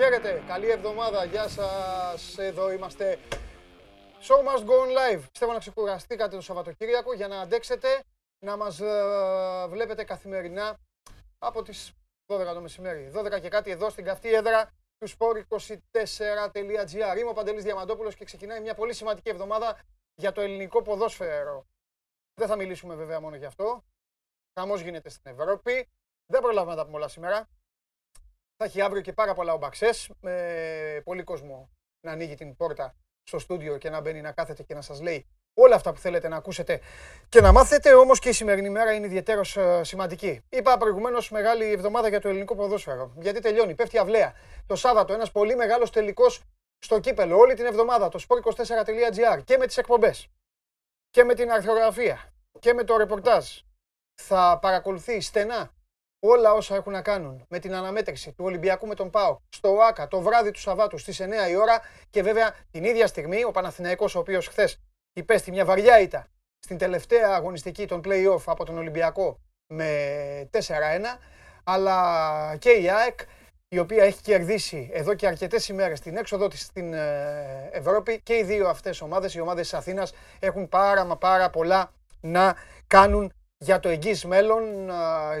[0.00, 2.38] Χαίρετε, καλή εβδομάδα, γεια σας.
[2.38, 3.18] Εδώ είμαστε.
[4.20, 5.22] Show must go on live.
[5.30, 8.02] Πιστεύω να ξεκουραστήκατε το Σαββατοκύριακο για να αντέξετε
[8.44, 10.78] να μας ε, βλέπετε καθημερινά
[11.38, 11.92] από τις
[12.26, 13.10] 12 το μεσημέρι.
[13.14, 17.18] 12 και κάτι εδώ στην καυτή έδρα του sport24.gr.
[17.18, 19.78] Είμαι ο Παντελής Διαμαντόπουλος και ξεκινάει μια πολύ σημαντική εβδομάδα
[20.14, 21.66] για το ελληνικό ποδόσφαιρο.
[22.34, 23.84] Δεν θα μιλήσουμε βέβαια μόνο γι' αυτό.
[24.58, 25.88] Χαμός γίνεται στην Ευρώπη.
[26.26, 27.48] Δεν προλάβουμε να τα πούμε όλα σήμερα.
[28.60, 31.70] Θα έχει αύριο και πάρα πολλά ομπαξές με πολύ κόσμο
[32.06, 35.26] να ανοίγει την πόρτα στο στούντιο και να μπαίνει να κάθεται και να σας λέει
[35.54, 36.80] όλα αυτά που θέλετε να ακούσετε
[37.28, 37.94] και να μάθετε.
[37.94, 39.44] Όμως και η σημερινή μέρα είναι ιδιαίτερω
[39.84, 40.44] σημαντική.
[40.48, 43.12] Είπα προηγουμένως μεγάλη εβδομάδα για το ελληνικό ποδόσφαιρο.
[43.16, 44.34] Γιατί τελειώνει, πέφτει αυλαία.
[44.66, 46.42] Το Σάββατο ένας πολύ μεγάλος τελικός
[46.78, 47.38] στο κύπελο.
[47.38, 50.28] Όλη την εβδομάδα το sport24.gr και με τις εκπομπές
[51.10, 53.46] και με την αρθρογραφία και με το ρεπορτάζ
[54.14, 55.72] θα παρακολουθεί στενά
[56.20, 60.08] όλα όσα έχουν να κάνουν με την αναμέτρηση του Ολυμπιακού με τον ΠΑΟ στο ΟΑΚΑ
[60.08, 64.14] το βράδυ του Σαββάτου στις 9 η ώρα και βέβαια την ίδια στιγμή ο Παναθηναϊκός
[64.14, 64.80] ο οποίος χθες
[65.12, 66.26] υπέστη μια βαριά ήττα
[66.58, 69.38] στην τελευταία αγωνιστική των play-off από τον Ολυμπιακό
[69.72, 70.58] με 4-1
[71.64, 73.20] αλλά και η ΑΕΚ
[73.68, 78.36] η οποία έχει κερδίσει εδώ και αρκετές ημέρες την έξοδο της στην ε, Ευρώπη και
[78.36, 83.32] οι δύο αυτές ομάδες, οι ομάδες της Αθήνας έχουν πάρα μα πάρα πολλά να κάνουν
[83.58, 84.90] για το εγγύς μέλλον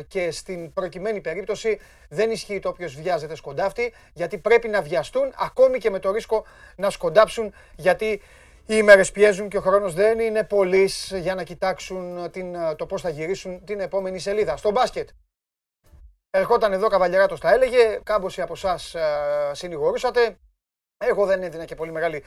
[0.08, 5.78] και στην προκειμένη περίπτωση δεν ισχύει το όποιος βιάζεται σκοντάφτη γιατί πρέπει να βιαστούν ακόμη
[5.78, 6.44] και με το ρίσκο
[6.76, 8.22] να σκοντάψουν γιατί
[8.66, 13.02] οι ημέρες πιέζουν και ο χρόνος δεν είναι πολύ για να κοιτάξουν την, το πώς
[13.02, 14.56] θα γυρίσουν την επόμενη σελίδα.
[14.56, 15.08] Στο μπάσκετ.
[16.30, 18.94] Ερχόταν εδώ Καβαλιεράτος τα έλεγε, κάμποσοι από εσάς
[19.52, 20.38] συνηγορούσατε.
[21.04, 22.24] Εγώ δεν έδινα και πολύ μεγάλη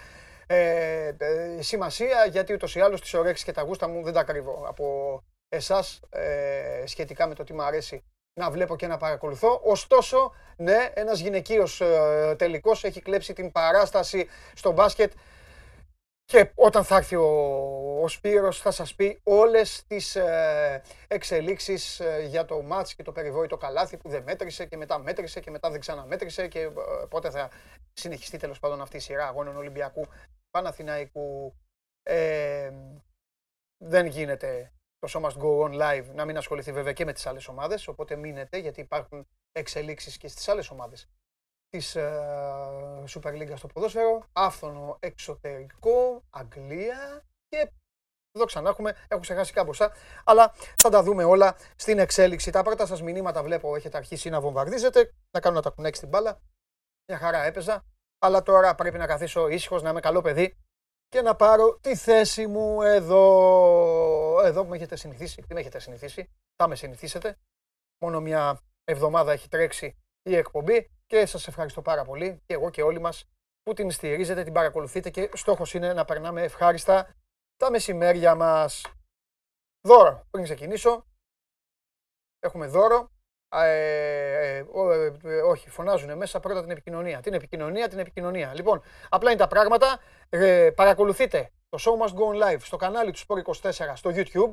[0.47, 4.23] ε, ε, σημασία γιατί ούτως ή άλλως τις ωρέξεις και τα γούστα μου δεν τα
[4.23, 8.03] κρύβω από εσάς ε, σχετικά με το τι μου αρέσει
[8.39, 9.61] να βλέπω και να παρακολουθώ.
[9.63, 15.11] Ωστόσο, ναι, ένας γυναικείος ε, τελικός έχει κλέψει την παράσταση στο μπάσκετ
[16.25, 17.27] και όταν θα έρθει ο,
[18.01, 23.11] ο Σπύρος θα σας πει όλες τις ε, εξελίξεις ε, για το μάτς και το
[23.11, 26.71] περιβόητο καλάθι που δεν μέτρησε και μετά μέτρησε και μετά δεν ξαναμέτρησε και ε,
[27.09, 27.49] πότε θα
[27.93, 30.07] συνεχιστεί τέλος πάντων αυτή η σειρά αγώνων Ολυμπιακού
[30.49, 31.55] Παναθηναϊκού.
[32.03, 32.71] Ε,
[33.83, 34.71] δεν γίνεται
[35.05, 37.87] το Show Must Go On Live να μην ασχοληθεί βέβαια και με τις άλλες ομάδες,
[37.87, 41.09] οπότε μείνετε γιατί υπάρχουν εξελίξεις και στις άλλες ομάδες
[41.69, 47.71] της uh, Super League στο ποδόσφαιρο, άφθονο εξωτερικό, Αγγλία και
[48.31, 49.91] εδώ ξανά έχουμε, έχω ξεχάσει κάμποσα,
[50.23, 52.51] αλλά θα τα δούμε όλα στην εξέλιξη.
[52.51, 56.09] Τα πρώτα σας μηνύματα βλέπω έχετε αρχίσει να βομβαρδίζετε, να κάνω να τα κουνέξει την
[56.09, 56.41] μπάλα,
[57.11, 57.85] μια χαρά έπαιζα,
[58.19, 60.57] αλλά τώρα πρέπει να καθίσω ήσυχος, να είμαι καλό παιδί
[61.11, 65.79] και να πάρω τη θέση μου εδώ, εδώ που με έχετε συνηθίσει, τι με έχετε
[65.79, 67.37] συνηθίσει, θα με συνηθίσετε.
[68.03, 72.81] Μόνο μια εβδομάδα έχει τρέξει η εκπομπή και σας ευχαριστώ πάρα πολύ και εγώ και
[72.81, 73.29] όλοι μας
[73.63, 77.15] που την στηρίζετε, την παρακολουθείτε και στόχος είναι να περνάμε ευχάριστα
[77.55, 78.85] τα μεσημέρια μας.
[79.87, 81.05] Δώρο, πριν ξεκινήσω,
[82.39, 83.09] έχουμε δώρο.
[83.53, 84.65] Ε, ε,
[85.23, 87.21] ε, όχι, φωνάζουν μέσα πρώτα την επικοινωνία.
[87.21, 88.53] Την επικοινωνία, την επικοινωνία.
[88.53, 89.99] Λοιπόν, απλά είναι τα πράγματα.
[90.75, 94.51] παρακολουθείτε το Show Must Go On Live στο κανάλι του Sport24 στο YouTube.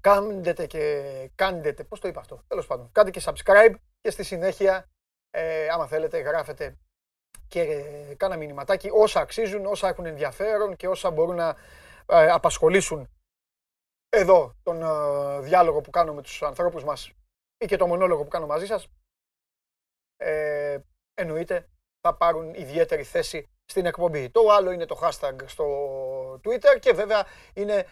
[0.00, 2.88] Κάντε και κάντε, πώς το είπα αυτό, τέλος πάντων.
[2.92, 4.88] Κάντε και subscribe και στη συνέχεια
[5.36, 6.78] ε, άμα θέλετε, γράφετε
[7.48, 11.56] και ε, κάνα μηνυματάκι όσα αξίζουν, όσα έχουν ενδιαφέρον και όσα μπορούν να
[12.06, 13.08] ε, απασχολήσουν
[14.08, 17.12] εδώ τον ε, διάλογο που κάνω με τους ανθρώπους μας
[17.64, 18.88] ή και το μονόλογο που κάνω μαζί σας.
[20.16, 20.78] Ε,
[21.14, 21.68] εννοείται
[22.00, 24.30] θα πάρουν ιδιαίτερη θέση στην εκπομπή.
[24.30, 25.64] Το άλλο είναι το hashtag στο
[26.34, 27.86] Twitter και βέβαια είναι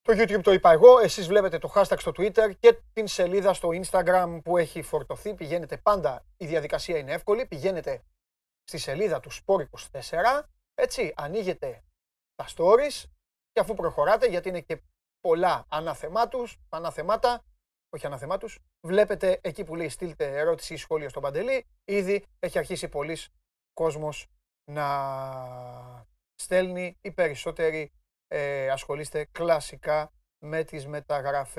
[0.00, 3.68] το YouTube το είπα εγώ, εσείς βλέπετε το hashtag στο Twitter και την σελίδα στο
[3.72, 5.34] Instagram που έχει φορτωθεί.
[5.34, 8.02] Πηγαίνετε πάντα, η διαδικασία είναι εύκολη, πηγαίνετε
[8.64, 10.42] στη σελίδα του Sport24,
[10.74, 11.84] έτσι, ανοίγετε
[12.34, 13.04] τα stories
[13.52, 14.82] και αφού προχωράτε, γιατί είναι και
[15.20, 17.44] πολλά αναθεμάτους, αναθεμάτα,
[17.94, 22.88] όχι αναθεμάτους, βλέπετε εκεί που λέει στείλτε ερώτηση ή σχόλιο στον Παντελή, ήδη έχει αρχίσει
[22.88, 23.18] πολλοί
[23.72, 24.26] κόσμος
[24.70, 27.92] να στέλνει οι περισσότεροι
[28.26, 30.12] ε, ασχολείστε κλασικά
[30.44, 31.56] με τις μεταγραφές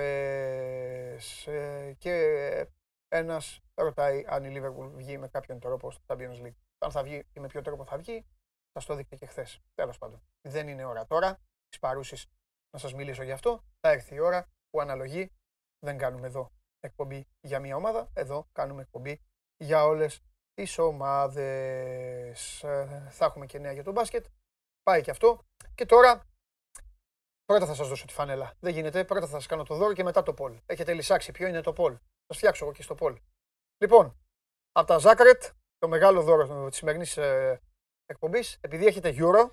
[1.48, 2.68] ε, και
[3.08, 6.56] ένας ρωτάει αν η Liverpool βγει με κάποιον τρόπο στο Champions League.
[6.78, 8.26] Αν θα βγει και με ποιο τρόπο θα βγει,
[8.72, 9.62] θα το δείχνει και χθες.
[9.74, 10.22] Τέλος πάντων.
[10.48, 11.40] Δεν είναι ώρα τώρα
[11.70, 12.30] τη παρούση
[12.74, 13.64] να σας μιλήσω γι' αυτό.
[13.80, 15.32] Θα έρθει η ώρα που αναλογεί.
[15.80, 18.10] Δεν κάνουμε εδώ εκπομπή για μία ομάδα.
[18.14, 19.22] Εδώ κάνουμε εκπομπή
[19.58, 20.22] για όλες
[20.54, 22.64] τις ομάδες.
[22.64, 24.26] Ε, θα έχουμε και νέα για το μπάσκετ.
[24.84, 25.40] Πάει και αυτό.
[25.76, 26.26] Και τώρα
[27.46, 28.54] Πρώτα θα σας δώσω τη φανέλα.
[28.60, 29.06] Δεν γίνεται.
[29.06, 30.60] Πρώτα θα σας κάνω το δώρο και μετά το πόλ.
[30.66, 31.32] Έχετε λησάξει.
[31.32, 31.98] Ποιο είναι το πόλ.
[32.28, 33.20] Θα φτιάξω εγώ και στο πόλ.
[33.78, 34.18] Λοιπόν,
[34.72, 35.44] από τα Ζάκρετ,
[35.78, 37.62] το μεγάλο δώρο της σημερινής ε,
[38.06, 39.50] εκπομπής, επειδή έχετε Euro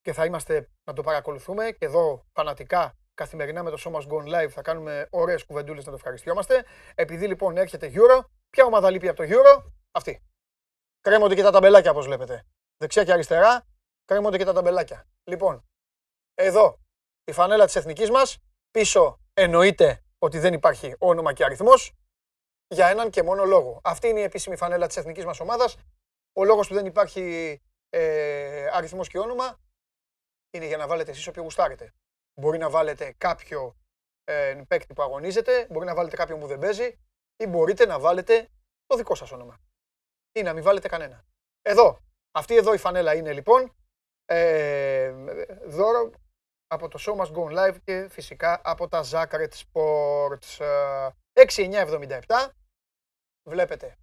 [0.00, 4.48] και θα είμαστε να το παρακολουθούμε και εδώ φανατικά καθημερινά με το σώμα Gone Live
[4.48, 6.64] θα κάνουμε ωραίες κουβεντούλες να το ευχαριστιόμαστε.
[6.94, 10.22] Επειδή λοιπόν έρχεται Euro, ποια ομάδα λείπει από το Euro, αυτή.
[11.00, 12.46] Κρέμονται και τα ταμπελάκια όπως βλέπετε.
[12.76, 13.66] Δεξιά και αριστερά
[14.04, 15.08] κρέμονται και τα ταμπελάκια.
[15.24, 15.64] Λοιπόν,
[16.34, 16.78] εδώ
[17.24, 18.38] η φανέλα της εθνικής μας,
[18.70, 21.92] πίσω εννοείται ότι δεν υπάρχει όνομα και αριθμός
[22.74, 23.80] για έναν και μόνο λόγο.
[23.84, 25.76] Αυτή είναι η επίσημη φανέλα της εθνικής μας ομάδας.
[26.32, 27.56] Ο λόγος που δεν υπάρχει
[27.88, 29.60] ε, αριθμός και όνομα
[30.50, 31.94] είναι για να βάλετε εσείς όποιο γουστάρετε.
[32.40, 33.76] Μπορεί να βάλετε κάποιο
[34.24, 36.98] ε, παίκτη που αγωνίζεται, μπορεί να βάλετε κάποιον που δεν παίζει
[37.36, 38.48] ή μπορείτε να βάλετε
[38.86, 39.60] το δικό σας όνομα.
[40.32, 41.24] Ή να μην βάλετε κανένα.
[41.62, 41.98] Εδώ,
[42.30, 43.74] αυτή εδώ η φανέλα είναι λοιπόν
[44.24, 45.10] ε,
[45.66, 46.10] δώρο
[46.66, 50.58] από το Show Must Go Live και φυσικά από τα Zakaret Sports.
[51.32, 52.46] 6977 ε,
[53.48, 53.96] βλέπετε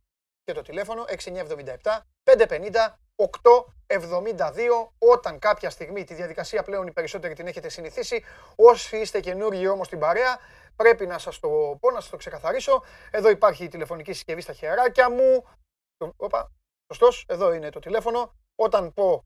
[0.43, 7.47] και το τηλέφωνο 6977 550 872 όταν κάποια στιγμή τη διαδικασία πλέον οι περισσότεροι την
[7.47, 8.23] έχετε συνηθίσει.
[8.55, 10.39] Όσοι είστε καινούργοι όμως στην παρέα,
[10.75, 12.83] πρέπει να σας το πω, να σας το ξεκαθαρίσω.
[13.11, 15.47] Εδώ υπάρχει η τηλεφωνική συσκευή στα χεράκια μου.
[16.15, 16.51] Οπα,
[16.93, 18.35] σωστός, εδώ είναι το τηλέφωνο.
[18.55, 19.25] Όταν πω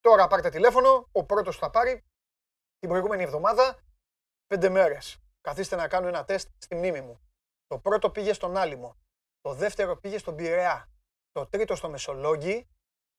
[0.00, 2.04] τώρα πάρτε τηλέφωνο, ο πρώτος θα πάρει
[2.78, 3.78] την προηγούμενη εβδομάδα
[4.46, 5.18] πέντε μέρες.
[5.40, 7.20] Καθίστε να κάνω ένα τεστ στη μνήμη μου.
[7.66, 8.96] Το πρώτο πήγε στον Άλυμο.
[9.40, 10.88] Το δεύτερο πήγε στον Πειραιά.
[11.32, 12.68] Το τρίτο στο Μεσολόγγι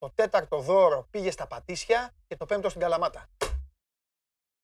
[0.01, 3.29] το τέταρτο δώρο πήγε στα Πατήσια και το πέμπτο στην Καλαμάτα.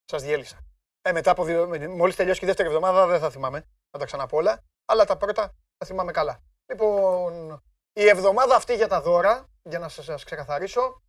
[0.06, 0.66] Σας διέλυσα.
[1.02, 3.60] Ε, μετά από δύο, μόλις τελειώσει και η δεύτερη εβδομάδα δεν θα θυμάμαι,
[3.92, 6.44] θα τα ξαναπώ όλα, αλλά τα πρώτα θα θυμάμαι καλά.
[6.72, 7.64] Λοιπόν,
[7.94, 11.02] η εβδομάδα αυτή για τα δώρα, για να σας ξεκαθαρίσω,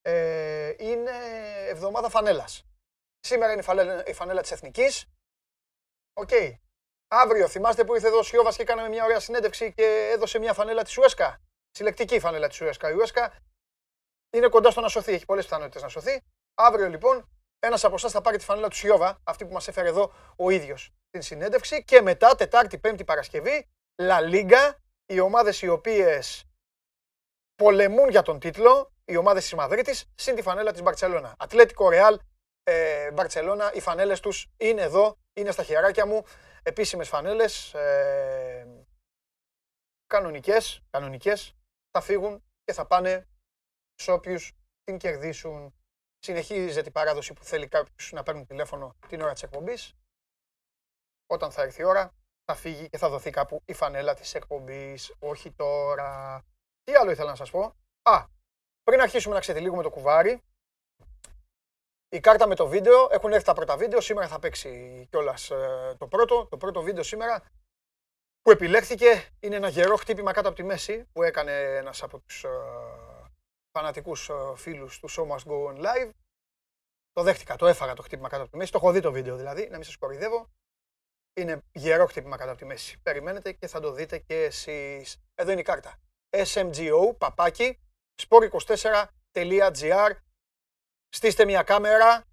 [0.00, 1.10] ε, είναι
[1.68, 2.64] εβδομάδα φανέλας.
[3.20, 5.06] Σήμερα είναι η φανέλα, η φανέλα της Εθνικής.
[6.12, 6.28] OK.
[6.32, 6.52] Okay.
[7.08, 10.52] Αύριο, θυμάστε που ήρθε εδώ ο Σιώβας και κάναμε μια ωραία συνέντευξη και έδωσε μια
[10.52, 11.40] φανέλα της Ουέσκα.
[11.70, 12.90] Συλλεκτική φανέλα της Ουέσκα.
[12.90, 13.32] Η Ουέσκα
[14.32, 15.12] είναι κοντά στο να σωθεί.
[15.12, 16.20] Έχει πολλές πιθανότητες να σωθεί.
[16.54, 19.88] Αύριο λοιπόν ένας από εσάς θα πάρει τη φανέλα του Σιώβα, αυτή που μας έφερε
[19.88, 21.84] εδώ ο ίδιος την συνέντευξη.
[21.84, 23.68] Και μετά, Τετάρτη, Πέμπτη Παρασκευή,
[24.02, 24.74] La Liga,
[25.06, 26.44] οι ομάδες οι οποίες
[27.54, 31.34] πολεμούν για τον τίτλο, οι ομάδες της Μαδρίτης, συν τη φανέλα της Μπαρσελόνα.
[31.38, 32.18] Ατλέτικο Ρεάλ,
[33.12, 36.24] Μπαρσελόνα, οι φανέλες τους είναι εδώ, είναι στα χεράκια μου.
[36.62, 37.74] Επίσημες φανέλες.
[37.74, 38.66] Ε,
[40.06, 41.54] κανονικές, κανονικές,
[41.90, 43.26] θα φύγουν και θα πάνε
[43.94, 44.52] σε όποιους
[44.84, 45.74] την κερδίσουν.
[46.18, 49.94] Συνεχίζεται η παράδοση που θέλει κάποιος να παίρνει τηλέφωνο την ώρα της εκπομπής.
[51.26, 55.14] Όταν θα έρθει η ώρα, θα φύγει και θα δοθεί κάπου η φανέλα της εκπομπής.
[55.18, 56.42] Όχι τώρα.
[56.82, 58.26] Τι άλλο ήθελα να σας πω; Α,
[58.82, 60.42] πριν αρχίσουμε να ξετυλίγουμε το κουβάρι,
[62.08, 64.00] η κάρτα με το βίντεο, έχουν έρθει τα πρώτα βίντεο.
[64.00, 66.46] Σήμερα θα παίξει κιόλας ε, το πρώτο.
[66.50, 67.42] Το πρώτο βίντεο σήμερα
[68.42, 72.44] που επιλέχθηκε είναι ένα γερό χτύπημα κάτω από τη μέση που έκανε ένας από τους
[72.44, 72.48] ε,
[73.72, 76.10] φανατικούς ε, φίλους του Show Must Go On Live.
[77.12, 78.72] Το δέχτηκα, το έφαγα το χτύπημα κάτω από τη μέση.
[78.72, 80.50] Το έχω δει το βίντεο δηλαδή, να μην σας κοροϊδεύω.
[81.34, 82.98] Είναι γερό χτύπημα κάτω από τη μέση.
[83.02, 85.22] Περιμένετε και θα το δείτε και εσείς.
[85.34, 86.00] Εδώ είναι η κάρτα.
[86.30, 87.80] SMGO, παπάκι,
[88.28, 90.10] sport24.gr.
[91.08, 92.24] Στήστε μια κάμερα,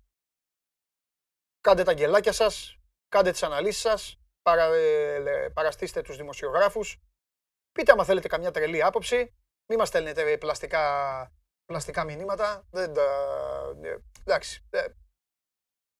[1.61, 2.77] κάντε τα γελάκια σας,
[3.07, 6.97] κάντε τις αναλύσεις σας, παρα, ε, παραστήστε τους δημοσιογράφους.
[7.71, 9.33] Πείτε άμα θέλετε καμιά τρελή άποψη.
[9.69, 10.83] Μην μας στέλνετε πλαστικά,
[11.65, 12.63] πλαστικά μηνύματα.
[12.71, 12.95] Δεν,
[13.81, 14.85] ε, εντάξει, ε,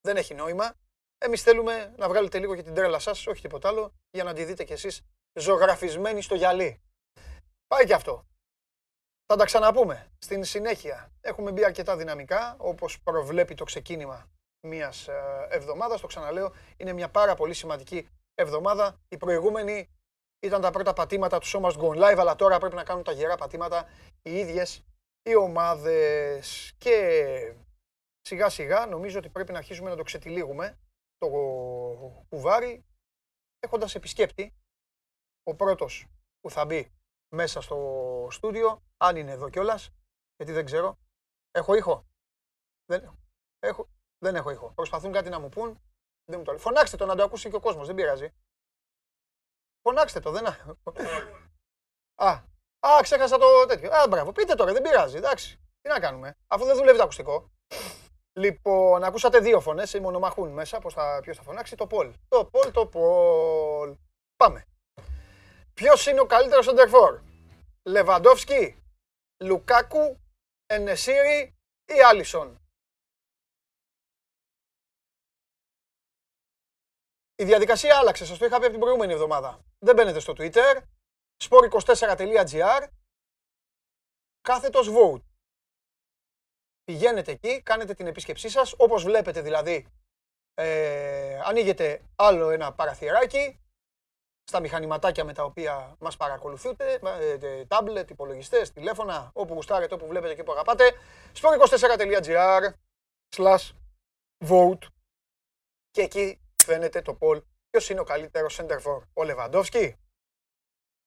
[0.02, 0.74] δεν έχει νόημα.
[1.18, 4.44] Εμείς θέλουμε να βγάλετε λίγο και την τρέλα σας, όχι τίποτα άλλο, για να τη
[4.44, 5.02] δείτε κι εσείς
[5.40, 6.82] ζωγραφισμένη στο γυαλί.
[7.68, 8.26] Πάει και αυτό.
[9.26, 11.12] Θα τα ξαναπούμε στην συνέχεια.
[11.22, 14.32] Έχουμε μπει αρκετά δυναμικά, όπως προβλέπει το ξεκίνημα
[14.68, 15.08] μιας
[15.50, 16.02] εβδομάδας.
[16.02, 19.02] Το ξαναλέω, είναι μια πάρα πολύ σημαντική εβδομάδα.
[19.08, 19.90] Η προηγούμενη
[20.40, 23.12] ήταν τα πρώτα πατήματα του Show Must Go Live, αλλά τώρα πρέπει να κάνουν τα
[23.12, 23.88] γερά πατήματα
[24.22, 24.84] οι ίδιες
[25.22, 26.74] οι ομάδες.
[26.78, 27.56] Και
[28.22, 30.80] σιγά σιγά νομίζω ότι πρέπει να αρχίσουμε να το ξετυλίγουμε
[31.18, 31.28] το
[32.30, 32.86] κουβάρι
[33.60, 34.54] έχοντας επισκέπτη
[35.44, 36.08] ο πρώτος
[36.40, 36.92] που θα μπει
[37.36, 39.92] μέσα στο στούντιο, αν είναι εδώ κιόλας,
[40.36, 40.98] γιατί δεν ξέρω.
[41.52, 42.06] Έχω ήχο;
[42.86, 43.18] Δεν,
[43.60, 44.72] έχω, δεν έχω ήχο.
[44.74, 45.82] Προσπαθούν κάτι να μου πούν.
[46.26, 46.60] Δεν μου το λέει.
[46.60, 48.34] Φωνάξτε το να το ακούσει και ο κόσμος, δεν πειράζει.
[49.90, 50.48] Φωνάξτε το, δεν
[52.16, 52.30] Α,
[52.80, 53.92] α, ξέχασα το τέτοιο.
[53.92, 55.60] Α, μπράβο, πείτε τώρα, δεν πειράζει, εντάξει.
[55.82, 57.52] Τι να κάνουμε, αφού δεν δουλεύει το ακουστικό.
[58.34, 60.80] Λοιπόν, ακούσατε δύο φωνές, οι μονομαχούν μέσα.
[60.80, 62.14] Πώς θα, ποιος θα φωνάξει, το Πολ.
[62.28, 63.96] Το Πολ, το Πολ.
[64.36, 64.66] Πάμε.
[65.74, 67.20] Ποιος είναι ο καλύτερος Σεντερφόρ,
[67.88, 68.84] Λεβαντόφσκι,
[69.44, 70.20] Λουκάκου,
[70.66, 71.56] Ενεσίρι
[71.86, 72.62] ή Άλισον;
[77.40, 79.60] Η διαδικασία άλλαξε, σας το είχα πει από την προηγούμενη εβδομάδα.
[79.80, 80.82] Δεν μπαίνετε στο Twitter,
[81.44, 82.88] sport24.gr,
[84.42, 85.22] κάθετος vote.
[86.84, 89.88] Πηγαίνετε εκεί, κάνετε την επίσκεψή σας, όπως βλέπετε δηλαδή,
[90.54, 93.60] ε, ανοίγετε άλλο ένα παραθυράκι,
[94.44, 100.36] στα μηχανηματάκια με τα οποία μας παρακολουθείτε, ε, τάμπλετ, υπολογιστές, τηλέφωνα, όπου γουστάρετε, όπου βλέπετε
[100.36, 100.92] και που αγαπάτε,
[101.34, 102.72] sport24.gr
[103.36, 103.72] slash
[104.48, 104.88] vote
[105.92, 106.40] και εκεί
[106.70, 109.96] φαίνεται το poll ποιος είναι ο καλύτερος center for, ο Λεβαντόφσκι,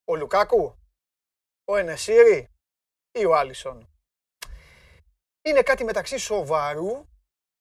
[0.05, 0.79] ο Λουκάκου,
[1.65, 2.51] ο Ενεσίρι
[3.19, 3.89] ή ο Άλισον.
[5.45, 7.07] Είναι κάτι μεταξύ σοβαρού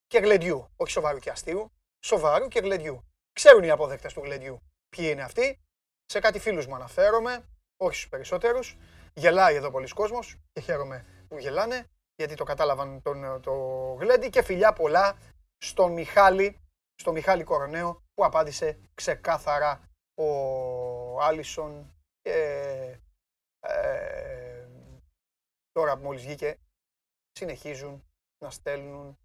[0.06, 0.68] και γλεντιού.
[0.76, 1.72] Όχι σοβαρού και αστείου,
[2.04, 3.04] σοβαρού και γλεντιού.
[3.32, 5.60] Ξέρουν οι αποδέκτες του γλεντιού ποιοι είναι αυτοί.
[6.04, 8.76] Σε κάτι φίλους μου αναφέρομαι, όχι στους περισσότερους.
[9.14, 13.52] Γελάει εδώ πολλοί κόσμος και χαίρομαι που γελάνε γιατί το κατάλαβαν τον, το
[14.00, 15.18] γλέντι και φιλιά πολλά
[15.58, 16.62] στον Μιχάλη,
[16.94, 22.38] στο Μιχάλη Κοροναίο που απάντησε ξεκάθαρα ο Άλισον και
[23.60, 24.68] ε,
[25.72, 26.58] τώρα που μόλις βγήκε
[27.30, 28.04] συνεχίζουν
[28.44, 29.18] να στέλνουν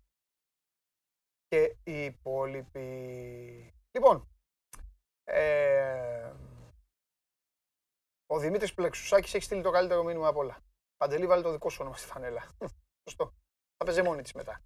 [1.48, 3.74] και οι υπόλοιποι.
[3.92, 4.28] Λοιπόν,
[5.24, 6.34] ε,
[8.26, 10.58] ο Δημήτρης Πλεξουσάκης έχει στείλει το καλύτερο μήνυμα από όλα.
[10.98, 12.48] Παντελή, βάλει το δικό σου όνομα στη φανέλα.
[13.10, 13.34] Σωστό.
[13.78, 14.62] Θα παίζει μόνη της μετά.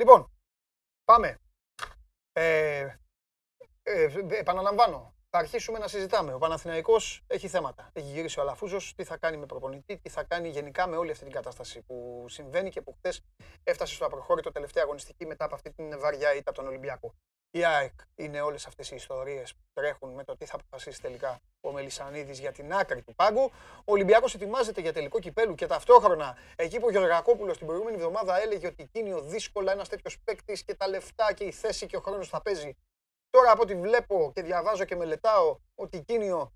[0.00, 0.32] Λοιπόν,
[1.04, 1.38] πάμε.
[2.32, 2.86] Ε,
[3.82, 6.34] ε, επαναλαμβάνω, θα αρχίσουμε να συζητάμε.
[6.34, 7.90] Ο Παναθηναϊκός έχει θέματα.
[7.92, 11.10] Έχει γυρίσει ο Αλαφούζος, τι θα κάνει με προπονητή, τι θα κάνει γενικά με όλη
[11.10, 13.22] αυτή την κατάσταση που συμβαίνει και που χθες
[13.62, 17.14] έφτασε στο απροχώρητο τελευταία αγωνιστική μετά από αυτή την βαριά ήττα από τον Ολυμπιακό.
[17.50, 21.40] Η ΑΕΚ είναι όλες αυτές οι ιστορίες που τρέχουν με το τι θα αποφασίσει τελικά
[21.60, 23.50] ο Μελισανίδης για την άκρη του πάγκου.
[23.74, 28.40] Ο Ολυμπιακός ετοιμάζεται για τελικό κυπέλου και ταυτόχρονα εκεί που ο Γεωργακόπουλος την προηγούμενη εβδομάδα
[28.40, 32.00] έλεγε ότι εκείνη δύσκολα ένας τέτοιος παίκτης και τα λεφτά και η θέση και ο
[32.00, 32.76] χρόνος θα παίζει
[33.30, 36.52] Τώρα από ό,τι βλέπω και διαβάζω και μελετάω ότι η Κίνιο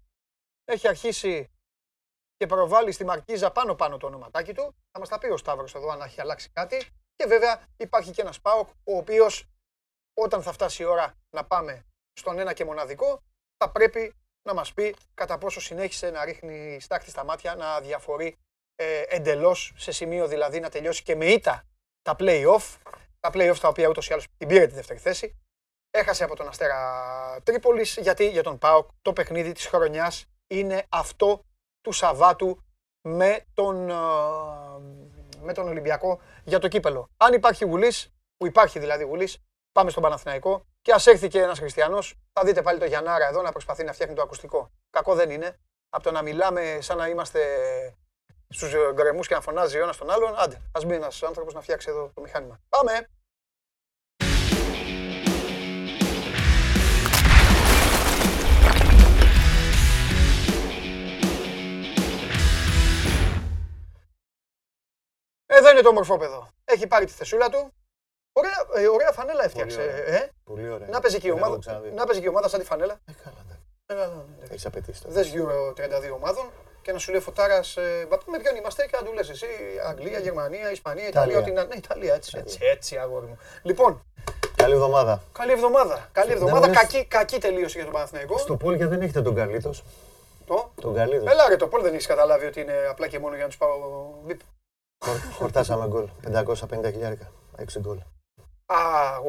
[0.65, 1.51] έχει αρχίσει
[2.37, 4.75] και προβάλλει στη Μαρκίζα πάνω-πάνω το ονοματάκι του.
[4.91, 6.77] Θα μας τα πει ο Σταύρος εδώ αν έχει αλλάξει κάτι.
[7.17, 9.49] Και βέβαια υπάρχει και ένας ΠΑΟΚ ο οποίος
[10.15, 13.23] όταν θα φτάσει η ώρα να πάμε στον ένα και μοναδικό
[13.57, 14.15] θα πρέπει
[14.49, 18.39] να μας πει κατά πόσο συνέχισε να ρίχνει στάχτη στα μάτια, να διαφορεί
[18.75, 21.65] ε, εντελώς σε σημείο δηλαδή να τελειώσει και με ήττα
[22.03, 22.77] τα play-off,
[23.21, 25.39] τα play-off τα οποία ούτως ή άλλως την πήρε τη δεύτερη θέση
[25.97, 31.45] Έχασε από τον Αστέρα Τρίπολης γιατί για τον ΠΑΟΚ το παιχνίδι της χρονιάς είναι αυτό
[31.81, 32.65] του Σαββάτου
[33.09, 33.95] με τον, ε,
[35.41, 37.09] με τον Ολυμπιακό για το κύπελο.
[37.17, 39.39] Αν υπάρχει Βουλής, που υπάρχει δηλαδή Βουλής,
[39.75, 43.43] πάμε στον Παναθηναϊκό και ας έρθει και ένας χριστιανός, θα δείτε πάλι το Γιαννάρα εδώ
[43.43, 44.71] να προσπαθεί να φτιάχνει το ακουστικό.
[44.91, 45.59] Κακό δεν είναι.
[45.89, 47.41] Από το να μιλάμε σαν να είμαστε
[48.49, 51.61] στους γκρεμούς και να φωνάζει ο ένας τον άλλον, άντε, ας μπει ένας άνθρωπος να
[51.61, 52.61] φτιάξει εδώ το μηχάνημα.
[52.69, 53.09] Πάμε!
[65.47, 66.49] Εδώ είναι το μορφόπεδο.
[66.65, 67.73] Έχει πάρει τη θεσούλα του.
[68.41, 69.79] Ωραία, ε, ωραία φανέλα έφτιαξε.
[69.79, 70.89] Πολύ Ε; Πολύ ωραία.
[70.89, 71.91] Να παίζει και η Δεν έχω ομάδα, ξαναδεί.
[71.91, 72.97] να παίζει και η ομάδα σαν τη φανέλα.
[73.07, 73.55] Ε, καλά, ναι.
[73.87, 74.45] Ε, ναι, ναι.
[74.51, 75.15] Έχεις απαιτήσει τώρα.
[75.15, 76.45] Δες Euro 32 ομάδων
[76.83, 77.77] και να σου λέει φωτάρας.
[77.77, 79.47] Ε, «Μα με ποιον είμαστε και να του λες εσύ.
[79.89, 81.39] Αγγλία, Γερμανία, Ισπανία, Ιταλία.
[81.39, 81.39] Ιταλία.
[81.39, 81.75] Ό,τι να.
[81.75, 83.39] Ναι, Ιταλία, έτσι, έτσι, έτσι, αγόρι μου.
[83.63, 84.03] Λοιπόν,
[84.57, 85.23] Καλή εβδομάδα.
[85.33, 86.09] καλή εβδομάδα.
[86.13, 86.67] Καλή Δεν εβδομάδα.
[86.67, 88.39] μου λες- Κακή, κακή τελείωση για τον Παναθηναϊκό.
[88.39, 89.85] Στο Πόλια δεν έχετε τον Καλίτος.
[90.47, 91.31] Το; Τον Καλίτος.
[91.33, 93.59] Έλα ρε το πόλ δεν έχεις καταλάβει ότι είναι απλά και μόνο για να τους
[93.59, 93.79] πάω.
[94.25, 94.41] Βιπ.
[95.05, 96.09] Χορ- Χορτάσαμε γκολ.
[96.23, 97.31] 550 χιλιάρικα.
[97.57, 97.99] 6 γκολ.
[98.67, 98.77] Α,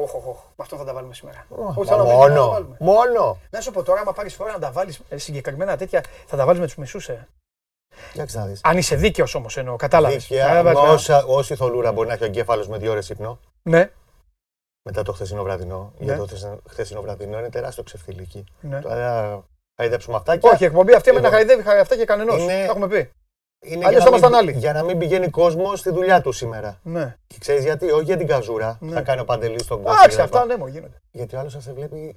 [0.02, 0.38] όχ, όχ, όχ.
[0.44, 1.46] Με αυτό θα τα βάλουμε σήμερα.
[1.48, 2.48] Μα Όχι, θα τα βάλουμε, θα τα Μόνο.
[2.50, 2.76] βάλουμε.
[2.80, 3.38] Μόνο.
[3.50, 6.60] Να σου πω τώρα, άμα πάρεις φορά να τα βάλεις συγκεκριμένα τέτοια, θα τα βάλεις
[6.60, 7.08] με τους μισούς.
[7.08, 7.28] Ε.
[8.12, 8.60] Για να δεις.
[8.64, 10.26] Αν είσαι δίκαιος όμως εννοώ, κατάλαβες.
[10.26, 13.90] Δίκαια, μα όσα- Όση θολούρα μπορεί να έχει ο εγκέφαλος με δύο ώρες ύπνο Ναι,
[14.88, 15.92] μετά το χθεσινό βραδινό.
[15.98, 16.04] Ναι.
[16.04, 18.44] Γιατί το χθεσινό- χθεσινό βραδινό είναι τεράστιο ξεφτυλίκι.
[18.60, 18.80] ναι.
[18.80, 19.42] Τώρα
[19.76, 21.34] χαϊδέψουμε αυτά και Όχι, η εκπομπή αυτή με να Λοιπόν.
[21.38, 22.36] χαϊδεύει χα- αυτά και κανενό.
[22.36, 23.10] Είναι- Το έχουμε πει.
[23.66, 24.52] Είναι αλλιώς για, θα να μην, ήμασταν άλλοι.
[24.52, 26.80] για να μην πηγαίνει κόσμος στη δουλειά του σήμερα.
[26.82, 27.16] Ναι.
[27.26, 28.78] Και ξέρεις γιατί, όχι για την καζούρα.
[28.80, 28.92] Ναι.
[28.92, 29.98] Θα κάνει ο Παντελή στον κόσμο.
[29.98, 31.00] Εντάξει, αυτά ναι, μου γίνονται.
[31.10, 32.16] Γιατί ο άλλος θα σε βλέπει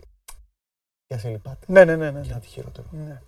[1.08, 1.66] για σε λυπάται.
[1.66, 2.12] Ναι, ναι, ναι.
[2.12, 2.22] ναι.
[2.22, 2.88] Για να τη χειρότερο.
[2.92, 3.22] ναι.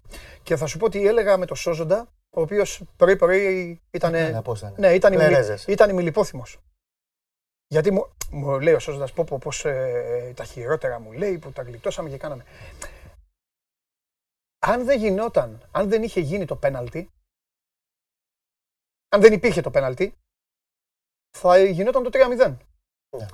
[0.44, 4.12] Και θα σου πω τι έλεγα με το Σόζοντα, ο οποίος πρωί-πρωί ήταν.
[4.12, 4.88] Καλά, πώς θα είναι.
[4.88, 5.28] Ναι, ήταν, ημιλι...
[5.28, 5.66] Πλερέζες.
[5.68, 6.60] ήταν ημιλιπόθυμος.
[7.68, 11.52] Γιατί μου, μου λέει ο Σόζοντας, πω, πω πώς ε, τα χειρότερα μου λέει, που
[11.52, 12.44] τα γλιτώσαμε και κάναμε.
[14.60, 17.10] Αν δεν γινόταν, αν δεν είχε γίνει το πέναλτι,
[19.12, 20.16] αν δεν υπήρχε το πέναλτι,
[21.38, 22.58] θα γινόταν το 3-0.
[23.18, 23.26] Ναι.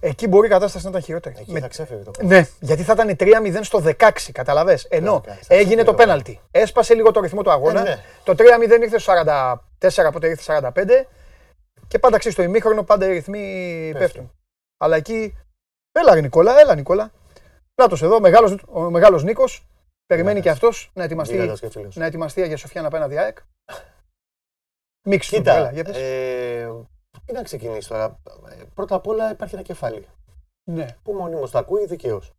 [0.00, 1.34] Εκεί μπορεί η κατάσταση να ήταν χειρότερη.
[1.38, 4.84] Εκεί Με- θα ξέφευγε το ναι, γιατί θα ήταν 3-0 στο 16, καταλαβες.
[4.84, 6.40] Ενώ 16, έγινε το αυτό πέναλτι.
[6.50, 7.80] Έσπασε λίγο το ρυθμό του αγώνα.
[7.80, 8.02] Ε, ναι.
[8.24, 11.06] Το 3-0 ήρθε στο 44, πότε ήρθε 45.
[11.88, 13.40] Και πάντα ξέρεις, στο ημίχρονο πάντα οι ρυθμοί
[13.92, 13.98] Πέφτουν.
[14.00, 14.32] πέφτουν.
[14.80, 15.36] Αλλά εκεί.
[15.92, 17.12] Έλα, ρε Νικόλα, έλα, Νικόλα.
[17.82, 19.66] Νάτος εδώ, μεγάλος, ο μεγάλος Νίκος.
[20.06, 20.58] Περιμένει Μεγάλος.
[20.60, 21.96] και αυτός να ετοιμαστεί, Γίγαντας και φίλος.
[21.96, 23.38] να ετοιμαστεί για Σοφιάν απέναντι ΑΕΚ.
[25.08, 25.96] Μίξ του, Κοίτα, έλα, για πες.
[25.96, 26.86] ε,
[27.24, 28.20] τι να ξεκινήσεις τώρα.
[28.50, 30.08] Ε, Πρώτα απ' όλα υπάρχει ένα κεφάλι.
[30.70, 32.32] Ναι, Που μονίμως το ακούει δικαίως.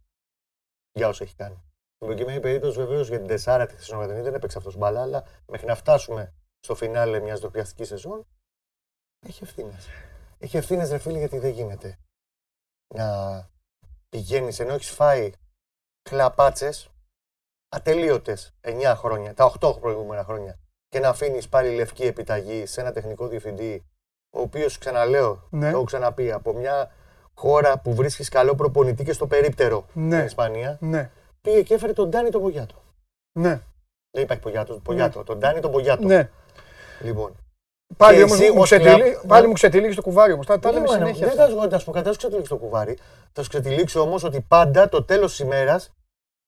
[0.92, 1.56] Για όσο έχει κάνει.
[1.96, 5.68] Στην προκειμένη περίπτωση βεβαίως για την Τεσάρα τη Θεσσαλονίκη δεν έπαιξε αυτός μπάλα, αλλά μέχρι
[5.68, 8.28] να φτάσουμε στο φινάλε μιας ντροπιαστική σεζόν
[9.28, 9.88] έχει ευθύνες.
[10.40, 12.00] Έχει ευθύνες, ρε φίλε, γιατί δεν γίνεται
[12.96, 13.50] να
[14.10, 15.32] πηγαίνεις ενώ έχεις φάει
[16.02, 16.90] κλαπάτσες
[17.76, 20.60] ατελείωτες 9 χρόνια, τα 8 προηγούμενα χρόνια
[20.90, 23.86] και να αφήνεις πάλι λευκή επιταγή σε ένα τεχνικό διευθυντή,
[24.30, 25.70] ο οποίος, ξαναλέω, Ναι.
[25.72, 26.92] το έχω ξαναπεί, από μια
[27.34, 30.14] χώρα που βρίσκεις καλό προπονητή και στο περίπτερο Ναι.
[30.16, 31.10] στην Ισπανία, ναι,
[31.42, 32.76] πήγε και έφερε τον Ντάνι τον Πογιάτο.
[33.40, 33.62] ναι,
[34.12, 35.24] Δεν υπάρχει Πογιάτος, Πογιάτο.
[35.24, 36.08] Τον Ντάνι τον Πογιάτο.
[36.08, 36.30] ναι.
[37.02, 37.36] Λοιπόν.
[37.98, 39.48] Πάλι Και όμως εσύ μου ως ξετυλί- κλαπ- πάλι Ναι.
[39.48, 40.46] μου ξετυλίγεις το κουβάρι όμως.
[40.46, 41.20] Τα, τα λέμε Ναι, μάνα, συνέχεια.
[41.28, 41.56] Δεν αυτά.
[41.56, 42.98] θα σου θα σου πω κάτι, θα σου ξετυλίξω το κουβάρι.
[43.34, 45.92] Θα σου ξετυλίξω όμως ότι πάντα το τέλος της ημέρας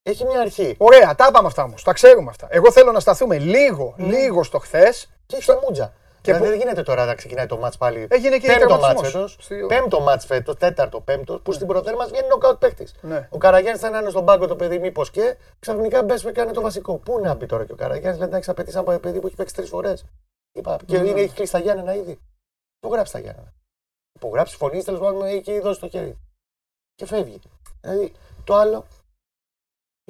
[0.03, 0.75] έχει μια αρχή.
[0.77, 1.83] Ωραία, τα είπαμε αυτά όμως.
[1.83, 2.47] Τα ξέρουμε αυτά.
[2.49, 4.05] Εγώ θέλω να σταθούμε λίγο, Ναι.
[4.05, 5.09] λίγο στο χθες.
[5.25, 5.93] Και έχει το μούτζα.
[6.21, 8.07] Και δηλαδή που- δεν γίνεται τώρα να ξεκινάει το μάτς πάλι.
[8.09, 9.11] Έγινε και πέμπτο μάτς τερματισμός.
[9.11, 9.37] φέτος.
[9.39, 12.87] Στη- Πέμπτο μάτς φέτος, τέταρτο, πέμπτο, που στην πρωτέρμα βγαίνει νοκάουτ παίχτη.
[13.01, 13.27] Ναι.
[13.31, 16.61] Ο Καραγιάννης θα είναι στον πάγκο το παιδί, μήπως και ξαφνικά μπες με κάνει το
[16.61, 16.97] βασικό.
[16.97, 19.35] Πού να πει τώρα και ο Καραγιάννης, λέει να έχει απαιτήσει από παιδί που έχει
[19.35, 20.05] παίξει τρεις φορές.
[20.51, 21.07] Είπα, και Ναι.
[21.09, 22.19] είναι, έχει κλείσει τα Γιάννενα ήδη.
[22.83, 23.53] Υπογράψει τα Γιάννενα.
[24.15, 26.17] Υπογράψει φωνής, τέλος πάντων έχει δώσει το χέρι.
[26.95, 27.39] Και φεύγει.
[27.81, 28.11] Δηλαδή
[28.43, 28.85] το άλλο,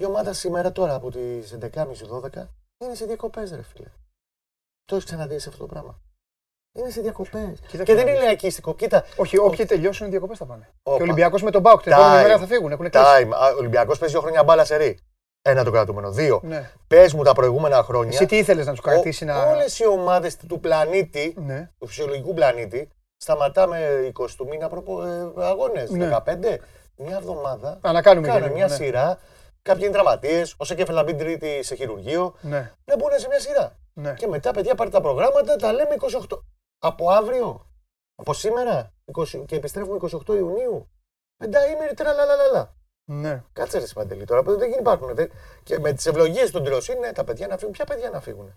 [0.01, 2.47] η ομάδα σήμερα τώρα από τις 11.30-12
[2.83, 3.87] είναι σε διακοπές, ρε φίλε.
[4.85, 5.99] Το έχεις ξαναδείς σε αυτό το πράγμα.
[6.77, 7.59] Είναι σε διακοπές.
[7.67, 8.15] Κοίτα Και να δεν δεις.
[8.15, 8.75] είναι λαϊκίστικο.
[8.75, 10.69] Κοίτα, Όχι, όποιοι τελειώσουν οι διακοπές θα πάνε.
[10.83, 10.95] Όπα.
[10.97, 12.21] Και ο Ολυμπιακός με τον Μπάουκ την επόμενη Time.
[12.23, 12.71] μέρα θα φύγουν.
[12.71, 13.05] Έχουν κλείσει.
[13.07, 13.29] time.
[13.33, 14.99] Α, Ο Ολυμπιακός παίζει δύο χρόνια μπάλα σε ρί.
[15.41, 16.11] Ένα το κρατούμενο.
[16.11, 16.39] Δύο.
[16.43, 16.71] Ναι.
[16.87, 18.11] Πες μου τα προηγούμενα χρόνια.
[18.13, 19.43] Εσύ τι ήθελες να τους κρατήσει να.
[19.45, 21.69] Όλες οι ομάδες του πλανήτη, Ναι.
[21.77, 25.03] του φυσιολογικού πλανήτη, σταματάμε 20 του μήνα προπο...
[25.03, 25.89] ε, αγώνες.
[25.89, 26.09] Ναι.
[26.25, 26.57] 15.
[26.95, 27.79] Μια εβδομάδα.
[27.81, 28.75] Α, να κάνουμε και Κάνε λίγο, μια ναι.
[28.75, 29.17] σειρά.
[29.61, 30.55] Κάποιοι είναι τραυματίες.
[30.57, 32.35] Ο Σεκέφελ να μπει τρίτη σε χειρουργείο.
[32.41, 32.73] Ναι.
[32.85, 33.79] Να μπουν σε μια σειρά.
[33.93, 34.13] Ναι.
[34.13, 35.95] Και μετά, παιδιά, πάρτε τα προγράμματα, τα λέμε
[36.29, 36.39] 28.
[36.77, 37.69] Από αύριο,
[38.15, 39.97] από σήμερα 20, και επιστρέφουμε
[40.27, 40.89] 28 Ιουνίου.
[41.37, 42.75] Πενταήμερη τραλαλαλαλα.
[43.05, 43.43] ναι.
[43.53, 45.15] Κάτσε ρε Παντελή τώρα, που δεν υπάρχουν.
[45.15, 45.31] Δεν...
[45.63, 47.73] Και με τις ευλογίες των Τροσίν, ναι, τα παιδιά να φύγουν.
[47.73, 48.53] Ποια παιδιά να φύγουν.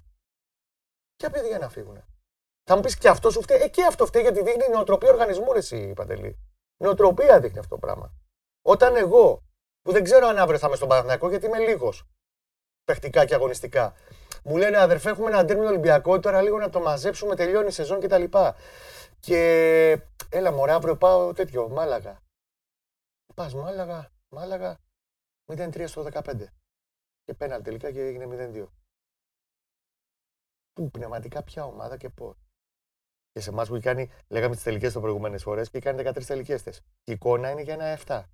[1.17, 2.05] Ποια παιδιά να φύγουν.
[2.65, 5.53] Θα μου πεις και αυτό σου φταίει; Ε, και αυτό φταίει γιατί δείχνει νοοτροπία οργανισμού,
[5.53, 6.39] ρε εσύ, Παντελή.
[6.83, 8.13] Νοοτροπία δείχνει αυτό το πράγμα.
[8.63, 9.43] Όταν εγώ,
[9.85, 12.05] που δεν ξέρω αν αύριο θα είμαι στον Παναθηναϊκό γιατί είμαι λίγος
[12.85, 13.95] παιχτικά και αγωνιστικά,
[14.45, 18.01] μου λένε αδερφέ, έχουμε ένα τέρμινο Ολυμπιακό, τώρα λίγο να το μαζέψουμε, τελειώνει η σεζόν
[18.01, 18.25] κτλ.
[19.21, 19.39] Και
[20.29, 22.23] έλα μωρέ, αύριο πάω τέτοιο, Μάλαγα.
[23.35, 24.79] Πας Μάλαγα, Μάλαγα,
[25.53, 26.53] 0-3 στο 15.
[27.25, 28.67] Και πέναλ τελικά και έγινε 0-2.
[30.73, 32.37] Πού πνευματικά ποια ομάδα και πώς.
[33.31, 36.25] Και σε εμάς που έχει κάνει, λέγαμε τις τελικές το προηγούμενες φορές και κάνει 13
[36.27, 36.71] τελικές θε.
[37.05, 38.25] Η εικόνα είναι για ένα 7.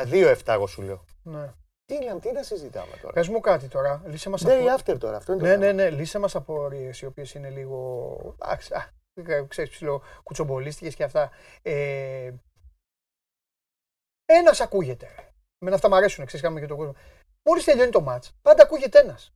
[0.00, 1.04] Α, 2-7 εγώ σου λέω.
[1.22, 1.52] ναι.
[1.84, 4.02] Τι λέμε, τι να συζητάμε τώρα; Πες μου κάτι τώρα.
[4.06, 4.82] Λύσε μας Day από.
[4.92, 5.72] after τώρα, αυτό είναι το Ναι, ναι, θέμα.
[5.82, 5.90] ναι.
[5.90, 8.36] Λύσε μας απορίες οι οποίες είναι λίγο.
[8.42, 8.92] Εντάξει, α,
[9.48, 11.30] ξέρεις, ψηλό κουτσομπολίστικες και αυτά.
[11.62, 12.32] Ε,
[14.24, 15.08] ένας ακούγεται.
[15.64, 16.94] Με αυτά μου αρέσουν, ξέρεις, κάνουμε και τον κόσμο.
[17.48, 19.32] Μόλις τελειώνει το μάτ, πάντα ακούγεται ένας.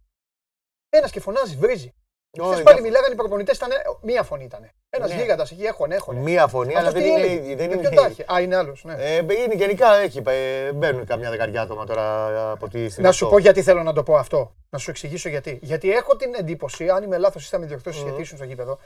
[0.89, 1.95] Ένας και φωνάζει, βρίζει.
[2.39, 3.71] Όχι, Χθες πάλι για- μιλάγανε οι προπονητές, ήταν
[4.03, 4.71] μία φωνή ήταν.
[4.97, 5.21] Ένας Ναι.
[5.21, 6.17] γίγαντας εκεί, έχουν, έχουν.
[6.17, 7.27] Μία φωνή, αλλά Αυτός δεν τι είναι.
[7.33, 8.25] έλεγε, Δεν με είναι ποιον τα είχε.
[8.33, 8.85] Α, είναι άλλος.
[8.85, 8.95] Ναι.
[8.99, 13.07] Ε, είναι γενικά έχει, ε, μπαίνουν καμιά δεκαριά άτομα τώρα από τη στιγμή.
[13.07, 14.55] Να σου πω γιατί θέλω να το πω αυτό.
[14.71, 15.59] Να σου εξηγήσω γιατί.
[15.63, 18.07] Γιατί έχω την εντύπωση, αν είμαι λάθος, ή θα με διορθώσεις Μμμ.
[18.07, 18.79] γιατί ήσουν στο γήπεδο,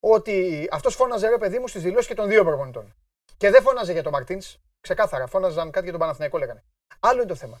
[0.00, 2.94] ότι αυτός φώναζε ρε παιδί μου στις δηλώσεις και των δύο προπονητών.
[3.36, 4.40] Και δεν φώναζε για τον Μαρτίν.
[4.80, 6.62] Ξεκάθαρα, φώναζαν κάτι για τον Παναθηναϊκό, λέγανε.
[7.00, 7.60] Άλλο είναι το θέμα.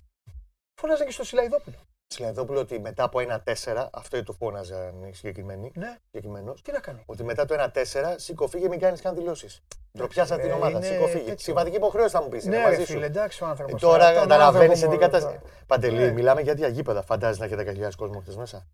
[0.80, 1.76] Φώναζαν και στο Σιλαϊδόπουλο.
[2.18, 5.72] Σιλαδόπουλο ότι μετά από ένα 4, αυτό του φώναζαν οι συγκεκριμένοι.
[5.74, 7.02] Ναι, συγκεκριμένος, τι να κάνει.
[7.06, 9.62] ότι μετά το 1-4 σήκω φύγε, μην κάνεις καν δηλώσεις.
[9.98, 10.78] Ντροπιάσα ρε, την ομάδα.
[10.78, 11.18] είναι Σήκω φύγε.
[11.24, 11.38] τέτοιο.
[11.38, 12.44] Συμβατική υποχρέωση θα μου πεις.
[12.44, 12.92] είναι Ναι, μαζί ρε σου.
[12.92, 13.80] φίλε, εντάξει ο Ε, άνθρωπος.
[13.80, 15.40] Τώρα καταλαβαίνεις σε τι κατάσταση.
[15.66, 16.10] Παντελή, Ναι.
[16.12, 17.02] μιλάμε για διαγήπεδα.
[17.02, 18.68] Φαντάζει να έχει 10.000 κόσμο χτε μέσα.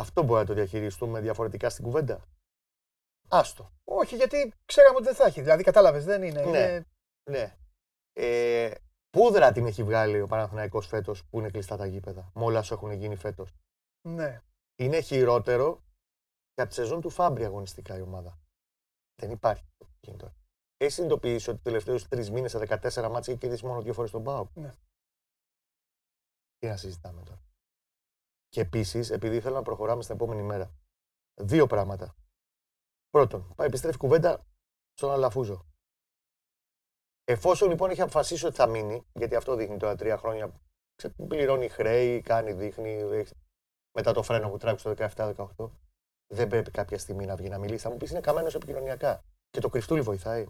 [0.00, 2.20] Αυτό μπορεί να το διαχειριστούμε διαφορετικά στην κουβέντα.
[3.28, 3.72] Άστο.
[3.84, 5.40] Όχι, γιατί ξέραμε ότι δεν θα έχει.
[5.40, 6.40] Δηλαδή, κατάλαβες, δεν είναι.
[6.42, 6.48] Ναι.
[6.58, 6.86] είναι-
[7.30, 7.54] Ναι.
[8.12, 8.70] Ε,
[9.14, 12.30] πούδρα την έχει βγάλει ο Παναθηναϊκός φέτος που είναι κλειστά τα γήπεδα.
[12.34, 13.54] Με όλα όσα έχουν γίνει φέτος.
[14.08, 14.42] ναι.
[14.76, 15.82] Είναι χειρότερο
[16.54, 18.38] για τη σεζόν του Φάμπρι αγωνιστικά η ομάδα.
[19.20, 19.62] Δεν υπάρχει.
[19.62, 20.34] αυτό που γίνει τώρα.
[20.76, 24.10] Έχεις συνειδητοποιήσει ότι του τελευταίους τρεις μήνες σε 14 μάτια έχει κερδίσει μόνο δύο φορές
[24.10, 24.72] τον Πάο; Ναι.
[26.56, 27.42] Τι να συζητάμε τώρα.
[28.48, 30.74] Και επίσης, επειδή θέλω να προχωράμε στην επόμενη μέρα,
[31.42, 32.16] δύο πράγματα.
[33.10, 34.46] Πρώτον, πάει επιστρέφει κουβέντα
[34.92, 35.66] στον Αλαφούζο.
[37.24, 40.50] Εφόσον λοιπόν έχει αποφασίσει ότι θα μείνει, γιατί αυτό δείχνει τώρα τρία χρόνια,
[40.94, 43.34] ξε- πληρώνει χρέη, κάνει, δείχνει, έχει-
[43.98, 45.70] μετά το φρένο που τράβηξε το 17-18,
[46.34, 47.82] δεν πρέπει κάποια στιγμή να βγει να μιλήσει.
[47.82, 49.24] Θα μου πεις είναι καμένος επικοινωνιακά.
[49.50, 50.46] Και το κρυφτούλι βοηθάει.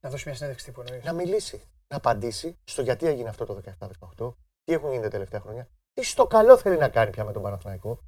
[0.00, 1.04] Να δώσει μια συνέντευξη τύπου εννοείς.
[1.04, 1.62] Να μιλήσει.
[1.88, 6.04] να απαντήσει στο γιατί έγινε αυτό το 17-18, τι έχουν γίνει τα τελευταία χρόνια, τι
[6.04, 7.98] στο καλό θέλει να κάνει πια με τον Παναθηναϊκό.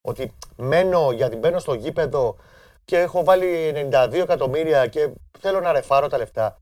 [0.00, 2.36] Ότι μένω γιατί μπαίνω στο γήπεδο
[2.84, 6.60] και έχω βάλει 92 εκατομμύρια και θέλω να ρεφάρω τα λεφτά.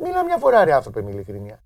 [0.00, 1.62] Μίλα μια φορά, ρε άνθρωποι, με ειλικρίνεια.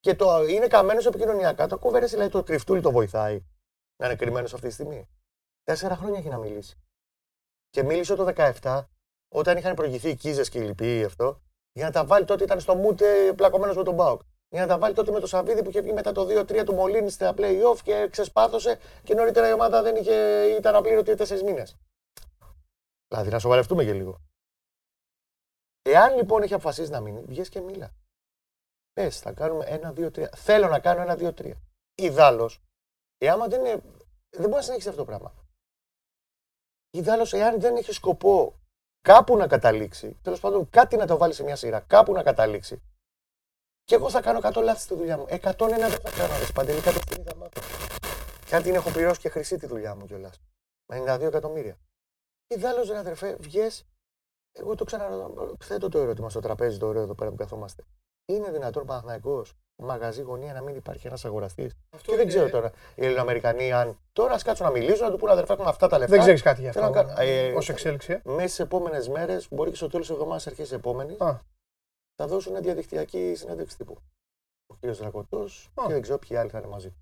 [0.00, 1.66] Και το είναι καμένος επικοινωνιακά.
[1.66, 3.44] Το κουβέρε, δηλαδή το τριφτούλι το βοηθάει
[3.96, 5.08] να είναι κρυμμένος αυτή τη στιγμή.
[5.62, 6.76] Τέσσερα χρόνια έχει να μιλήσει.
[7.70, 8.86] Και μίλησε το 17,
[9.34, 12.60] όταν είχαν προηγηθεί οι Κίζες και οι λοιποί αυτό, για να τα βάλει τότε ήταν
[12.60, 14.20] στο μούτε πλακωμένος με τον Μπάουκ.
[14.48, 16.74] Για να τα βάλει τότε με το Σαββίδι που είχε βγει μετά το 2-3 του
[16.74, 21.76] Μολύνη στα playoff και ξεσπάθωσε και νωρίτερα η ομάδα δεν είχε, ήταν απλήρωτη 4 μήνες.
[23.08, 24.20] Δηλαδή να σοβαρευτούμε και λίγο.
[25.82, 27.94] Εάν λοιπόν έχει αποφασίσει να μείνει, βγες και μίλα.
[28.92, 30.30] Πες, θα κάνουμε ένα, δύο, τρία.
[30.36, 31.62] Θέλω να κάνω ένα, δύο, τρία.
[31.94, 32.50] Ιδάλω,
[33.18, 33.82] εάν δεν είναι.
[34.30, 35.34] Δεν μπορεί να συνεχίσει αυτό το πράγμα.
[36.90, 38.60] Ιδάλω, εάν δεν έχει σκοπό
[39.00, 42.82] κάπου να καταλήξει, τέλος πάντων κάτι να το βάλεις σε μια σειρά, κάπου να καταλήξει.
[43.84, 45.26] Και εγώ θα κάνω 100 λάθη στη δουλειά μου.
[45.28, 46.38] 101 δεν θα κάνω.
[46.38, 47.60] Ρε παντελή, κάποια στιγμή θα μάθω.
[48.46, 50.40] Και αν την έχω πληρώσει και χρυσή τη δουλειά μου κιόλας.
[50.92, 51.78] Με 92 εκατομμύρια.
[52.46, 53.86] Ιδάλω, ρε αδερφέ, βγες,
[54.52, 55.56] Εγώ το ξαναρωτώ.
[55.64, 57.84] Θέτω το ερώτημα στο τραπέζι το ωραίο εδώ πέρα που καθόμαστε.
[58.26, 59.44] Είναι δυνατόν Παναθναϊκό
[59.82, 63.98] μαγαζί γωνία να μην υπάρχει ένας αγοραστής; Και δεν ξέρω τώρα οι Ελληνοαμερικανοί αν.
[64.12, 66.12] Τώρα ας κάτσουν να μιλήσουν, να του πούνε αδερφέ, έχουμε αυτά τα λεφτά.
[66.14, 66.80] Δεν ξέρεις κάτι γι' αυτό.
[66.80, 68.12] Θέλω να ε, Ω εξέλιξη.
[68.12, 68.20] ε.
[68.24, 71.40] Μέσα στι επόμενες μέρες, μπορεί και στο τέλος της εβδομάδας, αρχές της επόμενης, Α.
[72.14, 73.96] θα δώσουν διαδικτυακή συνέντευξη τύπου.
[74.66, 74.86] Ο κ.
[74.86, 75.82] Δρακωτός Α.
[75.86, 76.94] και δεν ξέρω ποιοι άλλοι θα είναι μαζί.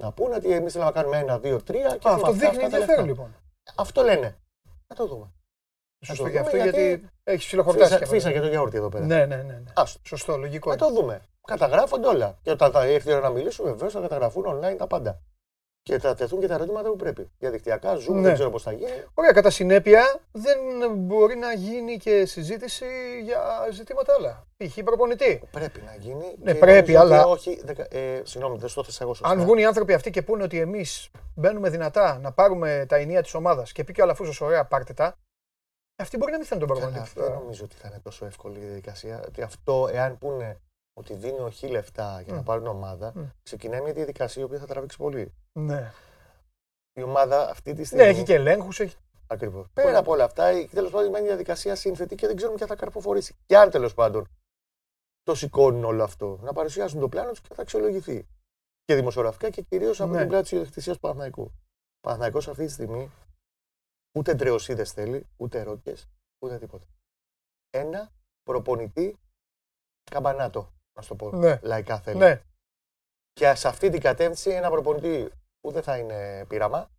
[0.00, 2.32] Να πούνε ότι εμείς θέλουμε να κάνουμε ένα, δύο, τρία και Α, έχουμε αυτό αυτά,
[2.32, 3.22] δείχνει αυτά τα ενδιαφέρον λεφτά.
[3.24, 3.34] λοιπόν.
[3.76, 4.36] Αυτό λένε.
[4.86, 5.32] Να το δούμε.
[6.04, 7.84] Σωστό το γι' αυτό δούμε, γιατί γιατί έχεις ψιλοχορτάσει.
[7.84, 8.14] Φύσα, και αυτό.
[8.16, 9.04] φύσα και το γιαούρτι εδώ πέρα.
[9.04, 9.42] Ναι, ναι, ναι.
[9.42, 9.62] ναι.
[9.74, 10.00] Άστο.
[10.04, 10.68] Σωστό, λογικό.
[10.68, 10.86] Να είναι.
[10.94, 11.20] το δούμε.
[11.46, 12.38] Καταγράφονται όλα.
[12.42, 15.20] Και όταν θα έρθει η ώρα να μιλήσουμε, βεβαίως θα καταγραφούν online τα πάντα.
[15.84, 17.30] Και θα τεθούν και τα ερωτήματα που πρέπει.
[17.38, 18.20] Διαδικτυακά, Zoom, Ναι.
[18.20, 18.90] δεν ξέρω πώς θα γίνει.
[19.14, 20.58] Ωραία, κατά συνέπεια δεν
[20.96, 22.84] μπορεί να γίνει και συζήτηση
[23.24, 23.40] για
[23.72, 24.46] ζητήματα άλλα.
[24.56, 24.78] Π.χ.
[24.84, 25.42] προπονητή.
[25.50, 26.34] Πρέπει να γίνει.
[26.42, 27.86] Ναι, και πρέπει, νομίζω ότι αλλά- Όχι, δεκα...
[27.90, 29.28] ε, συγγνώμη, δεν στο θες εγώ σωστά.
[29.34, 33.22] Αν βγουν οι άνθρωποι αυτοί και πούνε ότι εμείς μπαίνουμε δυνατά να πάρουμε τα ενία
[33.22, 35.16] της ομάδας και πει και ο Αλαφούζος, ωραία, πάρτε τα.
[35.96, 37.20] Αυτοί μπορεί να μην θέλουν τον Καλά, προπονητή.
[37.20, 39.22] δεν νομίζω ότι θα είναι τόσο εύκολη η διαδικασία.
[39.26, 40.60] Ότι αυτό, εάν πούνε
[40.92, 42.44] ότι δίνει ο χι λεφτά για να Μμ.
[42.44, 43.22] πάρουν ομάδα, Μμ.
[43.42, 45.32] ξεκινάει μια διαδικασία η οποία θα τραβήξει πολύ.
[45.52, 45.92] Ναι.
[46.92, 48.04] Η ομάδα αυτή τη στιγμή.
[48.04, 48.80] ναι, έχει και ελέγχους.
[48.80, 48.96] Έχει...
[49.26, 49.66] Ακριβώς.
[49.72, 52.74] Πέρα από όλα αυτά, τέλος πάντων είναι μια διαδικασία σύνθετη και δεν ξέρουμε ποια θα
[52.76, 53.34] καρποφορήσει.
[53.46, 54.28] Και αν τέλος πάντων
[55.22, 58.26] το σηκώνουν όλο αυτό, να παρουσιάσουν το πλάνο τους και θα αξιολογηθεί.
[58.84, 60.18] Και δημοσιογραφικά και κυρίως από Ναι.
[60.18, 61.42] την πλάτη της ιδιοκτησίας του Παναθηναϊκού.
[61.42, 63.10] Ο Παναθηναϊκός αυτή τη στιγμή
[64.18, 66.08] ούτε ντρεωσίδες θέλει, ούτε ρόκες,
[66.44, 66.86] ούτε τίποτα.
[67.70, 69.18] Ένα προπονητή
[70.10, 71.36] καμπανάτο, να σου το πω.
[71.36, 71.58] Ναι.
[71.62, 72.18] Λαϊκά θέλει.
[72.18, 72.42] Ναι.
[73.32, 76.90] Και σε αυτή την κατεύθυνση ένα προπονητή που δεν θα είναι πείραμα,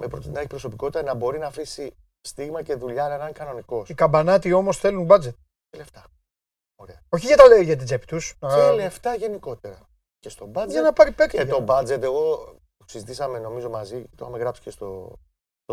[0.00, 3.88] με προ- να έχει προσωπικότητα, να μπορεί να αφήσει στίγμα και δουλειά να είναι κανονικός.
[3.88, 5.34] Οι καμπανάτοι όμως θέλουν budget.
[5.68, 6.06] Και λεφτά.
[6.80, 7.02] Ωραία.
[7.08, 8.36] Όχι για, τα, για την τσέπη τους.
[8.38, 9.88] Και λεφτά γενικότερα.
[10.18, 10.68] Και στο budget.
[10.68, 11.36] Για να πάρει παίκτη.
[11.36, 12.54] Και το budget, εγώ
[12.84, 15.18] συζητήσαμε νομίζω μαζί, το είχαμε γράψει και στο,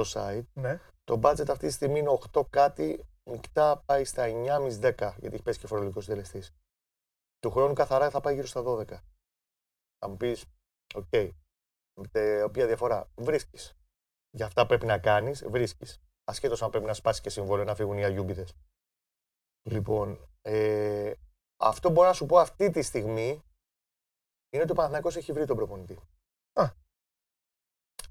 [0.04, 0.46] στο site.
[0.54, 0.80] Ναι.
[1.04, 5.60] Το budget αυτή τη στιγμή είναι 8 κάτι, μεικτά πάει στα 9,5-10, γιατί έχει πέσει
[5.60, 6.56] και φορολογικός συντελεστής.
[7.40, 8.86] Του χρόνου καθαρά θα πάει γύρω στα 12.
[9.98, 10.46] Θα μου πεις,
[10.96, 11.14] οκ,
[12.14, 13.78] με οποία διαφορά βρίσκεις.
[14.36, 16.02] Για αυτά πρέπει να κάνεις, βρίσκεις.
[16.24, 18.46] Ασχέτως αν πρέπει να σπάσεις και συμβόλαιο να φύγουν οι Αγιούμπηδες.
[19.70, 21.14] Λοιπόν, ε,
[21.60, 23.44] αυτό μπορώ να σου πω αυτή τη στιγμή
[24.50, 26.00] είναι ότι ο Παναθηναϊκός έχει βρει τον προπονητή.
[26.54, 26.72] Α.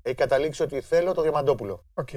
[0.06, 1.84] Έχει καταλήξει ότι θέλω το Διαμαντόπουλο.
[1.94, 2.08] Οκ.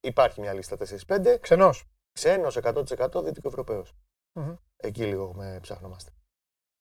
[0.00, 1.38] Υπάρχει μια λίστα 4-5.
[1.40, 1.84] Ξένος.
[2.12, 3.94] Ξένος 100% Δυτικοευρωπαίος.
[4.32, 4.54] Μμμ.
[4.76, 6.10] Εκεί λίγο έχουμε ψάχνομαστε.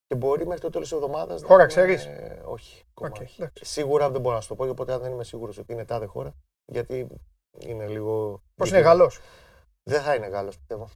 [0.07, 1.43] Και μπορεί μέχρι το τέλος της εβδομάδας.
[1.43, 2.07] Χώρα ξέρεις;
[2.45, 2.85] όχι.
[2.93, 3.41] ακόμα Οκ, όχι.
[3.41, 3.65] εντάξει.
[3.65, 6.05] Σίγουρα δεν μπορώ να σου το πω, οπότε αν δεν είμαι σίγουρος ότι είναι τάδε
[6.05, 6.33] χώρα,
[6.65, 7.07] γιατί
[7.59, 8.43] είναι λίγο.
[8.55, 9.11] Πώς είναι Γάλλος.
[9.83, 10.89] Δεν θα είναι Γάλλος, πιστεύω.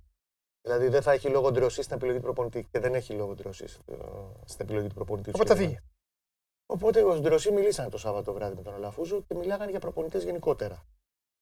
[0.62, 3.34] Δηλαδή δεν θα έχει λόγο ο Ντροσί στην επιλογή του προπονητή και δεν έχει λόγο
[3.34, 3.80] ο Ντροσί
[4.46, 5.32] στην επιλογή του προπονητή.
[5.32, 5.82] του Οπότε θα συγκεκριμένα.
[5.82, 5.91] φύγει.
[6.72, 10.86] Οπότε ο Ντροσί μιλήσανε το Σάββατο βράδυ με τον Αλαφούζο και μιλάγανε για προπονητές γενικότερα.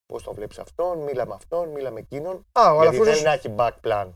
[0.05, 2.45] Πώς τον βλέπεις αυτόν, μίλα με αυτόν, μίλα με εκείνον.
[2.51, 3.11] Α, ο γιατί Αλαφούζο.
[3.11, 4.13] θέλει να έχει back plan.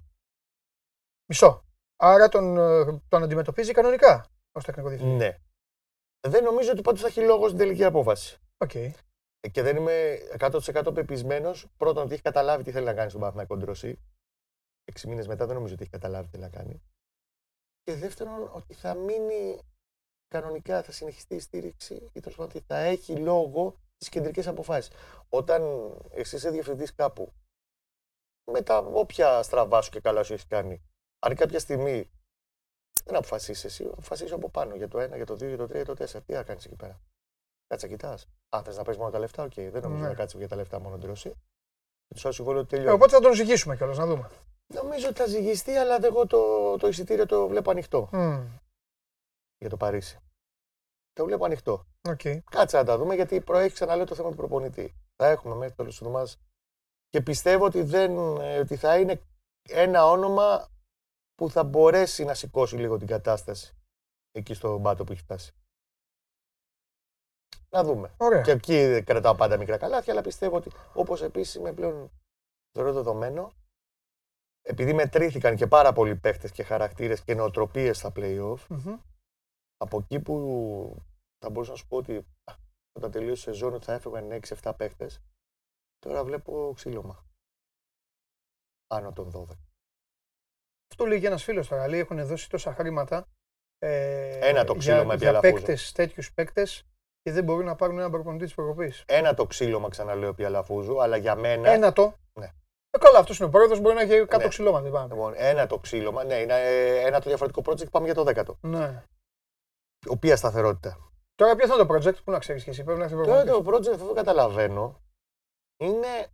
[1.30, 1.64] Μισό.
[1.96, 5.16] Άρα τον, ε, τον αντιμετωπίζει κανονικά ως τεχνικό διευθυντή.
[5.16, 5.38] Ναι.
[6.28, 8.40] Δεν νομίζω ότι πάντως θα έχει λόγο στην τελική απόφαση.
[8.58, 8.76] Οκ.
[8.76, 8.92] Ε,
[9.52, 13.58] Και δεν είμαι 100% πεπεισμένος πρώτον ότι έχει καταλάβει τι θέλει να κάνει στον Παναθηναϊκό
[13.58, 14.00] Ντροσί.
[14.84, 16.82] Έξι μήνες μετά δεν νομίζω ότι έχει καταλάβει τι θέλει να κάνει.
[17.84, 19.60] Και δεύτερον ότι θα μείνει
[20.42, 24.92] κανονικά, θα συνεχιστεί η στήριξη ή τέλος πάντων ότι θα έχει λόγο στις κεντρικές αποφάσεις.
[25.30, 25.62] Όταν
[26.12, 27.34] εσύ είσαι διευθυντής κάπου,
[28.52, 30.82] με τα όποια στραβά σου και καλά σου έχεις κάνει,
[31.20, 32.10] αν κάποια στιγμή
[33.06, 35.72] δεν αποφασίσεις εσύ, αποφασίσεις από πάνω για το 1, για το 2, για το 3,
[35.76, 36.22] για το 4.
[36.26, 37.02] Τι θα κάνεις εκεί πέρα.
[37.68, 38.28] Κάτσε, κοιτάς.
[38.50, 39.54] Αν θες να παίζει μόνο τα λεφτά, οκ.
[39.54, 40.08] Δεν νομίζω Ναι.
[40.08, 41.30] να κάτσεις για τα λεφτά μόνο Ντροσί.
[42.16, 42.92] Του άλλο συμβόλαιο Ε, τελειώνει.
[42.96, 44.30] οπότε θα τον ζυγίσουμε κιόλας να δούμε.
[44.74, 48.46] Νομίζω ότι θα ζυγιστεί, αλλά εγώ το, το εισιτήριο το βλέπω ανοιχτό Μμ,
[49.58, 50.18] για το Παρίσι.
[51.14, 51.86] Το βλέπω ανοιχτό.
[52.10, 52.22] Οκ.
[52.52, 54.96] Κάτσε να τα δούμε γιατί προέχει ξαναλέω το θέμα του προπονητή.
[55.16, 56.32] Θα έχουμε μέχρι το τέλος του εβδομάδα.
[57.10, 59.22] Και πιστεύω ότι, δεν, ε, ότι θα είναι
[59.70, 60.68] ένα όνομα
[61.36, 63.76] που θα μπορέσει να σηκώσει λίγο την κατάσταση
[64.32, 65.54] εκεί στον πάτο που έχει φτάσει.
[67.70, 68.14] Να δούμε.
[68.18, 68.42] Ωραία.
[68.42, 72.12] Και εκεί δεν κρατάω πάντα μικρά καλάθια, αλλά πιστεύω ότι όπως επίσης είμαι πλέον
[72.72, 73.54] θεωρώ δεδομένο,
[74.62, 79.00] επειδή μετρήθηκαν και πάρα πολλοί παίχτε και χαρακτήρες και νοοτροπίες στα playoff, Μμμ.
[79.84, 80.36] Από εκεί που
[81.40, 82.54] θα μπορούσα να σου πω ότι α,
[82.98, 85.22] όταν τελείωσε η σεζόν ότι θα έφευγαν 6-7 παίχτες,
[86.00, 87.26] τώρα βλέπω ξύλωμα.
[88.88, 89.56] Άνω των 12.
[90.92, 91.88] Αυτό λέει και ένας φίλος τώρα.
[91.88, 93.28] Λέει έχουν δώσει τόσα χρήματα.
[93.80, 95.54] Ε, Ένα το ξύλωμα για, επί για Αλαφούζου.
[95.54, 96.86] παίκτες, τέτοιους παίκτες
[97.22, 99.04] και δεν μπορούν να πάρουν ένα προπονητή της προκοπής.
[99.08, 101.70] Ένα το ξύλωμα ξαναλέω επί Αλαφούζου, αλλά για μένα.
[101.70, 102.14] Ένα το.
[102.40, 102.46] Ναι.
[102.90, 104.48] Ε, καλά, αυτός είναι ο πρόεδρος, μπορεί να έχει 100 Ναι.
[104.48, 104.84] ξυλώματα.
[104.84, 105.08] δεν πάμε.
[105.14, 108.58] Λοιπόν, ένα το ξύλωμα, ναι, είναι ε, ένα το διαφορετικό project, πάμε για το δέκατο.
[108.62, 109.04] Ναι.
[110.08, 111.12] Οποία σταθερότητα.
[111.36, 113.44] Τώρα ποιος θα είναι το project, πού να ξέρεις και εσύ, πρέπει να έχει Τώρα
[113.44, 113.64] προπονητής.
[113.64, 115.02] το project, αυτό που καταλαβαίνω,
[115.78, 116.28] είναι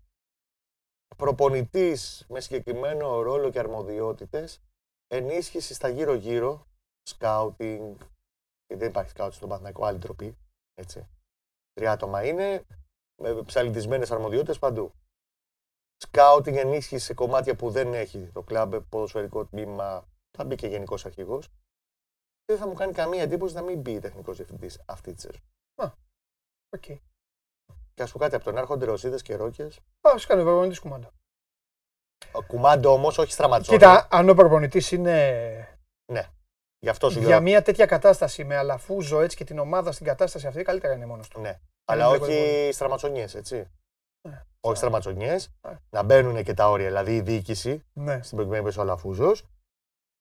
[1.17, 4.61] προπονητής με συγκεκριμένο ρόλο και αρμοδιότητες,
[5.07, 6.67] ενίσχυσης στα γύρω-γύρω,
[7.09, 7.95] scouting,
[8.65, 10.37] και δεν υπάρχει scouting στον Παναθηναϊκό, άλλη ντροπή,
[10.73, 11.07] έτσι.
[11.73, 12.65] Τρία άτομα είναι,
[13.21, 14.93] με ψαλιδισμένες αρμοδιότητες παντού.
[16.07, 21.05] Scouting ενίσχυση σε κομμάτια που δεν έχει το κλαμπ, ποδοσφαιρικό τμήμα, θα μπει και γενικός
[21.05, 21.49] αρχηγός.
[22.49, 25.41] Και δεν θα μου κάνει καμία εντύπωση να μην μπει τεχνικός διευθυντής αυτή τη σεζόν.
[26.75, 26.81] Οκ.
[27.93, 29.79] Και ας πω κάτι από τον Άρχοντε Ντροσίδες και Ρόκες.
[30.01, 31.11] Α κάνει ο προπονητή κουμάντο.
[32.31, 33.77] Ο Κουμάντο όμως, όχι στραματζόνι.
[33.77, 35.79] Κοίτα, αν ο προπονητής είναι
[36.81, 37.41] Γι' αυτό σου για λέω.
[37.41, 41.27] μια τέτοια κατάσταση με αλαφούζο έτσι και την ομάδα στην κατάσταση αυτή, καλύτερα είναι μόνος
[41.27, 41.39] του.
[41.41, 41.59] Ναι.
[41.85, 43.69] Αλλά βλέπω όχι στραματσονιές, έτσι.
[44.29, 44.45] Ναι.
[44.59, 45.51] Όχι στραματσονιές.
[45.67, 45.77] Ναι.
[45.89, 46.87] Να μπαίνουν και τα όρια.
[46.87, 48.21] Δηλαδή η διοίκηση, Ναι.
[48.21, 49.45] στην προκειμένη περίπτωση ο Αλαφούζος,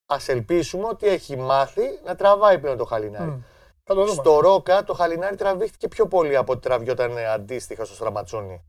[0.09, 3.29] ας ελπίσουμε ότι έχει μάθει να τραβάει πλέον το χαλινάρι.
[3.29, 3.41] Μμ.
[3.83, 4.21] Θα το δούμε.
[4.21, 8.63] Στο Ρόκα το χαλινάρι τραβήχτηκε πιο πολύ από ότι τραβιόταν ε, αντίστοιχα στο στραματσόνι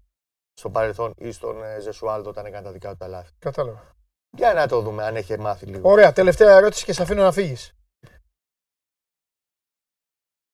[0.53, 3.33] στο παρελθόν ή στον ε, Ζεσουάλδο όταν έκανε τα δικά του τα λάθη.
[3.38, 3.94] Κατάλαβα.
[4.37, 5.90] Για να το δούμε αν έχει μάθει λίγο.
[5.90, 7.74] Ωραία, τελευταία ερώτηση και σε αφήνω να φύγεις.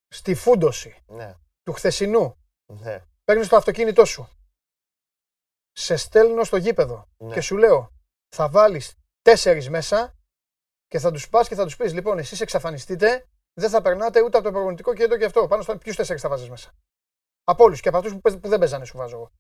[0.09, 4.29] Στη φούντοση Ναι, του χθεσινού ναι, παίρνεις το αυτοκίνητό σου.
[5.73, 7.35] Σε στέλνω στο γήπεδο ναι.
[7.35, 7.93] και σου λέω
[8.37, 10.16] θα βάλεις τέσσερις μέσα
[10.87, 13.29] και θα τους πας και θα τους πεις: Λοιπόν, εσείς εξαφανιστείτε,
[13.61, 15.47] δεν θα περνάτε ούτε από το προπονητικό κέντρο και αυτό.
[15.47, 16.73] Πάνω στο ποιους τέσσερις θα βάζεις μέσα;
[17.45, 19.33] Από όλους και από αυτούς που, παίζ- που δεν παίζανε, σου βάζω εγώ.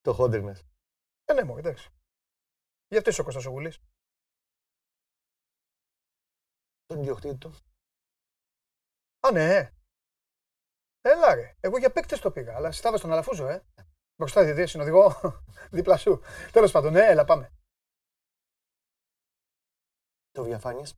[0.00, 0.64] Το χόντρινες.
[1.24, 1.90] Ε, ναι, μου, εντάξει.
[2.88, 3.78] Γι' αυτό είσαι ο Κώστας ο Γουλής.
[6.86, 7.54] Τον ιδιοκτήτη του.
[9.26, 9.70] Α, ναι.
[11.00, 11.56] Έλα ρε.
[11.60, 13.64] Εγώ για παίκτες το πήγα, αλλά στάβα στον Αλαφούζο, ε.
[14.16, 15.12] Μπροστά διαιτητή, συνοδηγό,
[15.76, 16.20] δίπλα σου.
[16.52, 17.55] Τέλος πάντων, ναι, έλα, πάμε.
[20.36, 20.94] Το διαφάνειες.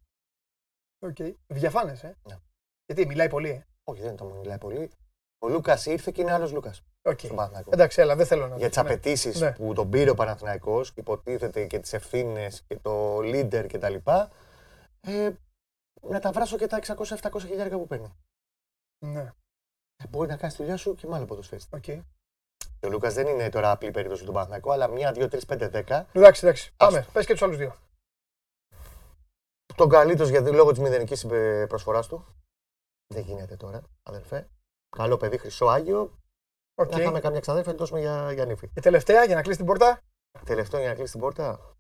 [1.07, 1.17] Οκ.
[1.47, 2.17] Διαφάνες, ε.
[2.29, 2.39] Ναι.
[2.87, 3.67] Γιατί μιλάει πολύ, ε.
[3.85, 4.91] Όχι, δεν το μιλάει πολύ.
[5.39, 6.83] Ο Λούκας ήρθε και είναι άλλος Λούκας.
[7.03, 7.19] Οκ.
[7.19, 7.71] Στον Παναθηναϊκό.
[7.73, 8.83] Εντάξει, έλα, δεν θέλω να Για τις ναι.
[8.83, 9.53] απαιτήσεις Ναι.
[9.53, 13.95] που τον πήρε ο Παναθηναϊκός και υποτίθεται και τις ευθύνες και το leader κτλ.
[15.01, 15.31] Ε,
[16.01, 18.15] να τα βράσω και τα 600-700 χιλιάρικα που παίρνει.
[19.07, 19.33] Ναι,
[20.05, 21.77] Ε, μπορεί να κάνεις τη δουλειά σου και με άλλο ποδοσφαίριστα.
[21.77, 21.83] οκ.
[22.81, 25.69] Και ο Λούκας δεν είναι τώρα απλή περίπτωση του Παναθηναϊκού, αλλά μια, δύο, τρεις, πέντε,
[25.69, 26.07] δέκα.
[26.13, 26.73] Εντάξει, εντάξει.
[26.77, 27.07] Πάμε.
[27.13, 27.75] Πες και τους άλλους δύο.
[29.79, 31.27] Τον καλύτερος γιατί λόγω της μηδενικής
[31.69, 32.27] προσφοράς του.
[33.15, 34.51] Δεν γίνεται τώρα, αδερφέ.
[34.97, 36.19] Καλό παιδί, χρυσό άγιο.
[36.75, 36.91] Οκ.
[36.91, 38.69] Να είχαμε καμιά ξαδέρφια, να τη δώσουμε για, για νύφη.
[38.69, 40.01] Και τελευταία, για να κλείσει την πόρτα.
[40.45, 41.77] Τελευταίο για να κλείσει την πόρτα.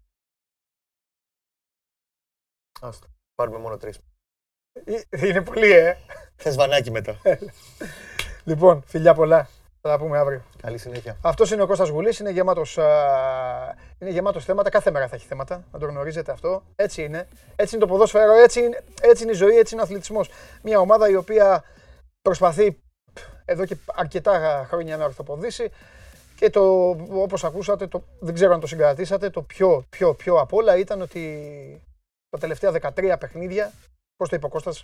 [2.80, 3.06] Άστο.
[3.34, 4.00] Πάρουμε μόνο τρεις.
[4.72, 5.96] Ε, Είναι πολύ, ε.
[6.36, 7.20] Θες βανάκι μετά.
[8.44, 9.48] Λοιπόν, φιλιά πολλά.
[9.88, 10.42] Θα τα πούμε αύριο.
[10.62, 11.16] Καλή συνέχεια.
[11.22, 12.78] Αυτός είναι ο Κώστας Γουλής, είναι γεμάτος,
[13.98, 14.70] είναι γεμάτος θέματα.
[14.70, 16.62] Κάθε μέρα θα έχει θέματα, να το γνωρίζετε αυτό.
[16.76, 17.28] Έτσι είναι.
[17.56, 20.30] Έτσι είναι το ποδόσφαιρο, έτσι είναι, έτσι είναι η ζωή, έτσι είναι ο αθλητισμός.
[20.62, 21.64] Μια ομάδα η οποία
[22.22, 22.80] προσπαθεί
[23.44, 25.70] εδώ και αρκετά χρόνια να ορθοποδήσει
[26.36, 30.52] και το, όπως ακούσατε, το, δεν ξέρω αν το συγκρατήσατε, το πιο, πιο, πιο απ'
[30.52, 31.82] όλα ήταν ότι
[32.28, 33.72] τα τελευταία 13 παιχνίδια,
[34.16, 34.80] πώς το είπε ο Κώστας,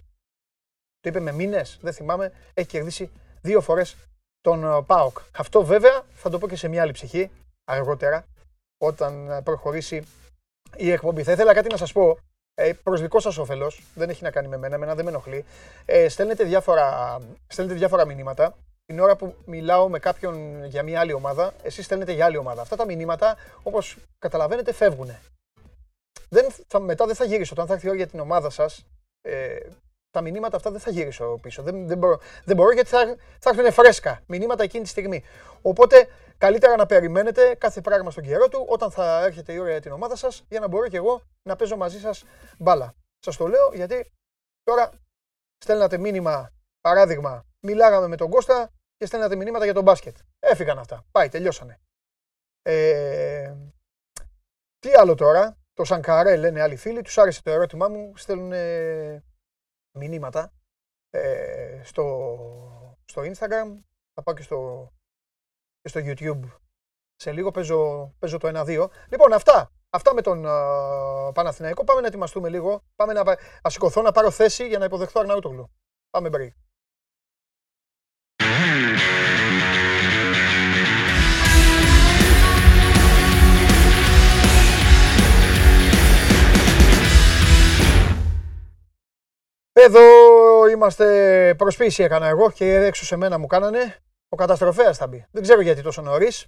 [1.00, 3.96] το είπε με μήνες, δεν θυμάμαι, έχει κερδίσει δύο φορές
[4.44, 5.18] τον ε, ΠΑΟΚ.
[5.36, 7.30] Αυτό βέβαια θα το πω και σε μια άλλη ψυχή
[7.64, 8.24] αργότερα
[8.78, 10.06] όταν ε, προχωρήσει
[10.76, 11.22] η εκπομπή.
[11.22, 12.18] Θα ήθελα κάτι να σας πω
[12.54, 15.44] ε, προς δικό σας όφελος, δεν έχει να κάνει με μένα, εμένα δεν με ενοχλεί.
[15.84, 21.12] Ε, στέλνετε, διάφορα, στέλνετε διάφορα μηνύματα την ώρα που μιλάω με κάποιον για μια άλλη
[21.12, 22.60] ομάδα, εσείς στέλνετε για άλλη ομάδα.
[22.60, 25.10] Αυτά τα μηνύματα, όπως καταλαβαίνετε, φεύγουν.
[26.28, 27.52] Δεν θα, μετά δεν θα γυρίσω.
[27.52, 28.86] Όταν θα έρθει η ώρα για την ομάδα σας,
[29.20, 29.56] ε,
[30.14, 31.62] τα μηνύματα αυτά δεν θα γυρίσω πίσω.
[31.62, 35.22] Δεν, δεν, μπορώ, δεν μπορώ γιατί θα, θα έρθουν φρέσκα μηνύματα εκείνη τη στιγμή.
[35.62, 39.80] Οπότε καλύτερα να περιμένετε κάθε πράγμα στον καιρό του όταν θα έρχεται η ώρα για
[39.80, 42.24] την ομάδα σας για να μπορώ και εγώ να παίζω μαζί σας
[42.58, 42.94] μπάλα.
[43.18, 44.12] Σας το λέω γιατί
[44.62, 44.90] τώρα
[45.58, 46.50] στέλνατε μήνυμα,
[46.80, 50.16] παράδειγμα, μιλάγαμε με τον Κώστα και στέλνατε μηνύματα για τον μπάσκετ.
[50.38, 51.04] Έφυγαν αυτά.
[51.10, 51.80] Πάει, τελειώσανε.
[52.62, 53.54] Ε,
[54.78, 58.52] τι άλλο τώρα, το Σανκαρέ λένε άλλοι φίλοι, τους άρεσε το ερώτημά μου, στέλνουν
[59.94, 60.52] μηνύματα
[61.10, 62.04] ε, στο,
[63.04, 63.82] στο Instagram,
[64.14, 64.90] θα πάω και στο,
[65.80, 66.50] και στο YouTube.
[67.16, 68.88] Σε λίγο παίζω, παίζω το 1-2.
[69.10, 69.72] Λοιπόν, αυτά.
[69.90, 71.84] Αυτά με τον uh, Παναθηναϊκό.
[71.84, 72.82] Πάμε να ετοιμαστούμε λίγο.
[72.96, 73.22] Πάμε να,
[73.62, 75.70] να σηκωθώ να πάρω θέση για να υποδεχθώ Αρναούτογλου.
[76.10, 76.50] Πάμε break.
[89.86, 93.96] Εδώ είμαστε προσποίηση έκανα εγώ και έξω σε μένα μου κάνανε.
[94.28, 95.26] Ο καταστροφέας θα μπει.
[95.30, 96.46] Δεν ξέρω γιατί τόσο νωρίς.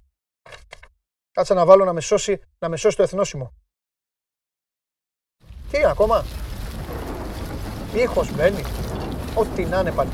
[1.31, 3.53] Κάτσε να βάλω να με σώσει, να με σώσει το εθνόσημο.
[5.71, 6.25] Τι ακόμα;
[7.95, 8.61] Ήχος μπαίνει.
[9.35, 10.11] Ό,τι να είναι πάλι.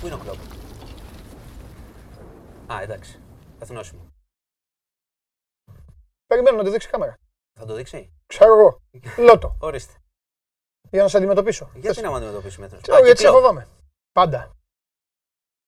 [0.00, 0.38] Πού είναι ο κλόπ.
[2.72, 3.20] Α, εντάξει.
[3.58, 4.12] Εθνόσημο.
[6.26, 7.16] Περιμένω να τη δείξει η κάμερα.
[7.58, 8.82] Θα το δείξει; Ξέρω εγώ.
[9.16, 9.56] Λότο.
[9.60, 9.92] Ορίστε.
[10.90, 11.70] Για να σε αντιμετωπίσω.
[11.74, 13.68] Γιατί να με αντιμετωπίσει μέτρος; Ξέρω γιατί σε φοβάμαι.
[14.12, 14.56] Πάντα.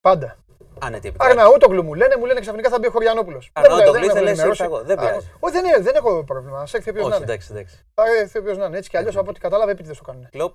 [0.00, 0.36] Πάντα.
[0.84, 3.50] Α, ναι, τι Αρναούτογλου μου λένε, μου λένε ξαφνικά θα μπει ο Χωριανόπουλος.
[3.52, 4.82] Αρναούτογλου ήθελε να εγώ.
[4.84, 5.30] Δεν πειράζει.
[5.40, 6.66] Όχι, δεν, είναι, δεν έχω πρόβλημα.
[6.66, 7.24] Σε έρθει όποιο να είναι.
[7.24, 7.86] Εντάξει, εντάξει.
[7.94, 8.76] Θα έρθει όποιο να είναι.
[8.76, 10.28] Έτσι κι αλλιώς από ό,τι κατάλαβε επίτηδες το κάνουν.
[10.30, 10.54] Κλοπ.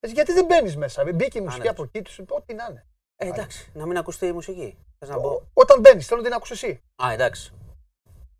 [0.00, 1.04] Έτσι, γιατί δεν μπαίνεις μέσα.
[1.14, 2.86] Μπήκε η μουσική από εκεί, ό,τι να είναι.
[3.16, 4.78] Ε, εντάξει, να μην ακουστεί η μουσική.
[4.98, 5.50] Θες να πω.
[5.52, 6.82] Όταν μπαίνεις, θέλω να την ακούσει εσύ.
[7.04, 7.52] Α, εντάξει.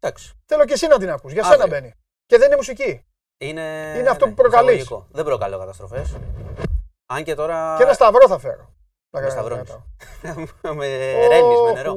[0.01, 0.33] εντάξει.
[0.47, 1.33] Θέλω και εσύ να την ακούς.
[1.33, 1.95] Για σένα μπαίνει.
[2.27, 3.05] Και δεν είναι μουσική.
[3.39, 4.93] Είναι, είναι αυτό που προκαλείς.
[5.11, 6.17] Δεν προκαλώ καταστροφές.
[7.07, 7.75] Αν και τώρα.
[7.77, 8.75] Και ένα σταυρό θα φέρω.
[9.11, 9.57] Με σταυρό.
[10.79, 10.87] με
[11.27, 11.97] ρένει, με νερό.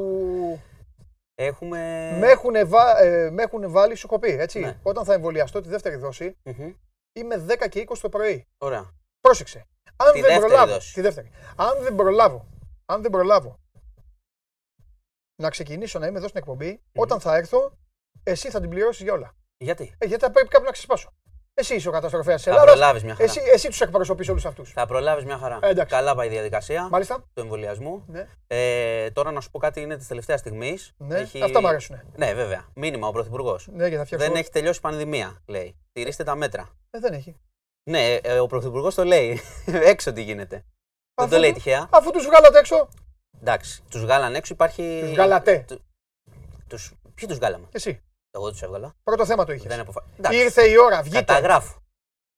[1.35, 2.11] Έχουμε...
[2.19, 2.99] Με έχουν, βα...
[2.99, 4.59] ε, με έχουν βάλει, σου έχω πει, έτσι.
[4.59, 4.79] Ναι.
[4.83, 6.73] Όταν θα εμβολιαστώ τη δεύτερη δόση, mm-hmm.
[7.13, 8.47] είμαι 10 και 20 το πρωί.
[8.57, 8.93] Ωραία.
[9.19, 9.67] Πρόσεξε.
[9.95, 10.93] Αν τη δεν προλάβω, δόση.
[10.93, 11.31] Τη δεύτερη.
[11.55, 12.47] Αν δεν προλάβω,
[12.85, 13.59] αν δεν προλάβω
[15.41, 17.01] να ξεκινήσω να είμαι εδώ στην εκπομπή, mm-hmm.
[17.01, 17.71] όταν θα έρθω,
[18.23, 19.35] εσύ θα την πληρώσεις για όλα.
[19.57, 21.13] Γιατί; Ε, γιατί θα πρέπει κάπου να ξεσπάσω.
[21.59, 22.65] Εσύ είσαι ο καταστροφέας της Ελλάδα.
[22.65, 23.29] Θα προλάβεις μια χαρά.
[23.29, 24.71] Εσύ, εσύ τους εκπροσωπεί όλους αυτούς.
[24.71, 25.59] Θα προλάβεις μια χαρά.
[25.61, 27.15] Ε, Καλά πάει η διαδικασία Μάλιστα.
[27.33, 28.03] του εμβολιασμού.
[28.07, 28.27] Ναι.
[28.47, 30.93] Ε, τώρα να σου πω κάτι είναι της τελευταίας στιγμής.
[30.97, 31.17] Ναι.
[31.17, 31.43] Έχει...
[31.43, 32.01] Αυτά μου αρέσουν.
[32.15, 32.65] Ναι, βέβαια.
[32.73, 33.67] Μήνυμα ο Πρωθυπουργός.
[33.71, 35.75] Ναι, θα δεν έχει τελειώσει η πανδημία, λέει.
[35.91, 36.69] Τηρήστε τα μέτρα.
[36.89, 37.35] Ε, δεν έχει.
[37.89, 39.41] Ναι, ε, ο Πρωθυπουργός το λέει.
[39.91, 40.55] έξω τι γίνεται.
[41.15, 41.87] Αφού, δεν το λέει τυχαία.
[41.91, 42.89] Αφού τους βγάλατε έξω.
[43.39, 44.99] Εντάξει, τους βγάλανε έξω υπάρχει.
[45.01, 45.65] Τους βγάλατε.
[46.67, 46.93] Τους...
[47.15, 48.01] Ποιοι τους βγάλαμε; Εσύ.
[48.38, 48.93] Εγώ τους έβγαλα.
[49.04, 49.67] Πρώτο θέμα το είχες.
[49.67, 50.04] Δεν αποφα...
[50.32, 51.17] Ήρθε η ώρα, βγήκε.
[51.17, 51.82] Καταγράφω.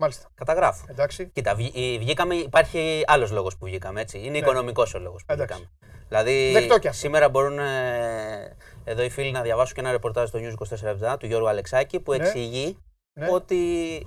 [0.02, 0.30] Μάλιστα.
[0.36, 0.86] Καταγράφω.
[0.90, 1.28] Εντάξει.
[1.28, 1.56] Κοίτα,
[2.00, 4.02] βγήκαμε, υπάρχει άλλος λόγος που βγήκαμε.
[4.02, 4.18] Έτσι.
[4.18, 4.38] Είναι ναι.
[4.38, 5.54] οικονομικός ο λόγος που Εντάξει.
[5.54, 5.72] βγήκαμε.
[6.10, 11.20] Δηλαδή, σήμερα μπορούν ε, εδώ οι φίλοι να διαβάσουν και ένα ρεπορτάζ στο News 24
[11.20, 12.18] του Γιώργου Αλεξάκη που ναι.
[12.18, 12.78] εξηγεί
[13.20, 13.28] ναι.
[13.32, 13.58] ότι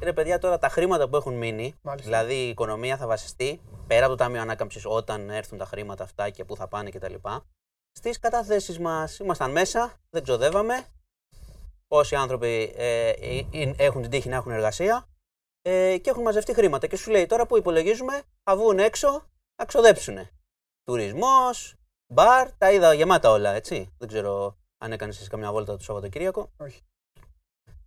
[0.03, 2.11] ρε παιδιά τώρα τα χρήματα που έχουν μείνει, Μάλιστα.
[2.11, 6.31] δηλαδή η οικονομία θα βασιστεί πέρα από το Ταμείο Ανάκαμψης όταν έρθουν τα χρήματα αυτά
[6.31, 7.15] και πού θα πάνε κτλ.
[7.93, 9.19] Στις καταθέσεις μας.
[9.19, 10.85] Ήμασταν μέσα, δεν ξοδεύαμε.
[11.95, 15.09] Όσοι άνθρωποι ε, ε, έχουν την τύχη να έχουν εργασία
[15.63, 16.87] ε, και έχουν μαζευτεί χρήματα.
[16.87, 19.27] Και σου λέει τώρα που υπολογίζουμε θα βγουν έξω
[19.59, 20.19] να ξοδέψουν.
[20.85, 21.75] Τουρισμός,
[22.13, 23.95] μπαρ, τα είδα γεμάτα όλα, έτσι.
[23.99, 26.53] Δεν ξέρω αν έκανες εσύ καμιά βόλτα το Σαββατοκύριακο.
[26.57, 26.83] Όχι.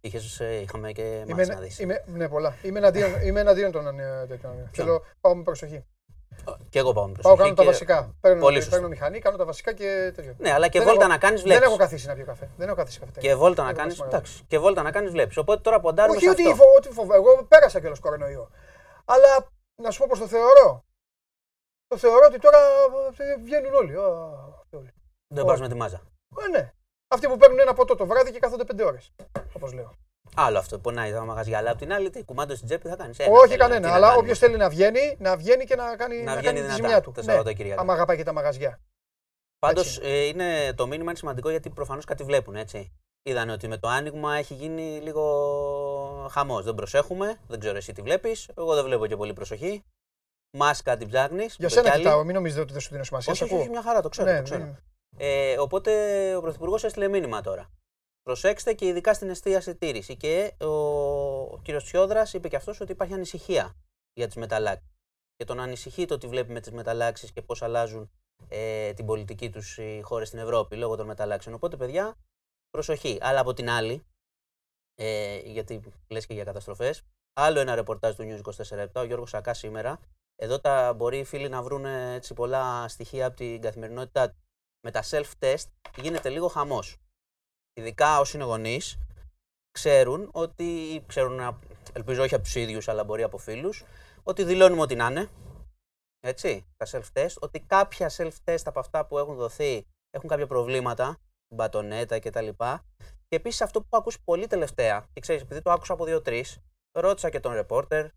[0.01, 1.79] Είχες, ε, είχαμε και είμαι, να δεις.
[1.79, 2.55] Είμαι, ναι, πολλά.
[2.63, 4.69] Είμαι εναντίον, είμαι εναντίον των ε, τέτοιων.
[4.73, 5.85] Θέλω πάω με προσοχή.
[6.69, 7.35] Και εγώ πάω με προσοχή.
[7.35, 7.61] Πάω, κάνω και...
[7.61, 8.15] τα βασικά.
[8.19, 10.35] Παίρνω, Πολύ παίρνω μηχανή, κάνω τα βασικά και τέτοιο.
[10.37, 11.59] Ναι, αλλά και δεν βόλτα έχω, να κάνεις βλέπεις.
[11.59, 12.49] Δεν έχω καθίσει να πιω καφέ.
[12.57, 13.19] Δεν έχω καθίσει καφέ.
[13.19, 14.03] Και βόλτα να κάνεις.
[14.47, 15.37] Και βόλτα να κάνεις βλέπεις.
[15.37, 16.15] Οπότε τώρα ποντάρουμε.
[16.15, 16.55] Όχι σε ότι, αυτό.
[16.55, 17.15] φο, ότι φοβάμαι.
[17.15, 18.49] Εγώ πέρασα κιόλας κορονοϊό.
[19.05, 19.47] Αλλά
[19.81, 20.85] να σου πω πώ το θεωρώ.
[21.87, 22.57] Το θεωρώ ότι τώρα
[23.17, 23.95] ε, βγαίνουν όλοι.
[23.97, 24.93] όλοι.
[25.27, 26.01] Δεν πας με τη μάζα.
[26.45, 26.73] Ε, ναι.
[27.07, 29.11] Αυτοί που παίρνουν ένα ποτό το βράδυ και κάθονται πέντε ώρες.
[29.53, 29.93] Όπως λέω.
[30.35, 30.79] Άλλο αυτό.
[30.79, 31.57] Πονάει τα μαγαζιά.
[31.57, 33.17] Αλλά απ' την άλλη, τι κουμάντο στην τσέπη θα κάνεις.
[33.29, 33.93] Όχι κανένα.
[33.93, 36.61] Αλλά όποιος θέλει να βγαίνει, να βγαίνει και να κάνει, να να βγαίνει κάνει τη
[36.61, 37.11] δυνατά, ζημιά του.
[37.11, 37.81] το Ναι, Σαββατοκύριακο.
[37.81, 38.79] άμα αγαπάει και τα μαγαζιά.
[39.59, 42.91] Πάντως Έτσι ε, είναι, το μήνυμα είναι σημαντικό γιατί προφανώς κάτι βλέπουν έτσι.
[43.23, 46.63] Είδαν ότι με το άνοιγμα έχει γίνει λίγο χαμός.
[46.63, 47.39] Δεν προσέχουμε.
[47.47, 48.49] Δεν ξέρω εσύ τι βλέπεις.
[48.57, 49.83] Εγώ δεν βλέπω και πολύ προσοχή.
[50.57, 51.55] Μάσκα την ψάχνεις.
[51.59, 53.33] Για σένα κοιτάω, μην νομίζετε ότι δεν σου δίνω σημασία.
[53.33, 54.31] Όχι, όχι, όχι, μια χαρά, το ξέρω.
[54.31, 54.63] Ναι, το ξέρω.
[54.63, 54.73] ναι.
[55.17, 55.91] Ε, οπότε
[56.35, 57.69] ο Πρωθυπουργός έστειλε μήνυμα τώρα.
[58.25, 60.17] Προσέξτε και ειδικά στην εστίαση τήρηση.
[60.17, 61.81] Και ο, ο κ.
[61.83, 63.75] Τσιόδρας είπε και αυτός ότι υπάρχει ανησυχία
[64.13, 64.89] για τις μεταλλάξεις.
[65.35, 68.11] Και τον ανησυχεί το ότι βλέπει με τις μεταλλάξεις και πώς αλλάζουν
[68.47, 71.55] ε, την πολιτική τους οι χώρες στην Ευρώπη λόγω των μεταλλάξεων.
[71.55, 72.15] Οπότε, παιδιά,
[72.69, 73.17] προσοχή.
[73.21, 74.05] Αλλά από την άλλη,
[74.95, 77.03] ε, γιατί λες και για καταστροφές,
[77.37, 79.99] Άλλο ένα ρεπορτάζ του News 24 ο Γιώργος Σακά σήμερα.
[80.35, 84.35] Εδώ τα μπορεί οι φίλοι να βρουν έτσι πολλά στοιχεία από την καθημερινότητά του.
[84.85, 85.65] Με τα self-test
[85.97, 86.97] γίνεται λίγο χαμός.
[87.77, 88.97] Ειδικά όσοι είναι γονείς,
[89.71, 91.03] ξέρουν ότι.
[91.07, 91.59] Ξέρουν,
[91.93, 93.83] ελπίζω όχι από τους ίδιους, αλλά μπορεί από φίλους,
[94.23, 95.29] ότι δηλώνουμε ό,τι να είναι.
[96.19, 97.35] Έτσι, τα self-test.
[97.39, 101.17] Ότι κάποια self-test από αυτά που έχουν δοθεί έχουν κάποια προβλήματα,
[101.55, 102.49] μπατονέτα κτλ.
[103.27, 106.59] Και επίσης αυτό που έχω ακούσει πολύ τελευταία, και ξέρεις, επειδή το άκουσα από δύο-τρεις,
[106.91, 108.07] ρώτησα και τον ρεπόρτερ,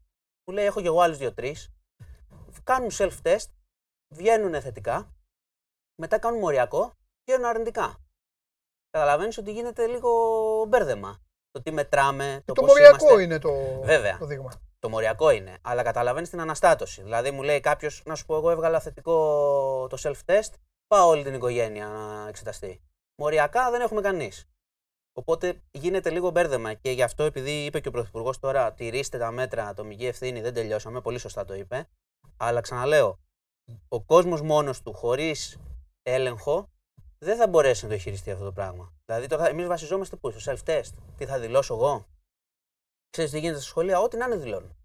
[0.44, 1.72] που λέει: Έχω και εγώ άλλους δύο-τρεις.
[2.64, 3.46] Κάνουν self-test,
[4.14, 5.14] βγαίνουν θετικά,
[6.00, 6.92] μετά κάνουν μοριακό,
[7.24, 7.98] βγαίνουν αρνητικά.
[8.90, 10.10] Καταλαβαίνεις ότι γίνεται λίγο
[10.68, 11.20] μπέρδεμα.
[11.50, 13.22] Το τι μετράμε, το, Το πώς μοριακό είμαστε.
[13.22, 14.18] είναι το, Βέβαια.
[14.18, 14.50] το δείγμα.
[14.78, 17.02] Το μοριακό είναι, αλλά καταλαβαίνεις την αναστάτωση.
[17.02, 19.14] Δηλαδή μου λέει κάποιος, να σου πω, εγώ έβγαλα θετικό
[19.90, 20.52] το self-test,
[20.86, 22.80] πάω όλη την οικογένεια να εξεταστεί.
[23.22, 24.48] Μοριακά δεν έχουμε κανείς.
[25.12, 29.30] Οπότε γίνεται λίγο μπέρδεμα και γι' αυτό, επειδή είπε και ο Πρωθυπουργός τώρα, τηρήστε τα
[29.30, 31.88] μέτρα, ατομική ευθύνη, δεν τελειώσαμε, πολύ σωστά το είπε.
[32.36, 33.18] Αλλά ξαναλέω,
[33.88, 35.58] ο κόσμος μόνος του, χωρίς
[36.02, 36.70] έλεγχο,
[37.18, 38.92] δεν θα μπορέσει να το χειριστεί αυτό το πράγμα.
[39.04, 40.92] Δηλαδή, τώρα εμείς βασιζόμαστε πού, στο self-test.
[41.16, 42.06] Τι θα δηλώσω εγώ,
[43.10, 44.76] Ξέρεις τι γίνεται στα σχολεία, ό,τι να είναι δηλώνουν.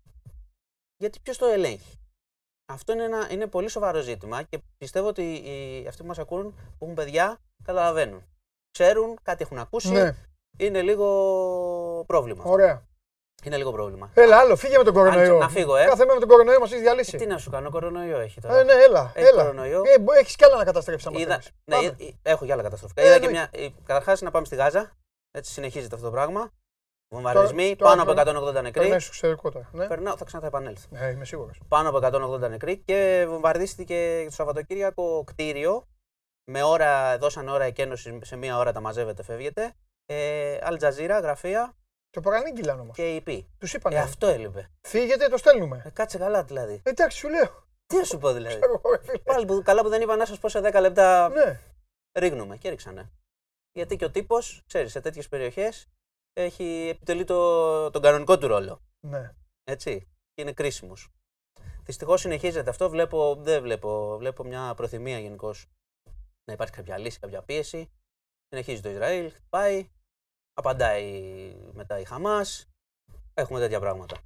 [0.98, 2.00] Γιατί ποιος το ελέγχει;
[2.66, 6.54] Αυτό είναι, ένα, είναι πολύ σοβαρό ζήτημα και πιστεύω ότι οι, αυτοί που μας ακούν,
[6.54, 8.24] που έχουν παιδιά, καταλαβαίνουν.
[8.72, 9.92] Ξέρουν, κάτι έχουν ακούσει.
[9.92, 10.16] Ναι,
[10.58, 12.40] Είναι λίγο πρόβλημα.
[12.40, 12.54] αυτό.
[12.54, 12.88] ωραία.
[13.44, 14.10] Είναι λίγο πρόβλημα.
[14.14, 15.38] Έλα, άλλο, φύγε με τον κορονοϊό.
[15.38, 15.86] να φύγω, ε.
[15.86, 17.18] Κάθε μέρα με τον κορονοϊό μας έχεις διαλύσει.
[17.18, 18.60] Τι να σου κάνω, κορονοϊό έχει τώρα.
[18.60, 19.12] Ε, ναι, έλα.
[19.16, 19.42] Έχει έλα.
[19.44, 19.82] κορονοϊό.
[19.86, 21.50] Ε, έχεις κι άλλα να καταστρέψεις άμα Είδα, θέλεις.
[21.66, 21.88] ναι, Πάμε.
[22.00, 23.02] ε, ε, έχω και άλλα καταστροφικά.
[23.02, 23.50] Ε, Είδα και εννοείται.
[23.60, 23.70] μια.
[23.86, 24.92] Καταρχάς να πάμε στη Γάζα.
[25.32, 26.52] Έτσι συνεχίζεται αυτό το πράγμα.
[27.16, 28.82] Βομβαρδισμοί, τώρα πάνω από περνά- 180 νεκροί.
[28.82, 29.70] Περνάει στο εξωτερικό τώρα.
[29.72, 30.88] Ναι, Περνάω, θα ξανά θα επανέλθω.
[30.90, 31.60] ναι είμαι σίγουρος.
[31.68, 35.88] πάνω από 180 νεκροί και βομβαρδίστηκε το Σαββατοκύριακο κτίριο.
[36.52, 39.74] Με ώρα, δώσαν ώρα εκένωση, σε μία ώρα τα μαζεύετε, φεύγετε.
[40.06, 41.74] Ε, Al Jazeera, γραφεία
[42.14, 42.92] Το παρανήγγυλαν όμω.
[42.92, 43.44] και η EP.
[43.58, 43.94] Τους είπαν.
[43.94, 44.70] Ε, αυτό έλειπε.
[44.88, 45.82] Φύγετε, το στέλνουμε.
[45.86, 46.82] Ε, κάτσε καλά δηλαδή.
[46.84, 47.68] Εντάξει, σου λέω.
[47.86, 48.56] Τι να σου πω δηλαδή.
[48.60, 49.18] Ξέρω εγώ, ρε φίλε.
[49.18, 51.60] Πάλι που, καλά που δεν είπα να σας πω σε 10 λεπτά Ναι,
[52.20, 53.12] ρίγνουμε και ρίξανε.
[53.72, 55.88] Γιατί και ο τύπος, ξέρεις, σε τέτοιες περιοχές
[56.34, 58.82] έχει επιτελεί το, τον κανονικό του ρόλο.
[59.08, 59.34] ναι.
[59.64, 60.00] Έτσι.
[60.34, 61.10] Και είναι κρίσιμος.
[61.84, 62.90] Δυστυχώς συνεχίζεται αυτό.
[62.90, 65.66] Βλέπω, δεν βλέπω, βλέπω μια προθυμία γενικώς
[66.46, 67.92] να υπάρχει κάποια λύση, κάποια πίεση.
[68.50, 69.90] Συνεχίζει το Ισραήλ, πάει,
[70.54, 71.22] απαντάει
[71.74, 72.70] μετά η Χαμάς.
[73.34, 74.18] Έχουμε τέτοια πράγματα.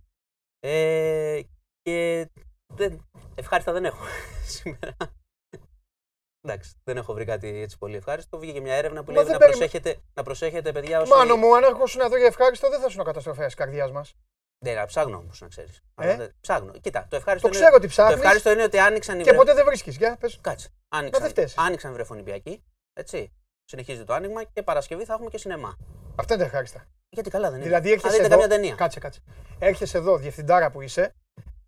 [0.60, 1.42] Ε,
[1.82, 2.28] και
[2.74, 4.04] δεν, ευχάριστα δεν έχω
[4.58, 4.96] σήμερα.
[6.42, 8.40] Εντάξει, δεν έχω βρει κάτι έτσι πολύ ευχάριστο.
[8.40, 11.12] Βγήκε μια έρευνα που Μα λέει δεν να περιμέ- προσέχετε, να προσέχετε, παιδιά, όσοι...
[11.12, 14.16] Μάνο μου, αν έρχοσουν εδώ για ευχάριστο, δεν θα σου καταστροφέας της καρδιάς μας.
[14.66, 15.82] Ναι, να ψάχνω όμως, να ξέρεις.
[16.02, 16.72] Ε; Ψάχνω.
[16.72, 17.64] Κοίτα, το ευχάριστο Το είναι...
[17.66, 19.96] ξέρω ότι Το ψάχνεις ευχάριστο είναι ότι άνοιξαν οι και βρε- ποτέ δεν βρίσκεις.
[19.98, 20.38] Για πες.
[20.42, 20.70] Κάτσε.
[20.90, 21.58] Μα Άνοιξαν, δεν φταίς.
[21.58, 22.64] άνοιξαν βρεφονιπιακοί.
[22.94, 23.32] Έτσι.
[23.64, 25.78] Συνεχίζει το άνοιγμα και Παρασκευή θα έχουμε και σινεμά.
[26.18, 26.88] Αυτά είναι τα ευχάριστα.
[27.10, 27.66] Γιατί καλά δεν είναι.
[27.68, 28.34] Δηλαδή Αν έρχεσαι δείτε εδώ.
[28.36, 28.76] καμιά ταινία.
[28.76, 29.22] Κάτσε, κάτσε.
[29.60, 31.16] Έρχεσαι εδώ, διευθυντάρα που είσαι,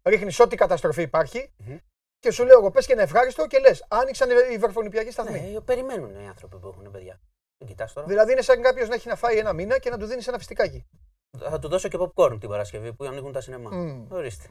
[0.03, 1.77] ρίχνεις ό,τι καταστροφή υπάρχει Μμμ.
[2.19, 5.39] και σου λέω εγώ πες και ένα ευχάριστο και λες: Άνοιξαν οι βερφονιπιακοί σταθμοί.
[5.39, 7.19] Ναι, περιμένουν οι άνθρωποι που έχουν παιδιά.
[7.57, 8.07] Δεν κοιτάς τώρα.
[8.07, 10.37] Δηλαδή είναι σαν κάποιος να έχει να φάει ένα μήνα και να του δίνεις ένα
[10.37, 10.85] φιστικάκι.
[11.39, 13.69] Θα του δώσω και popcorn την Παρασκευή που ανοίγουν τα σινεμά.
[13.69, 14.05] Μμ.
[14.11, 14.47] Ορίστε.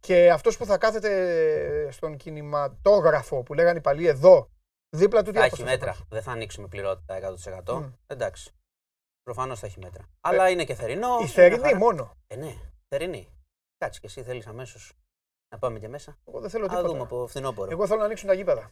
[0.00, 4.48] Και αυτός που θα κάθεται στον κινηματόγραφο που λέγανε οι παλιοί εδώ,
[4.94, 5.90] δίπλα του τι Θα έχει απόσταση μέτρα.
[5.90, 6.06] υπάρχει.
[6.10, 7.14] Δεν θα ανοίξουμε πληρότητα
[7.64, 7.74] 100%.
[7.74, 7.92] Μμ.
[8.06, 8.50] Εντάξει.
[9.22, 10.04] Προφανώς θα έχει μέτρα.
[10.20, 11.16] Αλλά είναι και θερινό.
[11.18, 11.76] Η μια θερινή χαρά.
[11.76, 12.16] μόνο.
[12.26, 12.54] Ε, ναι,
[12.88, 13.28] θερινή.
[13.78, 14.92] Κάτσε και εσύ θέλεις αμέσως
[15.52, 16.18] να πάμε και μέσα.
[16.28, 17.02] Εγώ δεν θέλω Α δούμε τίποτα.
[17.02, 17.70] από φθινόπωρο.
[17.70, 18.70] Εγώ θέλω να ανοίξουν τα γήπεδα.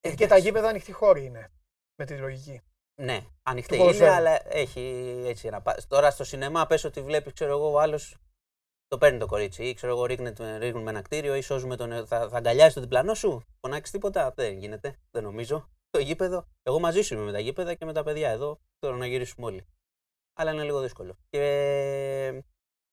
[0.00, 0.42] Ε, και τα εντάξει.
[0.42, 1.50] γήπεδα ανοιχτοί χώροι είναι.
[1.98, 2.60] Με τη λογική.
[3.00, 4.12] Ναι, ανοιχτή Του είναι, ποδοσφαίρου.
[4.12, 4.80] αλλά έχει
[5.26, 5.60] έτσι ένα.
[5.60, 8.16] πα- Τώρα στο σινεμά πες ότι βλέπεις, ξέρω εγώ, ο άλλος
[8.88, 11.92] το παίρνει το κορίτσι ή ξέρω εγώ, ρίχνει, ρίχνουν με ένα κτίριο ή σώζουμε τον.
[11.92, 14.32] ε, Θα, θα αγκαλιάσει τον διπλανό σου, φωνάξεις τίποτα.
[14.36, 15.68] Δεν γίνεται, δεν νομίζω.
[15.90, 16.46] Το γήπεδο.
[16.62, 18.60] Εγώ μαζί σου είμαι με τα γήπεδα και με τα παιδιά εδώ.
[18.78, 19.66] Θέλω να γυρίσουμε όλοι.
[20.36, 21.16] Αλλά είναι λίγο δύσκολο.
[21.30, 22.42] Και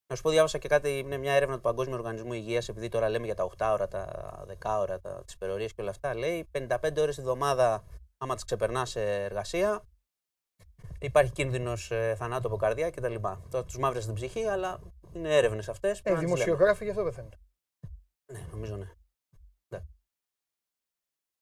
[0.08, 3.10] να σου πω, διάβασα και κάτι, είναι μια έρευνα του Παγκόσμιου Οργανισμού Υγείας, επειδή τώρα
[3.10, 6.16] λέμε για τα 8 ώρα, τα 10 ώρα, τα, τις υπερορίες και όλα αυτά.
[6.16, 7.84] Λέει 55 ώρες τη εβδομάδα,
[8.18, 9.82] άμα τις ξεπερνάς σε εργασία,
[11.00, 13.16] υπάρχει κίνδυνος θανάτου από καρδιά κτλ.
[13.50, 14.80] Τώρα τους μαύρε στην ψυχή, αλλά
[15.14, 16.00] είναι έρευνες αυτές.
[16.04, 17.34] Ε, οι δημοσιογράφοι γι' αυτό πεθαίνουν.
[18.34, 18.88] Ναι, νομίζω ναι.
[19.70, 19.92] Εντάξει.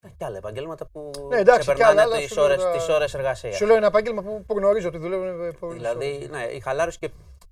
[0.05, 2.57] Ε, Και άλλα επαγγέλματα που Ναι, εντάξει, και ξεπερνάνε άλλα, αλλά τις σου λέω ώρες,
[2.57, 3.55] τώρα- τις ώρες εργασίας.
[3.55, 5.41] Σου λέω ένα επάγγελμα που, που γνωρίζω ότι δουλεύουν.
[5.45, 7.11] ε, πολύ Δηλαδή, ναι, η χαλάρωση και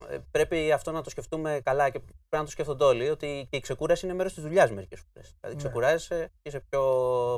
[0.10, 3.58] ε, πρέπει αυτό να το σκεφτούμε καλά και πρέπει να το σκέφτονται όλοι, ότι και
[3.58, 5.36] η ξεκούραση είναι μέρος της δουλειάς μερικές φορές.
[5.40, 5.64] Δηλαδή, Ναι.
[5.64, 6.82] ξεκουράζεσαι και είσαι πιο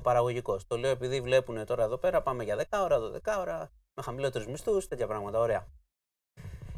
[0.04, 0.68] παραγωγικός.
[0.68, 4.48] Το λέω επειδή βλέπουν τώρα εδώ πέρα, πάμε για 10 ώρα, 12 ώρα, με χαμηλότερους
[4.48, 5.40] μισθούς, τέτοια πράγματα.
[5.40, 5.68] Ωραία.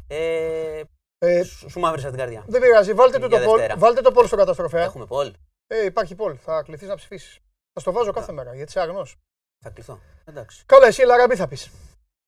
[0.06, 0.82] Ε,
[1.24, 2.44] Ε, σου, σου μαύρισα την καρδιά.
[2.48, 3.78] δεν πειράζει, βάλτε το, Για το, πολ, Δευτέρα.
[3.80, 4.82] βάλτε το πολ στο καταστροφέα.
[4.82, 5.32] Έχουμε πόλ.
[5.66, 7.38] Ε, υπάρχει πολ, θα κληθείς να ψηφίσεις.
[7.72, 9.16] Θα στο βάζω κάθε μέρα γιατί είσαι αγνός.
[9.64, 10.00] Θα κληθώ.
[10.24, 10.62] Εντάξει.
[10.66, 11.70] Καλά, εσύ Λαραμπή θα πεις.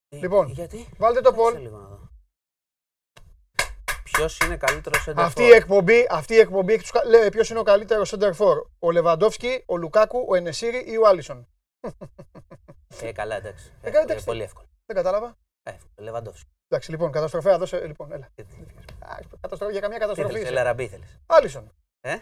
[0.09, 1.61] Ε, Λοιπόν, γιατί; Βάλτε το Κάτσε πολ.
[1.63, 2.09] λίγο να δω.
[4.05, 5.49] Ποιος είναι καλύτερος center Αυτή for.
[5.49, 8.63] η εκπομπή, αυτή η εκπομπή έχει τους κα- λέει ποιος είναι ο καλύτερος center for.
[8.79, 11.49] Ο Λεβαντόφσκι, ο Λουκάκου, ο Ενεσίρη ή ο Άλισον;
[13.03, 13.73] Ε, καλά, εντάξει.
[13.83, 14.25] Ε, Ε, καλά, ε, εντάξει.
[14.25, 14.67] πολύ εύκολο.
[14.87, 15.37] Δεν κατάλαβα.
[15.63, 16.51] Ε, Λεβαντόφσκι.
[16.69, 17.87] Εντάξει, λοιπόν, καταστροφέα, δώσε.
[17.87, 18.25] Λοιπόν, έλα.
[18.99, 20.33] Α, καταστροφή, για καμία Τι καταστροφή.
[20.33, 20.53] θέλεις, είσαι.
[20.53, 21.21] Ελαραμπή θέλεις.
[21.27, 21.73] Άλισον.
[22.01, 22.17] Ε;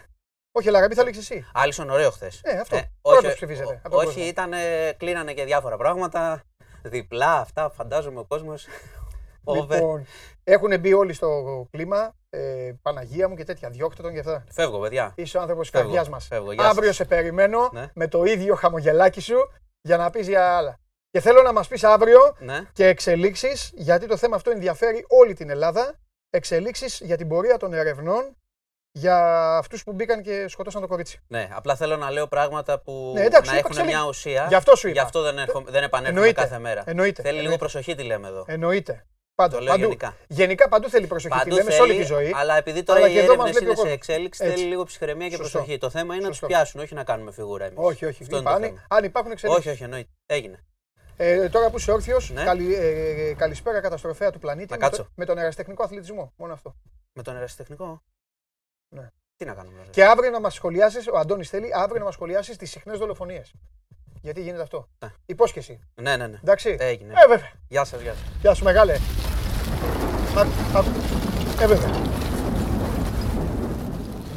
[0.51, 1.45] Όχι, Ελαραμπή θα λήξεις εσύ.
[1.53, 2.41] Άλισον, ωραίο χθες.
[2.43, 2.81] Ε, αυτό.
[3.01, 4.23] Πρώτος ψηφίζεται από τον όχι, κόσμο.
[4.23, 4.51] ήταν,
[4.97, 6.43] κλείνανε και διάφορα πράγματα.
[6.83, 8.67] Διπλά αυτά, φαντάζομαι ο κόσμος.
[9.55, 10.05] Λοιπόν,
[10.43, 12.15] έχουν μπει όλοι στο κλίμα.
[12.29, 13.69] Ε, Παναγία μου και τέτοια.
[13.69, 14.43] Διώχτε τον και αυτά.
[14.51, 15.13] Φεύγω, παιδιά.
[15.15, 16.27] Είσαι ο άνθρωπος τη Φεύγω, καρδιάς μας.
[16.27, 16.51] φεύγω.
[16.51, 16.71] Γεια σας.
[16.71, 17.89] Αύριο σε περιμένω Ναι.
[17.93, 19.35] με το ίδιο χαμογελάκι σου
[19.81, 20.79] για να πεις για άλλα.
[21.13, 22.59] Και θέλω να μας πεις αύριο Ναι.
[22.73, 25.99] και εξελίξεις, γιατί το θέμα αυτό ενδιαφέρει όλη την Ελλάδα.
[26.29, 28.35] Εξελίξεις για την πορεία των ερευνών
[28.91, 29.17] για
[29.57, 31.19] αυτούς που μπήκαν και σκοτώσαν το κορίτσι.
[31.27, 34.45] ναι, απλά θέλω να λέω πράγματα που Ναι, εντάξει, να είπα, έχουν εξελίξ- μια ουσία.
[34.49, 34.99] Γι' αυτό σου είπα.
[34.99, 36.41] Γι' αυτό δεν, έρχομαι- δεν επανέρχομαι Εννοείται.
[36.41, 36.83] κάθε μέρα.
[36.85, 37.21] Εννοείται.
[37.21, 37.59] Θέλει λίγο Εννοείται.
[37.59, 38.43] προσοχή τι λέμε εδώ.
[38.47, 39.05] Εννοείται.
[39.35, 39.83] Πάντα, Το λέω παντού.
[39.83, 40.15] γενικά.
[40.27, 41.33] Γενικά παντού θέλει προσοχή.
[41.37, 42.31] Παντού τη λέμε σε θέλει, όλη τη ζωή.
[42.35, 43.93] αλλά επειδή τώρα αλλά οι και εδώ μας έρευνες βλέπει ο είναι σε κόσμος.
[43.97, 44.55] εξέλιξη, Έτσι.
[44.55, 45.57] θέλει λίγο ψυχραιμία και Σωστό.
[45.57, 45.77] προσοχή.
[45.77, 46.45] Το θέμα είναι να Σωστό.
[46.47, 47.77] του πιάσουν, όχι να κάνουμε φιγούρα εμείς.
[47.79, 48.23] Όχι, όχι.
[48.23, 48.85] Αυτό είναι το Είπα, αν, θέμα.
[48.89, 49.65] αν υπάρχουν εξελίξεις.
[49.65, 50.09] Όχι, όχι, εννοείται.
[50.25, 50.63] Έγινε.
[51.25, 52.43] Ε, τώρα που είσαι όρθιος, Ναι.
[52.43, 54.71] καλη, ε, καλησπέρα καταστροφέα του πλανήτη.
[54.71, 55.03] Να με, κάτσω.
[55.03, 56.33] το, με τον αεραστεχνικό αθλητισμό.
[56.35, 56.75] Μόνο αυτό.
[57.13, 58.01] Με τον ερασιτεχνικό;
[58.95, 59.09] Ναι.
[59.35, 59.81] Τι να κάνουμε.
[59.83, 59.89] ρε.
[59.89, 63.53] Και αύριο να μας σχολιάσεις, ο Αντώνης θέλει αύριο να μας σχολιάσεις τις συχνές δολοφονίες.
[64.21, 64.87] Γιατί γίνεται αυτό.
[65.03, 65.11] Ναι.
[65.25, 65.79] Υπόσχεση.
[66.01, 66.39] Ναι, ναι, ναι.
[66.41, 66.77] Εντάξει.
[66.79, 67.13] Έγινε.
[67.23, 67.51] Ε, βέβαια.
[67.67, 68.23] Γεια σας, γεια σας.
[68.41, 68.97] Γεια σου, μεγάλε.
[70.35, 70.41] Μα,
[70.79, 70.83] α,
[71.61, 71.89] ε, βέβαια.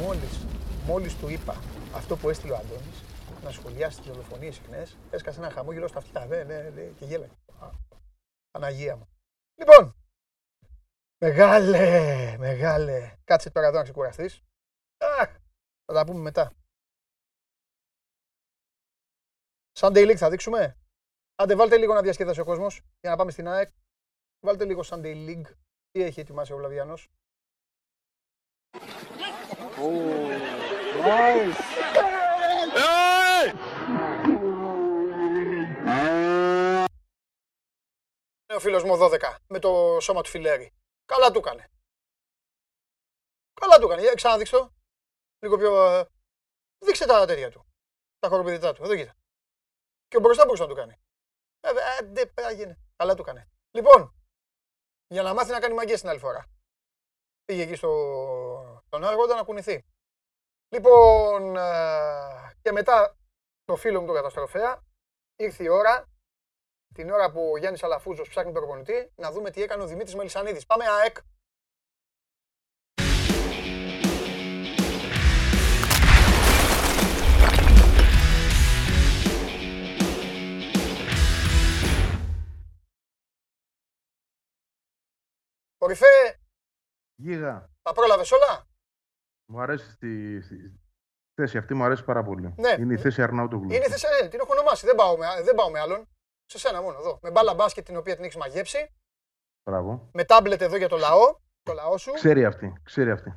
[0.01, 0.45] Μόλις,
[0.85, 1.55] μόλις του είπα
[1.95, 3.03] αυτό που έστειλε ο Αντώνης,
[3.43, 6.25] να σχολιάσει τις δολοφονίες συχνές, έσκασε ένα χαμόγελο στα αυτιά.
[6.25, 7.33] Ναι, ναι, ναι, και γέλαγε.
[7.59, 7.69] Α,
[8.51, 9.07] Παναγία μου.
[9.59, 9.95] Λοιπόν,
[11.17, 13.17] μεγάλε, μεγάλε.
[13.23, 14.43] Κάτσε τώρα εδώ να ξεκουραστείς.
[14.97, 15.31] Αχ,
[15.85, 16.53] θα τα πούμε μετά.
[19.79, 20.77] Sunday League θα δείξουμε.
[21.35, 23.71] Άντε βάλτε λίγο να διασκεδάσει ο κόσμος για να πάμε στην ΑΕΚ.
[24.45, 25.51] Βάλτε λίγο Sunday League.
[25.91, 27.09] Τι έχει ετοιμάσει ο Βλαβιάνος.
[32.67, 33.16] Είναι
[38.55, 40.73] ο φίλος μου ο 12 με το σώμα του φιλέρι.
[41.05, 41.69] Καλά του έκανε.
[43.53, 44.01] Καλά του έκανε.
[44.01, 44.73] Για ξαναδείξτε το.
[45.39, 45.85] Λίγο πιο...
[45.85, 46.05] ε,
[46.85, 47.65] Δείξτε τα τέτοια του.
[48.19, 48.83] Τα χοροπηδητά του.
[48.83, 49.13] Εδώ κοίτα.
[50.07, 50.95] Και ο μπροστά μπορούσε να του κάνει.
[51.59, 52.79] Ε, ε, ντε, πάγαινε.
[52.95, 53.49] Καλά του έκανε.
[53.71, 54.15] Λοιπόν,
[55.07, 56.45] για να μάθει να κάνει μαγκές την άλλη φορά.
[57.45, 59.85] Πήγε εκεί στο, στον Άργοντα να κουνηθεί.
[60.69, 63.17] Λοιπόν, ε, και μετά
[63.63, 64.83] το φίλο μου τον καταστροφέα,
[65.35, 66.09] ήρθε η ώρα,
[66.93, 70.15] την ώρα που ο Γιάννης Αλαφούζος ψάχνει τον προπονητή, να δούμε τι έκανε ο Δημήτρης
[70.15, 70.65] Μελισανίδης.
[70.65, 71.17] Πάμε ΑΕΚ.
[85.77, 86.39] Κορυφέ,
[87.15, 87.69] Γίγα.
[87.81, 88.67] τα πρόλαβες όλα;
[89.45, 90.79] Μου αρέσει στη, στη
[91.33, 92.53] θέση αυτή, μου αρέσει πάρα πολύ.
[92.57, 92.75] Ναι.
[92.79, 93.73] Είναι η θέση Αρναούτογλου.
[93.73, 94.85] Είναι η θέση, ε, την έχω ονομάσει.
[94.85, 96.07] Δεν πάω, με, δεν πάω με άλλον.
[96.49, 97.19] Σε σένα μόνο εδώ.
[97.21, 98.91] Με μπάλα μπάσκετ την οποία την έχεις μαγέψει.
[99.69, 100.09] Μπράβο.
[100.13, 101.35] Με τάμπλετ εδώ για το λαό.
[101.63, 102.11] Το λαό σου.
[102.11, 103.35] Ξέρει αυτή, ξέρει αυτή.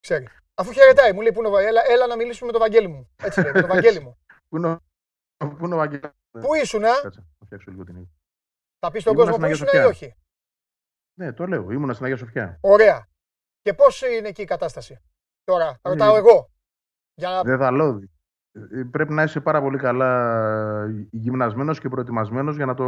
[0.00, 0.28] Ξέρει.
[0.54, 2.88] Αφού χαιρετάει, μου λέει πού είναι ο Βα- έλα, έλα να μιλήσουμε με τον Βαγγέλη
[2.88, 3.10] μου.
[3.22, 4.18] Έτσι λέει, με τον Βαγγέλη μου.
[4.48, 4.78] Πού είναι ο,
[5.56, 6.10] πού είναι ο Βαγγέλης.
[6.30, 8.12] Πού ήσουν, α; Κάτσε, να φτιάξω λίγο την είδηση.
[8.78, 10.06] Θα πεις στον Ήμουνα κόσμο που στην ήσουν Αγία ή Σοφιά.
[10.08, 10.14] όχι;
[11.18, 11.70] Ναι, το λέω.
[11.70, 12.58] Ήμουνα στην Αγία Σοφιά.
[12.60, 13.08] Ωραία.
[13.62, 14.98] Και πώς είναι εκεί η κατάσταση;
[15.44, 16.50] Τώρα, Ε, ρωτάω εγώ.
[17.14, 17.42] Για να...
[17.42, 18.10] Δεδαλώδη.
[18.52, 22.86] Ε, Πρέπει να είσαι πάρα πολύ καλά γυμνασμένος και προετοιμασμένος για να το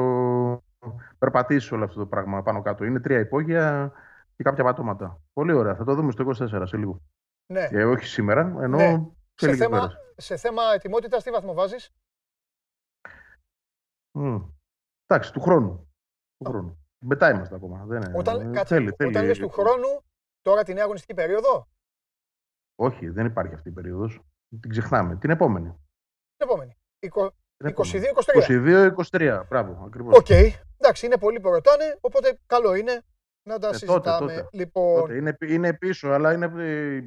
[1.19, 2.85] περπατήσεις όλο αυτό το πράγμα πάνω κάτω.
[2.85, 3.93] Είναι τρία υπόγεια
[4.37, 5.21] και κάποια πατώματα.
[5.33, 5.75] Πολύ ωραία.
[5.75, 7.01] Θα το δούμε στο 24 σε λίγο.
[7.53, 7.69] Ναι.
[7.71, 8.91] Ε, όχι σήμερα, ενώ Ναι.
[8.93, 9.97] σε Σε λίγες θέμα, μέρες.
[10.17, 11.91] σε θέμα ετοιμότητας, τι βαθμό βάζεις;
[14.19, 14.37] Μμ.
[15.07, 15.89] Εντάξει, του χρόνου.
[16.37, 16.79] Του χρόνου.
[17.05, 17.85] Μετά είμαστε ακόμα.
[17.85, 18.19] Δεν είναι.
[18.19, 19.11] Όταν, ε, κάτσε, θέλει, θέλει.
[19.11, 20.05] όταν λες του χρόνου,
[20.43, 21.69] τώρα την νέα αγωνιστική περίοδο,
[22.75, 24.21] Όχι, δεν υπάρχει αυτή η περίοδος.
[24.61, 25.17] Την ξεχνάμε.
[25.17, 25.69] Την επόμενη.
[26.37, 26.77] την επόμενη.
[26.99, 27.99] Εικο- Την επόμενη.
[27.99, 28.93] 22-23.
[29.11, 29.45] 22-23.
[29.49, 30.17] Μπράβο, ακριβώς.
[30.17, 30.29] Οκ.
[30.79, 33.03] Εντάξει, είναι πολλοί που ρωτάνε, οπότε καλό είναι
[33.49, 34.19] να τα Ε, τότε, συζητάμε.
[34.19, 34.49] τότε.
[34.53, 37.03] Λοιπόν, Τότε είναι, είναι πίσω, αλλά είναι ε, ε,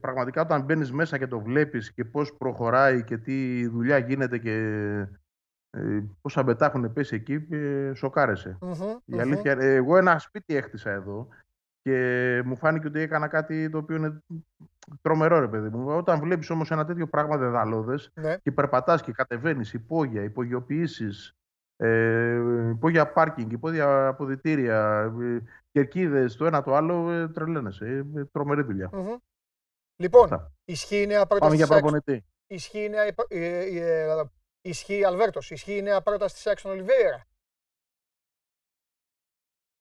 [0.00, 4.54] πραγματικά όταν μπαίνεις μέσα και το βλέπεις και πώς προχωράει και τι δουλειά γίνεται και
[5.70, 8.58] ε, πόσα μπετά έχουν πέσει εκεί, ε, σοκάρεσαι.
[8.60, 8.72] μμμ,
[9.04, 9.20] Η μμμ.
[9.20, 11.28] αλήθεια, ε, εγώ ένα σπίτι έχτισα εδώ
[11.82, 14.22] και μου φάνηκε ότι έκανα κάτι το οποίο είναι
[15.00, 15.86] τρομερό, ρε παιδί μου.
[15.96, 18.36] Όταν βλέπεις όμως ένα τέτοιο πράγμα δεδαλώδες Ναι.
[18.36, 21.32] και περπατάς και κατεβαίνεις υπόγεια, υπογειοποιήσεις,
[21.76, 25.38] ε, υπόγεια πάρκινγκ, υπόγεια αποδητήρια, ε,
[25.70, 27.84] κερκίδες, το ένα το άλλο, ε, τρελαίνεσαι.
[27.86, 28.90] Ε, ε, τρομερή δουλειά.
[28.92, 29.16] Μμμ.
[29.96, 30.52] Λοιπόν, Αυτά.
[30.64, 31.82] ισχύει η νέα πρόταση Πάμε για της ΑΕΚ.
[31.82, 32.26] προπονητή.
[32.46, 34.24] Ισχύει η νέα, ε, ε, ε,
[34.60, 37.26] ισχύει Αλβέρτος, ισχύει η νέα πρόταση της ΑΕΚ στον Ολιβέηρα.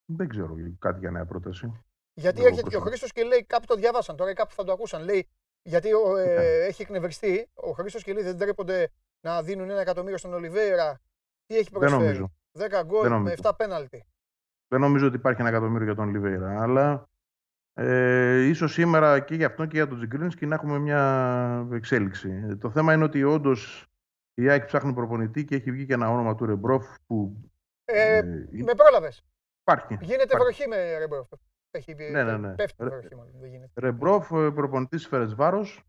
[0.06, 1.84] Δεν ξέρω κάτι για νέα πρόταση.
[2.20, 2.89] Γιατί Εγώ έρχεται και ο προσωπικά.
[2.89, 5.03] Χρήστος και λέει, κάποιοι το διάβασαν τώρα ή κάποιοι θα το ακούσαν.
[5.03, 5.28] Λέει,
[5.61, 6.43] γιατί ο, ε, Ναι.
[6.43, 8.89] έχει εκνευριστεί ο Χρήστος και λέει δεν τρέπονται
[9.26, 10.99] να δίνουν ένα εκατομμύριο στον Ολιβέηρα.
[11.45, 12.32] Τι έχει Δεν προσφέρει; νομίζω.
[12.51, 13.36] 10 γκολ Δεν με νομίζω.
[13.43, 14.05] 7 πέναλτι.
[14.68, 17.09] Δεν νομίζω ότι υπάρχει ένα εκατομμύριο για τον Λιβέιρα, αλλά
[17.74, 22.30] ε, ίσως σήμερα και για αυτόν και για τον Τζιγκρίνσκι να έχουμε μια εξέλιξη.
[22.49, 23.86] Ε, Το θέμα είναι ότι όντως
[24.34, 27.38] η ΑΕΚ ψάχνει προπονητή και έχει βγει και ένα όνομα του Ρεμπρόφ που
[27.86, 29.24] Ε, ε, είναι- με πρόλαβες.
[29.61, 29.97] υπάρχει.
[30.01, 30.43] Γίνεται Υπάρχει.
[30.43, 31.28] βροχή με Ρεμπρόφ.
[31.78, 32.54] Έχει, Ναι, ναι, ναι.
[32.56, 33.34] Πέφτει Ρε- βροχή, μάλλον.
[33.40, 33.72] Δεν γίνεται.
[33.82, 35.84] Ρεμπρόφ, ε, προπονητής Φερεντσβάρος,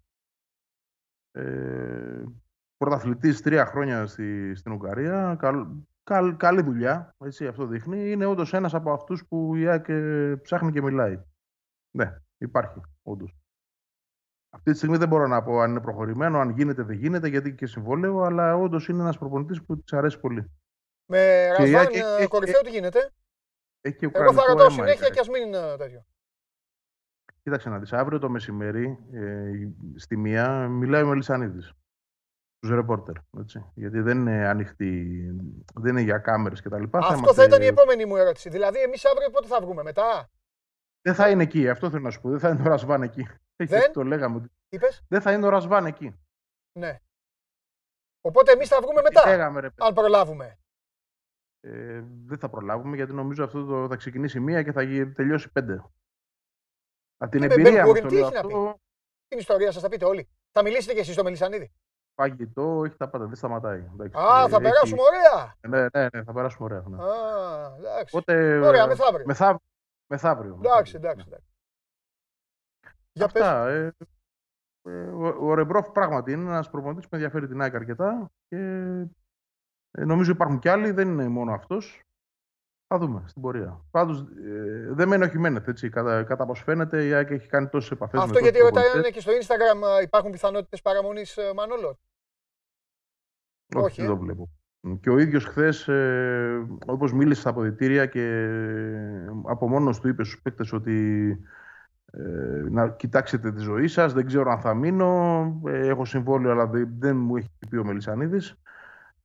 [1.31, 2.25] ε,
[2.77, 5.67] πρωταθλητής τρία χρόνια στη, στην Ουγγαρία, καλ,
[6.03, 8.11] καλ- καλή δουλειά, έτσι, αυτό δείχνει.
[8.11, 11.23] Είναι όντως ένας από αυτούς που η ΑΕΚ ε, ψάχνει και μιλάει.
[11.97, 13.37] Ναι, υπάρχει, όντως.
[14.51, 17.55] Αυτή τη στιγμή δεν μπορώ να πω αν είναι προχωρημένο, αν γίνεται δεν γίνεται, γιατί
[17.55, 20.51] και συμβόλαιο, αλλά όντως είναι ένας προπονητής που της αρέσει πολύ.
[21.11, 23.11] Με Και η Ραζάν Άκη ε, έχει- κορυφαίο τι γίνεται;
[23.89, 26.05] Έχει και Εγώ θα ουκρανικό ρωτάω αίμα, συνέχεια η και ας μην είναι τέτοιο.
[27.43, 29.51] Κοίταξε να δεις, αύριο το μεσημέρι ε,
[29.97, 31.73] στη μία μιλάει ο Μελισανίδης
[32.57, 33.71] στους ρεπόρτερ, έτσι.
[33.75, 35.21] Γιατί δεν είναι ανοιχτή,
[35.75, 36.99] δεν είναι για κάμερες και τα λοιπά.
[36.99, 38.49] Αυτό είμαστε- θα ήταν η επόμενη μου ερώτηση.
[38.49, 40.31] Δηλαδή, εμείς αύριο πότε θα βγούμε, μετά;
[41.03, 42.29] Δεν θα είναι εκεί, αυτό θέλω να σου πω.
[42.29, 43.27] Δεν θα είναι ο Ρασβάν εκεί.
[43.57, 44.37] Δεν; το λέγαμε.
[44.37, 46.21] ότι Τι είπες; Δεν θα είναι ο Ρασβάν εκεί.
[46.79, 46.99] Ναι.
[48.21, 49.29] Οπότε εμείς θα βγούμε Τι μετά.
[49.29, 49.89] Λέγαμε, ρε, παιδί.
[49.89, 50.59] Αν προλάβουμε.
[51.61, 55.53] Ε, δεν θα προλάβουμε γιατί νομίζω αυτό το, θα ξεκινήσει μία και θα γι- τελειώσει
[55.53, 55.83] πέντε.
[57.17, 58.81] Από την Τι με εμπειρία μου Μπεν το τι λέω έχει να αυτό,
[59.29, 60.29] Την ιστορία σας τα πείτε όλοι.
[60.53, 61.73] Θα μιλήσετε κι εσείς στο Μελισανίδη;
[62.15, 63.79] φαγητό, έχει τα πάντα, δεν σταματάει.
[63.93, 64.17] εντάξει.
[64.19, 65.55] Α, Ε, θα έχει- περάσουμε ωραία.
[65.69, 66.85] Ναι, ναι, ναι, θα περάσουμε ωραία.
[66.89, 67.03] Ναι.
[67.03, 68.17] Α, εντάξει.
[68.17, 69.27] Οπότε, Ωραία, μεθαύριο.
[69.27, 69.61] Μεθαύριο.
[70.11, 70.59] μεθαύριο.
[70.61, 71.29] Εντάξει, μεθαύριο, εντάξει.
[71.29, 71.35] ναι.
[71.37, 71.45] εντάξει.
[73.13, 73.43] Για πες.
[73.43, 73.69] Αυτά.
[73.69, 73.93] Ε,
[74.83, 79.07] ε, ο, ο Ρεμπρόφ πράγματι είναι ένας προπονητής που ενδιαφέρει την ΑΕΚ αρκετά και ε,
[80.05, 82.03] νομίζω υπάρχουν κι άλλοι, δεν είναι μόνο αυτός.
[82.87, 83.85] Θα δούμε στην πορεία.
[83.91, 85.89] Πάντως ε, δεν μένει ο Χιμένεθ, έτσι.
[85.89, 89.33] Κατά, κατά πώ φαίνεται, η ΑΕΚ έχει κάνει τόσες επαφές Αυτό γιατί ρωτάνε και στο
[89.33, 91.93] Instagram ε, υπάρχουν πιθανότητες παραμονής Μανolo.
[93.77, 94.15] Όχι, όχι, δεν ε.
[94.15, 94.49] το βλέπω.
[95.01, 98.49] Και ο ίδιος χθες, ε, όπως μίλησε στα αποδητήρια και
[99.45, 101.29] από μόνος του είπε στους παίκτες ότι
[102.13, 106.67] ε, να κοιτάξετε τη ζωή σας, δεν ξέρω αν θα μείνω, ε, έχω συμβόλαιο αλλά
[106.67, 108.59] δεν, δεν μου έχει πει ο Μελισανίδης.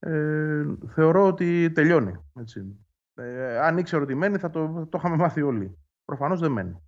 [0.06, 2.26] Ε, θεωρώ ότι τελειώνει.
[2.40, 2.86] Έτσι.
[3.14, 5.78] Ε, αν ήξερε ότι μένει θα το, το είχαμε μάθει όλοι.
[6.06, 6.84] Προφανώς δεν μένει.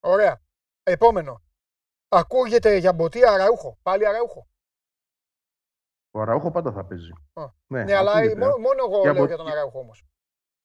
[0.00, 0.40] Ωραία.
[0.82, 1.42] Επόμενο.
[2.08, 3.78] Ακούγεται για μποτή Αραούχο.
[3.82, 4.46] Πάλι Αραούχο.
[6.10, 7.10] Ο Αραούχο πάντα θα παίζει.
[7.32, 7.44] Α.
[7.66, 8.38] Ναι, Ναι, αλλά ακούγεται.
[8.38, 10.04] μόνο, μόνο εγώ Για λέω μπο- για τον Αραούχο όμως.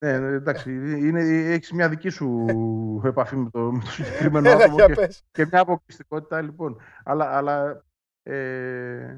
[0.04, 0.72] Ναι, ναι, εντάξει,
[1.06, 1.20] είναι,
[1.52, 2.46] έχεις μια δική σου
[3.04, 5.24] επαφή με το, με το συγκεκριμένο Έλα, άνθρωπο για και, πες.
[5.30, 6.80] και μια αποκλειστικότητα λοιπόν.
[7.04, 7.84] Αλλά, αλλά
[8.22, 9.16] ε,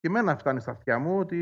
[0.00, 1.38] και εμένα φτάνει στα αυτιά μου ότι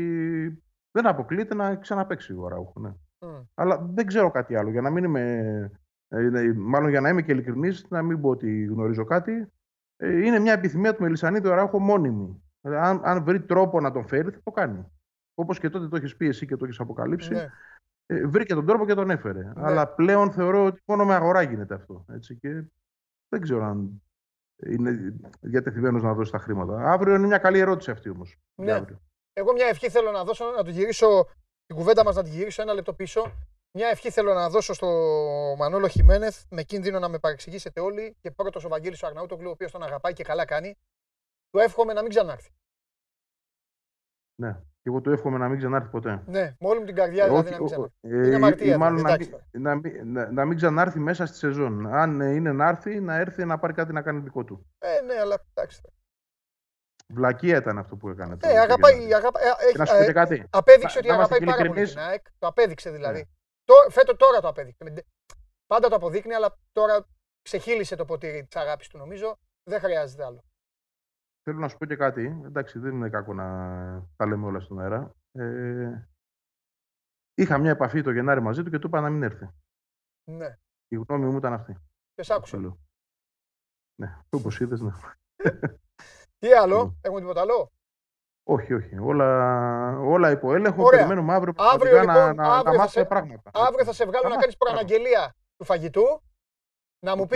[0.91, 2.79] δεν αποκλείεται να ξαναπαίξει ο Αραούχο.
[2.79, 2.93] Ναι.
[3.19, 3.43] Μμ.
[3.53, 4.69] Αλλά δεν ξέρω κάτι άλλο.
[4.69, 5.71] Για να μην είμαι,
[6.07, 9.51] ε, ε, μάλλον για να είμαι και ειλικρινής, να μην πω ότι γνωρίζω κάτι,
[9.97, 12.41] ε, είναι μια επιθυμία του Μελισανίδη ο Αραούχο μόνιμη.
[12.61, 14.85] Δηλαδή, αν, αν βρει τρόπο να τον φέρει, θα το κάνει.
[15.33, 17.33] Όπως και τότε το έχεις πει εσύ και το έχεις αποκαλύψει.
[17.33, 17.47] Ναι.
[18.05, 19.51] Ε, βρήκε τον τρόπο και τον έφερε.
[19.55, 22.05] Αλλά πλέον θεωρώ ότι μόνο με αγορά γίνεται αυτό.
[22.09, 22.63] Έτσι, και
[23.29, 24.01] δεν ξέρω αν
[24.65, 26.91] είναι διατεθειμένος να δώσει τα χρήματα.
[26.91, 28.37] Αύριο είναι μια καλή ερώτηση αυτή όμως.
[28.55, 28.81] Ναι.
[29.33, 31.27] Εγώ μια ευχή θέλω να δώσω, να του γυρίσω
[31.65, 33.31] την κουβέντα μας να τη γυρίσω ένα λεπτό πίσω.
[33.71, 34.87] Μια ευχή θέλω να δώσω στο
[35.57, 39.51] Μανόλο Χιμένεθ με κίνδυνο να με παρεξηγήσετε όλοι και πρώτος ο Βαγγέλης ο Αρναούτογλου, ο
[39.51, 40.75] οποίος τον αγαπάει και καλά κάνει.
[41.49, 42.51] Του εύχομαι να μην ξανάρθει.
[44.35, 44.61] Ναι.
[44.87, 46.23] Και εγώ το εύχομαι να μην ξανάρθει ποτέ.
[46.25, 47.93] Ναι, με όλη μου την καρδιά δηλαδή να μην ο- ξανάρθει.
[48.01, 50.57] ε, Είναι ή- αμαρτία, ή μάλλον δηλαδή, να, εντάξει μην, να, μην, να, να μην
[50.57, 51.87] ξανάρθει μέσα στη σεζόν.
[51.93, 54.65] Αν ε, είναι να έρθει, να έρθει να πάρει κάτι να κάνει δικό του.
[54.79, 55.81] Ε, ναι, αλλά εντάξει.
[57.13, 58.37] Βλακεία ήταν αυτό που έκανε.
[58.37, 59.13] το- Ε, το αγαπάει, Γενάρη.
[59.13, 60.43] αγαπάει, ε, Και έχει, να σου πω ε, και κάτι.
[60.49, 61.91] απέδειξε Να- ότι να είμαστε αγαπάει και πάρα πολύ ειλικρινείς.
[61.91, 62.25] την ΑΕΚ.
[62.39, 63.17] Το απέδειξε δηλαδή.
[63.19, 63.25] Ναι.
[63.63, 64.83] Το, φέτο τώρα το απέδειξε.
[64.83, 65.03] Με-
[65.67, 67.05] Πάντα το αποδείκνει, αλλά τώρα
[67.41, 69.37] ξεχύλισε το ποτήρι της αγάπης του νομίζω.
[69.69, 70.43] Δεν χρειάζεται άλλο.
[71.47, 72.41] Θέλω να σου πω και κάτι.
[72.45, 73.45] Εντάξει, δεν είναι κακό να
[74.15, 75.15] τα λέμε όλα στον αέρα.
[75.31, 76.07] Ε,
[77.33, 79.49] είχα μια επαφή το Γενάρη μαζί του και του είπα να μην έρθει.
[80.31, 80.57] Ναι.
[80.87, 81.77] Η γνώμη μου ήταν αυτή.
[82.13, 82.55] Και σ' άκουσα.
[82.55, 82.77] Το λέω.
[84.01, 84.91] Ναι, όπως είδες, ναι.
[86.39, 86.91] Τι άλλο, Ναι.
[87.01, 87.71] έχουμε τίποτα άλλο;
[88.49, 88.97] Όχι, όχι.
[88.99, 89.49] Όλα,
[89.99, 90.83] όλα υπό έλεγχο.
[90.83, 90.99] Ωραία.
[90.99, 93.51] Περιμένουμε αύριο, Αύριο, πραγματικά να, λοιπόν, να, να αύριο θα μάθουμε σε- πράγματα.
[93.53, 94.75] Αύριο θα σε βγάλω να Καλά, κάνεις μπράβο.
[94.75, 96.21] προαναγγελία του φαγητού.
[97.05, 97.29] Να μου Οκ.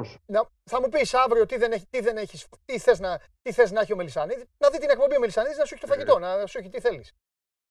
[0.00, 3.00] Πεις, Πώς; να, θα μου πεις αύριο τι δεν, έχει, τι δεν έχεις, τι θες,
[3.00, 5.74] να, τι θες να έχει ο Μελισανίδης, να δει την εκπομπή ο Μελισανίδης να σου
[5.74, 5.94] έχει το Ε.
[5.96, 7.12] φαγητό, να σου έχει τι θέλεις.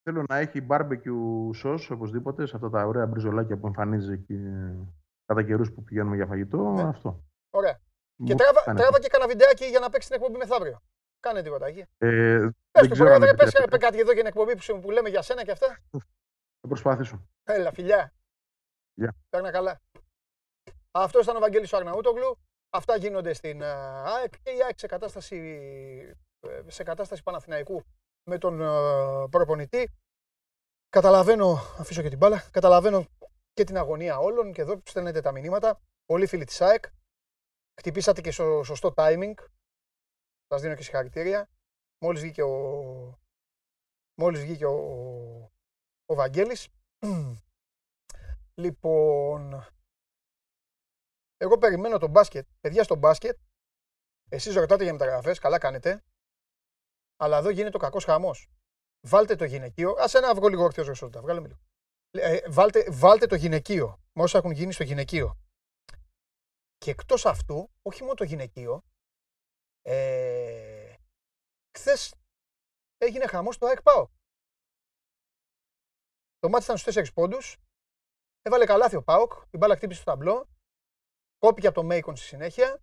[0.04, 4.36] Θέλω να έχει barbecue sauce οπωσδήποτε σε αυτά τα ωραία μπριζολάκια που εμφανίζει και
[5.26, 6.58] κατά καιρούς που πηγαίνουμε για φαγητό.
[6.58, 6.84] Ναι.
[6.84, 7.24] Αυτό.
[7.50, 7.74] Ωραία.
[8.26, 10.82] Και Μου τράβα, κάνει τράβα και κανένα βιντεάκι για να παίξει την εκπομπή μεθαύριο.
[11.20, 11.80] Κάνε τίποτα εκεί.
[11.98, 13.78] Ε, Πες δεν του, ξέρω αν πρόεδρε, πες επιτρέπεται.
[13.78, 15.78] κάτι εδώ για την εκπομπή που, σου- που λέμε για σένα και αυτά.
[16.62, 17.28] Θα προσπαθήσω.
[17.44, 18.14] Έλα, φιλιά.
[18.94, 19.16] Γεια.
[19.30, 19.80] Παίρνα καλά.
[20.96, 22.38] Αυτό ήταν ο Βαγγέλης ο Αρναούτογλου.
[22.70, 25.38] Αυτά γίνονται στην ε, ΑΕΚ και η ΑΕΚ σε κατάσταση,
[26.40, 27.84] ε, σε κατάσταση Παναθηναϊκού
[28.30, 29.90] με τον ε, προπονητή.
[30.90, 33.06] Καταλαβαίνω, αφήσω και την μπάλα, καταλαβαίνω
[33.54, 35.82] και την αγωνία όλων και εδώ που στέλνετε τα μηνύματα.
[36.06, 36.86] Πολύ φίλοι της ΑΕΚ.
[37.80, 39.34] Χτυπήσατε και στο σωστό timing.
[40.48, 41.50] Σας δίνω και συγχαρητήρια.
[42.04, 43.20] Μόλις βγήκε ο,
[44.20, 45.52] μόλις βγήκε ο,
[46.06, 46.68] ο Βαγγέλης.
[48.64, 49.68] λοιπόν,
[51.44, 52.48] εγώ περιμένω τον μπάσκετ.
[52.62, 53.40] Παιδιά στο μπάσκετ,
[54.30, 56.04] εσείς ρωτάτε για μεταγραφές, καλά κάνετε.
[57.18, 58.50] Αλλά εδώ γίνεται ο κακός χαμός.
[59.08, 59.92] Βάλτε το γυναικείο.
[59.92, 61.22] Α ένα βγω λίγο όρθιος ρεσόλτα.
[61.22, 61.60] Βγάλε λίγο.
[62.12, 64.02] Ε, βάλτε, βάλτε το γυναικείο.
[64.14, 65.38] Με όσα έχουν γίνει στο γυναικείο.
[66.78, 68.84] Και εκτός αυτού, όχι μόνο το γυναικείο,
[69.82, 70.96] ε,
[71.78, 72.16] χθες
[72.98, 74.08] έγινε χαμός στο ΑΕΚ ΠΑΟ.
[76.40, 77.58] Το μάτι ήταν στους 4 πόντους.
[78.42, 79.32] Έβαλε καλάθι ο Πάοκ.
[79.52, 80.48] Η μπάλα χτύπησε στο ταμπλό.
[81.44, 82.82] Κόπηκε από το Μέικον στη συνέχεια.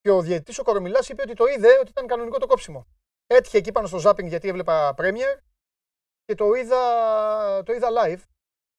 [0.00, 2.86] Και ο διαιτητής ο Κορομιλά είπε ότι το είδε ότι ήταν κανονικό το κόψιμο.
[3.26, 5.38] Έτυχε εκεί πάνω στο Zapping γιατί έβλεπα Premier
[6.24, 8.22] και το είδα, το είδα live.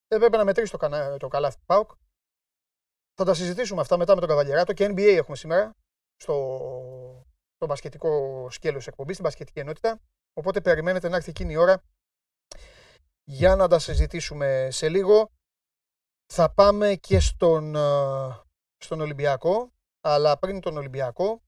[0.07, 1.91] Δεν πρέπει να μετρήσει το, κανα, το καλάθι του Πάουκ.
[3.13, 5.75] Θα τα συζητήσουμε αυτά μετά με τον Καβαλιεράτο και NBA έχουμε σήμερα
[6.15, 6.35] στο,
[7.55, 10.01] στο μπασκετικό σκέλος εκπομπής, στην μπασκετική ενότητα.
[10.33, 11.81] Οπότε περιμένετε να έρθει εκείνη η ώρα
[13.23, 15.31] για να τα συζητήσουμε σε λίγο.
[16.33, 18.44] Θα πάμε και στον, ε,
[18.85, 21.43] στον Ολυμπιακό, αλλά πριν τον Ολυμπιακό,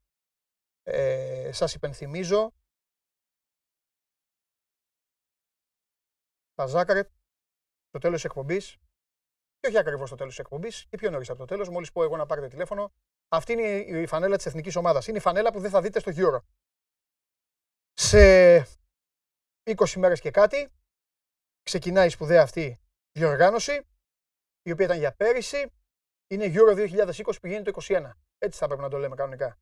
[0.84, 2.54] ε, σας υπενθυμίζω
[6.54, 7.10] τα Ζάκαρετ
[7.88, 8.78] στο τέλος της εκπομπής.
[9.60, 12.04] Και όχι ακριβώς στο τέλος της εκπομπής, και πιο νωρίς από το τέλος, μόλις πω
[12.04, 12.94] εγώ να πάρετε τηλέφωνο.
[13.28, 15.08] Αυτή είναι η φανέλα της εθνικής ομάδας.
[15.08, 16.40] Είναι η φανέλα που δεν θα δείτε στο Euro.
[17.94, 18.20] Σε
[19.64, 20.72] 20 μέρες και κάτι
[21.62, 22.80] ξεκινάει η σπουδαία αυτή
[23.12, 23.88] διοργάνωση,
[24.62, 25.72] η οποία ήταν για πέρυσι.
[26.28, 28.12] Είναι Euro 2020 που γίνεται το 2021.
[28.38, 29.58] Έτσι θα πρέπει να το λέμε κανονικά.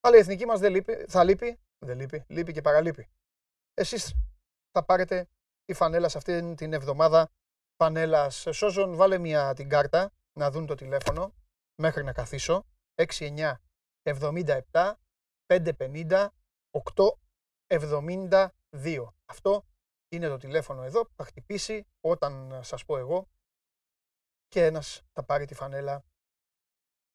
[0.00, 3.08] Αλλά η εθνική μας δεν λείπει, θα λείπει, δεν λείπει, λείπει και παραλείπει.
[3.74, 4.14] Εσείς
[4.70, 5.28] θα πάρετε
[5.64, 7.30] η φανέλα σε αυτή την εβδομάδα
[7.82, 8.30] φανέλα.
[8.30, 11.32] Σόζον, βάλε μια την κάρτα να δουν το τηλέφωνο
[11.82, 12.66] μέχρι να καθίσω.
[12.94, 13.54] 69
[14.02, 14.94] 77
[15.46, 16.28] 550
[17.68, 19.06] 872.
[19.26, 19.64] Αυτό
[20.08, 23.28] είναι το τηλέφωνο εδώ που θα χτυπήσει όταν σας πω εγώ
[24.48, 26.04] και ένας θα πάρει τη φανέλα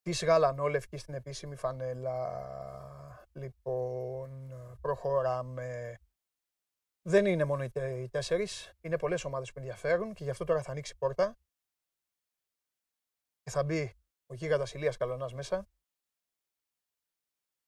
[0.02, 3.28] της γαλανόλευκης στην επίσημη φανέλα.
[3.34, 6.00] Λοιπόν, προχωράμε.
[7.02, 10.72] Δεν είναι μόνο οι τέσσερις, είναι πολλές ομάδες που ενδιαφέρουν και γι' αυτό τώρα θα
[10.72, 11.38] ανοίξει η πόρτα
[13.42, 15.68] και θα μπει ο γίγαντας Ηλίας Καλονάς μέσα.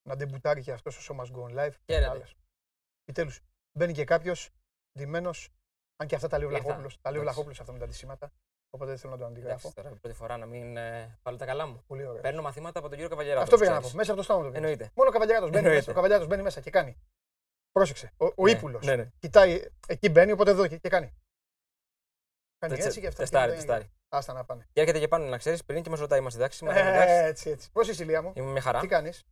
[0.08, 1.74] Να ντεμπουτάρει και αυτός ο Σώμα Go Live.
[1.86, 2.30] Χαίρετε.
[3.02, 3.42] Επιτέλους,
[3.78, 4.50] μπαίνει και κάποιος
[4.98, 5.50] ντυμένος.
[5.96, 7.02] Αν και αυτά τα λέει ο Βλαχόπουλος.
[7.02, 8.34] Τα λέει ο Βλαχόπουλος αυτά με τα αντισήματα.
[8.76, 9.72] Οπότε δεν θέλω να το αντιγράφω.
[9.76, 11.84] τώρα πρώτη φορά να μην ε, βάλω τα καλά μου.
[11.88, 12.22] Πολύ ωραία.
[12.22, 13.42] Παίρνω μαθήματα από τον κύριο Καβαλιέρα.
[13.42, 13.90] Αυτό πήγα να πω.
[13.94, 14.56] Μέσα από το στόμα του.
[14.56, 14.92] Εννοείται.
[14.96, 16.98] Μόνο ο Καβαλιέρα μπαίνει, μέσα, μπαίνει μέσα και κάνει.
[17.72, 18.12] Πρόσεξε.
[18.18, 18.80] Ο, ο ναι, ύπουλο.
[18.84, 19.12] Ναι, ναι.
[19.20, 21.14] Κοιτάει, εκεί μπαίνει, οπότε εδώ και, και κάνει.
[22.58, 23.20] Κάνει Τεστε- έτσι και αυτά.
[23.20, 23.92] τεστάρει, και τεστάρει.
[24.10, 24.68] Άστα να πάνε.
[24.74, 26.80] Και έρχεται και πάνω να ξέρεις πριν και μας ρωτάει, είμαστε εντάξει σήμερα.
[26.80, 27.14] Ε, εντάξει.
[27.14, 27.72] έτσι, έτσι.
[27.72, 28.80] Πώς είσαι, Ηλία μου, Είμαι μια χαρά.
[28.80, 29.26] τι κάνεις;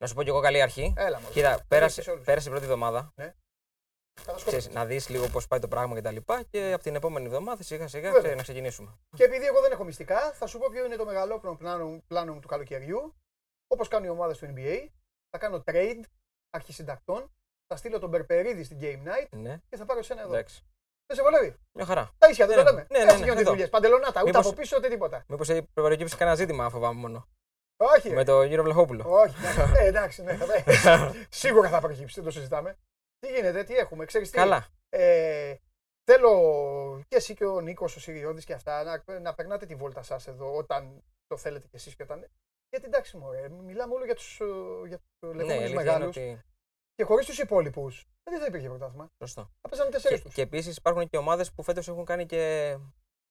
[0.00, 0.94] Να σου πω κι εγώ καλή αρχή.
[0.96, 1.28] Έλα, μου.
[1.30, 3.12] Κοίτα, πέρασε, πέρασε η πρώτη εβδομάδα.
[4.46, 5.96] Ξέρεις, να δεις λίγο πώς πάει το πράγμα κτλ.
[5.98, 8.18] Και, τα λοιπά και από την επόμενη εβδομάδα σιγά σιγά Βέβαια.
[8.20, 8.98] ξέρεις, να ξεκινήσουμε.
[9.16, 12.32] Και επειδή εγώ δεν έχω μυστικά, θα σου πω ποιο είναι το μεγαλόπνο πλάνο, πλάνο
[12.34, 13.14] μου του καλοκαιριού.
[13.66, 14.88] Όπως κάνουν οι ομάδες του NBA,
[15.30, 16.00] θα κάνω trade
[16.50, 17.30] αρχισυντακτών,
[17.66, 20.30] θα στείλω τον Περπερίδη στην Game Night Ναι, και θα πάρω εσένα εδώ.
[20.34, 20.62] εντάξει.
[21.06, 22.10] Δεν σε βολεύει; Μια χαρά.
[22.18, 22.86] Τα ίσια δεν Ναι, το λέμε.
[22.90, 23.50] ναι, ναι, Έτσι ναι, γίνονται οι εδώ.
[23.50, 23.68] δουλειές.
[23.68, 25.24] Παντελονάτα, ούτε Μήπως- από πίσω ούτε τίποτα.
[25.28, 27.28] Μήπως έχει προκύψει κανένα ζήτημα, φοβάμαι μόνο.
[27.76, 28.08] Όχι.
[28.10, 28.24] Με ρε.
[28.24, 29.04] τον κύριο Βλαχόπουλο.
[29.06, 29.34] Όχι.
[29.40, 29.78] ναι.
[29.78, 30.34] Ε, εντάξει, ναι.
[30.36, 32.76] θα- Σίγουρα θα προκύψει, δεν το συζητάμε.
[33.18, 34.66] Τι γίνεται, τι έχουμε, ξέρεις τι; Καλά.
[34.88, 35.54] Ε,
[36.04, 36.32] θέλω
[37.08, 40.26] και εσύ και ο Νίκος, ο Σιριώδης και αυτά να, να περνάτε τη βόλτα σας
[40.26, 42.26] εδώ όταν το θέλετε κι εσείς και όταν.
[42.70, 44.36] Γιατί εντάξει, μωρέ, μιλάμε όλο για τους
[44.86, 46.16] για τους Ναι, η λεγόμενους αλήθεια είναι μεγάλους.
[46.16, 46.40] ότι.
[46.94, 49.08] Και χωρίς τους υπόλοιπους δεν θα υπήρχε πρωτάθλημα.
[49.22, 49.50] Σωστό.
[49.60, 50.34] Θα παίζανε τέσσερις Και, τους.
[50.34, 52.76] και επίσης υπάρχουν και ομάδες που φέτος έχουν κάνει και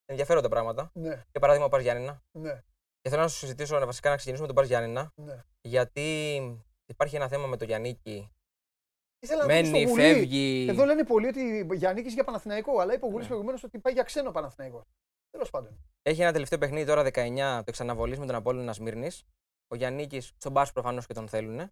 [0.05, 0.91] ενδιαφέροντα πράγματα.
[0.93, 2.23] Ναι, Για παράδειγμα, ο Πα Γιάννηνα.
[2.31, 2.61] ναι,
[3.01, 5.11] Και θέλω να σου συζητήσω βασικά να ξεκινήσουμε με τον Πα Γιάννηνα.
[5.15, 5.43] ναι.
[5.61, 6.37] Γιατί
[6.85, 8.31] υπάρχει ένα θέμα με τον Γιάννικη.
[9.19, 10.01] Ήθελα να δούμε Μένει, στο Γουλή.
[10.01, 10.65] φεύγει.
[10.69, 13.27] Εδώ λένε πολλοί ότι Γιάννη για Παναθηναϊκό, αλλά είπε ο Γουλή Ναι.
[13.27, 14.85] προηγουμένως ότι πάει για ξένο Παναθηναϊκό.
[15.29, 15.77] Τέλος πάντων.
[16.01, 19.23] Έχει ένα τελευταίο παιχνίδι τώρα 19 το εξαναβολής με τον Απόλλωνα Σμύρνης.
[19.67, 21.71] Ο Γιάννη στον Μπάρ προφανώς και τον θέλουν.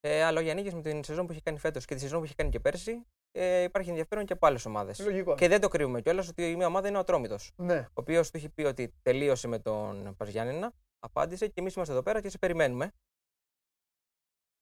[0.00, 2.24] Ε, αλλά ο Γιάννη με την σεζόν που έχει κάνει φέτος και τη σεζόν που
[2.24, 4.98] έχει κάνει και πέρσι ε, υπάρχει ενδιαφέρον και από άλλες ομάδες.
[5.00, 5.34] Λογικό.
[5.34, 7.52] Και δεν το κρύβουμε κιόλας ότι η μία ομάδα είναι ο Ατρόμητος.
[7.56, 7.78] Ναι.
[7.88, 12.02] Ο οποίος του έχει πει ότι τελείωσε με τον Παζιάννηνα, απάντησε και εμείς είμαστε εδώ
[12.02, 12.92] πέρα και σε περιμένουμε.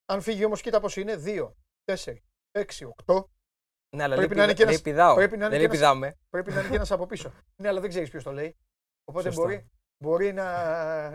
[0.06, 1.16] Αν φύγει όμως, κοίτα πώς είναι.
[1.16, 1.52] 2,
[1.88, 2.14] 4,
[2.52, 3.24] 6, 8.
[3.96, 5.14] Ναι, αλλά Πρέπει λέει, να είναι και λέει ένας- πηδάω.
[5.14, 6.18] πρέπει να είναι δεν και λέει ένας- πηδάμε.
[6.28, 7.32] Πρέπει να είναι και ένας από πίσω.
[7.62, 8.56] ναι, αλλά δεν ξέρεις ποιος το λέει.
[9.04, 9.42] Οπότε Σωστό.
[9.42, 9.68] μπορεί
[10.02, 10.46] μπορεί να,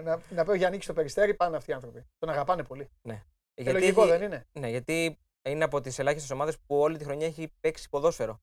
[0.01, 2.05] να, να πει ο Γιάννη στο περιστέρι, πάνε αυτοί οι άνθρωποι.
[2.17, 2.89] Τον αγαπάνε πολύ.
[3.01, 4.47] Γιατί Ε, λογικό έχει- δεν είναι.
[4.59, 8.41] Ναι, γιατί είναι από τις ελάχιστες ομάδες που όλη τη χρονιά έχει παίξει ποδόσφαιρο.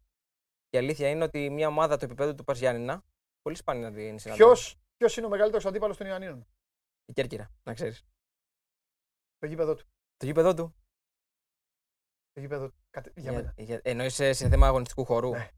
[0.68, 3.04] Και η αλήθεια είναι ότι μια ομάδα του επίπεδου του Παζιάννηνα
[3.42, 4.44] πολύ σπάνια να την συναντά.
[4.44, 4.52] Ποιο
[4.96, 6.46] ποιος είναι ο μεγαλύτερος αντίπαλος των Ιωαννίνων,
[7.04, 8.04] Η Κέρκυρα, να ξέρεις.
[9.38, 9.84] το γήπεδο του.
[10.16, 10.74] Το γήπεδο του.
[12.32, 12.74] Το γήπεδο του.
[12.90, 13.54] Κατε- Για μένα.
[13.56, 15.30] για, εννοείς σε, σε θέμα αγωνιστικού χορού.
[15.30, 15.48] Ναι.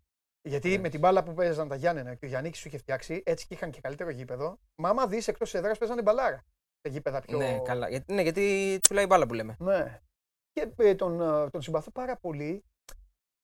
[0.49, 0.79] Γιατί Ναι.
[0.79, 3.55] με την μπάλα που παίζαν τα Γιάννενα και ο Γιάννης σου είχε φτιάξει, έτσι και
[3.55, 4.59] είχαν και καλύτερο γήπεδο.
[4.83, 6.45] Μα άμα δεις εκτός έδρας παίζανε μπαλάρα.
[6.81, 7.37] Τα γήπεδα πιο.
[7.39, 7.89] Ναι, καλά.
[7.89, 9.57] Γιατί, ναι, γιατί τσουλάει μπάλα που λέμε.
[9.59, 10.01] Ναι.
[10.53, 12.65] Και ε, τον, ε, τον συμπαθώ πάρα πολύ.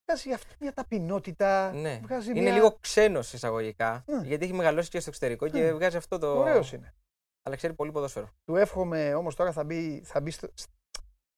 [0.04, 1.72] Βγάζει αυτή μια ταπεινότητα.
[1.72, 2.00] Ναι.
[2.02, 2.52] Βγάζει Είναι μια...
[2.52, 4.04] λίγο ξένος εισαγωγικά.
[4.06, 4.26] Ναι.
[4.26, 5.72] Γιατί έχει μεγαλώσει και στο εξωτερικό και Ναι.
[5.72, 6.38] βγάζει αυτό το.
[6.38, 6.94] Ωραίος είναι.
[7.42, 8.30] Αλλά ξέρει πολύ ποδόσφαιρο.
[8.44, 10.02] Του εύχομαι όμως τώρα θα μπει.
[10.04, 10.48] Θα μπει στο...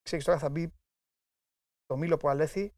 [0.03, 0.73] Ξέρεις, τώρα θα μπει
[1.91, 2.73] το μήλο που αλέθη.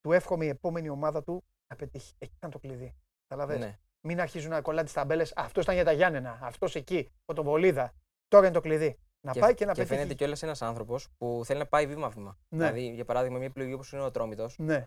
[0.00, 2.14] Του εύχομαι η επόμενη ομάδα του να πετύχει.
[2.18, 2.96] Εκεί ήταν το κλειδί.
[3.26, 3.78] Καταλαβες; Ναι.
[4.06, 5.32] Μην αρχίζουν να κολλάνε τις ταμπέλες.
[5.36, 6.38] Αυτός ήταν για τα Γιάννενα.
[6.42, 7.12] Αυτός εκεί.
[7.24, 7.94] Ο τον Βολίδα.
[8.28, 8.98] Τώρα είναι το κλειδί.
[9.26, 9.96] Να πάει και να και πετύχει.
[9.98, 12.38] φαίνεται κιόλας ένας άνθρωπος που θέλει να πάει βήμα-βήμα.
[12.48, 12.56] Ναι.
[12.70, 14.86] Δηλαδή, για παράδειγμα, μια επιλογή όπως είναι ο Τρόμητο, Ναι.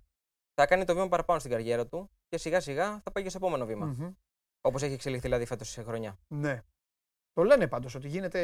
[0.53, 3.37] θα κάνει το βήμα παραπάνω στην καριέρα του και σιγά σιγά θα πάει και στο
[3.37, 3.85] επόμενο βήμα.
[3.85, 4.11] Μμμ.
[4.61, 6.19] Όπως έχει εξελιχθεί δηλαδή φέτος σε χρονιά.
[6.27, 6.61] Ναι.
[7.33, 8.41] Το λένε πάντως ότι γίνεται,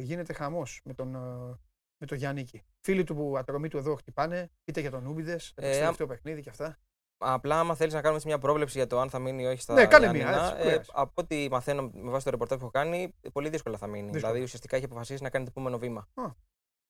[0.00, 1.58] γίνεται χαμός με τον, ε,
[1.98, 2.62] με τον Γιάννικη.
[2.80, 5.78] Φίλοι του που ατρομή του εδώ χτυπάνε, είτε για τον Ούμπιδε, ε, Ε, στο αμ-
[5.78, 6.78] τελευταίο παιχνίδι και αυτά.
[7.18, 9.60] Απλά, άμα θέλεις να κάνουμε έτσι μια πρόβλεψη για το αν θα μείνει ή όχι
[9.60, 10.90] στα Ναι, κάνε μια, Γιάννηνα, έτσι, ε, πειράζει.
[10.92, 14.02] από ό,τι μαθαίνω με βάση το ρεπορτάζ που έχω κάνει, πολύ δύσκολα θα μείνει.
[14.02, 14.20] Δύσκολα.
[14.26, 16.08] Δηλαδή, ουσιαστικά έχει αποφασίσει να κάνει το επόμενο βήμα.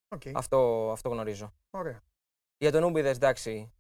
[0.09, 1.55] Οκ, Αυτό, αυτό γνωρίζω.
[1.71, 2.01] Ωραία.
[2.59, 3.73] Για τον Ουμπίδες, εντάξει.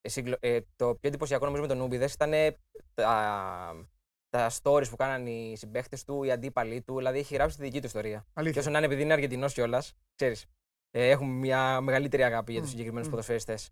[0.00, 2.58] ε, συγκλο- ε, το πιο εντυπωσιακό νομίζω με τον Ουμπίδες ήταν ε,
[2.94, 3.86] τα,
[4.32, 6.96] τα stories που κάνανε οι συμπαίχτε του, οι αντίπαλοι του.
[6.96, 8.18] Δηλαδή, έχει γράψει τη δική του ιστορία.
[8.24, 8.60] Και Αλήθεια.
[8.60, 10.46] όσο να είναι επειδή είναι Αργεντινός κιόλας, ξέρεις.
[10.90, 13.10] Ε, έχουμε μια μεγαλύτερη αγάπη για τους Μμ, συγκεκριμένους μμ.
[13.10, 13.70] ποδοσφαιριστές.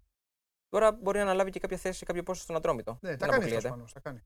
[0.69, 2.99] Τώρα μπορεί να αναλάβει και κάποια θέση σε κάποιο πόστο στον Ατρόμητο.
[3.01, 3.69] Ναι, τα Δεν κάνει αυτός αποκλείεται.
[3.69, 3.85] πάνω.
[3.93, 4.23] Τα κάνει.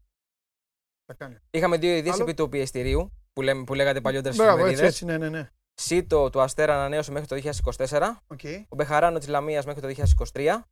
[1.05, 1.37] Τα κάνει.
[1.51, 4.72] Είχαμε δύο ειδήσεις Άλλο; επί του πιεστηρίου που, λέμε, που λέγατε παλιότερα στις Μπράβο, έτσι,
[4.72, 5.03] εφημερίδες.
[5.03, 5.51] έτσι, ναι, ναι, ναι.
[5.74, 8.22] Σίτο του Αστέρα ανανέωσε μέχρι το 2024.
[8.26, 8.41] Οκ.
[8.68, 9.87] Ο Μπεχαράνο της Λαμίας μέχρι το
[10.32, 10.68] 2023.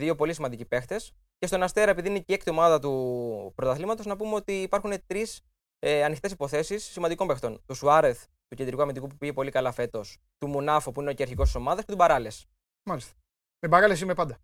[0.00, 1.12] Δύο πολύ σημαντικοί παίχτες.
[1.40, 4.92] Και στον Αστέρα, επειδή είναι και η έκτη ομάδα του πρωταθλήματος, να πούμε ότι υπάρχουν
[5.06, 5.40] τρεις
[5.78, 7.62] ε, ανοιχτές υποθέσεις σημαντικών παίχτων.
[7.66, 10.18] Του Σουάρεθ, του κεντρικού αμυντικού που πήγε πολύ καλά φέτος.
[10.38, 11.84] Του Μουνάφο, που είναι ο και αρχηγός της ομάδας.
[11.84, 12.46] Και του Μπαράλες.
[12.88, 13.14] Μάλιστα.
[13.62, 14.38] Με μπαγάλε είμαι πάντα.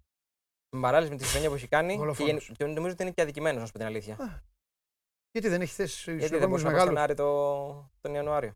[0.77, 1.93] Με Μπαράλες με τη χρονιά που έχει κάνει.
[1.93, 2.45] Και, Δολοφόνος.
[2.47, 4.43] γεν- και νομίζω ότι είναι και αδικημένος, να σου πω την αλήθεια.
[5.31, 6.97] Γιατί δεν έχει θέση Γιατί στους δεν μπορούσε να πάει μεγάλου.
[6.97, 8.55] στον Άρη το, τον Ιανουάριο.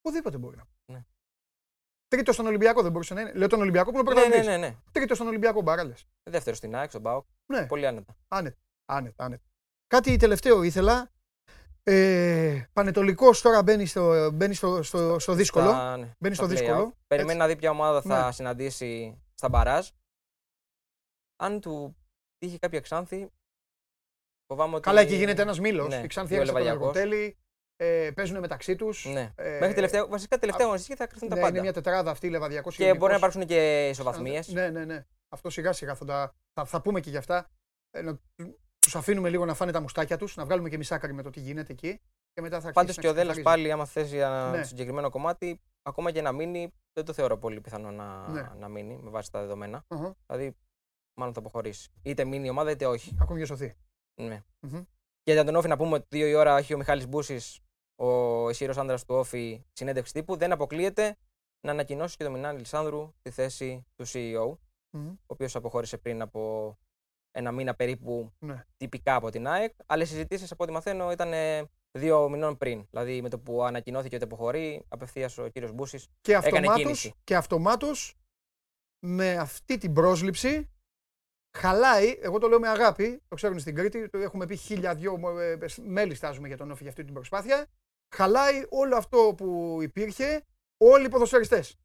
[0.00, 0.66] Οπουδήποτε μπορεί να.
[2.16, 2.22] Ναι.
[2.22, 3.32] Τρίτο στον Ολυμπιακό δεν μπορούσε να είναι.
[3.32, 4.60] Λέω τον Ολυμπιακό που είναι ο Ναι, ναι, πρωταθλητής.
[4.60, 4.76] ναι, ναι.
[4.92, 6.04] Τρίτο στον Ολυμπιακό μπαράλες.
[6.30, 7.24] Δεύτερο στην ΑΕΚ, στον Μπάουκ.
[7.52, 7.66] Ναι.
[7.66, 8.16] Πολύ άνετα.
[8.28, 8.56] Άνετα,
[8.86, 9.42] άνετα, άνετα.
[9.86, 11.10] Κάτι τελευταίο ήθελα.
[11.82, 15.68] Ε, Πανετολικός τώρα μπαίνει στο, μπαίνει στο, στο, στο δύσκολο.
[15.68, 16.88] Στα- ναι, Μπαίνει στα στο δύσκολο.
[16.88, 16.92] play-out.
[17.06, 18.32] Περιμένει να δει ποια ομάδα θα Ναι.
[18.32, 19.88] συναντήσει στα μπαράζ.
[21.36, 21.96] Αν του
[22.38, 23.30] τύχει κάποια εξάνθη,
[24.46, 24.82] φοβάμαι ότι.
[24.82, 25.88] Καλά, εκεί γίνεται ένας μήλος.
[25.88, 26.92] Ναι, η Ξάνθη δύο
[27.76, 27.84] έρχεται στο Λεβαδιακός.
[27.84, 28.06] Αργοτέλη.
[28.06, 29.04] Ε, παίζουν μεταξύ τους.
[29.04, 29.32] Ναι.
[29.36, 31.52] Ε, Μέχρι τελευταία, βασικά τελευταία αγωνιστική θα κρυφθούν τα ναι, πάντα.
[31.52, 34.48] είναι μια τετράδα αυτή, Λεβαδιακό Και μπορεί να υπάρξουν και ισοβαθμίες.
[34.48, 35.04] Ναι, ναι, ναι.
[35.28, 37.50] Αυτό σιγά σιγά θα, τα, θα, θα πούμε και γι' αυτά.
[37.90, 38.14] Ε, να
[38.90, 41.40] του αφήνουμε λίγο να φάνε τα μουστάκια τους, να βγάλουμε και μισάκαρη με το τι
[41.40, 42.00] γίνεται εκεί.
[42.32, 43.62] Και μετά θα Πάντως αρχίσει και ο να Δέλλα ξεκαθαρίζει.
[43.68, 44.60] πάλι, άμα θέσει για Ναι.
[44.60, 48.50] το συγκεκριμένο κομμάτι, ακόμα και να μείνει, δεν το θεωρώ πολύ πιθανό να, Ναι.
[48.58, 49.84] να μείνει με βάση τα δεδομένα.
[49.88, 50.56] Αχα, Δηλαδή,
[51.18, 51.90] μάλλον θα αποχωρήσει.
[52.02, 53.16] Είτε μείνει η ομάδα, είτε όχι.
[53.20, 53.74] Ακόμη για σωθεί.
[54.20, 54.42] Ναι.
[54.60, 54.82] Μμμ.
[55.22, 57.60] Και για τον Όφη να πούμε ότι δύο η ώρα έχει ο Μιχάλης Μπούσης,
[57.96, 60.36] ο ισχυρό άντρα του Όφη, συνέντευξη τύπου.
[60.36, 61.16] Δεν αποκλείεται
[61.66, 64.56] να ανακοινώσει και τον Μινάνη Λισάνδρου στη θέση του CEO,
[64.90, 65.08] Μμμ.
[65.08, 66.74] ο οποίος αποχώρησε πριν από
[67.30, 68.64] ένα μήνα περίπου Ναι.
[68.76, 69.72] τυπικά από την ΑΕΚ.
[69.86, 71.68] Αλλά οι συζητήσεις, από ό,τι μαθαίνω, ήταν ε,
[71.98, 72.86] δύο μηνών πριν.
[72.90, 76.08] Δηλαδή με το που ανακοινώθηκε ότι αποχωρεί, απευθείας ο κύριος Μπούσης.
[76.20, 77.14] Και Έκανε αυτομάτως, κίνηση.
[77.24, 78.14] και αυτομάτως
[79.06, 80.70] με αυτή την πρόσληψη
[81.56, 85.38] χαλάει, εγώ το λέω με αγάπη, το ξέρουν στην Κρήτη, το έχουμε πει χίλια δυο
[85.40, 87.66] ε, μέλη στάζουμε για τον Όφη για αυτή την προσπάθεια,
[88.14, 90.44] χαλάει όλο αυτό που υπήρχε
[90.84, 91.76] όλοι οι ποδοσφαιριστές.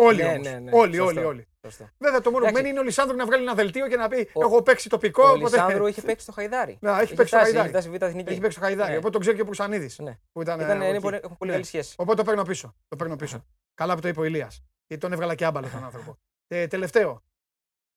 [0.00, 0.46] Όλοι Ναι, όμως.
[0.46, 0.70] ναι, ναι.
[0.74, 1.04] Όλοι, Σωστό.
[1.18, 1.46] όλοι, όλοι.
[1.64, 1.88] Σωστό.
[1.98, 2.62] Βέβαια το μόνο που Εντάξει.
[2.62, 5.22] μένει είναι ο Λισάνδρου να βγάλει ένα δελτίο και να πει Ο- έχω παίξει τοπικό.
[5.22, 6.78] Ο οπότε- Λισάνδρου είχε παίξει στο Χαϊδάρι.
[6.80, 7.68] Να, έχει παίξει στο φτάσει, Χαϊδάρι.
[7.68, 8.30] Έχει φτάσει β' εθνική.
[8.30, 8.96] Έχει παίξει το Χαϊδάρι, Ναι.
[8.96, 9.98] οπότε τον ξέρει και ο Πουρσανίδης.
[9.98, 10.18] Ναι.
[10.32, 11.00] Που ήταν, Ήταν, ε, είναι εκεί.
[11.02, 11.56] πολύ- έχουν πολύ Ναι.
[11.56, 11.94] καλή σχέση.
[11.98, 12.74] Οπότε το παίρνω πίσω.
[12.88, 13.44] Το παίρνω πίσω.
[13.74, 14.62] Καλά που το είπε ο Ηλίας.
[14.86, 16.16] Γιατί τον έβγαλα και άμπαλο τον άνθρωπο.
[16.46, 17.22] Ε, τελευταίο.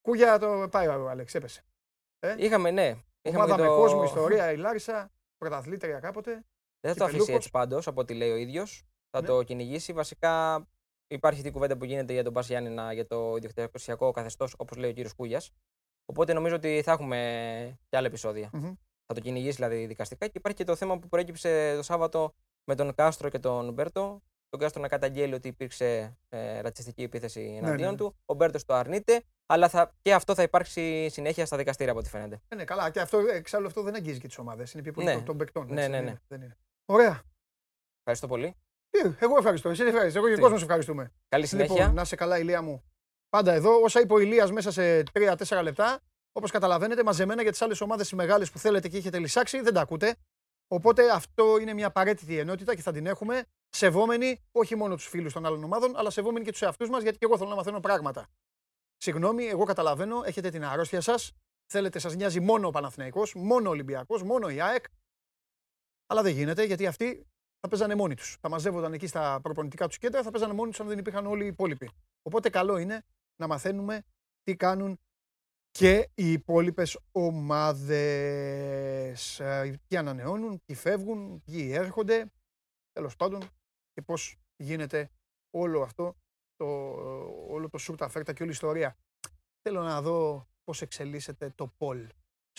[0.01, 1.61] Κούγια το πάει ο Άλεξ, έπεσε.
[2.37, 2.95] Είχαμε, ναι.
[3.21, 3.61] Είχαμε Ομάδα το...
[3.63, 6.45] με κόσμο, ιστορία, η Λάρισα, πρωταθλήτρια κάποτε.
[6.81, 7.21] Δεν θα το Κυπελούχος.
[7.21, 8.83] αφήσει έτσι πάντως, από ό,τι λέει ο ίδιος.
[9.09, 9.27] Θα Ναι.
[9.27, 9.93] το κυνηγήσει.
[9.93, 10.65] Βασικά
[11.07, 14.77] υπάρχει αυτή η κουβέντα που γίνεται για τον Πας Γιάννηνα για το ιδιοκτησιακό καθεστώς, όπως
[14.77, 15.51] λέει ο κύριος Κούγιας.
[16.05, 17.17] Οπότε νομίζω ότι θα έχουμε
[17.89, 18.49] και άλλα επεισόδια.
[18.53, 18.73] Μμμ.
[19.05, 20.25] Θα το κυνηγήσει δηλαδή δικαστικά.
[20.25, 24.21] Και υπάρχει και το θέμα που προέκυψε το Σάββατο με τον Κάστρο και τον Μπέρτο.
[24.49, 27.97] Τον Κάστρο να καταγγέλει ότι υπήρξε ε, ρατσιστική επίθεση εναντίον ναι.
[27.97, 28.15] του.
[28.25, 29.23] Ο Μπέρτο το αρνείται.
[29.45, 32.41] Αλλά θα, και αυτό θα υπάρξει συνέχεια στα δικαστήρια από ό,τι φαίνεται.
[32.47, 32.89] Ε, ναι, καλά.
[32.89, 34.73] Και αυτό, εξάλλου αυτό δεν αγγίζει και τις ομάδες.
[34.73, 35.13] Είναι πιο πολύ Ναι.
[35.13, 35.67] των- των παικτών.
[35.73, 36.09] Ναι, έτσι, ναι, δεν ναι.
[36.09, 36.57] είναι, δεν είναι.
[36.91, 37.21] Ωραία.
[37.97, 38.55] Ευχαριστώ πολύ.
[38.89, 39.69] Τι, Εγώ ευχαριστώ.
[39.69, 40.19] Εσύ ευχαριστώ.
[40.19, 41.11] Εγώ και ο Τι; κόσμος ευχαριστούμε.
[41.27, 41.75] Καλή συνέχεια.
[41.75, 42.83] Λοιπόν, να 'σαι καλά, Ηλία μου.
[43.29, 45.99] Πάντα εδώ, όσα είπε ο Ηλίας μέσα σε 3-4 λεπτά,
[46.31, 49.73] όπως καταλαβαίνετε, μαζεμένα για τις άλλες ομάδες τις μεγάλες που θέλετε και έχετε λυσσάξει, δεν
[49.73, 50.15] τα ακούτε.
[50.67, 55.33] Οπότε αυτό είναι μια απαραίτητη ενότητα και θα την έχουμε σεβόμενοι όχι μόνο τους φίλους
[55.33, 57.79] των άλλων ομάδων, αλλά σεβόμενοι και τους εαυτούς μας, γιατί και εγώ θέλω να μαθαίνω
[57.79, 58.27] πράγματα.
[58.97, 61.31] Συγγνώμη, εγώ καταλαβαίνω, έχετε την αρρώστια σας.
[61.71, 64.85] Θέλετε, σας νοιάζει μόνο ο Παναθηναϊκός, μόνο ο Ολυμπιακός, μόνο η ΑΕΚ.
[66.11, 67.27] Αλλά δεν γίνεται γιατί αυτοί
[67.59, 68.37] θα παίζανε μόνοι τους.
[68.41, 71.43] Θα μαζεύονταν εκεί στα προπονητικά τους κέντρα, θα παίζανε μόνοι τους αν δεν υπήρχαν όλοι
[71.43, 71.89] οι υπόλοιποι.
[72.21, 73.03] Οπότε καλό είναι
[73.41, 74.03] να μαθαίνουμε
[74.43, 74.99] τι κάνουν
[75.69, 77.91] και οι υπόλοιπες ομάδες.
[79.87, 82.31] Ποιοι ανανεώνουν, ποιοι φεύγουν, ποιοι έρχονται.
[82.91, 83.41] Τέλος πάντων,
[83.93, 85.09] και πώς γίνεται
[85.49, 86.15] όλο αυτό,
[86.55, 86.65] το,
[87.47, 88.97] όλο το σούρτα φέρτα και όλη η ιστορία.
[89.61, 92.07] Θέλω να δω πώς εξελίσσεται το poll.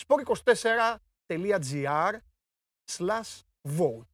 [0.05, 2.19] sport24.gr
[2.91, 3.41] slash
[3.77, 4.07] vote.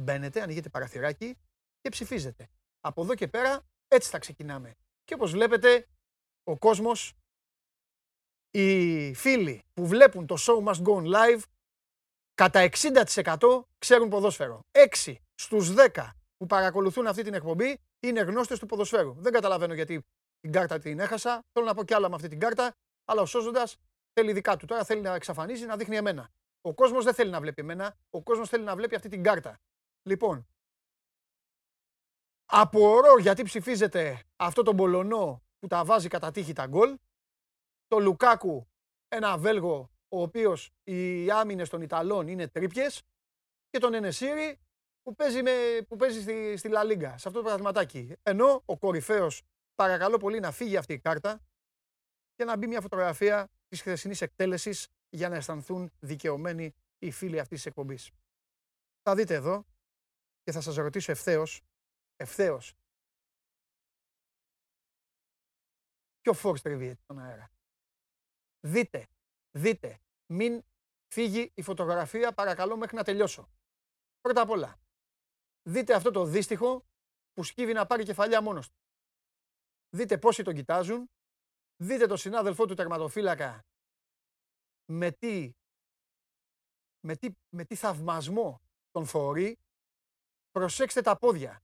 [0.00, 1.38] Μπαίνετε, ανοίγετε παραθυράκι
[1.80, 2.48] και ψηφίζετε.
[2.80, 4.74] Από εδώ και πέρα έτσι θα ξεκινάμε.
[5.04, 5.86] Και όπως βλέπετε,
[6.44, 7.12] ο κόσμος,
[8.50, 11.42] οι φίλοι που βλέπουν το show must go on live,
[12.34, 14.60] κατά 60% ξέρουν ποδόσφαιρο.
[15.04, 19.14] 6 στους 10 που παρακολουθούν αυτή την εκπομπή είναι γνώστες του ποδοσφαίρου.
[19.18, 20.02] Δεν καταλαβαίνω γιατί
[20.40, 21.40] την κάρτα την έχασα.
[21.52, 22.72] Θέλω να πω κι άλλα με αυτή την κάρτα,
[23.04, 23.68] αλλά ο σώζοντα
[24.12, 24.66] θέλει δικά του.
[24.66, 26.30] Τώρα θέλει να εξαφανίζει, να δείχνει εμένα.
[26.64, 27.96] Ο κόσμος δεν θέλει να βλέπει εμένα.
[28.10, 29.60] Ο κόσμος θέλει να βλέπει αυτή την κάρτα.
[30.02, 30.46] Λοιπόν,
[32.44, 36.98] απορώ γιατί ψηφίζετε αυτό τον Πολωνό που τα βάζει κατά τύχη τα γκολ.
[37.86, 38.68] Το Λουκάκου,
[39.08, 43.02] ένα Βέλγο, ο οποίος οι άμυνες των Ιταλών είναι τρίπιες.
[43.68, 44.60] Και τον Ενεσίρη
[45.02, 48.12] που παίζει, με, που παίζει στη, στη Λα Λίγκα, σε αυτό το πραγματάκι.
[48.22, 49.42] Ενώ ο κορυφαίος,
[49.74, 51.40] παρακαλώ πολύ να φύγει αυτή η κάρτα
[52.34, 57.56] και να μπει μια φωτογραφία της χθεσινής εκτέλεσης για να αισθανθούν δικαιωμένοι οι φίλοι αυτής
[57.56, 58.10] της εκπομπής.
[59.02, 59.66] Θα δείτε εδώ
[60.42, 61.62] και θα σας ρωτήσω ευθέως,
[62.16, 62.74] ευθέως,
[66.20, 67.50] ποιο φόρ στρεβεί τον αέρα.
[68.60, 69.08] Δείτε,
[69.50, 70.62] δείτε, μην
[71.12, 73.48] φύγει η φωτογραφία παρακαλώ μέχρι να τελειώσω.
[74.20, 74.80] Πρώτα απ' όλα,
[75.62, 76.86] δείτε αυτό το δύστιχο
[77.32, 78.76] που σκύβει να πάρει κεφαλιά μόνος του.
[79.96, 81.10] Δείτε πόσοι τον κοιτάζουν,
[81.76, 83.64] δείτε τον συνάδελφό του τερματοφύλακα
[84.84, 85.52] με τι,
[87.00, 88.60] με τι, με τι θαυμασμό
[88.90, 89.58] τον φορεί.
[90.50, 91.62] Προσέξτε τα πόδια.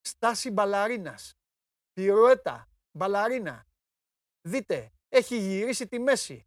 [0.00, 1.34] Στάση μπαλαρίνας.
[1.92, 2.68] Πυροέτα.
[2.90, 3.66] Μπαλαρίνα.
[4.48, 6.46] Δείτε, έχει γυρίσει τη μέση.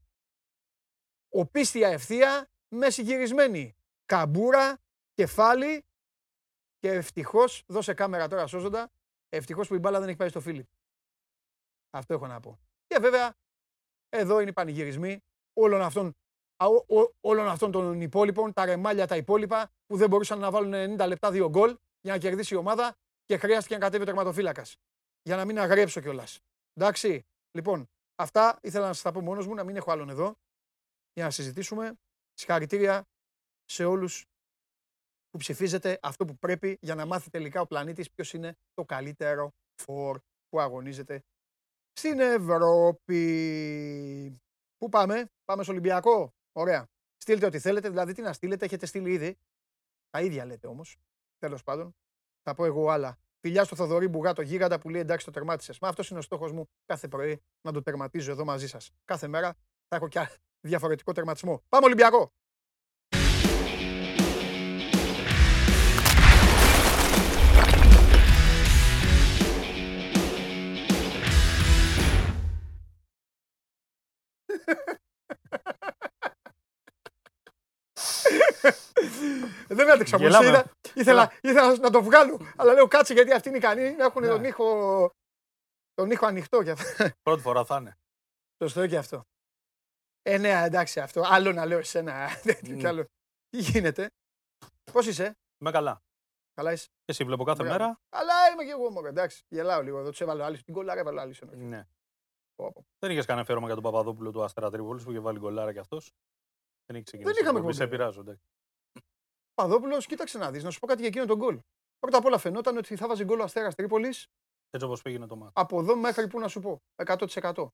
[1.29, 3.75] Οπίστια ευθεία, μέση γυρισμένη.
[4.05, 4.81] Καμπούρα,
[5.13, 5.85] κεφάλι
[6.79, 8.91] και ευτυχώς, δώσε κάμερα τώρα σώζοντα,
[9.29, 10.67] ευτυχώς που η μπάλα δεν έχει πάει στο Φίλιπ.
[11.89, 12.59] Αυτό έχω να πω.
[12.87, 13.35] Και βέβαια,
[14.09, 15.23] εδώ είναι οι πανηγυρισμοί
[15.53, 16.13] όλων αυτών,
[16.63, 20.51] α, ό- ό- όλων αυτών των υπόλοιπων, τα ρεμάλια τα υπόλοιπα, που δεν μπορούσαν να
[20.51, 22.95] βάλουν 90 λεπτά δύο γκολ για να κερδίσει η ομάδα
[23.25, 24.75] και χρειάστηκε να κατέβει ο τερματοφύλακας.
[25.21, 26.39] Για να μην αγρέψω κιόλας.
[26.73, 27.25] Εντάξει.
[27.51, 30.33] Λοιπόν, αυτά ήθελα να σας τα πω μόνος μου, να μην έχω άλλον εδώ,
[31.13, 31.93] για να συζητήσουμε.
[32.33, 33.03] Συγχαρητήρια
[33.65, 34.25] σε όλους
[35.29, 39.49] που ψηφίζετε αυτό που πρέπει για να μάθει τελικά ο πλανήτης ποιος είναι το καλύτερο
[39.81, 41.23] φορ που αγωνίζεται
[41.91, 43.21] στην Ευρώπη.
[44.83, 46.87] Πού πάμε, πάμε στο Ολυμπιακό; Ωραία.
[47.17, 49.37] Στείλτε ό,τι θέλετε, δηλαδή τι να στείλετε, έχετε στείλει ήδη.
[50.09, 50.97] Τα ίδια λέτε όμως,
[51.37, 51.95] τέλος πάντων.
[52.41, 53.17] Θα πω εγώ άλλα.
[53.39, 55.79] Φιλιά στο Θοδωρή Μπουγά, το γίγαντα που λέει εντάξει το τερμάτισες.
[55.79, 58.91] Μα αυτός είναι ο στόχος μου κάθε πρωί να το τερματίζω εδώ μαζί σας.
[59.05, 59.53] Κάθε μέρα
[59.87, 60.29] θα έχω και
[60.61, 61.63] διαφορετικό τερματισμό.
[61.69, 62.33] Πάμε Ολυμπιακό!
[79.73, 80.47] Δεν άντεξα όμως, Γελάμε.
[80.49, 84.21] είδα, ήθελα, ήθελα να το βγάλω, αλλά λέω κάτσε γιατί αυτοί είναι ικανοί να έχουν
[84.21, 84.27] Ναι.
[84.27, 85.09] τον ήχο,
[85.93, 86.85] τον ήχο ανοιχτό και αυτό.
[87.23, 87.97] Πρώτη φορά θα είναι.
[88.63, 89.23] Σωστό και αυτό.
[90.21, 91.21] Ε, ναι, εντάξει αυτό.
[91.25, 92.27] Άλλο να λέω εσένα.
[92.43, 92.87] τέτοιο κι Ναι.
[92.87, 93.05] άλλο.
[93.49, 94.09] Τι γίνεται;
[94.91, 96.01] Πώς είσαι; Είμαι καλά.
[96.53, 97.77] Καλά είσαι; Και εσύ βλέπω κάθε Μπράβο.
[97.77, 97.99] μέρα.
[98.09, 99.07] Αλλά είμαι και εγώ μόνο.
[99.07, 99.43] Εντάξει.
[99.47, 100.09] Γελάω λίγο εδώ.
[100.09, 100.61] Τους έβαλε άλλη.
[100.63, 101.35] Την κολλάρα έβαλε άλλη.
[101.41, 101.57] εννοεί.
[101.57, 101.87] Ναι.
[102.55, 102.85] Πω, πω.
[102.99, 105.79] Δεν είχες κανένα αφιέρωμα για τον Παπαδόπουλο του Αστέρα Τρίπολης που είχε βάλει γκολάρα κι
[105.79, 106.11] αυτός.
[106.85, 107.41] Δεν είχε ξεκινήσει.
[107.41, 108.39] είχαμε εκπομπή, Σε εκπομπή.
[109.55, 109.75] Πειράζω.
[109.75, 109.85] εντάξει.
[109.85, 110.63] Παδόπουλο, κοίταξε να δεις.
[110.63, 111.59] Να σου πω κάτι για εκείνο τον γκολ.
[111.99, 114.27] Πρώτα απ' όλα φαινόταν ότι θα βάζει γκολ ο Αστέρας Τρίπολης
[114.69, 115.51] Έτσι όπω πήγαινε το μάτι.
[115.55, 116.81] από εδώ μέχρι που να σου πω.
[116.95, 117.67] 100%.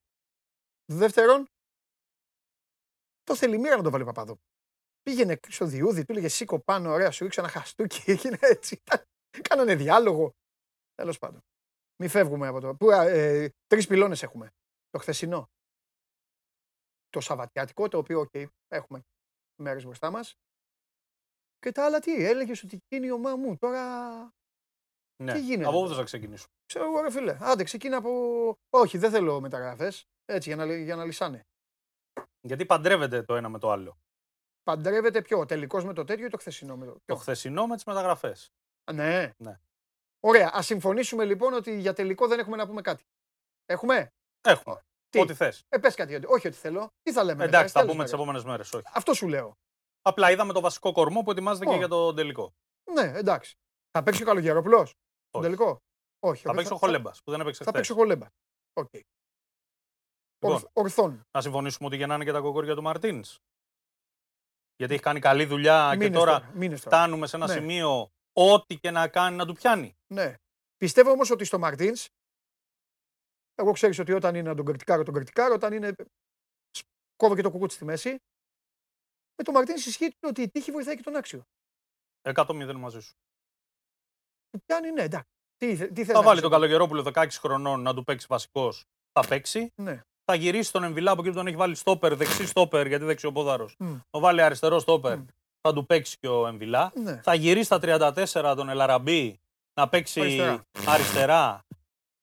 [0.92, 1.46] Δεύτερον,
[3.22, 4.48] το θέλει μοίρα να το βάλει ο Παπαδόπουλος.
[5.02, 8.02] Πήγαινε στο διούδι, του έλεγε Σήκω πάνω, ωραία, σου ρίξω ένα χαστούκι.
[8.10, 8.82] Έγινε έτσι.
[9.42, 10.30] Κάνανε διάλογο.
[10.94, 11.40] Τέλος πάντων.
[12.02, 12.74] Μη φεύγουμε από το.
[12.74, 14.50] Πού, ε, Τρεις πυλώνες έχουμε.
[14.90, 15.48] Το χθεσινό.
[17.08, 19.00] Το Σαββατιάτικο, το οποίο okay, έχουμε
[19.62, 20.34] μέρες μπροστά μας.
[21.60, 23.56] Και τα άλλα τι, έλεγες ότι εκείνη η ομάδα μου.
[23.56, 23.82] Τώρα
[25.22, 25.32] Ναι.
[25.32, 26.46] Τι γίνεται Από πού τώρα; θα ξεκινήσω.
[26.66, 27.36] ξέρω εγώ, ρε φίλε.
[27.40, 28.10] Άντε, ξεκίνα από.
[28.70, 30.04] Όχι, δεν θέλω μεταγραφές.
[30.24, 31.46] Έτσι, για να, λυ- για να λυσάνε.
[32.40, 33.98] Γιατί παντρεύεται το ένα με το άλλο.
[34.62, 36.92] Παντρεύεται ποιο, ο τελικός με το τέτοιο ή το χθεσινό με το.
[36.92, 38.48] Το ποιο; χθεσινό με τις μεταγραφές.
[38.92, 39.32] Ναι.
[39.36, 39.60] Ναι.
[40.20, 40.50] Ωραία.
[40.54, 43.04] Ας συμφωνήσουμε λοιπόν ότι για τελικό δεν έχουμε να πούμε κάτι.
[43.66, 44.80] Έχουμε; Έχουμε.
[45.08, 45.64] Τι; Ό,τι θες.
[45.68, 46.14] Ε, πες κάτι.
[46.14, 46.88] ότι- Όχι ότι θέλω.
[47.02, 47.44] Τι θα λέμε.
[47.44, 48.26] μετά, Εντάξει, στις θα άλλες πούμε τις μέρες.
[48.26, 48.72] επόμενες μέρες.
[48.72, 48.86] Όχι.
[48.94, 49.56] Αυτό σου λέω.
[50.10, 51.76] Απλά είδαμε το βασικό κορμό που ετοιμάζεται και Ω.
[51.76, 52.52] για το τελικό.
[52.92, 53.54] Ναι, εντάξει.
[53.90, 54.88] Θα παίξει ο Καλογερόπουλος.
[54.88, 55.42] Στον Όχι.
[55.42, 55.78] τελικό;
[56.18, 56.42] Όχι.
[56.42, 57.74] Θα παίξει ο Χολέμπας που δεν έπαιξε Θα χθες.
[57.80, 58.28] παίξει ο Χολέμπας.
[58.72, 58.92] Οκ.
[58.92, 60.52] Λοιπόν.
[60.56, 61.20] Ορθ- Ορθών.
[61.30, 63.38] Να συμφωνήσουμε ότι γεννάνε και τα κοκόρια του Μαρτίνς.
[64.76, 66.96] Γιατί έχει κάνει καλή δουλειά και Μήνες τώρα μήνες τώρα.
[66.96, 67.52] φτάνουμε σε ένα Ναι.
[67.52, 69.96] σημείο ό,τι και να κάνει να του πιάνει.
[70.06, 70.34] Ναι.
[70.76, 72.08] Πιστεύω όμως ότι στο Μαρτίνς.
[73.54, 75.54] Εγώ ξέρεις ότι όταν είναι να τον κριτικάρω, τον κριτικάρω.
[75.54, 75.94] Όταν είναι.
[76.70, 76.86] σ-
[77.16, 78.16] Κόβω και το κουκούτσι στη μέση.
[79.40, 81.42] Με τον Μαρτίν ισχύει ότι η τύχη βοηθάει και τον άξιο.
[82.34, 83.14] 100-0 μαζί σου.
[84.50, 85.28] Του πιάνει, ναι, εντάξει.
[85.56, 88.26] Τι, θε- τι θες Θα να βάλει πεις τον Καλογερόπουλο 16 χρονών να του παίξει
[88.28, 88.84] βασικός.
[89.12, 89.72] Θα παίξει.
[89.74, 90.00] Ναι.
[90.24, 93.70] Θα γυρίσει τον Εμβιλά από εκεί που τον έχει βάλει στόπερ, δεξί στόπερ, γιατί δεξιοπόδαρο.
[93.78, 93.98] Μμ.
[94.10, 95.16] Το βάλει αριστερό στόπερ.
[95.18, 95.26] Μμ.
[95.60, 96.92] Θα του παίξει και ο Εμβιλά.
[96.94, 97.20] Ναι.
[97.22, 99.40] Θα γυρίσει στα 34 τον Ελαραμπή
[99.80, 100.62] να παίξει Αριστερά.
[100.86, 101.64] αριστερά.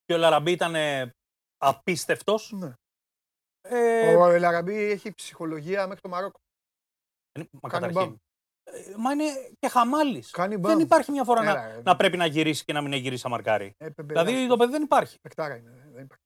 [0.04, 0.74] Και ο Ελαραμπή ήταν
[1.58, 2.52] απίστευτος.
[2.52, 2.72] ναι.
[3.60, 6.40] Ε, Ο Ελαραμπή έχει ψυχολογία μέχρι το Μαρόκο.
[7.62, 8.20] Μα κάνει καταρχήν.
[8.64, 9.24] ε, Μα είναι
[9.58, 10.30] και χαμάλης.
[10.30, 10.72] Κάνει μπαμ.
[10.72, 13.02] Δεν υπάρχει μια φορά Έλα, να, ε, να πρέπει να γυρίσει και να μην έχει
[13.02, 13.74] γυρίσει αμαρκάρι.
[13.78, 15.18] ε, πε- Δηλαδή πε- το παιδί δεν υπάρχει.
[15.20, 15.70] Παικτάρα είναι.
[15.92, 16.24] Δεν υπάρχει.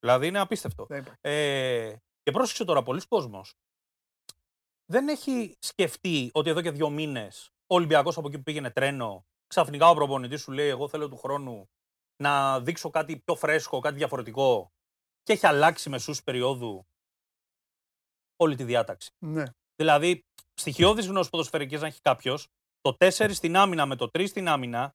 [0.00, 0.86] Δηλαδή είναι απίστευτο.
[0.88, 1.18] Δεν υπάρχει.
[1.20, 3.52] Ε, και πρόσεξε τώρα, πολλοί κόσμος
[4.90, 9.24] δεν έχει σκεφτεί ότι εδώ και δύο μήνες ο Ολυμπιακός από εκεί που πήγαινε τρένο,
[9.46, 11.68] ξαφνικά ο προπονητής σου λέει: Εγώ θέλω του χρόνου
[12.22, 14.72] να δείξω κάτι πιο φρέσκο, κάτι διαφορετικό.
[15.22, 16.86] Και έχει αλλάξει μεσούς περίοδου
[18.36, 19.10] όλη τη διάταξη.
[19.18, 19.44] Ναι.
[19.76, 22.48] Δηλαδή, στοιχειώδη γνώση ποδοσφαιρική να έχει κάποιος,
[22.80, 24.94] το 4 στην άμυνα με το 3 στην άμυνα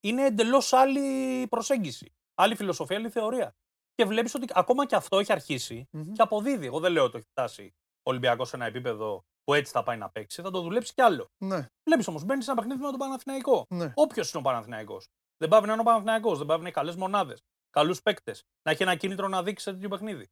[0.00, 2.12] είναι εντελώς άλλη προσέγγιση.
[2.34, 3.54] Άλλη φιλοσοφία, άλλη θεωρία.
[3.94, 6.12] Και βλέπεις ότι ακόμα και αυτό έχει αρχίσει Μμμ.
[6.12, 6.66] και αποδίδει.
[6.66, 9.96] Εγώ δεν λέω ότι έχει φτάσει ο Ολυμπιακός σε ένα επίπεδο που έτσι θα πάει
[9.96, 10.42] να παίξει.
[10.42, 11.30] Θα το δουλέψει κι άλλο.
[11.38, 11.66] Ναι.
[11.84, 13.66] Βλέπεις όμως, μπαίνεις σε ένα παιχνίδι με τον Παναθηναϊκό.
[13.68, 13.92] Ναι.
[13.94, 15.06] Όποιος είναι ο Παναθηναϊκός.
[15.36, 18.70] Δεν πάει να είναι ο Παναθηναϊκός, δεν πάει να έχει καλές μονάδες, καλούς παίκτες, να
[18.70, 20.28] έχει ένα κίνητρο να δείξει σε τέτοιο παιχνίδι.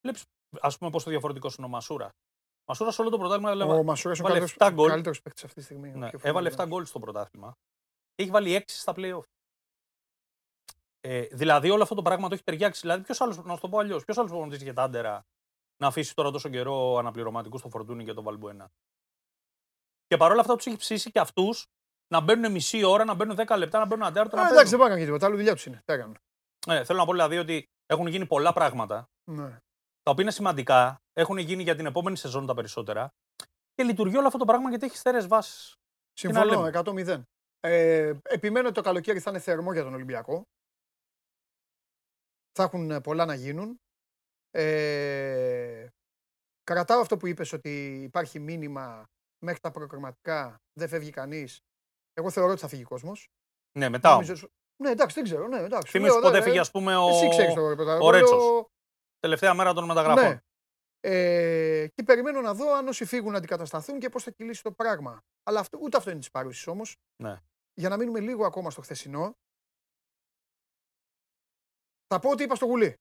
[0.00, 0.24] Βλέπεις,
[0.60, 2.14] ας πούμε, πόσο διαφορετικός είναι ο Μασούρα.
[2.66, 4.88] Ο Μασούρα σε όλο το πρωτάθλημα Ο έβαλε, Μασούρα είναι ο βάλε καλύτερος- 7 γκολ.
[4.88, 5.90] καλύτερος παίκτης αυτή τη στιγμή.
[5.90, 6.74] ναι, Πιο έβαλε 7 φοβερός.
[6.74, 7.54] γκολ στο πρωτάθλημα.
[8.14, 9.22] Έχει βάλει 6 στα playoff.
[11.00, 12.80] Ε, δηλαδή όλο αυτό το πράγμα το έχει ταιριάξει.
[12.80, 15.24] Δηλαδή, ποιος άλλος, να σου το πω αλλιώς, ποιος άλλος προπονητής είχε τάντερα
[15.80, 18.70] να αφήσει τώρα τόσο καιρό αναπληρωματικούς στο Φορτούνι και τον Βαλμπουένα;
[20.06, 21.66] Και παρόλα αυτά τους έχει ψήσει και αυτούς
[22.08, 24.36] να μπαίνουν μισή ώρα, να μπαίνουν 10 λεπτά, να μπαίνουν αντέρτο.
[24.36, 24.78] Α, Να εντάξει, δεν παίζουν.
[24.78, 25.26] πάνε και τίποτα.
[25.26, 25.82] Άλλο δουλειά τους είναι.
[25.84, 26.16] Τι έκαναν.
[26.66, 29.48] Ναι, θέλω να πω δηλαδή ότι έχουν γίνει πολλά πράγματα Ναι.
[30.02, 33.08] τα οποία είναι σημαντικά, έχουν γίνει για την επόμενη σεζόν τα περισσότερα
[33.74, 35.74] και λειτουργεί όλο αυτό το πράγμα γιατί έχει στέρεες βάσεις.
[36.12, 36.70] Συμφωνώ, λέμε.
[36.84, 37.22] 100-0.
[37.60, 40.42] Ε, επιμένω ότι το καλοκαίρι θα είναι θερμό για τον Ολυμπιακό.
[42.52, 43.76] Θα έχουν ε, πολλά να γίνουν.
[44.50, 45.86] Ε,
[46.64, 49.04] κρατάω αυτό που είπες ότι υπάρχει μήνυμα
[49.44, 51.60] μέχρι τα προκριματικά, δεν φεύγει κανείς.
[52.12, 53.28] Εγώ θεωρώ ότι θα φύγει ο κόσμος.
[53.78, 54.12] Ναι, μετά.
[54.14, 54.26] όμως.
[54.26, 54.48] Νομίζω-
[54.82, 55.48] Ναι, εντάξει, δεν ξέρω.
[55.48, 55.90] Ναι, εντάξει.
[55.90, 57.08] Θυμήσου Λέω, πότε δε- έφυγε, ας πούμε, ο...
[57.08, 57.94] Εσύ ξέρεις το ρεπορτάζ.
[57.94, 58.42] ο Εγώ Ρέτσος.
[58.42, 58.70] λέω-
[59.18, 60.24] τελευταία μέρα των μεταγραφών.
[60.28, 60.38] Ναι.
[61.06, 64.72] Ε, και περιμένω να δω αν όσοι φύγουν να αντικατασταθούν και πώς θα κυλήσει το
[64.72, 65.20] πράγμα.
[65.42, 66.96] Αλλά αυτό, ούτε αυτό είναι της παρούσης όμως.
[67.22, 67.40] Ναι.
[67.74, 69.32] Για να μείνουμε λίγο ακόμα στο χθεσινό.
[72.06, 72.94] Θα πω ότι είπα στο γουλί.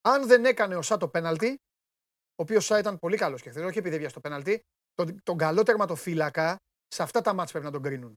[0.00, 1.56] Αν δεν έκανε ο Σά το πέναλτι,
[2.28, 4.60] ο οποίος Σά ήταν πολύ καλός και χθες, όχι επειδή έβγαινε στο πέναλτι,
[4.94, 8.14] τον, τον καλό τερματοφύλακα σε αυτά τα μάτς πρέπει να τον κρίνουν.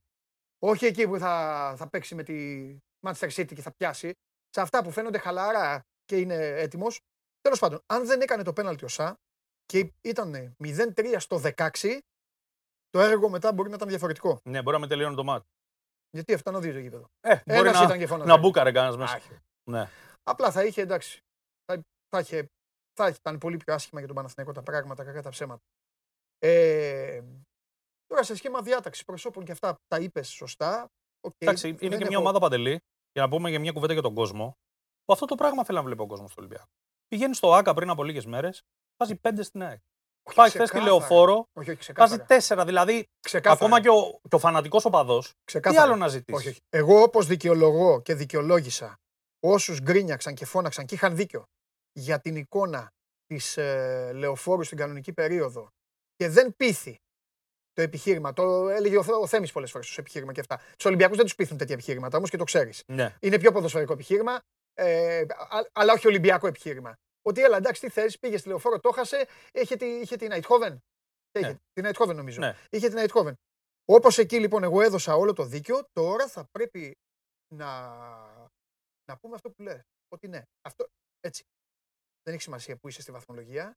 [0.59, 2.77] Όχι εκεί που θα, θα παίξει με τη
[3.07, 4.11] Manchester City και θα πιάσει.
[4.49, 6.99] Σε αυτά που φαίνονται χαλαρά και είναι έτοιμος.
[7.41, 9.17] Τέλος πάντων, αν δεν έκανε το πέναλτι ο Σα
[9.65, 11.99] και ήταν 0-3 στο 16,
[12.89, 14.39] το έργο μετά μπορεί να ήταν διαφορετικό.
[14.43, 15.47] Ναι, μπορεί να με τελειώνει το μάτι.
[16.11, 17.09] Γιατί αυτά είναι δύο το γήπεδο.
[17.19, 18.29] Ε, μπορεί Ένας να, ήταν και φώναζε.
[18.29, 19.13] να μπούκαρε κανένας μέσα.
[19.15, 19.37] Άχι.
[19.69, 19.89] Ναι.
[20.23, 21.19] Απλά θα είχε εντάξει.
[21.65, 22.47] Θα, θα, είχε,
[22.93, 25.61] θα ήταν πολύ πιο άσχημα για τον Παναθηναϊκό τα πράγματα κακά τα ψέματα.
[26.39, 27.21] Ε,
[28.05, 30.87] τώρα σε σχήμα διάταξη προσώπων και αυτά τα είπες σωστά.
[31.21, 32.79] Οκ, Εντάξει, είναι δεν και μια έχω- ομάδα Παντελή,
[33.11, 34.57] για να πούμε για μια κουβέντα για τον κόσμο,
[35.03, 36.67] που αυτό το πράγμα θέλει να βλέπει ο κόσμος στο Ολυμπιακό.
[37.09, 38.61] Πηγαίνει στο ΟΑΚΑ πριν από λίγες μέρες,
[38.97, 39.79] βάζει πέντε στην ΑΕΚ.
[40.23, 40.99] Όχι, Πάει χθες στη ξεκάθαρα.
[40.99, 42.23] λεωφόρο, Όχι, όχι, βάζει ξεκάθαρα.
[42.25, 42.65] τέσσερα.
[42.65, 43.53] Δηλαδή, ξεκάθαρα.
[43.65, 45.83] ακόμα και ο, και ο φανατικός οπαδός, τι Ξεκάθαρα.
[45.83, 46.59] άλλο να ζητήσεις; Όχι, όχι.
[46.69, 48.95] Εγώ όπως δικαιολογώ και δικαιολόγησα
[49.39, 51.43] όσους γκρίνιαξαν και φώναξαν και είχαν δίκιο
[51.91, 52.87] για την εικόνα
[53.25, 55.67] της ε, λεωφόρου στην κανονική περίοδο
[56.15, 56.95] και δεν πείθει
[57.73, 60.57] το επιχείρημα, το έλεγε ο, Θ- ο Θέμης πολλές φορές στο επιχείρημα και αυτά.
[60.75, 62.83] Τους Ολυμπιακούς δεν τους πείθουν τέτοια επιχείρηματα όμως και το ξέρεις.
[62.87, 63.15] Ναι.
[63.19, 64.39] Είναι πιο ποδοσφαιρικό επιχείρημα,
[64.79, 66.93] ε, α- αλλά όχι Ολυμπιακό επιχείρημα.
[67.21, 70.79] Ότι έλα εντάξει τι θες, πήγε στη λεωφόρο, το χάσε, είχε, τη, είχε την Αιτχόβεν.
[71.31, 71.57] Και είχε Ναι.
[71.73, 72.39] την Eindhoven νομίζω.
[72.39, 72.55] Ναι.
[72.69, 73.33] Είχε την Eindhoven.
[73.85, 76.95] Όπως εκεί λοιπόν εγώ έδωσα όλο το δίκιο, τώρα θα πρέπει
[77.55, 77.87] να,
[79.05, 79.81] να πούμε αυτό που λες.
[80.07, 80.85] Ότι ναι, αυτό
[81.19, 81.43] έτσι.
[82.23, 83.73] Δεν έχει σημασία που είσαι στη βαθμολογία.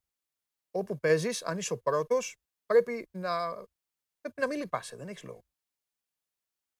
[0.71, 2.35] Όπου παίζεις, αν είσαι ο πρώτος,
[2.65, 3.53] πρέπει να,
[4.21, 4.95] πρέπει να μην λυπάσαι.
[4.95, 5.39] Δεν έχεις λόγο.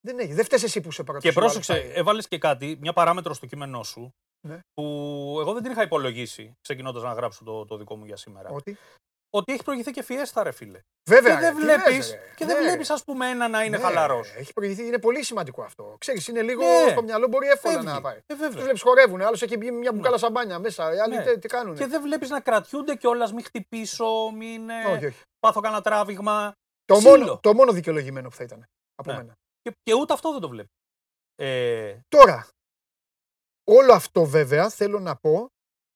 [0.05, 0.33] Δεν έχει.
[0.33, 1.21] Δεν φταίς εσύ που είσαι πρώτος.
[1.23, 1.91] Και ο άλλος πρόσεξε, πάει.
[1.99, 4.13] έβαλες και κάτι, μια παράμετρο στο κείμενό σου,
[4.47, 4.59] Ναι.
[4.73, 4.83] που
[5.39, 8.49] εγώ δεν την είχα υπολογίσει ξεκινώντας να γράψω το, το δικό μου για σήμερα.
[8.49, 8.77] Ότι;
[9.35, 10.79] Ότι έχει προηγηθεί και φιέστα, ρε φίλε.
[11.09, 11.35] Βέβαια.
[11.35, 12.33] και δεν ρε, τι λες, βλέπει, ρε.
[12.35, 12.63] και δεν Ναι.
[12.69, 14.33] βλέπεις, ας πούμε, ένα να είναι Ναι, χαλαρός.
[14.35, 15.95] Έχει προηγηθεί, είναι πολύ σημαντικό αυτό.
[15.99, 16.91] Ξέρεις, είναι λίγο Ναι.
[16.91, 18.15] στο μυαλό, μπορεί εύκολα να πάει.
[18.17, 18.61] Ε, Τους βέβαια.
[18.63, 20.93] βλέπεις χορεύουν, άλλος έχει μπει μια μπουκάλα σαμπάνια μέσα.
[20.95, 21.23] Οι άλλοι Ναι.
[21.23, 21.75] τι, τι κάνουν.
[21.75, 25.21] Και δεν βλέπεις να κρατιούνται κιόλας, μην χτυπήσω, μην ε, Όχι, όχι.
[25.39, 26.51] πάθω κανένα τράβηγμα.
[26.85, 27.17] Το ξύλο.
[27.17, 28.65] μόνο, το μόνο δικαιολογημένο που θα ήταν
[28.95, 29.17] από Ναι.
[29.17, 29.33] μένα.
[29.63, 30.69] Και, και ούτε αυτό δεν το βλέπει.
[31.35, 32.47] Ε, Τώρα,
[33.63, 35.47] όλο αυτό βέβαια θέλω να πω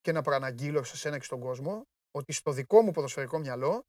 [0.01, 3.83] και να προαναγγείλω σε σένα και στον κόσμο ότι στο δικό μου ποδοσφαιρικό μυαλό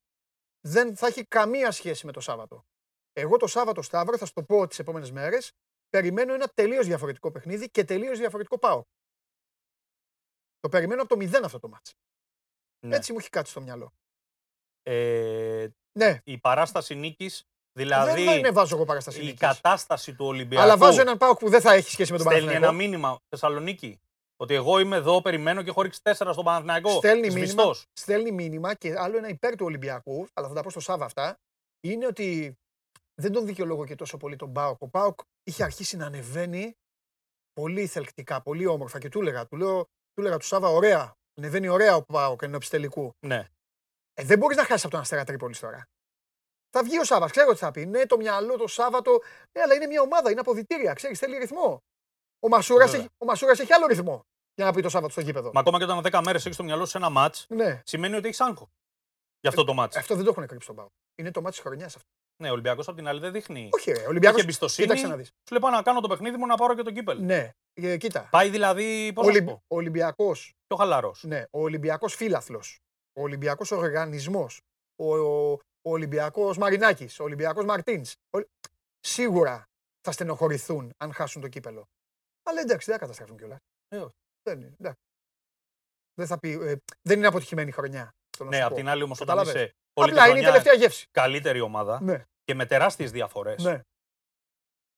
[0.60, 2.62] δεν θα έχει καμία σχέση με το Σάββατο.
[3.12, 5.52] Εγώ το Σάββατο Σταύρο, θα σου το πω τις επόμενες μέρες,
[5.88, 8.82] περιμένω ένα τελείως διαφορετικό παιχνίδι και τελείως διαφορετικό πάω.
[10.60, 11.92] Το περιμένω από το μηδέν αυτό το μάτς.
[12.86, 12.96] ναι.
[12.96, 13.92] Έτσι μου έχει κάτσει στο μυαλό.
[14.82, 15.68] Ε,
[15.98, 17.47] Ναι, η παράσταση νίκης, δεν,
[17.78, 19.22] δηλαδή δεν είναι βάζω εγώ παραστασία.
[19.22, 19.40] η νίκης.
[19.40, 20.62] κατάσταση του Ολυμπιακού.
[20.62, 22.90] Αλλά βάζω έναν πάω που δεν θα έχει σχέση με τον στέλνει ένα Παναθηναϊκό.
[22.90, 24.00] μήνυμα Θεσσαλονίκη.
[24.36, 26.90] Ότι εγώ είμαι εδώ, περιμένω και έχω ρίξει 4 στον Παναθηναϊκό.
[26.90, 27.56] Στέλνει Σβηστός.
[27.56, 31.04] μήνυμα, στέλνει μήνυμα και άλλο ένα υπέρ του Ολυμπιακού, αλλά θα τα πω στο Σάββα
[31.04, 31.36] αυτά,
[31.80, 32.54] είναι ότι
[33.20, 34.82] δεν τον δικαιολόγω και τόσο πολύ τον Πάοκ.
[34.82, 36.72] Ο Πάοκ είχε αρχίσει να ανεβαίνει
[37.52, 41.68] πολύ θελκτικά, πολύ όμορφα και του έλεγα, του λέω, του έλεγα του Σάββα, ωραία, ανεβαίνει
[41.68, 43.10] ωραία ο Πάοκ εν ώψη τελικού.
[43.26, 43.48] Ναι.
[44.14, 45.84] Ε, δεν μπορείς να χάσεις από τον Αστέρα Τρίπολης τώρα.
[46.70, 47.86] Θα βγει ο Σάββας, ξέρω τι θα πει.
[47.86, 49.10] Ναι, το μυαλό το Σάββατο.
[49.56, 51.78] Ναι, αλλά είναι μια ομάδα, είναι αποδητήρια, ξέρεις, θέλει ρυθμό.
[52.40, 53.00] Ο Μασούρας Βέβαια.
[53.00, 54.20] έχει, ο Μασούρας έχει άλλο ρυθμό
[54.54, 55.50] για να πει το Σάββατο στο γήπεδο.
[55.54, 58.26] Μα ακόμα και όταν 10 μέρες έχεις στο μυαλό σου ένα ματ, Ναι, σημαίνει ότι
[58.26, 58.68] έχεις άγχος.
[59.40, 59.96] Για αυτό το μάτς.
[59.96, 60.86] αυτό δεν το έχουν κρύψει τον Πάο.
[61.14, 62.08] Είναι το μάτι της χρονιάς αυτό.
[62.42, 63.68] Ναι, ο Ολυμπιακός απ' την άλλη δεν δείχνει.
[63.72, 63.96] Όχι, ρε.
[63.96, 64.40] Ο Έχει Ολυμπιακό.
[64.40, 64.86] εμπιστοσύνη.
[64.86, 65.26] Κοίταξε να δεις.
[65.26, 67.24] Σου λέει πάω να κάνω το παιχνίδι μου να πάρω και το κύπελ.
[67.24, 68.28] Ναι, ε, κοίτα.
[68.30, 69.54] Πάει δηλαδή, πώς Ο, να σου Ολυμπ...
[69.54, 70.32] πω, ο Ολυμπιακό.
[70.66, 71.24] πιο χαλαρός.
[71.24, 72.62] Ναι, ο Ολυμπιακός φίλαθλο.
[73.12, 74.60] Ο Ολυμπιακός οργανισμός.
[74.96, 75.58] Ο, ο,
[75.88, 77.20] ο Ολυμπιακός Μαρινάκης.
[77.20, 78.14] Ο Ολυμπιακός Μαρτίνς.
[79.00, 79.64] Σίγουρα
[80.00, 81.84] θα στενοχωρηθούν αν χάσουν το κύπελο.
[82.42, 83.58] Αλλά εντάξει, δεν θα καταστρέφουν κιόλας.
[83.88, 84.14] Ε, όχι.
[84.42, 85.00] δεν, είναι, εντάξει.
[86.14, 86.50] δεν θα πει.
[86.52, 88.14] ε, δεν είναι αποτυχημένη χρονιά.
[88.36, 88.76] θέλω να Ναι, σου απ' πω.
[88.78, 89.62] την άλλη όμως όταν Κατάλαβες.
[89.62, 91.06] είσαι όλη τη Απλά είναι η χρονιά τελευταία γεύση.
[91.10, 93.80] καλύτερη ομάδα Ναι, και με τεράστιες διαφορές ναι.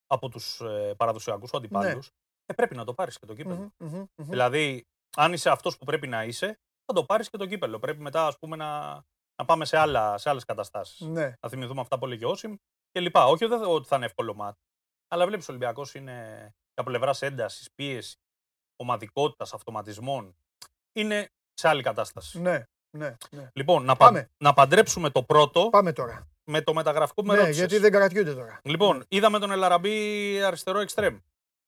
[0.07, 2.01] από τους ε, παραδοσιακούς σου αντιπάλου,
[2.47, 3.55] ε, πρέπει να το πάρεις και το κύπελο.
[3.79, 4.29] Μμμ, μμμ, μμμ.
[4.29, 4.85] Δηλαδή,
[5.17, 6.47] αν είσαι αυτός που πρέπει να είσαι,
[6.85, 7.79] θα το πάρεις και το κύπελο.
[7.79, 9.03] Πρέπει μετά, ας πούμε, να,
[9.41, 11.01] να πάμε σε, άλλα, σε άλλες καταστάσεις.
[11.01, 11.33] Ναι.
[11.41, 12.55] Να θυμηθούμε αυτά που έλεγε ο Όσιμ
[12.91, 13.27] και λοιπά.
[13.27, 14.59] Όχι ότι ότι θα είναι εύκολο μάτς.
[15.09, 18.17] Αλλά βλέπεις ο Ολυμπιακός είναι από πλευράς έντασης, πίεση,
[18.77, 20.37] ομαδικότητας, αυτοματισμών.
[20.93, 22.41] Είναι σε άλλη κατάσταση.
[22.41, 22.65] Ναι,
[22.97, 23.51] ναι, ναι.
[23.53, 24.23] Λοιπόν, να, Πάμε.
[24.23, 26.29] πα, να παντρέψουμε το πρώτο Πάμε τώρα.
[26.45, 27.59] με το μεταγραφικό που με Ναι, ρώτησες.
[27.61, 28.61] γιατί δεν κρατιούνται τώρα.
[28.65, 31.15] Λοιπόν, είδαμε τον Ελαραμπή αριστερό εξτρέμ.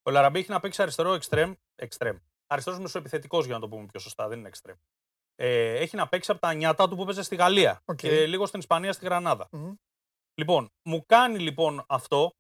[0.02, 1.52] Ο Ελ Αραμπί έχει να παίξει αριστερό εξτρέμ.
[1.74, 2.16] εξτρέμ.
[2.46, 4.76] Αριστερός μεσοεπιθετικός για να το πούμε πιο σωστά, δεν είναι εξτρέμ.
[5.34, 7.96] Ε, έχει να παίξει από τα νιάτα του που παίζει στη Γαλλία Οκ.
[7.96, 9.48] και λίγο στην Ισπανία, στη Γρανάδα.
[9.52, 9.74] Μμμ.
[10.40, 12.30] Λοιπόν, μου κάνει λοιπόν αυτό,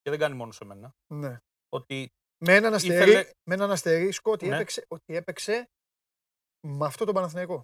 [0.00, 1.36] και δεν κάνει μόνο σε μένα, Ναι.
[1.68, 2.08] ότι
[2.44, 4.54] Με έναν, αστερί, Ήθελε- με έναν αστερίσκο ότι, Ναι.
[4.54, 5.68] έπαιξε, ότι έπαιξε
[6.66, 7.62] με αυτό το Παναθηναϊκό.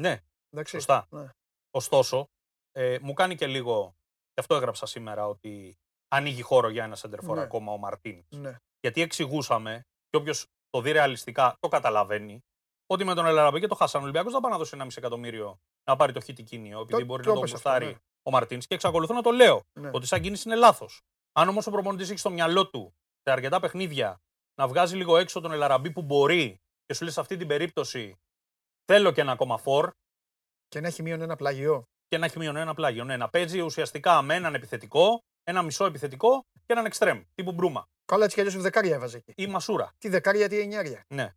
[0.00, 0.74] ναι, Εντάξει.
[0.74, 1.06] σωστά.
[1.10, 1.28] Ναι.
[1.70, 2.26] Ωστόσο,
[2.72, 3.92] ε, μου κάνει και λίγο,
[4.32, 5.74] και αυτό έγραψα σήμερα, ότι
[6.08, 7.42] ανοίγει χώρο για ένα σεντερφόρ Ναι.
[7.42, 8.24] ακόμα ο Μαρτίν.
[8.36, 8.56] Ναι.
[8.80, 12.40] Γιατί εξηγούσαμε, και όποιος το δει ρεαλιστικά το καταλαβαίνει,
[12.92, 14.96] ότι με τον Ελαραμπή και τον Χασάν ο Ολυμπιακός δεν πάει να δώσει ένα μισή
[15.00, 17.92] εκατομμύριο να πάρει το χίτι κίνιο, επειδή Το- μπορεί το να τον έπες αυτό, γουστάρει
[17.92, 17.98] ναι.
[18.22, 18.66] ο Μαρτίνς.
[18.66, 19.90] Και εξακολουθώ να το λέω Ναι.
[19.92, 21.00] ότι σαν κίνηση είναι λάθος.
[21.32, 24.20] Αν όμως ο προπονητής έχει στο μυαλό του σε αρκετά παιχνίδια
[24.54, 28.16] να βγάζει λίγο έξω τον Ελαραμπή που μπορεί και σου λέει σε αυτή την περίπτωση
[28.84, 29.90] θέλω και ένα ακόμα φορ
[30.68, 31.84] Και να έχει μείον ένα πλάγιο.
[32.08, 33.04] και να έχει μείον ένα πλάγιο.
[33.04, 37.86] Ναι, να παίζει ουσιαστικά με έναν επιθετικό, ένα μισό επιθετικό και έναν εξτρέμ τύπου Μπρούμα
[38.04, 39.32] Καλά, έτσι κι αλλιώς δεκάρια έβαζε εκεί.
[39.36, 39.92] ή Μασούρα.
[39.98, 41.04] Τι δεκάρια, τι εννιάρια.
[41.08, 41.34] Ναι.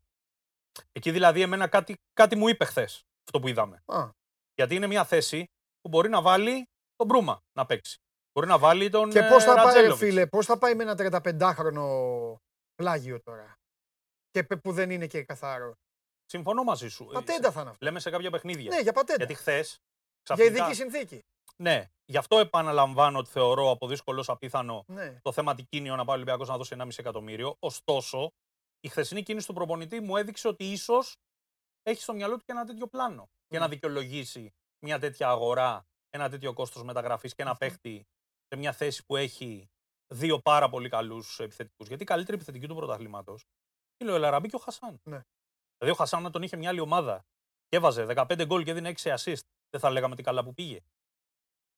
[0.92, 3.84] Εκεί δηλαδή εμένα κάτι, κάτι μου είπε χθες αυτό που είδαμε.
[3.86, 4.10] Α,
[4.56, 5.46] Γιατί είναι μια θέση
[5.82, 6.66] που μπορεί να βάλει
[6.96, 7.98] τον Μπρούμα να παίξει.
[8.34, 10.00] Μπορεί να βάλει τον και ε, πώς θα πάει, ρε Ρατζέλοβιτς.
[10.00, 11.86] φίλε, πώς θα πάει με ένα 35χρονο
[12.76, 13.54] πλάγιο τώρα.
[14.32, 15.74] Και πε- που δεν είναι και καθαρό.
[16.26, 17.06] Συμφωνώ μαζί σου.
[17.06, 17.86] Πατέντα θα είναι αυτό.
[17.86, 18.70] Λέμε σε κάποια παιχνίδια.
[18.76, 19.18] Ναι, για πατέντα.
[19.18, 19.78] Γιατί χθες.
[20.36, 21.20] Για ειδική συνθήκη.
[21.58, 25.20] Ναι, γι' αυτό επαναλαμβάνω ότι θεωρώ από δύσκολο απίθανο Ναι.
[25.22, 27.56] το θέμα Τικίνιο να πάει ο Ολυμπιακός να δώσει 1,5 εκατομμύριο.
[27.60, 28.32] Ωστόσο,
[28.86, 31.18] η χθεσινή κίνηση του προπονητή μου έδειξε ότι ίσως
[31.84, 34.54] έχει στο μυαλό του και ένα τέτοιο πλάνο για να δικαιολογήσει
[34.86, 38.08] μια τέτοια αγορά, ένα τέτοιο κόστος μεταγραφής και ένα παίχτη
[38.48, 39.70] σε μια θέση που έχει
[40.14, 41.88] δύο πάρα πολύ καλούς επιθετικούς.
[41.88, 43.46] Γιατί η καλύτερη επιθετική του πρωταθλήματος
[43.98, 45.02] είναι ο Ελαραμπή και ο Χασάν.
[45.04, 45.22] Ναι.
[45.78, 47.26] Δηλαδή, ο Χασάν, αν τον είχε μια άλλη ομάδα
[47.68, 50.80] και έβαζε 15 γκολ και έδινε 6 assist, δεν θα λέγαμε τι καλά που πήγε.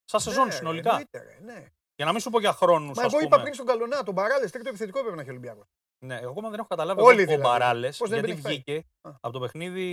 [0.03, 0.89] Σαν σεζόν Ναι, ρε, συνολικά.
[0.89, 1.71] εννοείται, ρε, ναι.
[1.95, 2.97] Για να μην σου πω για χρόνους.
[2.97, 5.67] Μα εγώ είπα πριν στον Καλονά, τον Μπαράλε, τρίτο επιθετικό έπρεπε να έχει ο Ολυμπιακός.
[6.05, 7.41] Ναι, εγώ ακόμα δεν έχω καταλάβει Όλοι ο δηλαδή.
[7.41, 7.97] Μπαράλες.
[7.97, 8.75] Πώς δεν Γιατί τον έχει φάει.
[8.75, 9.11] βγήκε Α.
[9.21, 9.87] από το παιχνίδι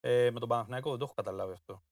[0.00, 0.90] ε, με τον Παναθηναϊκό.
[0.90, 1.82] Δεν το έχω καταλάβει αυτό.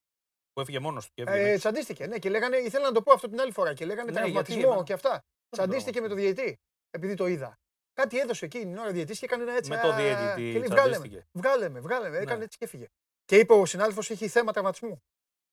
[0.52, 1.50] Που έφυγε μόνος του και έβγαινε.
[1.50, 4.10] Ε, τσαντίστηκε, ναι, και λέγανε, ήθελα να το πω αυτό την άλλη φορά και λέγανε
[4.10, 5.10] Ναι, τραυματισμό γιατί, εμένα- και αυτά.
[5.10, 6.60] τον Τσαντίστηκε με το διαιτή,
[6.90, 7.58] επειδή το είδα.
[7.92, 9.70] Κάτι έδωσε εκείνη την ώρα ο διαιτής και έκανε ένα έτσι.
[9.70, 11.26] Με το α, διαιτητή Και λέει, βγάλε με, τσαντίστηκε.
[11.32, 12.16] βγάλε με, βγάλε με.
[12.18, 12.44] Έκανε Ναι.
[12.44, 12.86] έτσι και έφυγε.
[13.24, 15.02] Και είπε ο συνάδελφος έχει θέμα τραυματισμού.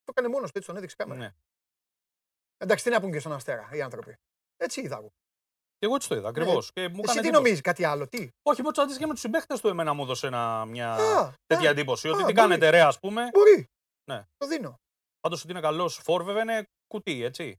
[0.03, 1.19] Το έκανε μόνος του, έτσι τον έδειξε κάμερα.
[1.19, 1.31] Ναι.
[2.57, 4.15] Εντάξει, τι να πούν και στον Αστέρα οι άνθρωποι.
[4.57, 5.11] Έτσι είδα εγώ.
[5.79, 6.71] Και εγώ έτσι το είδα ακριβώς.
[6.73, 6.91] Και μου Ναι.
[6.91, 7.41] Εσύ έκανε τι εντύπωση.
[7.43, 9.67] νομίζεις, κάτι άλλο, τι; Όχι, μου τσαντίστηκε με του συμπαίχτες του.
[9.67, 12.07] Εμένα μου έδωσε ένα, μια Α, τέτοια α, εντύπωση.
[12.07, 12.35] α, Ότι τι μπορεί.
[12.35, 13.29] κάνετε, ρε, ας πούμε.
[13.33, 13.65] Μπορεί.
[14.11, 14.25] Ναι.
[14.37, 14.75] Το δίνω.
[15.19, 17.57] Πάντως ότι είναι καλός φόρ, βέβαια είναι κουτί, έτσι.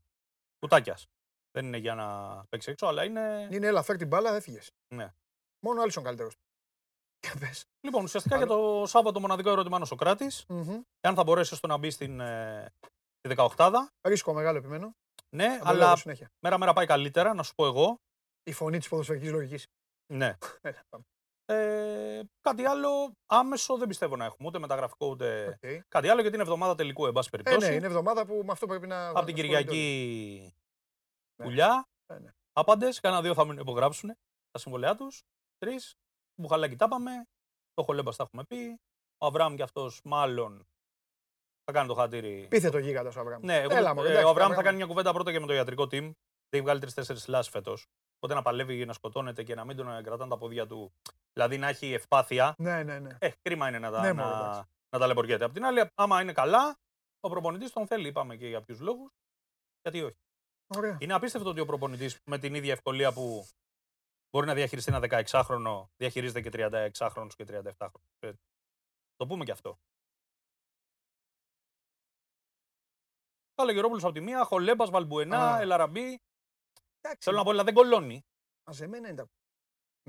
[0.59, 1.05] Κουτάκιας.
[1.51, 3.47] Δεν είναι για να παίξει έξω, αλλά είναι.
[3.51, 4.71] Είναι έλα, φέρ την μπάλα, έφυγες.
[4.95, 5.13] Ναι.
[5.65, 6.35] Μόνο ο Άλισον καλύτερος.
[7.25, 7.65] Για πες.
[7.85, 10.45] Λοιπόν, ουσιαστικά για το Σάββατο το μοναδικό ερώτημα είναι ο Σοκράτης.
[10.47, 10.81] Μμμ.
[10.99, 12.65] Εάν θα μπορέσει έστω να μπει στην ε,
[13.21, 13.69] τη 18
[14.07, 14.91] Ρίσκο μεγάλο επιμένω.
[15.35, 16.27] Ναι, Θα το λέω αλλά συνέχεια.
[16.43, 17.97] μέρα-μέρα πάει καλύτερα, να σου πω εγώ.
[18.43, 19.67] Η φωνή της ποδοσφαιρικής λογικής.
[20.13, 20.37] Ναι.
[21.51, 24.47] Ε, κάτι άλλο άμεσο δεν πιστεύω να έχουμε.
[24.47, 25.79] Ούτε μεταγραφικό ούτε Okay.
[25.87, 27.69] κάτι άλλο γιατί είναι εβδομάδα τελικού, εν πάση Ε, περιπτώσει.
[27.69, 29.07] ναι, είναι εβδομάδα που με αυτό πρέπει να.
[29.07, 29.63] Από την να ασχολούνται όλοι.
[29.67, 30.53] Κυριακή
[31.39, 31.45] Ναι.
[31.45, 31.87] πουλιά.
[32.05, 32.29] Ε, ναι.
[32.53, 34.09] Άπαντες, κάνα δύο θα μην υπογράψουν
[34.51, 35.21] τα συμβολιά τους.
[35.57, 35.93] Τρεις.
[36.41, 37.11] Μπουχαλάκι τα είπαμε.
[37.73, 38.79] Το Χολέμπας τα έχουμε πει.
[39.17, 40.67] Ο Αβραάμ και αυτός μάλλον
[41.63, 42.47] θα κάνει το χατήρι.
[42.49, 43.41] Πείθε το γίγαντα ο Αβραάμ.
[43.43, 44.63] Ναι, εγώ, Έλα, ε, μωρέ, ο εντάξει, Αβραάμ θα Αβραάμ.
[44.63, 46.11] κάνει μια κουβέντα πρώτα και με το ιατρικό team.
[46.49, 47.85] Έχει βγάλει τρει-τέσσερι λάσει φέτος.
[48.21, 50.93] Οπότε να παλεύει να σκοτώνεται και να μην τον κρατάνε τα πόδια του.
[51.33, 52.55] Δηλαδή να έχει ευπάθεια.
[52.57, 53.17] Ναι, ναι, ναι.
[53.19, 54.69] Ε, κρίμα είναι να, τα, Ναι, μωρέ, να, εντάξει.
[54.89, 55.43] να ταλαιπωριέται.
[55.43, 56.77] Απ' την άλλη, άμα είναι καλά,
[57.19, 58.07] ο προπονητής τον θέλει.
[58.07, 59.11] Είπαμε και για ποιους λόγους.
[59.81, 60.17] Γιατί όχι.
[60.75, 60.97] Ωραία.
[60.99, 63.47] Είναι απίστευτο ότι ο προπονητής με την ίδια ευκολία που
[64.31, 68.33] μπορεί να διαχειριστεί ένα 16χρονο, διαχειρίζεται και 36χρονου και 37χρονου.
[69.15, 69.79] Το πούμε και αυτό.
[73.55, 75.59] Καλογερόπουλο από τη μία, Χολέμπας, Βαλμπουενά, Α.
[75.61, 76.21] Ελαραμπή.
[77.01, 78.21] Εντάξει, Θέλω να πω, αλλά δεν κολώνει.
[78.67, 79.27] μαζεμένα είναι τα.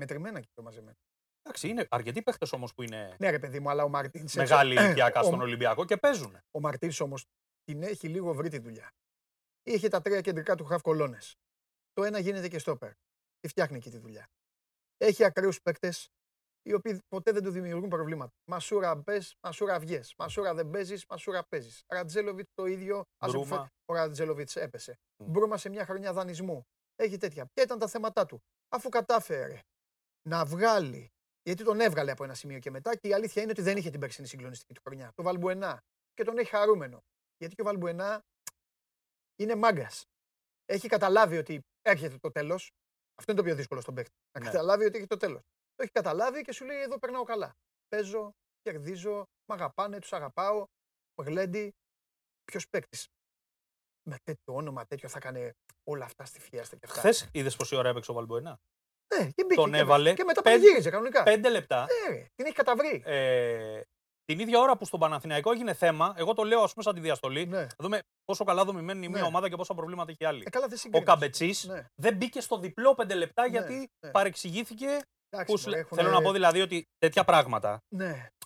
[0.01, 0.95] Μετρημένα και το μαζεμένα.
[1.41, 4.35] Εντάξει, είναι αρκετοί παίχτες όμως που είναι Ναι, ρε παιδί μου, αλλά ο Μαρτίνς.
[4.35, 6.37] μεγάλοι ηλικιακά ο, στον Ολυμπιακό και παίζουν.
[6.51, 7.25] ο Μαρτίνς όμως
[7.63, 8.91] την έχει λίγο βρει τη δουλειά.
[9.63, 11.35] Είχε τα τρία κεντρικά του χαφ κολόνες.
[11.93, 12.91] Το ένα γίνεται και στόπερ.
[13.39, 14.27] Και φτιάχνει και τη δουλειά.
[14.97, 16.07] Έχει ακραίους παίκτες
[16.61, 18.31] οι οποίοι ποτέ δεν του δημιουργούν προβλήματα.
[18.49, 20.13] Μασούρα μπες, μασούρα βγες.
[20.17, 21.83] Μασούρα δεν παίζεις, μασούρα παίζεις.
[21.87, 23.03] Ρατζέλοβιτ το ίδιο.
[23.17, 23.61] Άσε που Μπρούμα.
[23.61, 24.99] φε- Ο Ρατζέλοβιτ έπεσε.
[25.23, 25.31] Μμ.
[25.31, 26.65] Μπρούμα σε μια χρονιά δανεισμού.
[26.95, 27.45] Έχει τέτοια.
[27.45, 28.41] Ποια ήταν τα θέματα του.
[28.69, 29.59] Αφού κατάφερε
[30.29, 31.09] να βγάλει.
[31.43, 33.89] Γιατί τον έβγαλε από ένα σημείο και μετά και η αλήθεια είναι ότι δεν είχε
[33.89, 35.11] την περσινή συγκλονιστική του χρονιά.
[35.15, 35.81] Το Βαλμπουενά.
[36.13, 36.99] Και τον έχει χαρούμενο.
[37.37, 38.21] Γιατί και ο Βαλμπουενά
[39.35, 40.03] είναι μάγκας.
[40.65, 42.71] Έχει καταλάβει ότι έρχεται το τέλος.
[43.15, 44.11] Αυτό είναι το πιο δύσκολο στον παίκτη.
[44.31, 44.51] Να Ναι.
[44.51, 45.41] καταλάβει ότι έχει το τέλος.
[45.75, 47.55] Το έχει καταλάβει και σου λέει: Εδώ περνάω καλά.
[47.87, 48.31] Παίζω,
[48.61, 50.65] κερδίζω, μ' αγαπάνε, τους αγαπάω.
[51.15, 51.71] Ο Γλέντι,
[52.43, 53.07] ποιος παίκτης.
[54.11, 55.51] Με τέτοιο όνομα, τέτοιο θα έκανε
[55.83, 56.99] όλα αυτά στη φιέστα και αυτά.
[56.99, 58.57] Χθες είδες πόση ώρα έπαιξε ο Βαλμπουενά;
[59.15, 59.55] Ναι, και μπήκε.
[59.61, 61.23] τον και, έβαλε Και μετά πέντε- πανηγύριζε κανονικά.
[61.23, 61.79] Πέντε λεπτά.
[62.09, 63.01] Ναι, ρε, την έχει καταβρει.
[63.05, 63.81] Ε,
[64.25, 66.99] την ίδια ώρα που στον Παναθηναϊκό έγινε θέμα, εγώ το λέω ας πούμε σαν τη
[66.99, 67.45] διαστολή.
[67.45, 67.59] Ναι.
[67.61, 69.27] Να δούμε πόσο καλά δομημένη είναι η μία Ναι.
[69.27, 70.43] ομάδα και πόσα προβλήματα έχει η άλλη.
[70.45, 71.07] Ε, καλά, δεν Ο συγκρίνεις.
[71.07, 74.11] Καμπετσής Ναι, δεν μπήκε στο διπλό πέντε λεπτά Ναι, γιατί ναι.
[74.11, 74.85] παρεξηγήθηκε.
[75.29, 77.79] εντάξει, Που σου μωρέ, λέ- έχουνε- Θέλω να πω δηλαδή ότι τέτοια πράγματα.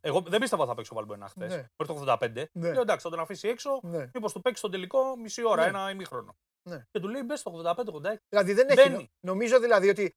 [0.05, 1.49] Ναι, Εγώ δεν πίστευα ότι θα παίξει ο Βαλμπουενά χθες.
[1.49, 1.55] Ναι.
[1.77, 2.45] Μέχρι το 85.
[2.51, 2.71] Ναι.
[2.71, 3.79] Λέω εντάξει, θα τον αφήσει έξω.
[3.83, 4.09] ναι.
[4.13, 5.67] Μήπως του παίξει στον τελικό μισή ώρα, Ναι.
[5.67, 6.35] ένα ημίχρονο.
[6.69, 6.83] Ναι.
[6.91, 8.15] Και του λέει μπες στο 85-86.
[8.29, 8.75] Δηλαδή δεν έχει.
[8.89, 8.95] Μπαίνει.
[9.01, 10.11] νο- Νομίζω δηλαδή ότι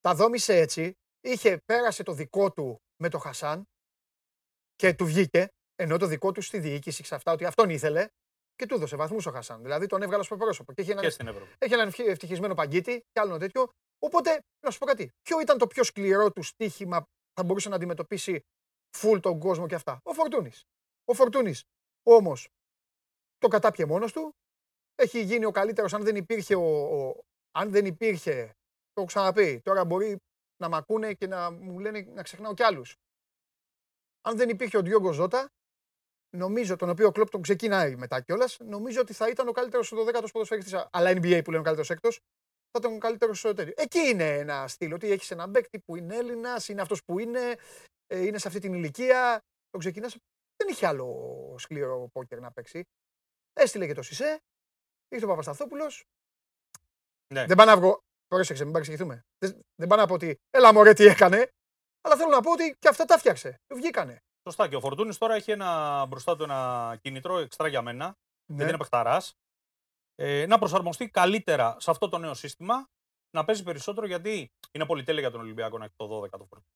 [0.00, 0.92] τα δόμησε έτσι.
[1.20, 3.64] Είχε, πέρασε το δικό του με το Χασάν
[4.74, 5.48] και του βγήκε.
[5.78, 8.06] Ενώ το δικό του στη διοίκηση σε αυτά ότι αυτόν ήθελε
[8.54, 9.62] και του έδωσε βαθμούς ο Χασάν.
[9.62, 10.72] Δηλαδή τον έβγαλε στο πρόσωπο.
[10.72, 11.50] Και έχει έναν, Και στην Ευρώπη.
[11.58, 13.68] έχει έναν ευχη- ευτυχισμένο παγκίτη και άλλο τέτοιο.
[13.98, 15.10] Οπότε, να σου πω κάτι.
[15.22, 17.08] Ποιο ήταν το πιο σκληρό του στοίχημα που
[17.40, 18.40] θα μπορούσε να αντιμετωπίσει
[18.96, 20.00] φουλ τον κόσμο και αυτά.
[20.02, 20.64] Ο Φορτούνης.
[21.04, 21.64] Ο Φορτούνης.
[22.02, 22.48] Όμως
[23.38, 24.34] το κατάπιε μόνος του.
[24.94, 26.66] Έχει γίνει ο καλύτερος αν δεν υπήρχε ο,
[26.98, 28.46] ο- αν δεν υπήρχε.
[28.92, 29.60] Το έχω ξαναπεί.
[29.64, 30.16] Τώρα μπορεί
[30.62, 32.94] να μ' ακούνε και να μου λένε να ξεχνάω κι άλλους.
[34.22, 35.48] Αν δεν υπήρχε ο Ντιόγκο Ζώτα,
[36.36, 39.92] νομίζω, τον οποίο ο Κλόπ τον ξεκινάει μετά κιόλας, νομίζω ότι θα ήταν ο καλύτερος
[39.94, 40.72] 12ο ποδοσφαιριστή.
[40.90, 42.14] Αλλά NBA που λένε ο καλύτερος έκτος,
[42.70, 43.72] θα ήταν ο καλύτερος τέτοιο.
[43.76, 44.92] Εκεί είναι ένα στυλ.
[44.92, 47.56] Ότι έχεις έναν παίκτη που είναι Έλληνας, είναι αυτός που είναι, ε,
[48.08, 49.44] είναι σε αυτή την ηλικία.
[49.70, 50.16] Τον ξεκινάς.
[50.56, 52.84] Δεν είχε άλλο σκληρό πόκερ να παίξει.
[53.52, 54.42] Έστειλε και το Σισε,
[55.08, 56.04] ήρθε ο Παπασταθόπουλος.
[57.34, 57.46] Ναι.
[57.46, 58.00] Δεν πάω να βγω.
[58.26, 59.24] Πρόσεξε, μην παρεξηγηθούμε.
[59.38, 61.50] Δεν, δεν πάω να πω ότι έλα μωρέ τι έκανε.
[62.00, 63.60] Αλλά θέλω να πω ότι και αυτά τα φτιάξε.
[63.66, 64.22] Του βγήκανε.
[64.48, 64.68] Σωστά.
[64.68, 68.06] Και ο Φορτούνης τώρα έχει ένα, μπροστά του ένα κινητρό εξτρά για μένα.
[68.06, 68.56] Ναι.
[68.56, 69.34] γιατί είναι παιχταράς.
[70.14, 72.88] Ε, να προσαρμοστεί καλύτερα σε αυτό το νέο σύστημα,
[73.30, 76.75] να παίζει περισσότερο γιατί είναι πολυτέλεια για τον Ολυμπιακό να έχει το 12 το φορτίο.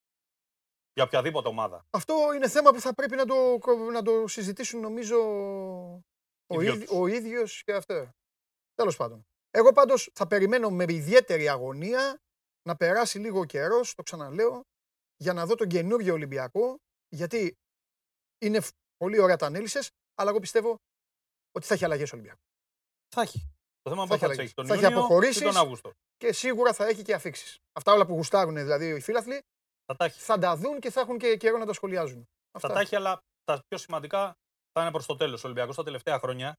[0.93, 1.87] Για οποιαδήποτε ομάδα.
[1.91, 3.59] Αυτό είναι θέμα που θα πρέπει να το,
[3.93, 5.17] να το συζητήσουν νομίζω
[6.47, 6.91] Ο, Οι δυο ίδ, τους.
[6.99, 8.09] ο ίδιος και αυτό.
[8.75, 9.27] Τέλος πάντων.
[9.51, 12.19] Εγώ πάντως θα περιμένω με ιδιαίτερη αγωνία
[12.69, 14.63] να περάσει λίγο καιρός, το ξαναλέω,
[15.17, 16.77] για να δω τον καινούριο Ολυμπιακό,
[17.09, 17.57] γιατί
[18.45, 20.77] είναι φ- πολύ ωραία τα ανέλησες, αλλά εγώ πιστεύω
[21.53, 22.43] ότι θα έχει αλλαγές ο Ολυμπιακός.
[23.15, 23.39] Θα έχει.
[23.83, 24.45] Το θέμα Θα είναι έχει θα αλλαγές.
[24.45, 25.43] έχει τον Θα έχει Ιούνιο ή αποχωρήσεις.
[25.43, 25.93] τον Αύγουστο.
[26.17, 27.59] Και σίγουρα θα έχει και αφήξεις.
[27.73, 29.41] Αυτά όλα που γουστάρουν δηλαδή οι φίλαθλοι,
[29.91, 30.21] Θα τα έχει.
[30.21, 32.29] θα τα δουν και θα έχουν και καιρό να τα σχολιάζουν.
[32.59, 34.37] Θα τα έχει, αλλά τα πιο σημαντικά
[34.73, 35.43] θα είναι προς το τέλος.
[35.45, 36.59] Ο Ολυμπιακός τα τελευταία χρόνια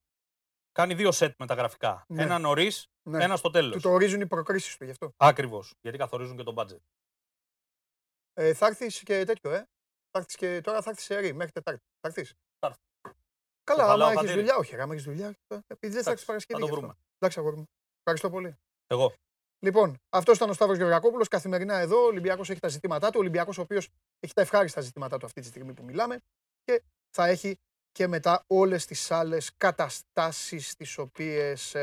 [0.72, 2.06] κάνει δύο σετ μεταγραφικά.
[2.08, 2.22] Ναι.
[2.24, 3.24] Ένα νωρίς, Ναι.
[3.24, 3.76] ένα στο τέλος.
[3.76, 5.12] Του το ορίζουν οι προκρίσεις του γι' αυτό.
[5.18, 5.74] Ακριβώς.
[5.82, 6.78] Γιατί καθορίζουν και τον budget.
[8.34, 9.58] Ε, θα έρθεις και τέτοιο, ε.
[10.12, 11.82] Θα έρθεις και τώρα θα έρθεις σε ρί μέχρι Τετάρτη.
[11.99, 12.34] Θα έρθεις.
[12.60, 12.80] Θα έρθω.
[13.64, 14.40] Καλά, Το άμα χαλάω έχεις χατήρι.
[14.40, 15.28] δουλειά, όχι, άμα έχεις δουλειά.
[15.28, 16.60] ε, Επειδή δεν θα Εντάξει, έρθει Παρασκευή.
[16.62, 16.80] θα το γι' αυτό.
[16.80, 16.94] βρούμε.
[17.18, 17.66] Εντάξει, αγόρι μου.
[17.98, 18.58] Ευχαριστώ πολύ.
[18.88, 19.14] Εγώ.
[19.64, 21.26] Λοιπόν, αυτός ήταν ο Σταύρος Γεωργακόπουλο.
[21.26, 22.04] Καθημερινά εδώ.
[22.04, 23.14] Ο Ολυμπιακός έχει τα ζητήματά του.
[23.16, 23.90] Ο Ολυμπιακός, ο οποίος
[24.20, 26.20] έχει τα ευχάριστα ζητήματά του αυτή τη στιγμή που μιλάμε.
[26.64, 27.60] Και θα έχει
[27.92, 31.76] και μετά όλες τις άλλες καταστάσεις τις οποίες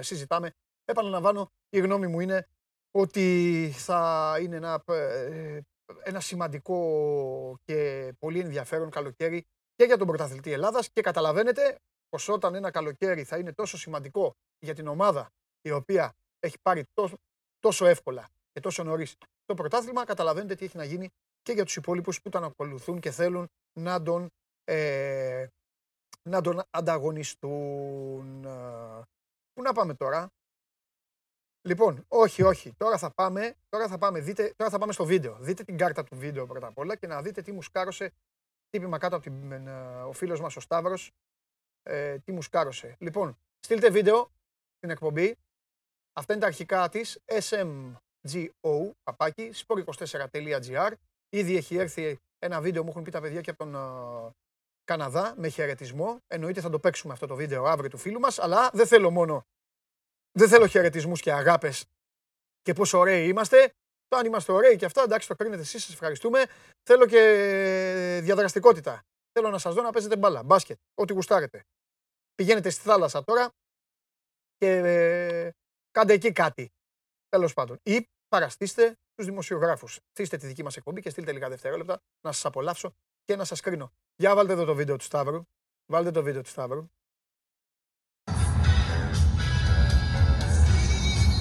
[0.00, 0.50] συζητάμε.
[0.84, 2.46] Επαναλαμβάνω, η γνώμη μου είναι
[2.90, 5.60] ότι θα είναι ένα, ε,
[6.02, 11.78] ένα σημαντικό και πολύ ενδιαφέρον καλοκαίρι και για τον πρωταθλητή Ελλάδας και καταλαβαίνετε
[12.08, 15.30] πως όταν ένα καλοκαίρι θα είναι τόσο σημαντικό για την ομάδα
[15.60, 17.16] η οποία έχει πάρει τόσο,
[17.58, 21.08] τόσο εύκολα και τόσο νωρίς το πρωτάθλημα, καταλαβαίνετε τι έχει να γίνει
[21.42, 23.46] και για τους υπόλοιπους που τον ακολουθούν και θέλουν
[23.80, 24.28] να τον,
[24.64, 25.46] ε,
[26.22, 28.44] να τον ανταγωνιστούν.
[28.44, 29.02] Ε,
[29.52, 30.28] Πού να πάμε τώρα;
[31.68, 32.72] Λοιπόν, όχι, όχι.
[32.72, 35.36] Τώρα θα πάμε, τώρα θα πάμε, δείτε, τώρα θα πάμε στο βίντεο.
[35.40, 38.12] Δείτε την κάρτα του βίντεο πρώτα απ' όλα και να δείτε τι μου σκάρωσε
[38.68, 41.12] τύπημα κάτω από την, ε, ο φίλος μας ο Σταύρος.
[41.82, 42.96] Ε, τι μου σκάρωσε.
[42.98, 44.30] Λοιπόν, στείλτε βίντεο
[44.76, 45.36] στην εκπομπή.
[46.12, 50.92] Αυτά είναι τα αρχικά της smgo, παπάκι, sport24.gr.
[51.28, 54.30] Ήδη έχει έρθει ένα βίντεο, μου έχουν πει τα παιδιά και από τον ε,
[54.84, 56.18] Καναδά, με χαιρετισμό.
[56.26, 59.42] Εννοείται θα το παίξουμε αυτό το βίντεο αύριο του φίλου μας, αλλά δεν θέλω μόνο,
[60.38, 61.84] δεν θέλω χαιρετισμούς και αγάπες
[62.62, 63.72] και πόσο ωραίοι είμαστε.
[64.08, 66.44] Το αν είμαστε ωραίοι και αυτά, εντάξει, το κρίνετε εσείς, σας ευχαριστούμε.
[66.82, 69.02] Θέλω και διαδραστικότητα.
[69.32, 71.64] Θέλω να σας δω να παίζετε μπάλα, μπάσκετ, ό,τι γουστάρετε.
[72.34, 73.50] Πηγαίνετε στη θάλασσα τώρα
[74.56, 75.50] και ε,
[75.92, 76.72] κάντε εκεί κάτι.
[77.28, 77.78] Τέλος πάντων.
[77.82, 80.00] Ή παραστήστε τους δημοσιογράφους.
[80.10, 82.94] Στήστε τη δική μας εκπομπή και στείλτε λίγα δευτερόλεπτα να σας απολαύσω
[83.24, 83.92] και να σας κρίνω.
[84.16, 85.42] Για βάλτε εδώ το βίντεο του Σταύρου.
[85.86, 86.90] Βάλτε το βίντεο του Σταύρου.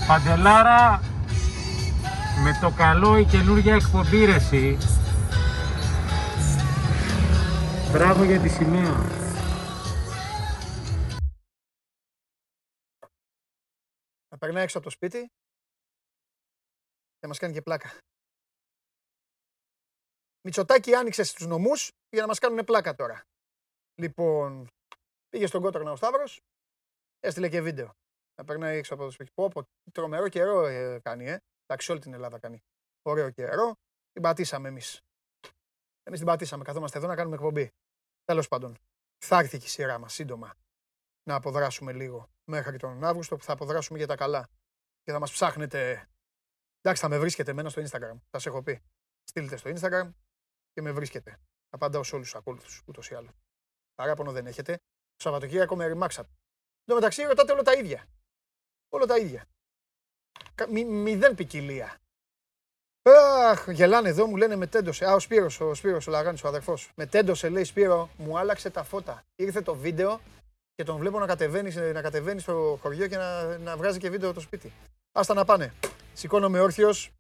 [0.08, 1.02] Παντελάρα,
[2.44, 4.78] με το καλό η καινούργια εκπομπή ρε εσύ.
[7.92, 9.21] Μπράβο για τη σημαία.
[14.32, 15.28] Να περνάει έξω από το σπίτι
[17.18, 17.98] και μας κάνει και πλάκα.
[20.44, 23.24] Μητσοτάκη άνοιξε στους νομούς για να μας κάνουν πλάκα τώρα.
[24.00, 24.68] Λοιπόν,
[25.30, 26.40] πήγε στον Κότρονα ο Σταύρος,
[27.20, 27.92] έστειλε και βίντεο.
[28.36, 29.32] Να περνάει έξω από το σπίτι.
[29.34, 31.38] Πω, πω, τρομερό καιρό ε, κάνει, ε.
[31.66, 32.60] Εντάξει, όλη την Ελλάδα κάνει.
[33.02, 33.76] Ωραίο καιρό.
[34.12, 35.00] Την πατήσαμε εμείς.
[36.04, 37.70] Εμείς την πατήσαμε, καθόμαστε εδώ να κάνουμε εκπομπή.
[38.24, 38.78] Τέλος πάντων,
[39.26, 40.54] θα έρθει και η σειρά μας σύντομα
[41.24, 44.50] να αποδράσουμε λίγο μέχρι τον Αύγουστο που θα αποδράσουμε για τα καλά.
[45.04, 46.10] Και θα μας ψάχνετε.
[46.82, 48.20] Εντάξει, θα με βρίσκετε εμένα στο Instagram.
[48.30, 48.82] Θα σε έχω πει.
[49.24, 50.12] Στείλτε στο Instagram
[50.74, 51.40] και με βρίσκετε.
[51.70, 53.34] Απαντάω σε όλους τους ακόλουθους, ούτως ή άλλως.
[53.96, 54.74] Παράπονο δεν έχετε.
[54.74, 56.30] Το Σαββατοκύριακο με ρημάξατε.
[56.30, 58.06] Εν τω μεταξύ ρωτάτε όλα τα ίδια.
[58.90, 59.46] Όλα τα ίδια.
[60.56, 61.98] Κα- μη- μηδέν ποικιλία.
[63.04, 65.06] Αχ, γελάνε εδώ, μου λένε με τέντωσε.
[65.06, 66.92] Α, ο Σπύρος, ο Σπύρος, ο Λαγάνης, ο αδερφός.
[66.96, 69.24] Με τέντωσε, λέει Σπύρο, μου άλλαξε τα φώτα.
[69.36, 70.22] Ήρθε το βίντεο
[70.82, 74.34] και τον βλέπω να κατεβαίνει, να κατεβαίνει στο χωριό και να, να βγάζει και βίντεο
[74.34, 74.74] το σπίτι.
[75.12, 75.74] Άστα να πάνε.
[76.14, 77.12] Σηκώνομαι όρθιος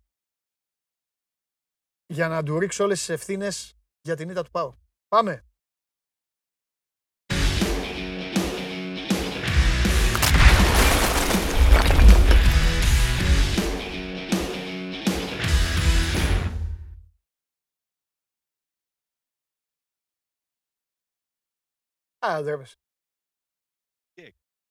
[2.08, 4.74] για να του ρίξω όλες τις ευθύνες για την ήττα του πάω.
[5.08, 5.44] Πάμε.
[22.26, 22.78] Α, ντρέπεσαι.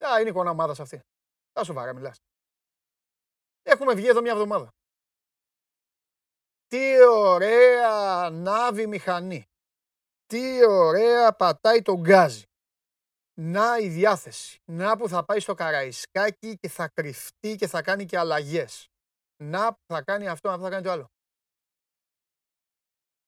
[0.06, 1.00] Α, είναι εικόνα ομάδα αυτή.
[1.52, 2.16] Τα σοβαρά μιλάς.
[3.62, 4.68] Έχουμε βγει εδώ μια εβδομάδα.
[6.66, 9.44] Τι ωραία νάβη μηχανή.
[10.26, 12.44] Τι ωραία πατάει το γκάζι.
[13.40, 14.58] Να η διάθεση.
[14.64, 18.88] Να που θα πάει στο Καραϊσκάκι και θα κρυφτεί και θα κάνει και αλλαγές.
[19.42, 21.06] Να που θα κάνει αυτό, να που θα κάνει το άλλο.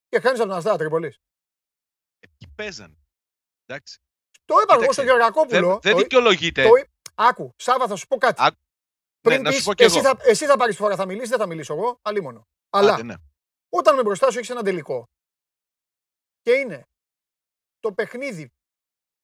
[0.08, 1.16] Και χάνεις από τον Αστέρα Τρίπολης.
[2.18, 2.96] Εκεί παίζανε.
[3.64, 3.98] Εντάξει.
[4.44, 5.68] Το είπα εγώ Κοίταξε, στον Γεωργακόπουλο.
[5.70, 6.62] Δεν, δεν το- δικαιολογείται.
[6.62, 6.70] το-
[7.14, 8.42] Άκου, Σάβα, θα σου πω κάτι.
[8.44, 8.56] Άκου.
[9.20, 10.08] Πριν Ναι, να σου πεις, πω κι εσύ, εγώ.
[10.08, 12.46] θα, εσύ θα πάρεις φορά, θα μιλήσεις, δεν θα μιλήσω εγώ, αλίμονο.
[12.70, 13.14] Αλλά Άντε, ναι.
[13.68, 15.08] όταν με μπροστά σου έχεις ένα τελικό
[16.40, 16.86] και είναι
[17.80, 18.52] το παιχνίδι,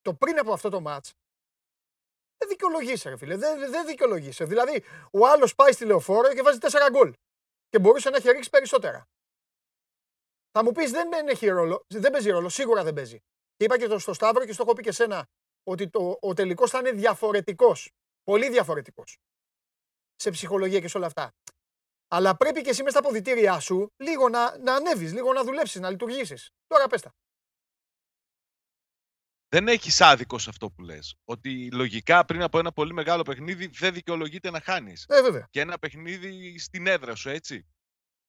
[0.02, 1.12] το πριν από αυτό το μάτς,
[2.40, 3.36] Δεν δικαιολογείσαι, ρε φίλε.
[3.36, 4.44] Δεν, δεν δικαιολογείσαι.
[4.44, 7.12] Δηλαδή, ο άλλος πάει στη λεωφόρο και βάζει 4 γκολ.
[7.68, 9.04] Και μπορούσε να έχει ρίξει περισσότερα.
[10.50, 11.84] Θα μου πεις δεν, δεν έχει ρόλο.
[11.88, 12.48] Δεν παίζει ρόλο.
[12.48, 13.18] Σίγουρα δεν παίζει.
[13.58, 15.26] Και είπα και το, στο Σταύρο και στο έχω πει και σένα
[15.62, 17.90] ότι το, ο τελικός θα είναι διαφορετικός.
[18.22, 19.18] Πολύ διαφορετικός.
[20.14, 21.30] Σε ψυχολογία και σε όλα αυτά.
[22.08, 25.80] Αλλά πρέπει και εσύ μες στα αποδητήριά σου λίγο να, να ανέβεις, λίγο να δουλέψεις,
[25.80, 26.50] να λειτουργήσεις.
[26.66, 27.10] Τώρα πες τα.
[29.48, 31.14] Δεν έχεις άδικο σε αυτό που λες.
[31.24, 35.04] Ότι λογικά πριν από ένα πολύ μεγάλο παιχνίδι δεν δικαιολογείται να χάνεις.
[35.08, 35.46] Ε, βέβαια.
[35.50, 37.66] Και ένα παιχνίδι στην έδρα σου, έτσι.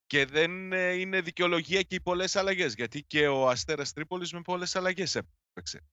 [0.10, 2.74] Και δεν ε, είναι δικαιολογία και οι πολλές αλλαγές.
[2.74, 5.88] Γιατί και ο Αστέρας Τρίπολης με πολλές αλλαγές έπαιξε.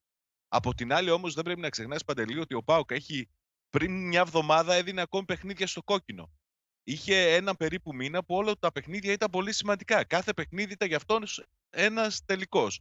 [0.48, 3.28] Από την άλλη, όμως, δεν πρέπει να ξεχνάς παντελή ότι ο Πάοκ έχει
[3.70, 6.30] πριν μια εβδομάδα έδινε ακόμη παιχνίδια στο κόκκινο.
[6.84, 10.04] Είχε ένα περίπου μήνα που όλα τα παιχνίδια ήταν πολύ σημαντικά.
[10.04, 11.24] Κάθε παιχνίδι ήταν για αυτόν
[11.70, 12.80] ένας τελικός.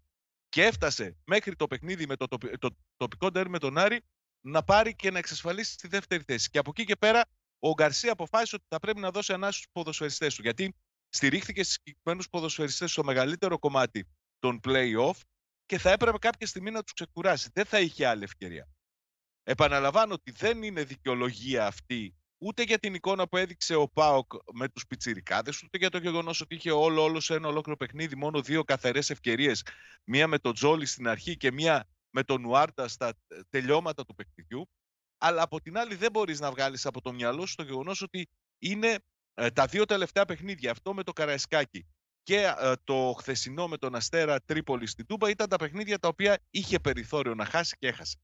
[0.49, 4.02] Και έφτασε μέχρι το παιχνίδι με το, τοπι- το τοπικό ντέρ με τον Άρη
[4.41, 6.49] να πάρει και να εξασφαλίσει τη δεύτερη θέση.
[6.49, 7.26] Και από εκεί και πέρα
[7.60, 10.41] ο Γκαρσία αποφάσισε ότι θα πρέπει να δώσει ανάση στου ποδοσφαιριστές του.
[10.41, 10.76] Γιατί
[11.10, 14.07] στηρίχθηκε στι συγκεκριμένους ποδοσφαιριστές στο μεγαλύτερο κομμάτι
[14.40, 15.19] των play-off
[15.65, 17.49] και θα έπρεπε κάποια στιγμή να τους ξεκουράσει.
[17.53, 18.69] Δεν θα είχε άλλη ευκαιρία.
[19.44, 24.69] Επαναλαμβάνω ότι δεν είναι δικαιολογία αυτή ούτε για την εικόνα που έδειξε ο Πάοκ με
[24.69, 28.41] τους πιτσιρικάδες, ούτε για το γεγονός ότι είχε όλο, όλο σε ένα ολόκληρο παιχνίδι μόνο
[28.41, 29.64] δύο καθαρές ευκαιρίες.
[30.03, 33.14] Μία με τον Τζόλι στην αρχή και μία με τον Νουάρτα στα
[33.49, 34.69] τελειώματα του παιχνιδιού.
[35.18, 38.27] Αλλά από την άλλη δεν μπορείς να βγάλεις από το μυαλό σου το γεγονός ότι
[38.60, 38.98] είναι ε,
[39.53, 40.72] τα δύο τελευταία παιχνίδια.
[40.72, 41.86] Αυτό με το Καραϊσκάκι
[42.26, 46.40] και ε, το χθεσινό με τον Αστέρα Τρίπολη στην Τούμπα ήταν τα παιχνίδια τα οποία
[46.49, 48.18] είχε περιθώριο να χάσει και έχασε.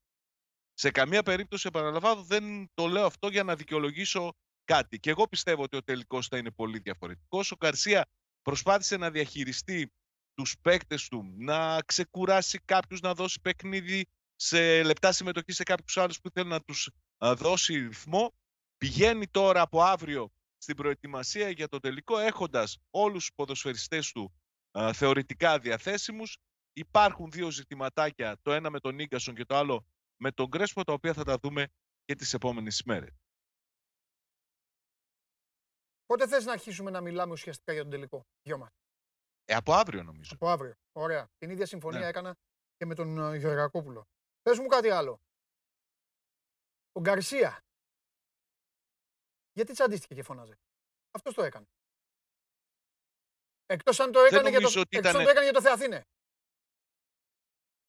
[0.73, 4.33] Σε καμία περίπτωση, επαναλαμβάνω, δεν το λέω αυτό για να δικαιολογήσω
[4.63, 4.99] κάτι.
[4.99, 7.51] Και εγώ πιστεύω ότι ο τελικός θα είναι πολύ διαφορετικός.
[7.51, 8.05] Ο Καρσία
[8.41, 9.91] προσπάθησε να διαχειριστεί
[10.33, 14.05] τους παίκτες του, να ξεκουράσει κάποιους, να δώσει παιχνίδι
[14.35, 16.89] σε λεπτά συμμετοχή σε κάποιους άλλους που θέλουν να τους
[17.19, 18.33] δώσει ρυθμό.
[18.77, 20.31] Πηγαίνει τώρα από αύριο
[20.61, 24.33] στην προετοιμασία για το τελικό έχοντας όλους τους ποδοσφαιριστές του
[24.79, 26.38] α, θεωρητικά διαθέσιμους.
[26.73, 29.85] Υπάρχουν δύο ζητηματάκια, το ένα με τον Ίγκασον και το άλλο
[30.17, 31.67] με τον Κρέσπο, τα οποία θα τα δούμε
[32.05, 33.13] και τις επόμενες ημέρες.
[36.05, 38.69] Πότε θες να αρχίσουμε να μιλάμε ουσιαστικά για τον τελικό, δυο μας.
[39.45, 40.31] Ε, από αύριο νομίζω.
[40.33, 40.73] Από αύριο.
[40.91, 41.27] Ωραία.
[41.38, 42.05] Την ίδια συμφωνία Ναι.
[42.05, 42.35] έκανα
[42.77, 44.07] και με τον ε, Γεωργακόπουλο.
[44.41, 45.19] Πες μου κάτι άλλο.
[46.91, 47.63] Ο Γκαρσία.
[49.53, 50.60] Γιατί τσαντίστηκε και φώναζε.
[51.11, 51.65] Αυτός το έκανε.
[53.65, 55.61] Εκτός αν το έκανε, για το, νομίζω ότι εκτός αν ήτανε- το έκανε για το
[55.61, 56.02] Θεαθήνε.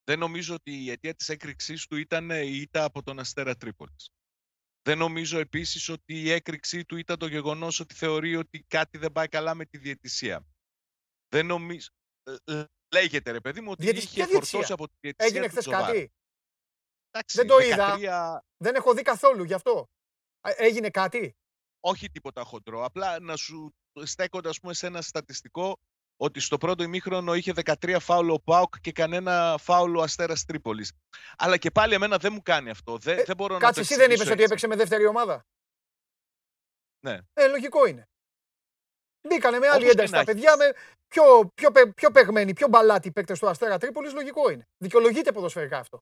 [0.05, 4.09] Δεν νομίζω ότι η αιτία της έκρηξής του ήταν η ήττα από τον Αστέρα Τρίπολης.
[4.83, 9.13] Δεν νομίζω επίσης ότι η έκρηξή του ήταν το γεγονός ότι θεωρεί ότι κάτι δεν
[9.13, 10.47] πάει καλά με τη διαιτησία.
[11.29, 11.89] Δεν νομίζω...
[12.23, 12.65] ε, ε,
[12.95, 15.51] Λέγεται ρε παιδί μου ότι Διαιτησ- είχε ποια διαιτησία; φορτώσει από τη διαιτησία Έγινε του
[15.51, 15.85] χθες Τζοβάρ.
[15.87, 16.13] κάτι;
[17.11, 17.97] Εντάξει, Δεν το είδα.
[17.99, 19.87] 13 Δεν έχω δει καθόλου γι' αυτό.
[20.41, 21.33] Α, Έγινε κάτι;
[21.85, 22.85] Όχι τίποτα χοντρό.
[22.85, 25.79] Απλά να σου στέκονται ας πούμε, σε ένα στατιστικό
[26.17, 30.93] ότι στο πρώτο ημίχρονο είχε 13 φάουλο ο Πάουκ και κανένα φάουλο ο Αστέρας Τρίπολης.
[31.37, 32.99] Αλλά και πάλι εμένα δεν μου κάνει αυτό.
[32.99, 34.53] Δεν, Ε, δεν μπορώ να Κάτσε, το εσύ δεν είπες εξηγήσω ότι έτσι.
[34.53, 35.45] έπαιξε με δεύτερη ομάδα;
[37.07, 37.19] Ναι.
[37.33, 38.07] Ε, λογικό είναι.
[39.29, 40.43] Μπήκανε με άλλη Όπως και ένταση να τα έχεις.
[40.43, 40.73] παιδιά, με
[41.09, 44.13] πιο, πιο, πε- πιο παιγμένοι, πιο μπαλάτι παίκτες του Αστέρα Τρίπολης.
[44.13, 44.65] Λογικό είναι.
[44.79, 45.99] Δικαιολογείται ποδοσφαιρικά αυτό.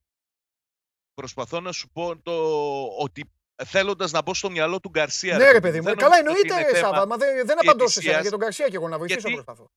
[1.15, 2.33] Προσπαθώ να σου πω το,
[2.99, 3.31] ότι
[3.65, 5.37] θέλοντας να μπω στο μυαλό του Γκαρσία.
[5.37, 5.85] ναι, ρε παιδί μου.
[5.85, 7.07] δεν Καλά, νομίζω ότι εννοείται, είναι θέμα- Σάβα.
[7.07, 8.21] Μα δεν, δεν απαντώ σε εσένα διαιτησίας.
[8.23, 9.71] για τον Καρσία και εγώ να βοηθήσω Γιατί- προσπαθώ.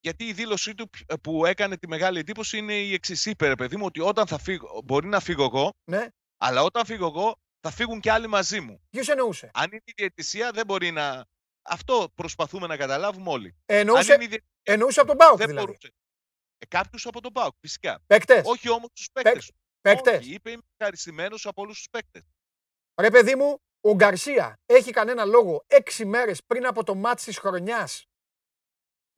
[0.00, 3.26] Γιατί η δήλωσή του π- που έκανε τη μεγάλη εντύπωση είναι η εξής.
[3.26, 6.06] Είπε, ρε παιδί μου, ότι όταν θα φύγω, μπορεί να φύγω εγώ, Ναι,
[6.36, 8.80] αλλά όταν φύγω εγώ θα φύγουν και άλλοι μαζί μου.
[8.90, 11.24] ποιος εννοούσε; Αν είναι η διαιτησία, δεν μπορεί να.
[11.62, 13.56] Αυτό προσπαθούμε να καταλάβουμε όλοι.
[13.66, 15.66] Εννοούσε, Αν είναι η διαιτησία, εννοούσε από τον Πάοκ δεν δηλαδή.
[15.66, 15.94] μπορούσε.
[16.58, 18.00] Ε, Κάποιους από τον ΠΑΟΚ, φυσικά.
[18.06, 18.42] Παίκτες.
[18.46, 19.50] Όχι όμως τους παίκτες.
[19.80, 20.18] Παίκτες.
[20.18, 22.22] Όχι, είπε είμαι ευχαριστημένος από όλους τους παίκτες.
[22.96, 27.38] Ρε παιδί μου, ο Γκαρσία έχει κανένα λόγο έξι μέρες πριν από το μάτς της
[27.38, 28.04] χρονιάς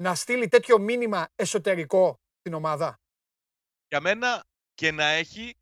[0.03, 2.97] να στείλει τέτοιο μήνυμα εσωτερικό στην ομάδα;
[3.89, 4.45] Για μένα
[4.75, 5.55] και να έχει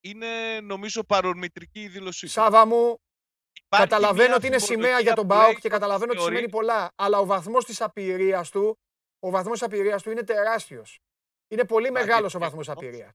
[0.00, 2.32] είναι νομίζω παρορμητρική η δήλωσή του.
[2.32, 2.94] Σάβα μου,
[3.64, 6.20] Υπάρχει καταλαβαίνω μια ότι είναι σημαία για τον θυμολογία Πάοκ που και λέει καταλαβαίνω ότι
[6.20, 6.92] θεωρεί- σημαίνει πολλά.
[6.94, 8.78] Αλλά ο βαθμός της απειρίας του,
[9.18, 10.98] ο βαθμός απειρίας του είναι τεράστιος.
[11.48, 13.12] Είναι πολύ Μα και μεγάλος ο το βαθμός γεγονός- απειρίας.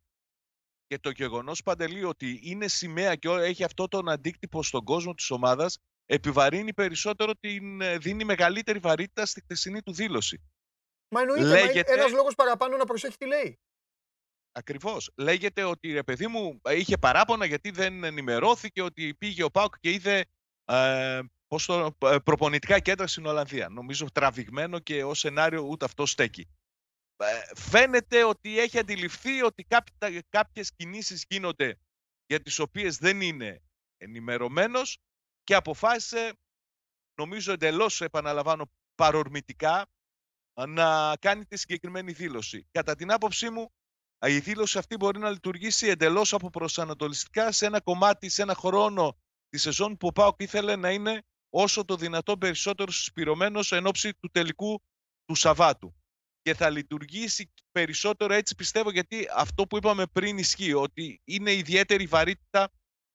[0.91, 5.31] Και το γεγονός παντελή ότι είναι σημαία και έχει αυτό τον αντίκτυπο στον κόσμο της
[5.31, 10.41] ομάδας, επιβαρύνει περισσότερο, την, ε, δίνει μεγαλύτερη βαρύτητα στη χθεσινή του δήλωση.
[11.07, 13.59] Μα εννοείται, Λέγεται- ένας λόγος παραπάνω να προσέχει τι λέει.
[14.51, 15.11] Ακριβώς.
[15.15, 19.79] Λέγεται ότι ρε παιδί μου ε, είχε παράπονα γιατί δεν ενημερώθηκε ότι πήγε ο Πάουκ
[19.79, 20.25] και είδε
[20.65, 23.69] ε, πώς το, ε, προπονητικά κέντρα στην Ολλανδία.
[23.69, 26.47] Νομίζω τραβηγμένο και ως σενάριο ούτε αυτό στέκει.
[27.21, 31.79] Ε, φαίνεται ότι έχει αντιληφθεί ότι κάποιε κάποιες κινήσεις γίνονται
[32.25, 33.61] για τις οποίες δεν είναι
[33.97, 34.97] ενημερωμένος
[35.43, 36.33] και αποφάσισε,
[37.19, 39.85] νομίζω εντελώς επαναλαμβάνω παρορμητικά,
[40.67, 42.67] να κάνει τη συγκεκριμένη δήλωση.
[42.71, 43.71] Κατά την άποψή μου,
[44.25, 49.17] η δήλωση αυτή μπορεί να λειτουργήσει εντελώς από προσανατολιστικά σε ένα κομμάτι, σε ένα χρόνο
[49.49, 54.13] της σεζόν που ο Πάοκ ήθελε να είναι όσο το δυνατόν περισσότερο συσπηρωμένος εν ώψη
[54.13, 54.81] του τελικού
[55.25, 56.00] του Σαββάτου.
[56.41, 62.05] Και θα λειτουργήσει περισσότερο έτσι πιστεύω γιατί αυτό που είπαμε πριν ισχύει ότι είναι ιδιαίτερη
[62.05, 62.71] βαρύτητα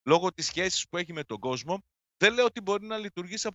[0.08, 1.84] λόγω της σχέσης που έχει με τον κόσμο.
[2.16, 3.48] Δεν λέω ότι μπορεί να λειτουργήσει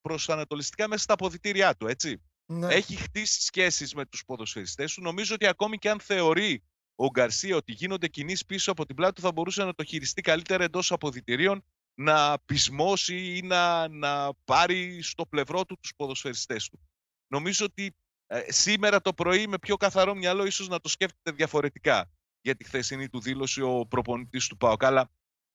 [0.00, 2.22] προσανατολιστικά μέσα στα αποδητήριά του, έτσι.
[2.46, 2.74] Ναι.
[2.74, 5.02] Έχει χτίσει σχέσεις με τους ποδοσφαιριστές του.
[5.02, 6.62] Νομίζω ότι ακόμη και αν θεωρεί
[6.94, 10.20] ο Γκαρσία ότι γίνονται κινήσεις πίσω από την πλάτη του θα μπορούσε να το χειριστεί
[10.20, 11.64] καλύτερα εντός αποδητηρίων
[11.94, 16.80] να πεισμώσει ή να, να πάρει στο πλευρό του τους ποδοσφαιριστές του.
[17.26, 17.96] Νομίζω ότι
[18.34, 22.10] ε, σήμερα το πρωί με πιο καθαρό μυαλό ίσως να το σκέφτεται διαφορετικά
[22.40, 24.84] για τη χθεσινή του δήλωση ο προπονητής του ΠΑΟΚ.
[24.84, 25.10] Αλλά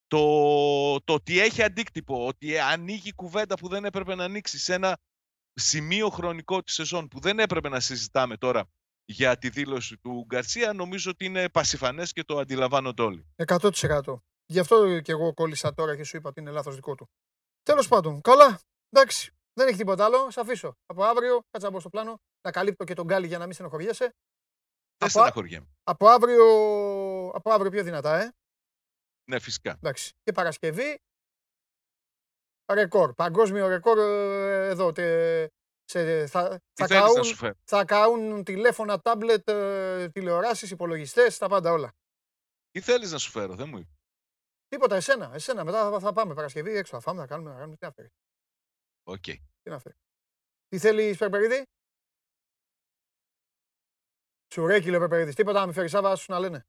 [0.07, 4.97] το, το ότι έχει αντίκτυπο, ότι ανοίγει κουβέντα που δεν έπρεπε να ανοίξει σε ένα
[5.53, 8.69] σημείο χρονικό της σεζόν που δεν έπρεπε να συζητάμε τώρα
[9.05, 13.27] για τη δήλωση του Γκαρσία, νομίζω ότι είναι πασιφανές και το αντιλαμβάνονται όλοι.
[13.45, 14.15] 100%.
[14.45, 17.09] Γι' αυτό και εγώ κόλλησα τώρα και σου είπα ότι είναι λάθος δικό του.
[17.63, 18.59] Τέλος πάντων, καλά.
[18.89, 19.31] Εντάξει.
[19.53, 20.31] Δεν έχει τίποτα άλλο.
[20.31, 20.77] Σε αφήσω.
[20.85, 23.53] Από αύριο, κάτσε να μπω στο πλάνο, να καλύπτω και τον Γκάλι για να μην
[23.53, 24.03] στενοχωριέσαι.
[24.05, 24.13] Δεν
[24.97, 25.67] Από, στεναχωριέμαι.
[25.83, 26.45] από, αύριο,
[27.33, 28.31] από αύριο πιο δυνατά, ε.
[29.29, 29.71] Ναι, φυσικά.
[29.71, 30.13] Εντάξει.
[30.23, 30.97] Και Παρασκευή.
[32.73, 33.13] Ρεκόρ.
[33.13, 34.91] Παγκόσμιο ρεκόρ ε, εδώ.
[34.91, 35.51] τε-
[35.83, 40.71] σε, θα, Τι θα, θέλεις να καούν, σου φέρω; θα καούν τηλέφωνα, τάμπλετ, ε, τηλεοράσεις,
[40.71, 41.93] υπολογιστές, τα πάντα όλα.
[42.71, 43.95] Τι θέλεις να σου φέρω, δεν μου είπες.
[44.67, 45.63] Τίποτα, εσένα, εσένα.
[45.63, 46.95] Μετά θα, θα πάμε Παρασκευή έξω.
[46.95, 47.75] Θα φάμε, θα κάνουμε, θα κάνουμε.
[47.77, 48.11] Τι να φέρεις.
[49.03, 49.23] Οκ.
[49.61, 49.97] Τι να φέρεις.
[50.67, 51.63] Τι θέλεις, Περπερίδη;
[54.53, 55.35] Σουρέκι, λέει ο Περπερίδης.
[55.35, 56.65] Τίποτα να μην φέρει Σάβα, σου να λένε.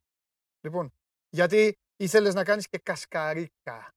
[0.61, 0.93] Λοιπόν,
[1.29, 3.93] γιατί ήθελες να κάνεις και κασκαρίκα.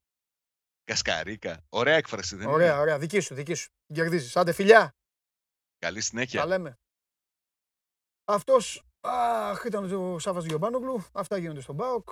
[0.83, 1.65] Κασκαρίκα.
[1.69, 2.99] Ωραία έκφραση, δεν Ωραία, είναι; ωραία.
[2.99, 3.69] Δική σου, δική σου.
[3.85, 4.35] Την κερδίζεις.
[4.35, 4.95] Άντε, φιλιά.
[5.77, 6.39] Καλή συνέχεια.
[6.39, 6.79] Τα λέμε.
[8.23, 11.05] Αυτός, αχ, ήταν ο Σάββας Γιωμπάνογλου.
[11.13, 12.09] Αυτά γίνονται στον ΠΑΟΚ.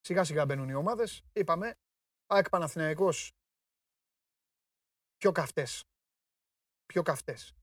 [0.00, 1.22] Σιγά σιγά μπαίνουν οι ομάδες.
[1.32, 1.74] Είπαμε,
[2.26, 3.32] ΑΕΚ Παναθηναϊκός
[5.16, 5.84] πιο καυτές.
[6.86, 7.54] Πιο καυτές.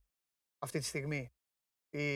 [0.60, 1.32] Αυτή τη στιγμή
[1.90, 2.16] οι,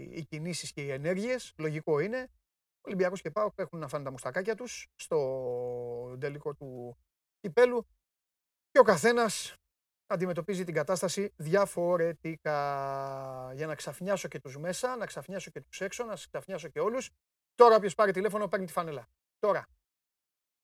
[0.00, 2.30] οι κινήσεις και οι ενέργειες, λογικό είναι.
[2.76, 6.98] Ο Ολυμπιακός και ΠΑΟΚ έχουν να φάνε τα μουστακάκια τους στο τελικό του
[7.40, 7.86] κυπέλου
[8.70, 9.54] και ο καθένας
[10.06, 12.58] αντιμετωπίζει την κατάσταση διαφορετικά.
[13.54, 17.10] Για να ξαφνιάσω και τους μέσα, να ξαφνιάσω και τους έξω, να ξαφνιάσω και όλους.
[17.54, 19.08] Τώρα όποιος πάρει τηλέφωνο παίρνει τη φανέλα.
[19.38, 19.66] Τώρα.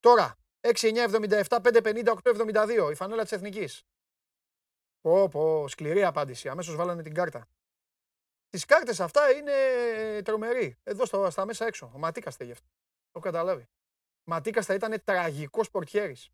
[0.01, 0.35] Τώρα.
[0.61, 2.91] 6-9-77-5-50-8-72.
[2.91, 3.83] Η φανέλα της Εθνικής.
[5.01, 6.49] Πω, πω, σκληρή απάντηση.
[6.49, 7.49] Αμέσως βάλανε την κάρτα.
[8.49, 9.55] Τις κάρτες αυτά είναι
[10.23, 10.77] τρομεροί.
[10.83, 11.91] Εδώ στο, στα μέσα έξω.
[11.95, 12.67] Ο Ματίκας θα γι' αυτό.
[12.67, 13.63] Το έχω καταλάβει.
[14.25, 16.31] Ο Ματίκας θα ήταν τραγικός πορτιέρης.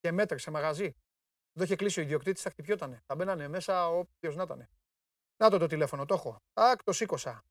[0.00, 0.94] Και μέτρησε μαγαζί.
[1.52, 3.02] Εδώ είχε κλείσει ο ιδιοκτήτης, θα χτυπιότανε.
[3.06, 4.68] Θα μπαίνανε μέσα όποιος να ήταν.
[5.36, 6.42] Να το το τηλέφωνο, το έχω.
[6.52, 7.44] Ακ, το σήκωσα.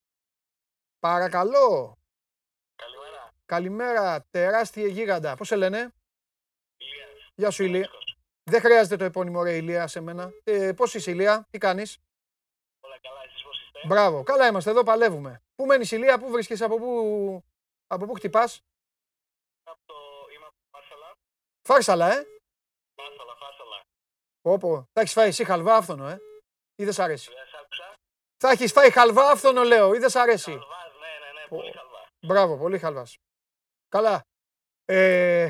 [0.99, 1.97] Παρακαλώ.
[2.75, 3.33] Καλημέρα.
[3.45, 5.35] Καλημέρα, τεράστιε γίγαντα.
[5.35, 5.93] Πώς σε λένε;
[7.35, 7.89] Γεια σου Ηλία.
[8.43, 10.31] Δεν χρειάζεται το επώνυμο ρε Ηλία σε μένα.
[10.43, 11.99] Ε, πώς είσαι Ηλία, τι κάνεις;
[12.79, 13.32] Όλα καλά, εσείς πώς είστε.
[13.87, 15.41] Μπράβο, καλά είμαστε εδώ, παλεύουμε.
[15.55, 17.43] Πού μένεις Ηλία, πού βρίσκεσαι, από πού,
[17.87, 18.61] από πού χτυπάς;
[19.63, 19.93] Από το...
[20.33, 21.13] Είμαι από Φάρσαλα.
[21.67, 22.25] Φάρσαλα, ε;
[23.01, 23.81] Φάρσαλα, Φάρσαλα.
[24.41, 24.77] Πω, πω.
[24.93, 26.19] Θα έχεις φάει εσύ χαλβά άφθονο, ε;
[26.75, 27.93] Ή δεν σ' αρέσει; Δεν σ' άκουσα.
[28.37, 31.55] Θα έχεις φάει χαλβά άφθονο, λέω, ή δεν σ' αρέσει; Χαλβάς, ναι, ναι, ναι, Πω.
[31.57, 32.07] πολύ χαλβά.
[32.27, 33.17] Μπράβο, πολύ χαλβάς.
[33.87, 34.21] Καλά.
[34.85, 35.47] Ε,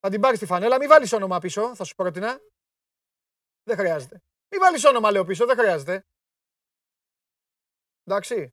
[0.00, 0.78] θα την πάρεις τη φανέλα.
[0.78, 2.40] Μην βάλεις όνομα πίσω, θα σου πρότεινα.
[3.62, 4.18] Δεν χρειάζεται.
[4.50, 6.02] Μην βάλεις όνομα, λέω πίσω, δεν χρειάζεται.
[8.04, 8.50] Εντάξει.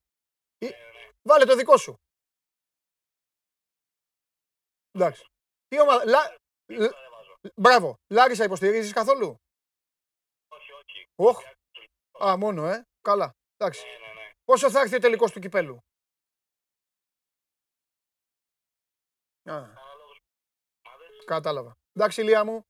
[0.57, 0.73] Ή-
[1.21, 1.95] Βάλε το δικό σου.
[4.91, 5.25] Εντάξει.
[5.67, 6.05] Τι ομάδα...
[6.05, 6.31] Λα...
[6.71, 7.37] Λ- Δεν βάζω.
[7.55, 7.95] Μπράβο.
[8.13, 9.35] Λάρισα υποστηρίζεις καθόλου;
[10.47, 11.05] Όχι, όχι.
[11.15, 11.43] Οχ.
[12.27, 12.83] Α, μόνο, ε.
[13.01, 13.31] Καλά.
[13.55, 13.85] Εντάξει.
[13.85, 14.31] Ναι, ναι, ναι.
[14.43, 15.81] Πόσο θα έρθει ο τελικός του κυπέλου; Α,
[19.55, 20.17] Αναλόγως
[20.85, 21.25] ομάδες.
[21.25, 21.73] κατάλαβα.
[21.93, 22.61] Εντάξει, Ηλία μου.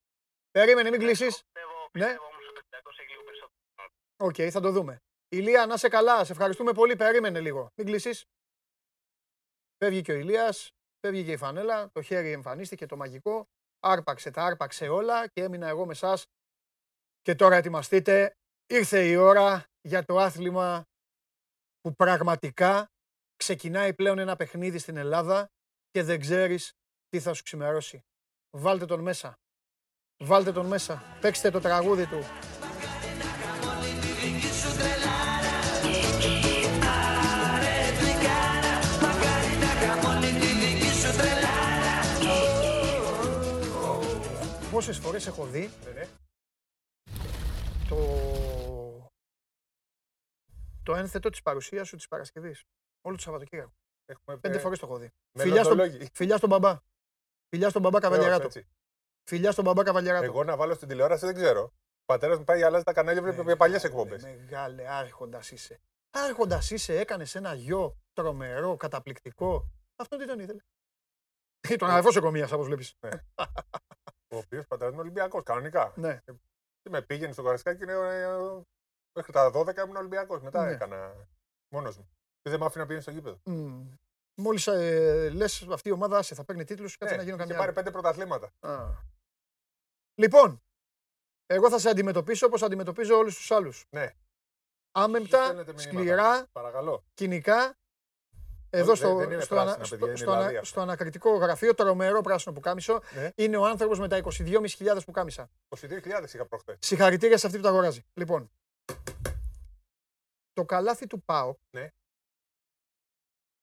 [0.51, 1.41] Περίμενε, μην κλείσεις.
[1.41, 1.89] Πιστεύω, Ναι.
[1.91, 3.87] πιστεύω όμως ότι ο Ολυμπιακός έχει λίγο περισσότερο.
[4.27, 4.97] Οκ, θα το δούμε.
[5.29, 6.25] Ηλία, να είσαι καλά.
[6.25, 6.95] Σε ευχαριστούμε πολύ.
[6.95, 7.71] Περίμενε λίγο.
[7.75, 8.27] Μην κλείσει.
[9.77, 11.89] Φεύγει και ο Ηλίας, φεύγει και η φανέλα.
[11.91, 13.47] Το χέρι εμφανίστηκε, το μαγικό.
[13.79, 16.17] Άρπαξε, τα άρπαξε όλα και έμεινα εγώ με εσά.
[17.21, 18.33] Και τώρα ετοιμαστείτε.
[18.67, 20.83] Ήρθε η ώρα για το άθλημα
[21.81, 22.87] που πραγματικά
[23.35, 25.47] ξεκινάει πλέον ένα παιχνίδι στην Ελλάδα
[25.89, 26.73] και δεν ξέρεις
[27.09, 28.03] τι θα σου ξημερώσει.
[28.57, 29.33] Βάλτε τον μέσα.
[30.23, 31.17] Βάλτε τον μέσα.
[31.21, 32.48] Παίξτε το τραγούδι του.
[44.79, 46.07] Πόσες φορές έχω δει Ναι, ναι.
[47.89, 47.97] το,
[50.83, 52.63] το ένθετο της παρουσίας σου της Παρασκευής.
[53.01, 53.73] Όλο το Σαββατοκύριακο.
[54.05, 55.11] Έχουμε Πέντε ε, φορές το έχω δει.
[55.37, 56.09] Φιλιά στον, μελλοντολόγοι.
[56.13, 56.79] φιλιά στον μπαμπά.
[57.49, 58.45] Φιλιά στον μπαμπά Καβαλιαράτο.
[58.45, 58.67] Έτσι.
[59.29, 60.25] Φιλιά στον μπαμπά Καβαλιαράτο.
[60.25, 61.61] Εγώ να βάλω στην τηλεόραση δεν ξέρω.
[61.63, 64.23] Ο πατέρας μου πάει, αλλάζει τα κανάλια, βλέπει με παλιές εκπομπές.
[64.23, 65.81] Μεγάλε, άρχοντας είσαι.
[66.09, 69.71] Άρχοντας είσαι, έκανες ένα γιο τρομερό, καταπληκτικό.
[69.95, 70.61] Αυτό τι τον ήθελε.
[71.69, 72.95] Ή τον αδερφό σε κομία, όπως βλέπεις.
[74.31, 75.93] Ο οποίος πατέρα είναι Ολυμπιακός, κανονικά.
[75.95, 76.19] Ναι.
[76.81, 78.61] Και με πήγαινε στο Καρασκάκι και είναι, ε,
[79.15, 80.41] μέχρι τα 12 ήμουν Ολυμπιακός.
[80.41, 80.71] Μετά Ναι.
[80.71, 81.27] έκανα
[81.73, 82.09] μόνος μου.
[82.41, 83.39] Και δεν μ' άφηνε να πηγαίνει στο γήπεδο.
[84.41, 87.45] Μόλις ε, λες αυτή η ομάδα άσε, θα παίρνει τίτλους, κάτσε Ναι, να γίνω είχε
[87.45, 87.57] καμιά.
[87.59, 87.77] πάρει άλλη.
[87.83, 88.51] πέντε πρωταθλήματα.
[88.59, 88.87] Α.
[90.15, 90.61] Λοιπόν,
[91.45, 93.85] εγώ θα σε αντιμετωπίσω όπως αντιμετωπίζω όλους τους άλλους.
[93.89, 94.11] Ναι.
[94.91, 97.03] Άμεμπτα, Στέλνετε μηνύματα; σκληρά, Παρακαλώ.
[97.13, 97.77] κοινικά.
[98.69, 100.65] Εδώ δεν- στο, δεν είναι στο, πράσινα, ανα- στο, παιδιά, είναι στο, ανα- λαδί αυτά.
[100.67, 103.29] στο ανακριτικό γραφείο, τρομερό πράσινο που κάμισο, Ναι.
[103.35, 105.49] είναι ο άνθρωπος με τα 22.500 που κάμισα.
[105.69, 106.77] 22.000 είχα προχθές.
[106.81, 108.03] Συγχαρητήρια σε αυτή που τα αγοράζει.
[108.13, 108.51] Λοιπόν,
[110.53, 111.55] το καλάθι του ΠΑΟ.
[111.69, 111.89] Ναι.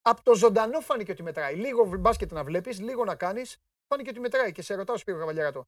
[0.01, 1.55] Από το ζωντανό φάνηκε ότι μετράει.
[1.55, 3.57] Λίγο μπάσκετ να βλέπεις, λίγο να κάνεις.
[3.87, 4.51] Φάνηκε ότι μετράει.
[4.51, 5.67] Και σε ρωτάω, Σπύρο Καβαλιαράτο,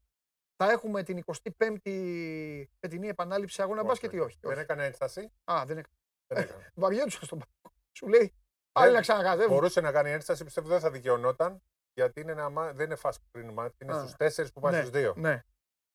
[0.55, 4.37] θα έχουμε την 25η φετινή επανάληψη αγώνα μπάσκετ ή όχι.
[4.41, 4.59] Δεν όχι.
[4.59, 5.31] έκανε ένσταση.
[5.51, 5.95] Α, δεν έκανε.
[6.27, 6.71] Δεν έκανε.
[6.75, 7.71] Βαριόντουσαν στον ΠΑΟ.
[7.97, 8.33] Σου λέει,
[8.71, 9.53] πάλι να ξανακατεύουν.
[9.53, 11.61] Μπορούσε να κάνει ένσταση, πιστεύω δεν θα δικαιωνόταν.
[11.93, 13.99] Γιατί είναι ένα, μα- δεν είναι fast screen match, είναι Α.
[13.99, 15.13] στους 4 που πάει Ναι, στους 2.
[15.15, 15.43] Ναι.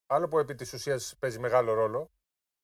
[0.06, 2.10] Άλλο που επί της ουσίας παίζει μεγάλο ρόλο.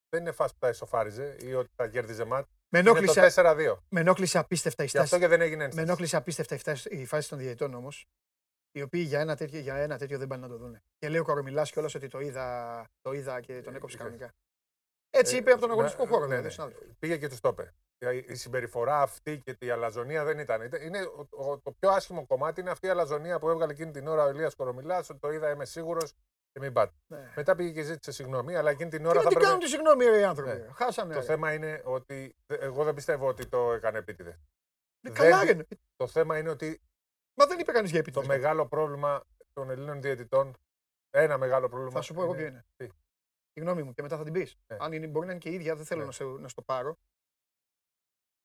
[0.09, 2.43] Δεν είναι fast που τα ισοφάριζε ή ότι τα κέρδιζε match.
[2.69, 3.77] Με Είναι το ενόχλησε, 4-2.
[3.89, 5.21] με ενόχλησε απίστευτα η Γι' αυτό στάση.
[5.21, 5.85] και δεν έγινε Με ένσταση.
[5.87, 8.05] ενόχλησε απίστευτα η φάση- η φάση των διαιτητών όμως.
[8.71, 10.81] Οι οποίοι για ένα τέτοιο, για ένα τέτοιο δεν πάνε να το δουν.
[10.97, 14.33] Και λέει ο Κορομιλά κιόλας ότι το είδα, το είδα και τον έκοψε Ε, κανονικά.
[15.09, 16.19] Έτσι Ε, είπε από τον να- αγωνιστικό χώρο.
[16.19, 16.47] ναι, δηλαδή, ναι.
[16.47, 16.87] ο συνάδελφος.
[16.99, 17.73] Πήγε και του το είπε.
[18.27, 20.61] Η συμπεριφορά αυτή και η αλαζονία δεν ήταν.
[20.61, 23.91] Ήταν- Είναι, ο- ο- το πιο άσχημο κομμάτι είναι αυτή η αλαζονία που έβγαλε εκείνη
[23.91, 26.13] την ώρα ο Ηλίας Κορομιλάς, ότι το είδα, είμαι σίγουρος
[26.51, 26.93] και μην πάτε.
[27.07, 27.31] Ναι.
[27.35, 29.45] Μετά πήγε και ζήτησε συγγνώμη, αλλά εκείνη την Τι ώρα να θα την πρέπει.
[29.51, 30.67] κάνουν τη συγγνώμη ρε, οι άνθρωποι; Ναι.
[30.73, 31.13] Χάσανε.
[31.13, 31.25] Το ρε.
[31.25, 34.33] θέμα είναι ότι δε- εγώ δεν πιστεύω ότι το έκανε επίτηδες.
[34.35, 35.63] Ναι, δεν καλά δι- ρε.
[35.95, 36.81] Το θέμα είναι ότι
[37.39, 38.37] Μα δεν είπε κανείς για το επίτηδες.
[38.37, 39.23] μεγάλο πρόβλημα
[39.53, 40.57] των Ελλήνων διαιτητών,
[41.09, 41.91] ένα μεγάλο πρόβλημα.
[41.91, 42.65] Θα σου πω εγώ ποιο είναι.
[42.75, 42.85] Τι;
[43.53, 44.57] Η γνώμη μου και μετά θα την πεις.
[44.67, 44.77] Ναι.
[44.79, 46.05] Αν είναι, μπορεί να είναι και η ίδια, δεν θέλω Ναι.
[46.05, 46.97] να, σε, να στο πάρω.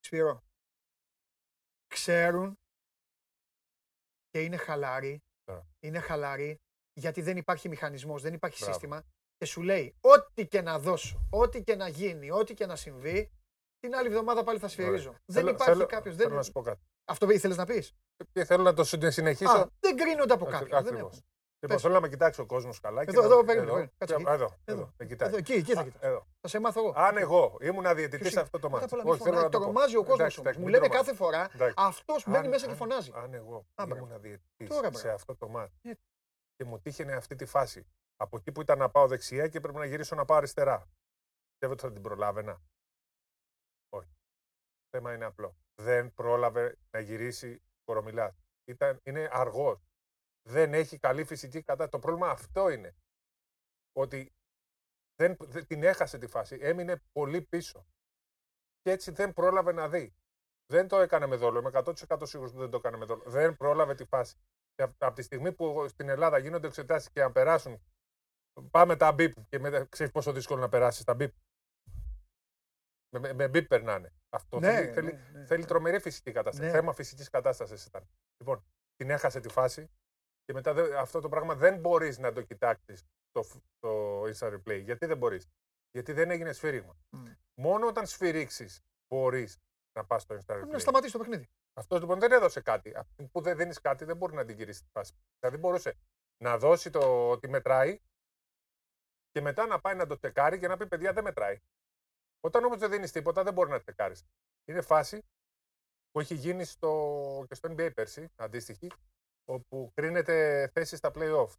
[0.07, 0.43] Σπύρο.
[1.87, 2.59] Ξέρουν
[4.29, 5.23] και είναι χαλαροί.
[5.51, 5.61] Ναι.
[5.79, 6.59] Είναι χαλαροί
[6.93, 8.73] γιατί δεν υπάρχει μηχανισμός, δεν υπάρχει Μπράβο.
[8.73, 9.03] σύστημα
[9.37, 13.31] και σου λέει ό,τι και να δώσω, ό,τι και να γίνει, ό,τι και να συμβεί,
[13.79, 15.09] την άλλη εβδομάδα πάλι θα σφυρίζω.
[15.09, 15.21] Ωραία.
[15.25, 16.15] Δεν Θέλω- υπάρχει θέλω- κάποιος.
[16.15, 16.37] Θέλω Δεν...
[16.37, 16.81] να σου πω κάτι.
[17.05, 17.93] Αυτό ήθελε να πεις.
[18.31, 19.51] Και θέλω να το συνε- συνεχίσω.
[19.51, 20.83] Α, δεν κρίνονται από Ακρι- κάποιον.
[20.83, 21.11] Δεν ακριβώς.
[21.11, 21.25] έχουν.
[21.59, 21.81] Λοιπόν, Πες.
[21.81, 23.03] θέλω να με κοιτάξει ο κόσμος καλά.
[23.05, 23.91] και Εδώ, να- εδώ, περίμενε, περίμενε.
[23.97, 24.31] Κάτσε εδώ, εκεί.
[24.31, 24.81] εδώ, Εδώ.
[24.81, 25.27] εδώ, με κοιτάει.
[25.29, 26.01] Εδώ, εκεί, εκεί θα Α, κοιτάς.
[26.01, 26.25] εδώ.
[26.41, 26.93] Θα σε μάθω εγώ.
[26.95, 28.83] Αν εγώ ήμουν διαιτητή Ποιος σε είναι; αυτό το Πρώτα μάτι.
[28.83, 29.51] απ' όλα, μη Όχι, θέλω να φωνάζει.
[29.51, 29.63] το πω.
[29.71, 30.51] Τρομάζει ο κόσμος Εντάξει, όμως.
[30.51, 31.05] εντάξει, Μου μην λένε τρομάζει.
[31.09, 31.75] κάθε φορά Εντάξει.
[31.77, 33.11] αυτός μπαίνει Αν- μέσα και αν- φωνάζει.
[33.15, 34.05] Αν εγώ Α, μπράβο.
[34.05, 35.09] ήμουν διαιτητή Τώρα, σε μπράβο.
[35.15, 35.93] αυτό το μάτι Ε.
[36.55, 39.77] και μου τύχαινε αυτή τη φάση από εκεί που ήταν να πάω δεξιά και πρέπει
[39.77, 40.77] να γυρίσω να πάω αριστερά.
[41.51, 42.61] Πιστεύω ότι θα την προλάβαινα.
[43.89, 44.09] Όχι.
[44.79, 45.55] Το θέμα είναι απλό.
[45.81, 48.35] Δεν πρόλαβε να γυρίσει κορομιλάς.
[48.65, 49.79] Ήταν, είναι αργός.
[50.47, 51.89] Δεν έχει καλή φυσική κατάσταση.
[51.91, 52.95] Το πρόβλημα αυτό είναι.
[53.91, 54.33] Ότι
[55.15, 56.57] δεν, δεν- την έχασε τη φάση.
[56.61, 57.87] Έμεινε πολύ πίσω.
[58.81, 60.15] Και έτσι δεν πρόλαβε να δει.
[60.65, 61.59] Δεν το έκανε με δόλο.
[61.59, 63.23] Είμαι 100% σίγουρος που δεν το έκανε με δόλο.
[63.25, 64.37] Δεν πρόλαβε τη φάση.
[64.73, 67.81] Και από, από τη στιγμή που στην Ελλάδα γίνονται εξετάσεις και να περάσουν.
[68.71, 71.35] Πάμε τα μπίπ και μετά ξέρεις πόσο δύσκολο να περάσεις τα μπίπ.
[73.09, 74.13] Με, με, με μπίπ περνάνε.
[74.29, 75.45] Αυτό Ναι, θέλει, θέλει, ναι, ναι.
[75.45, 76.67] θέλει τρομερή φυσική κατάσταση.
[76.67, 76.73] Ναι.
[76.73, 78.09] Θέμα φυσικής κατάστασης ήταν.
[78.37, 78.65] Λοιπόν,
[78.95, 79.89] την έχασε τη φάση
[80.47, 84.53] και μετά δεν- αυτό το πράγμα δεν μπορείς να το κοιτάξεις το, φ- το instant
[84.53, 84.81] replay.
[84.83, 85.47] Γιατί δεν μπορείς;
[85.91, 86.97] Γιατί δεν έγινε σφύριγμα.
[87.09, 87.25] Μμ.
[87.61, 89.57] Μόνο όταν σφυρίξεις μπορείς
[89.97, 90.79] να πας στο instant Πρέπει να replay.
[90.81, 91.47] σταματήσεις το παιχνίδι.
[91.73, 92.95] Αυτός λοιπόν δεν έδωσε κάτι.
[92.95, 95.13] Αυτή που δεν δίνεις κάτι δεν μπορεί να την γυρίσει τη φάση.
[95.39, 95.93] Δηλαδή μπορούσε
[96.43, 97.99] να δώσει το ότι μετράει
[99.31, 101.57] και μετά να πάει να το τσεκάρει και να πει: Παιδιά, δεν μετράει.
[102.39, 104.23] Όταν όμως δεν δίνεις τίποτα, δεν μπορεί να τσεκάρεις.
[104.69, 105.23] Είναι φάση
[106.11, 108.91] που έχει γίνει στο, και στο NBA πέρσι, αντίστοιχη,
[109.47, 111.49] όπου κρίνεται θέση στα playoff.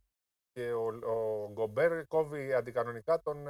[0.53, 3.47] Και ο, ο Γκομπέρ κόβει αντικανονικά τον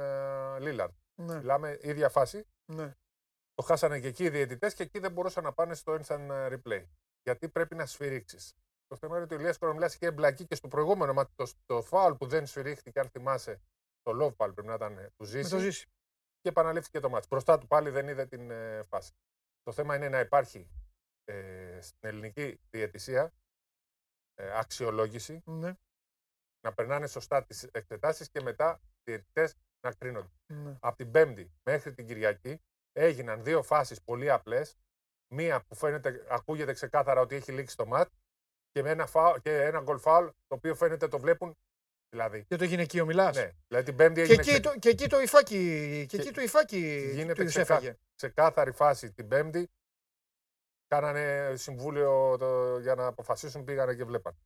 [0.59, 0.93] Λίλαρντ.
[1.21, 2.45] Ναι, Μιλάμε ίδια φάση.
[2.65, 2.95] ναι.
[3.53, 6.85] Το χάσανε και εκεί οι διαιτητές και εκεί δεν μπορούσαν να πάνε στο instant replay.
[7.23, 8.53] Γιατί πρέπει να σφυρίξεις.
[8.87, 11.87] Το θέμα είναι ότι ο Ηλίας Κορομιλάς είχε εμπλακεί και στο προηγούμενο μάτι το, το
[11.91, 13.61] foul που δεν σφυρίχθηκε, αν θυμάσαι,
[14.01, 15.85] το love pal πρέπει να ήταν ε, του Με ζήσει το ζήσει.
[16.41, 17.27] και επαναλήφθηκε το μάτς.
[17.27, 19.11] Μπροστά του πάλι δεν είδε την ε, φάση.
[19.63, 20.69] Το θέμα είναι να υπάρχει
[21.25, 23.31] ε, στην ελληνική διαιτησία ε,
[24.43, 25.73] αξιολόγηση, Ναι,
[26.61, 30.29] να περνάνε σωστά τις εξετάσεις και μετά οι διαιτητές να κρίνονται.
[30.53, 30.77] ναι.
[30.79, 32.61] Από την Πέμπτη μέχρι την Κυριακή
[32.91, 34.77] έγιναν δύο φάσεις πολύ απλές.
[35.33, 38.09] Μία που φαίνεται, ακούγεται ξεκάθαρα ότι έχει λήξει το ματ
[38.71, 41.57] και, με ένα, φάου- και ένα γκολ φάουλ το οποίο φαίνεται το βλέπουν
[42.09, 42.45] Δηλαδή.
[42.47, 43.35] Για το γυναικείο μιλάς.
[43.35, 43.51] Ναι.
[43.67, 45.55] Δηλαδή την Πέμπτη Και έγινε εκεί, ξε- το, και εκεί το υφάκι,
[46.09, 47.97] και εκεί Και- το υφάκι γίνεται τους ξεκά- έφαγε.
[48.15, 49.69] ξεκάθαρη φάση την Πέμπτη.
[50.89, 54.37] Κάνανε συμβούλιο το, για να αποφασίσουν, πήγανε και βλέπαν.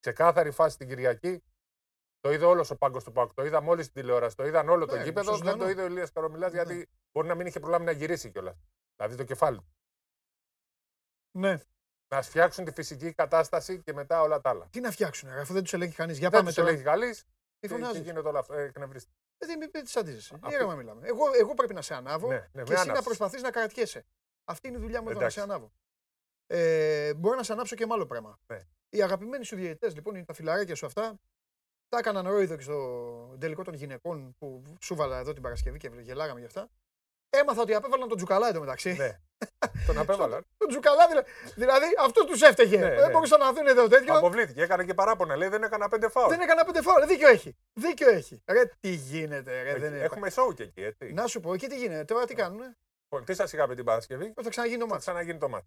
[0.00, 1.42] Ξεκάθαρη φάση την Κυριακή.
[2.20, 3.34] Το είδε όλος ο πάγκος του Πάκου.
[3.34, 4.36] Το είδαμε όλοι στην τηλεόραση.
[4.36, 5.22] Το είδαν όλο το Ναι, γήπεδο.
[5.34, 5.64] στο Δεν ζωντανό.
[5.64, 6.62] το είδε ο Ηλίας Καρομιλάς Ναι.
[6.62, 8.56] γιατί μπορεί να μην είχε προλάβει να γυρίσει κιόλας.
[8.96, 9.72] Δηλαδή το κεφάλι του.
[11.38, 11.60] Ναι.
[12.14, 14.68] Να φτιάξουν τη φυσική κατάσταση και μετά όλα τα άλλα.
[14.70, 16.18] Τι να φτιάξουν, ρε, αφού δεν τους ελέγχει κανείς.
[16.18, 16.68] Για Δεν πάμε τους τώρα.
[16.68, 17.10] ελέγχει καλή.
[17.14, 17.20] Τι
[17.58, 18.54] Και, και φωνάζεις; γίνεται όλο αυτό.
[18.54, 19.10] Ε, εκνευριστή.
[19.38, 20.34] Δεν μην τις αντίζεσαι.
[20.34, 21.06] Αυτό- Ήρεμα μιλάμε.
[21.08, 23.04] Εγώ, εγώ πρέπει να σε ανάβω Ναι, ναι, και με εσύ να άναψες.
[23.04, 24.04] προσπαθείς να καρατιέσαι.
[24.44, 25.38] Αυτή είναι η δουλειά μου εδώ, να Εντάξει.
[25.38, 25.72] σε ανάβω.
[26.50, 28.38] Ε, μπορώ να σε ανάψω και με άλλο πράγμα.
[28.46, 28.58] Ναι.
[28.88, 31.18] Οι αγαπημένοι σου διαιτητές, λοιπόν, είναι τα φιλαράκια σου αυτά.
[31.88, 35.90] Τα έκαναν ρόιδο και στο τελικό των γυναικών που σου βάλα εδώ την Παρασκευή και
[36.00, 36.70] γελάγαμε γι' αυτά.
[37.30, 38.92] Έμαθα ότι απέβαλαν τον Τζουκαλά εντωμεταξύ.
[38.92, 39.20] Ναι.
[39.86, 40.46] Τον απέβαλαν.
[40.56, 41.30] Τον Τζουκαλά δηλαδή.
[41.54, 42.78] Δηλαδή αυτό τους έφταιγε.
[42.78, 43.12] Ναι, Δεν ναι.
[43.12, 44.16] μπορούσαν να δουν εδώ τέτοιο.
[44.16, 44.62] Αποβλήθηκε.
[44.62, 45.36] Έκανε και παράπονα.
[45.36, 46.28] Λέει δεν έκανα πέντε φάουλ.
[46.28, 47.04] Δεν έκανα πέντε φάουλ.
[47.06, 47.56] Δίκιο έχει.
[47.72, 48.42] Δίκιο έχει.
[48.46, 49.78] Ρε, τι γίνεται, ρε.
[49.78, 50.02] Δεν είναι.
[50.02, 51.12] Έχουμε σόου και εκεί, έτσι.
[51.12, 52.04] Να σου πω, εκεί τι γίνεται.
[52.04, 55.66] Τώρα τι κάνουνε; Λοιπόν, τι σας είχα πει την Παρασκευή, Θα ξαναγίνει το θα μάτι.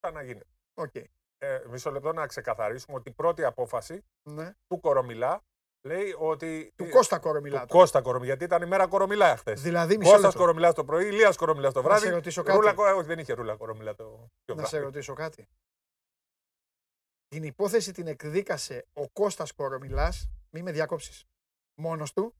[0.00, 0.90] Ξαναγίνει το ματς.
[0.94, 1.04] Ξαναγίνει.
[1.04, 1.08] Οκ.
[1.42, 4.54] Ε, μισό λεπτό να ξεκαθαρίσουμε ότι η πρώτη απόφαση Ναι.
[4.66, 5.42] του Κορομιλά
[5.86, 6.72] λέει ότι.
[6.76, 7.60] Του ε, Κώστα Κορομιλά.
[7.60, 9.52] Του Κώστα Κορομιλά, γιατί ήταν η μέρα Κορομιλά χθε.
[9.52, 10.38] Δηλαδή, μισό Κώστας λεπτό.
[10.38, 12.06] Κορομιλάς το πρωί, Ηλίας Κορομιλάς το Να βράδυ.
[12.06, 12.56] σε ρωτήσω κάτι.
[12.58, 14.84] Ρούλα, Κο- όχι, δεν είχε ρούλα Κορομιλά το πιο Να σε βράδυ.
[14.84, 15.48] ρωτήσω κάτι.
[17.28, 21.24] Την υπόθεση την εκδίκασε ο Κώστας Κορομιλάς, μη με διακόψεις,
[21.80, 22.34] μόνος του.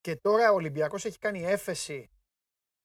[0.00, 2.10] Και τώρα ο Ολυμπιακός έχει κάνει έφεση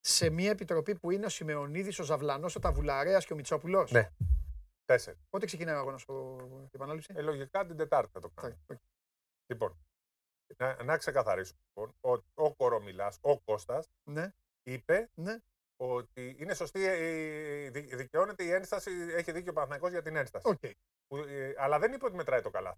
[0.08, 4.10] σε μια επιτροπή που είναι ο Σιμεωνίδης, ο Ζαβλανός, ο Ταβουλαρέας και ο Μητσόπουλος; Ναι.
[4.86, 5.20] Τέσσερις.
[5.30, 7.14] Πότε ξεκινάει ο αγώνας στο την επανάληψη.
[7.16, 8.48] Ε, λογικά την Τετάρτη θα το κάνω.
[8.48, 8.78] Εντάξει, οκ.
[9.52, 9.78] Λοιπόν,
[10.58, 15.38] να, να ξεκαθαρίσουμε λοιπόν, ότι ο Κορομιλάς, ο Κώστας, Ναι, είπε ναι.
[15.76, 20.48] ότι είναι σωστή, ε, δι- δικαιώνεται η ένσταση, έχει δίκιο ο Παναθηναϊκός για την ένσταση.
[20.48, 20.60] Οκ.
[21.08, 22.78] Που, ε, αλλά δεν είπε ότι μετράει το καλάθι.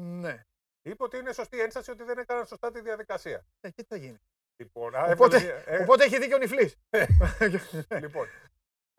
[0.00, 0.42] Ναι.
[0.82, 3.46] Είπε ότι είναι σωστή η ένσταση ότι δεν έκαναν σωστά τη διαδικασία.
[3.60, 4.18] Ε, και τι θα γίνει.
[4.60, 6.76] Λοιπόν, α, Οπότε- έβγαλε μια- ε, Οπότε έχει δίκιο ο Νιφλής.
[8.02, 8.26] λοιπόν,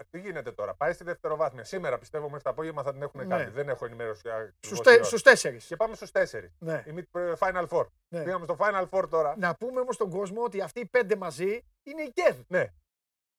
[0.09, 0.73] τι γίνεται τώρα.
[0.75, 1.63] Πάει στη δευτεροβάθμια.
[1.63, 3.27] Σήμερα πιστεύω μέχρι το απόγευμα θα την έχουν Ναι.
[3.37, 3.49] κάνει.
[3.51, 4.29] Δεν έχω ενημέρωση.
[4.29, 5.03] ακριβώς Στους, τι τε, ώρα.
[5.03, 5.65] στους τέσσερις.
[5.65, 6.55] Και πάμε στους τέσσερις.
[6.59, 6.83] Ναι.
[6.87, 7.85] Η mid- ε, Final Four.
[8.13, 8.23] Ναι.
[8.23, 9.35] Πήγαμε στο Final Four τώρα.
[9.37, 12.37] Να πούμε όμως στον κόσμο ότι αυτοί οι πέντε μαζί είναι η ΚΕΔ.
[12.47, 12.65] Ναι.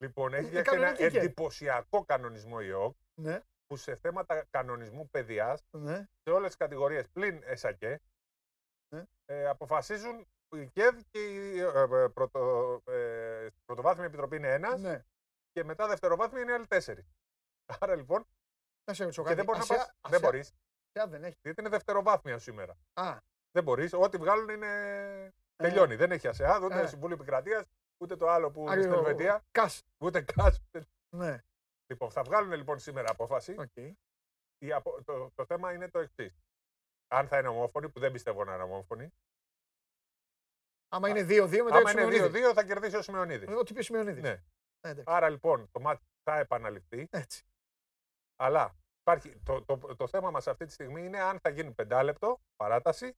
[0.02, 1.18] Λοιπόν, έχει Είναι φτιάξει ένα κανονική και.
[1.18, 5.96] εντυπωσιακό κανονισμό η ΕΟΚ Ναι, που σε θέματα κανονισμού παιδεία ναι.
[6.22, 8.00] σε όλες τις κατηγορίες πλην ΕΣΑΚΕ
[8.94, 9.04] Ναι.
[9.24, 10.26] ε, αποφασίζουν
[10.56, 15.04] η ΚΕΔ και η ε, ε, πρωτο, ε, πρωτοβάθμια επιτροπή είναι ένας ναι.
[15.52, 17.12] και μετά δευτεροβάθμια είναι άλλοι τέσσερις.
[17.80, 18.24] Άρα λοιπόν.
[18.84, 19.36] Να σε ρωτήσω Και κάτι.
[19.40, 20.54] δεν μπορείς να Ασιά- πας, Δεν Ασιά- μπορείς.
[20.94, 21.36] ΑΣΕΑΔ δεν έχει.
[21.42, 22.76] Γιατί είναι δευτεροβάθμια σήμερα.
[22.92, 23.16] Α,
[23.50, 23.92] Δεν μπορείς.
[23.92, 25.32] Ό,τι βγάλουν είναι.
[25.56, 25.94] Τελειώνει.
[25.96, 26.86] Δεν έχει ΑΣΕΑΔ, ούτε Ε.
[26.86, 27.64] Συμβούλιο Επικρατείας,
[28.02, 29.82] ούτε το άλλο που είναι Άριο- στην Ελβετία, CAS.
[29.98, 30.60] ούτε CAS.
[30.66, 30.86] ούτε-
[31.16, 31.38] Ναι.
[31.86, 33.54] Λοιπόν, θα βγάλουν λοιπόν σήμερα απόφαση.
[33.58, 33.76] Οκ.
[34.58, 36.38] Η απο- το, το θέμα είναι το εξής.
[37.08, 39.10] Αν θα είναι ομόφωνοι, που δεν πιστεύω να είναι ομόφωνοι.
[40.92, 42.50] Άμα είναι 2-2 μετά Άμα το είναι Σιμεωνίδης.
[42.50, 43.48] 2-2 θα κερδίσει ο Σιμεωνίδης.
[43.48, 44.22] Ό,τι πει ο Σιμεωνίδης.
[44.22, 44.42] Ναι.
[44.80, 45.04] Ε, εντάξει.
[45.06, 47.06] Άρα λοιπόν το ματς θα επαναληφθεί.
[47.10, 47.42] Έτσι.
[48.36, 52.40] Αλλά υπάρχει, το, το, το θέμα μας αυτή τη στιγμή είναι αν θα γίνει πεντάλεπτο
[52.56, 53.16] παράταση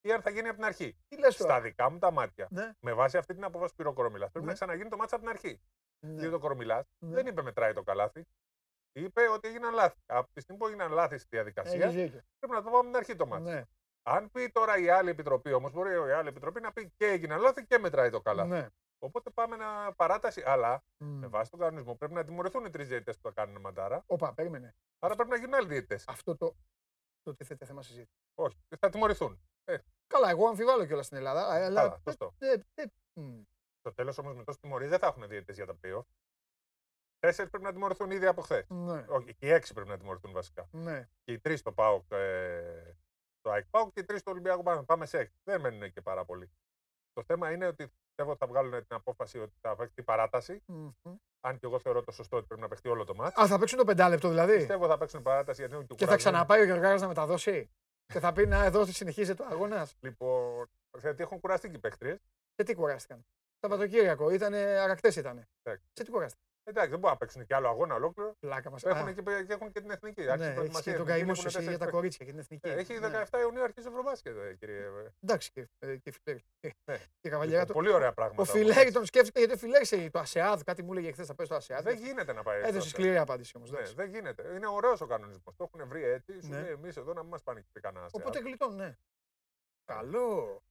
[0.00, 0.96] ή αν θα γίνει από την αρχή.
[1.08, 2.48] Τι λες τώρα; Στα δικά μου τα μάτια.
[2.50, 2.72] Ναι.
[2.80, 4.30] Με βάση αυτή την απόφαση που πήρε ο Κορομιλάς.
[4.30, 4.50] Πρέπει Ναι.
[4.52, 5.60] να ξαναγίνει το μάτι από την αρχή.
[6.06, 6.20] Ναι.
[6.20, 7.14] Γιατί ο Κορομιλάς Ναι.
[7.14, 8.24] δεν είπε μετράει το καλάθι.
[8.92, 9.98] Είπε ότι έγιναν λάθη.
[10.06, 12.20] Από τη στιγμή που έγιναν λάθη στη διαδικασία, Έχεις δίκιο.
[12.38, 13.64] πρέπει να το πάμε από την αρχή το μάτι.
[14.02, 14.16] Ναι.
[14.16, 17.40] Αν πει τώρα η άλλη επιτροπή όμως, μπορεί η άλλη επιτροπή να πει και έγιναν
[17.40, 18.48] λάθη και μετράει το καλάθι.
[18.48, 18.66] Ναι.
[18.98, 20.42] Οπότε πάμε να παράταση.
[20.46, 21.18] Αλλά Μμ.
[21.18, 24.02] με βάση τον κανονισμό πρέπει να τιμωρηθούν οι τρεις διαιτητές που θα κάνουν μαντάρα.
[24.06, 24.74] Όπα, περίμενε.
[24.98, 26.04] Άρα πρέπει να γίνουν άλλοι διαιτητές.
[26.08, 26.56] Αυτό το.
[27.22, 28.16] Το τίθεται θέμα συζήτηση.
[28.34, 29.40] Όχι, θα τιμωρηθούν.
[30.06, 31.46] Καλά, εγώ αμφιβάλλω κιόλας στην Ελλάδα.
[31.46, 31.80] α, Αλλά.
[31.80, 32.34] Καλά, σωστό.
[32.38, 33.42] Ε, ε, μ.
[33.78, 36.06] Στο τέλος όμως με τόσε τιμωρίε δεν θα έχουν διαιτητές για τα πλοίο.
[37.18, 38.68] Τέσσερις πρέπει να τιμωρηθούν ήδη από χθες.
[38.68, 39.04] Ναι.
[39.08, 40.68] Όχι, και οι έξι πρέπει να τιμωρηθούν βασικά.
[40.72, 41.08] Ναι.
[41.24, 42.96] Και οι τρεις στο ΠΑΟΚ, ε,
[43.48, 45.34] στο ΑΕΚ ΠΑΟΚ και οι τρεις στο Ολυμπιακό πάμε, πάμε σε έξι.
[45.44, 46.50] Δεν μένουν και πάρα πολύ.
[47.12, 50.62] Το θέμα είναι ότι πιστεύω ότι θα βγάλουν την απόφαση ότι θα παίξει παράταση.
[50.66, 51.14] Μμμ.
[51.40, 53.40] Αν και εγώ θεωρώ το σωστό ότι πρέπει να παιχτεί όλο το μάτι.
[53.40, 56.10] Α, θα παίξουν το πεντάλεπτο δηλαδή; Πιστεύω θα παίξουν παράταση γιατί είναι και Και θα
[56.10, 56.36] κουρασμένοι.
[56.36, 57.70] ξαναπάει ο Γεωργάρας να μεταδώσει;
[58.12, 60.68] Και θα πει να εδώ συνεχίζεται ο αγώνας; Λοιπόν,
[61.00, 62.18] γιατί έχουν κουραστεί και οι παίχτριε.
[62.54, 63.26] Σε τι κουράστηκαν;
[63.60, 65.48] Σαββατοκύριακο ήταν αρακτές ήταν.
[65.62, 65.86] Εντάξει.
[65.92, 68.34] Σε τι κουράστηκαν; Εντάξει, δεν μπορούν να παίξουν και άλλο αγώνα ολόκληρο.
[68.40, 68.84] Πλάκα μας.
[68.84, 70.28] Έχουν και, και, έχουν και την εθνική.
[70.28, 70.92] Άρχισε η Ναι, έχει προετοιμασία.
[70.92, 71.94] και τον Η εθνική καημό έχουν σου εσύ τέσσερις για τα παίκτες.
[72.00, 72.68] κορίτσια και την εθνική.
[72.68, 73.24] Ε, Έχει Ναι.
[73.30, 74.76] 17 Ιουνίου αρχίζει ο Ευρωμπάσκετ, ε, κύριε.
[74.84, 75.12] ε.
[75.20, 76.44] Εντάξει και, ε, και φιλέρι.
[76.84, 76.96] Ναι.
[77.20, 77.72] Και καβαλιά Λοιπόν, του.
[77.72, 78.42] Πολύ ωραία πράγματα.
[78.42, 81.34] Ο Φιλέρη τον σκέφτηκε γιατί ο Φιλέρη σε το ΑΣΕΑΔ, κάτι μου έλεγε χθες θα
[81.34, 81.82] πέσει το ΑΣΕΑΔ.
[81.84, 82.58] Δεν γίνεται να πάει.
[82.58, 82.88] Έδωσε αυτό.
[82.88, 83.70] σκληρή απάντηση όμως.
[83.70, 84.42] Ναι, δεν γίνεται.
[84.54, 85.56] Είναι ωραίος ο κανονισμός.
[85.56, 86.40] Το έχουν βρει έτσι.
[86.42, 86.60] Σου Ναι.
[86.60, 88.06] λέει εμείς εδώ να μην μας πάνε και κανένα.
[88.10, 88.96] Οπότε γλιτώνουν, ναι.
[89.84, 90.62] Καλό.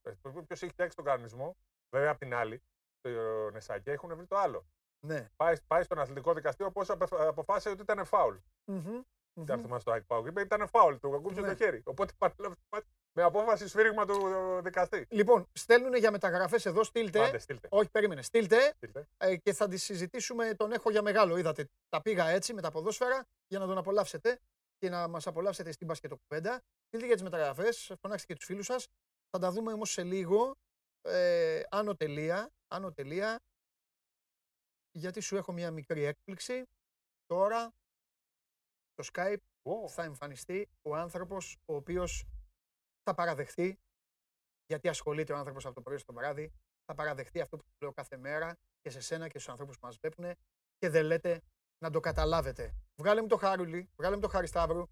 [0.47, 1.57] Ποιος έχει φτιάξει τον κανονισμό,
[1.89, 2.61] βέβαια απ' την άλλη,
[3.01, 3.09] το
[3.51, 4.65] Νεσάκια έχουν βρει το άλλο.
[4.99, 5.27] Ναι.
[5.35, 8.35] Πάει, πάει στον αθλητικό δικαστήριο πώ αποφάσισε ότι ήταν φάουλ.
[8.65, 9.01] Μμμ.
[9.39, 10.25] Δεν θυμάσαι το Ike Pauk.
[10.27, 11.47] Είπε ήταν φάουλ, του ακούμπησε Ναι.
[11.47, 11.81] το χέρι.
[11.85, 14.17] Οπότε παρέλαβε το μάτι Με απόφαση σφύριγμα του
[14.63, 15.05] δικαστή.
[15.09, 17.23] Λοιπόν, στέλνουν για μεταγραφές εδώ, στείλτε.
[17.23, 17.67] Άντε, στείλτε.
[17.71, 18.21] Όχι, περίμενε.
[18.21, 19.07] Στείλτε στείλτε.
[19.17, 20.53] ε, και θα τη συζητήσουμε.
[20.55, 21.37] Τον έχω για μεγάλο.
[21.37, 24.39] Είδατε, τα πήγα έτσι με τα ποδόσφαιρα για να τον απολαύσετε
[24.77, 26.61] και να μας απολαύσετε στην μπασκετοκουβέντα.
[26.87, 28.87] Στείλτε για τις μεταγραφές, φωνάξτε και τους φίλους σας.
[29.29, 30.55] Θα τα δούμε όμως σε λίγο.
[31.01, 32.49] Ε, άνω τελεία.
[32.67, 33.39] Άνω τελεία.
[34.97, 36.63] Γιατί σου έχω μια μικρή έκπληξη.
[37.25, 37.69] Τώρα
[38.93, 42.25] στο Skype Ω, θα εμφανιστεί ο άνθρωπος ο οποίος
[43.03, 43.79] θα παραδεχτεί,
[44.65, 46.51] γιατί ασχολείται ο άνθρωπος από το πρωί στο βράδυ,
[46.85, 49.85] θα παραδεχτεί αυτό που του λέω κάθε μέρα και σε σένα και στους ανθρώπους που
[49.85, 50.35] μας βλέπουν
[50.77, 51.41] και δεν λέτε
[51.83, 52.75] να το καταλάβετε.
[53.01, 54.83] Βγάλε μου το Χάρουλι, βγάλε μου το Χαρισταύρου.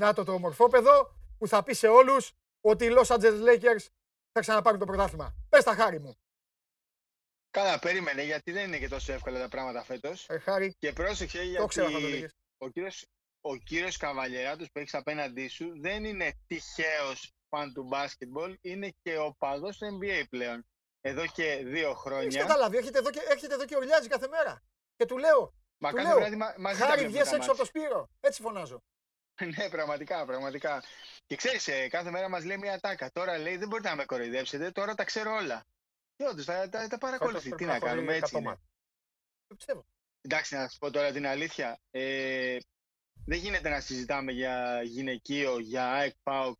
[0.00, 3.86] Να το το ομορφόπεδο που θα πει σε όλους ότι οι Los Angeles Lakers
[4.32, 5.34] θα ξαναπάρουν το πρωτάθλημα.
[5.48, 6.14] Πες τα Χάρη μου.
[7.54, 10.26] Καλά, περίμενε, γιατί δεν είναι και τόσο εύκολα τα πράγματα φέτος.
[10.28, 12.34] Ε, Χάρη, Και πρόσεξε, το ξέρω θα το γιατί λέγες.
[12.58, 13.06] ο κύριος,
[13.40, 19.18] ο κύριος Καβαλιεράτος που έχεις απέναντί σου δεν είναι τυχαίος φαν του μπάσκετμπολ, είναι και
[19.18, 20.66] ο παδός του NBA πλέον.
[21.00, 22.40] Εδώ και δύο Έχεις χρόνια.
[22.40, 24.62] καταλάβει, έρχεται εδώ, και, έρχεται εδώ και ουρλιάζει κάθε μέρα.
[24.96, 27.36] Και του λέω, Μα του κάθε λέω, βράδυ μα- μαζί τα Χάρη βλέπουμε βγες τα
[27.36, 27.84] έξω από το μάτς.
[27.88, 28.08] Σπύρο.
[28.20, 28.82] Έτσι φωνάζω.
[29.56, 30.82] ναι, πραγματικά, πραγματικά.
[31.26, 33.10] Και ξέρεις, ε, κάθε μέρα μας λέει μια τάκα.
[33.10, 35.64] Τώρα λέει δεν μπορείτε να με κοροϊδέψετε, τώρα τα ξέρω όλα.
[36.16, 37.34] Και όντως, τα, τα, τα παρακολουθεί.
[37.42, 38.48] φέτος Τι πρέπει να να κάνουμε, χωρεί έτσι 100 είναι.
[38.48, 38.60] μάτς.
[39.46, 39.86] Το πιστεύω.
[40.20, 41.80] Εντάξει, να σα πω τώρα την αλήθεια.
[41.90, 42.56] Ε,
[43.26, 46.56] δεν γίνεται να συζητάμε για γυναικείο, για ΑΕΚ ΠΑΟΚ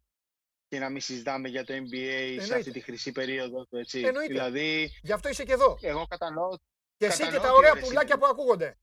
[0.69, 2.55] και να μην συζητάμε για το NBA σε Εννοείται.
[2.55, 4.01] αυτή τη χρυσή περίοδο του, έτσι.
[4.01, 4.33] Εννοείται.
[4.33, 5.79] Δηλαδή, Γι' αυτό είσαι και εδώ.
[5.81, 6.49] εγώ κατανοώ.
[6.97, 8.25] Και εσύ και κατανοώ τα τι ωραία ωραία πουλάκια είναι.
[8.25, 8.79] που ακούγονται.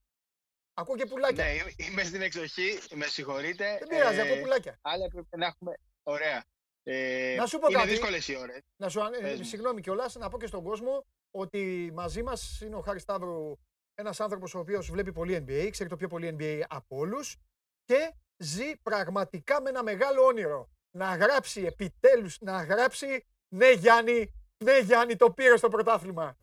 [0.74, 1.44] Ακούω και πουλάκια.
[1.44, 3.78] Ναι, είμαι- είμαι στην εξοχή, με συγχωρείτε.
[3.80, 4.78] Δεν πειράζει, ε, ακούω πουλάκια.
[4.82, 5.74] Αλλά έπρεπε να έχουμε.
[6.04, 6.46] Ωραία.
[6.84, 7.90] Ε, Να σου πω είναι κάτι.
[7.90, 8.62] δύσκολες οι ώρες.
[8.82, 9.44] Να σου, ανε- Πες μου.
[9.46, 13.58] συγγνώμη κιόλας, να πω και στον κόσμο ότι μαζί μας είναι ο Χάρης Σταύρου,
[13.94, 17.38] ένας άνθρωπος ο οποίος βλέπει πολύ NBA, ξέρει το πιο πολύ NBA από όλους
[17.84, 20.70] και ζει πραγματικά με ένα μεγάλο όνειρο.
[20.98, 23.26] Να γράψει επιτέλους, να γράψει
[23.56, 24.34] Ναι, Γιάννη,
[24.64, 26.38] ναι, Γιάννη, το πήρες στο πρωτάθλημα.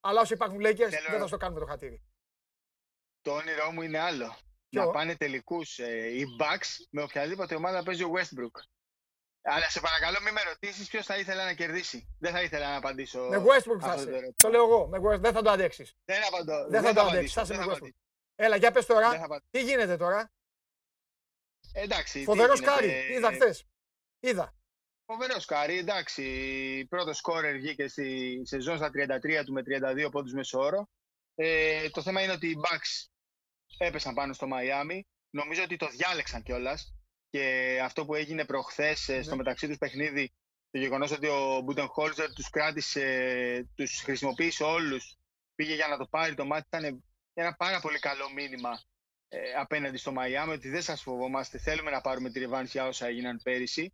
[0.00, 2.02] Αλλά όσο υπάρχουν Lakers, Θέλω- δεν θα στο κάνουμε το χατήρι.
[3.20, 4.36] Το όνειρό μου είναι άλλο.
[4.68, 8.60] Ποιο; Να πάνε τελικούς ε, οι Bucks με οποιαδήποτε ομάδα παίζει ο Westbrook.
[9.46, 12.16] Αλλά σε παρακαλώ μην με ρωτήσεις ποιος θα ήθελα να κερδίσει.
[12.18, 13.20] Δεν θα ήθελα να απαντήσω.
[13.28, 14.08] Με Westbrook θα αυτό το είσαι.
[14.10, 14.34] ερώτημα.
[14.36, 14.86] Το λέω εγώ.
[14.86, 15.94] Με West- δεν θα το αντέξεις.
[16.04, 16.68] Δεν απαντώ.
[16.68, 17.34] Δεν θα το απαντήσω, αντέξεις.
[17.34, 17.76] Θα είσαι δεν με θα Westbrook.
[17.76, 17.98] απαντήσω.
[18.34, 19.24] Έλα, για πες Δεν θα τώρα.
[19.24, 19.48] απαντήσω.
[19.50, 20.32] Τι γίνεται τώρα;
[21.72, 22.18] Εντάξει.
[22.18, 22.90] τι Φοβερός γίνεται, Κάρι.
[22.90, 23.64] ε, Είδα χθες.
[24.20, 24.54] Είδα.
[25.06, 26.86] Φοβερός Κάρι, εντάξει.
[26.88, 30.88] Πρώτος σκόρερ βγήκε στη σεζόν στα 33 του με 32 πόντους μέσω όρο.
[31.34, 33.06] Ε, το θέμα είναι ότι οι Bucks
[33.78, 35.06] έπεσαν πάνω στο Μαϊάμι.
[35.30, 36.94] Νομίζω ότι το διάλεξαν κιόλας.
[37.34, 39.36] Και αυτό που έγινε προχθές στο Ναι.
[39.36, 40.32] μεταξύ τους παιχνίδι,
[40.70, 45.16] το γεγονός ότι ο Μπούτεν Χόλζερ τους κράτησε, τους χρησιμοποίησε όλους,
[45.54, 47.04] πήγε για να το πάρει το μάτι, ήταν
[47.34, 48.82] ένα πάρα πολύ καλό μήνυμα
[49.28, 53.06] ε, απέναντι στο Μαϊάμι, ότι δεν σας φοβόμαστε, θέλουμε να πάρουμε τη ρευάνση για όσα
[53.06, 53.92] έγιναν πέρυσι.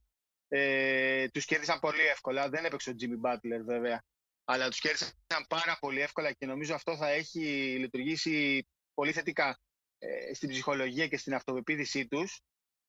[0.48, 4.02] Ε, τους κέρδισαν πολύ εύκολα, δεν έπαιξε ο Jimmy Butler βέβαια,
[4.44, 5.12] αλλά τους κέρδισαν
[5.48, 7.40] πάρα πολύ εύκολα και νομίζω αυτό θα έχει
[7.78, 9.58] λειτουργήσει πολύ θετικά
[9.98, 12.40] ε, στην ψυχολογία και στην αυτοπεποίθησή τους.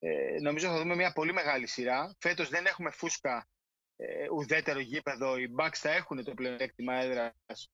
[0.04, 2.16] Ε, νομίζω θα δούμε μια πολύ μεγάλη σειρά.
[2.20, 3.48] Φέτος δεν έχουμε φούσκα
[3.96, 5.38] ε, ουδέτερο γήπεδο.
[5.38, 7.70] Οι Bucks θα έχουν το πλεονέκτημα έδρας.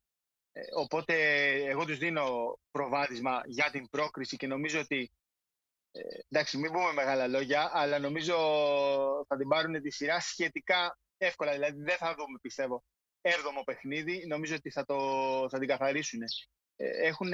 [0.51, 1.15] Ε, οπότε
[1.65, 5.11] εγώ τους δίνω προβάδισμα για την πρόκριση και νομίζω ότι
[5.91, 5.99] ε,
[6.29, 8.35] εντάξει μην πούμε μεγάλα λόγια αλλά νομίζω
[9.27, 11.51] θα την πάρουν τη σειρά σχετικά εύκολα.
[11.51, 12.83] Δηλαδή δεν θα δούμε πιστεύω
[13.21, 14.25] έβδομο παιχνίδι.
[14.27, 14.97] Νομίζω ότι θα, το,
[15.49, 16.21] θα την καθαρίσουν
[16.79, 17.29] έχουν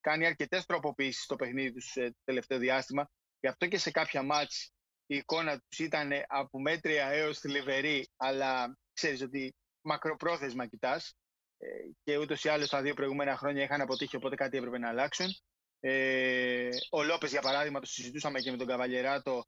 [0.00, 3.10] κάνει αρκετές τροποποιήσεις στο παιχνίδι τους ε, το τελευταίο διάστημα
[3.44, 4.72] γι' αυτό και σε κάποια μάτς
[5.06, 11.14] η εικόνα τους ήταν από μέτρια έως θλιβερή αλλά ξέρεις ότι μακροπρόθεσμα κοιτάς
[11.58, 11.66] ε,
[12.04, 15.26] και ούτως ή άλλως τα δύο προηγούμενα χρόνια είχαν αποτύχει, οπότε κάτι έπρεπε να αλλάξουν.
[15.80, 19.44] Ε, ο Λόπες, για παράδειγμα, το συζητούσαμε και με τον Καβαλιεράτο,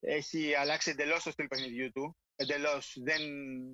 [0.00, 2.16] έχει αλλάξει εντελώς το στυλ παιχνιδιού του.
[2.40, 3.20] Εντελώς δεν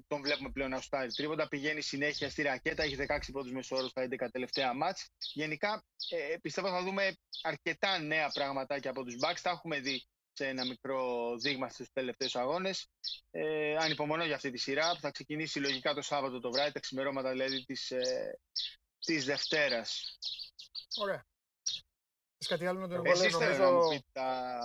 [0.07, 1.49] τον βλέπουμε πλέον να σουτάρει τρίποντα.
[1.49, 5.09] Πηγαίνει συνέχεια στη ρακέτα, έχει 16 πόντου μεσόωρο στα 11 τελευταία μάτς.
[5.33, 9.39] Γενικά ε, πιστεύω θα δούμε αρκετά νέα πραγματάκια από τους Bucks.
[9.43, 12.89] Τα έχουμε δει σε ένα μικρό δείγμα στους τελευταίους αγώνες.
[13.31, 16.81] Ε, ανυπομονώ για αυτή τη σειρά που θα ξεκινήσει λογικά το Σάββατο το βράδυ, τα
[16.81, 18.39] ξημερώματα δηλαδή της, ε,
[18.99, 20.19] της Δευτέρας.
[20.97, 21.27] Ωραία.
[22.39, 23.89] Θες κάτι άλλο να τον Εσείς εμβολεύω, θέλω να μου νομίζω.
[23.89, 24.59] πείτε τα...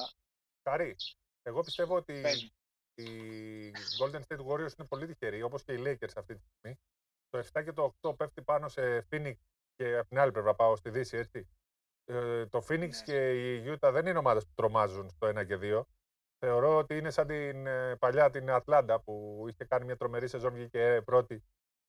[0.62, 0.96] Κάρι.
[1.42, 2.50] Εγώ πιστεύω ότι Πες μου.
[2.50, 2.61] οι
[4.00, 6.80] Golden State Warriors είναι πολύ τυχεροί, όπως και οι Lakers αυτή τη στιγμή.
[7.30, 9.34] Το 7 και το 8 πέφτει πάνω σε Phoenix
[9.76, 11.48] και από την άλλη πλευρά πάω στη Δύση, έτσι.
[12.06, 13.02] Ε, το Phoenix Ναι.
[13.06, 15.84] και η Utah δεν είναι ομάδες που τρομάζουν στο 1 και 2.
[16.40, 20.54] Θεωρώ ότι είναι σαν την ε, παλιά την Ατλάντα που είχε κάνει μια τρομερή σεζόν,
[20.54, 21.44] βγήκε πρώτη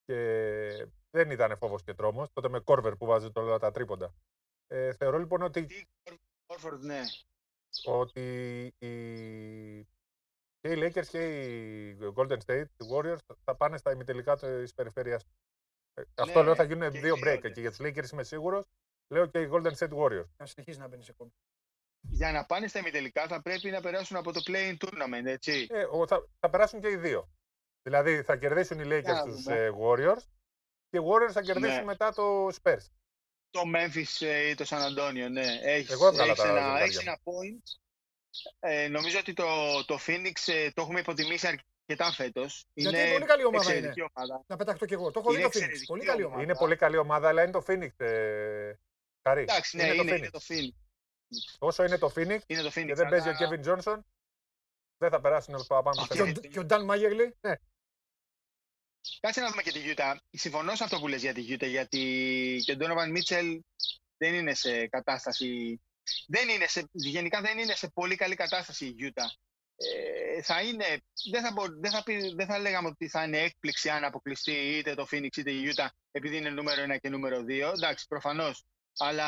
[0.05, 2.33] και δεν ήταν φόβος και τρόμος.
[2.33, 4.15] Τότε με Κόρβερ που βάζει όλα τα τρίποντα.
[4.67, 5.83] Ε, θεωρώ λοιπόν ότι Τι,
[6.47, 7.01] Horford, ναι.
[7.85, 8.21] ότι
[8.79, 8.89] οι,
[10.63, 15.21] Και οι Lakers και οι Golden State, οι Warriors θα πάνε στα ημιτελικά της περιφέρεια.
[16.15, 17.41] Αυτό Ναι, λέω θα γίνουν και οι δύο δύο, break.
[17.43, 17.51] ναι.
[17.51, 18.67] Και για τους Lakers είμαι σίγουρος.
[19.09, 20.27] Λέω και οι Golden State Warriors.
[20.37, 21.31] Να συνεχίσει να μπαίνεις σε κόμμα.
[22.01, 25.67] Για να πάνε στα ημιτελικά θα πρέπει να περάσουν από το play-in tournament, έτσι.
[25.71, 27.31] Ε, ο- θα, θα περάσουν και οι δύο.
[27.83, 29.71] Δηλαδή θα κερδίσουν οι Για Lakers να τους δούμε.
[29.81, 30.23] Warriors
[30.89, 31.85] και οι Warriors θα κερδίσουν Ναι.
[31.85, 32.87] μετά το Spurs.
[33.51, 35.47] Το Memphis ε, ή το San Antonio, ναι.
[35.63, 37.03] Έχεις, Εγώ έβγαλα έχεις τα ένα, ζευγάρια έχεις μου.
[37.07, 37.81] ένα point.
[38.61, 39.45] Ε, νομίζω ότι το,
[39.85, 42.65] το Phoenix ε, το έχουμε υποτιμήσει αρκετά φέτος.
[42.73, 44.09] Γιατί είναι πολύ καλή ομάδα εξαιρετική είναι.
[44.15, 44.45] ομάδα.
[44.47, 45.11] Να πεταχτώ κι εγώ.
[45.11, 45.55] Το έχω δει Είναι το Phoenix.
[45.55, 46.35] εξαιρετική Πολύ καλή ομάδα.
[46.35, 46.43] ομάδα.
[46.51, 48.01] Είναι πολύ καλή ομάδα, αλλά είναι το Phoenix.
[48.07, 48.73] Ε,
[49.29, 49.43] Χαρή.
[49.43, 50.31] Εντάξει, ναι, είναι, είναι, το είναι Phoenix.
[50.31, 50.71] το Phoenix.
[51.59, 52.87] Όσο είναι το Phoenix Είναι το Phoenix.
[52.87, 53.99] και δεν παίζει ο αλλά- Kevin Johnson,
[54.97, 57.35] δεν θα περάσουν από πάνω από Αυτό Και το ο- Και ο Νταν Μάγερλι.
[59.21, 60.17] Κάτσε να δούμε και τη Utah.
[60.31, 63.59] Συμφωνώ σε αυτό που λες για τη Utah, γιατί και ο Donovan Mitchell
[64.17, 65.81] δεν είναι σε κατάσταση...
[66.27, 69.29] Δεν είναι σε, γενικά δεν είναι σε πολύ καλή κατάσταση η Utah.
[69.77, 70.85] Ε, θα είναι,
[71.31, 74.53] δεν, θα μπο, δεν, θα πει, δεν θα λέγαμε ότι θα είναι έκπληξη αν αποκλειστεί
[74.53, 77.73] είτε το Phoenix είτε η Utah επειδή είναι νούμερο 1 και νούμερο 2.
[77.75, 78.65] Εντάξει, προφανώς.
[78.99, 79.27] Αλλά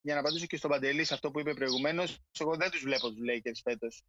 [0.00, 3.08] για να απαντήσω και στον Παντελή σε αυτό που είπε προηγουμένως, εγώ δεν τους βλέπω
[3.10, 4.02] τους Lakers φέτος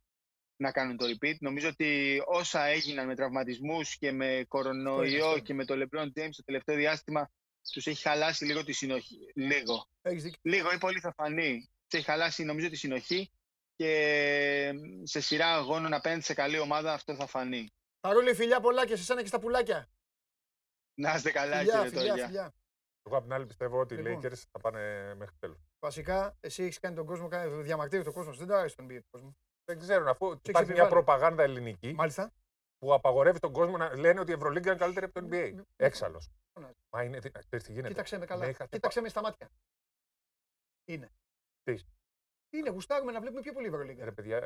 [0.55, 1.35] να κάνουν το repeat.
[1.39, 5.39] Νομίζω ότι όσα έγιναν με τραυματισμούς και με κορονοϊό αυτό.
[5.39, 7.31] και με το LeBron James το τελευταίο διάστημα
[7.71, 9.31] τους έχει χαλάσει λίγο τη συνοχή.
[9.35, 9.87] Λίγο.
[10.01, 10.39] Έχεις δίκιο.
[10.43, 11.69] Λίγο ή πολύ θα φανεί.
[11.87, 13.31] Τους έχει χαλάσει νομίζω τη συνοχή
[13.75, 14.73] και
[15.03, 17.69] σε σειρά αγώνων απέναντι σε καλή ομάδα αυτό θα φανεί.
[17.99, 19.89] Παρόλη φιλιά πολλά και σε σένα και στα πουλάκια.
[20.93, 22.25] Να είστε καλά Φιλιά, κύριε φιλιά, Τόγια.
[22.25, 22.53] φιλιά.
[23.03, 24.21] Εγώ απ' την άλλη πιστεύω ότι οι Λοιπόν.
[24.23, 25.57] Lakers θα πάνε μέχρι τέλος.
[25.79, 28.33] Βασικά, εσύ έχεις κάνει τον κόσμο, κάνει- διαμαρτύρει τον κόσμο.
[28.33, 29.37] Δεν το άρεσε τον NBA του κόσμου.
[29.65, 30.89] Δεν ξέρουν αφού υπάρχει μια επιβάλλει.
[30.89, 32.33] προπαγάνδα ελληνική Μάλιστα.
[32.81, 35.51] Που απαγορεύει τον κόσμο να λένε ότι η Ευρωλίγκα είναι καλύτερη από το NBA.
[35.55, 36.21] μ, Έξαλλο.
[36.53, 36.73] φωνάζει.
[36.89, 37.19] Μα είναι.
[37.19, 37.87] τι- ξέρεις τι γίνεται.
[37.87, 38.47] Κοίταξε με Με καλά.
[38.49, 39.49] είχατε Κοίταξε με στα μάτια.
[40.85, 41.09] Είναι.
[41.63, 41.75] Τι?
[42.49, 44.05] Είναι, γουστάρουμε να βλέπουμε πιο πολύ Ευρωλίγκα.
[44.05, 44.39] Ρε παιδιά,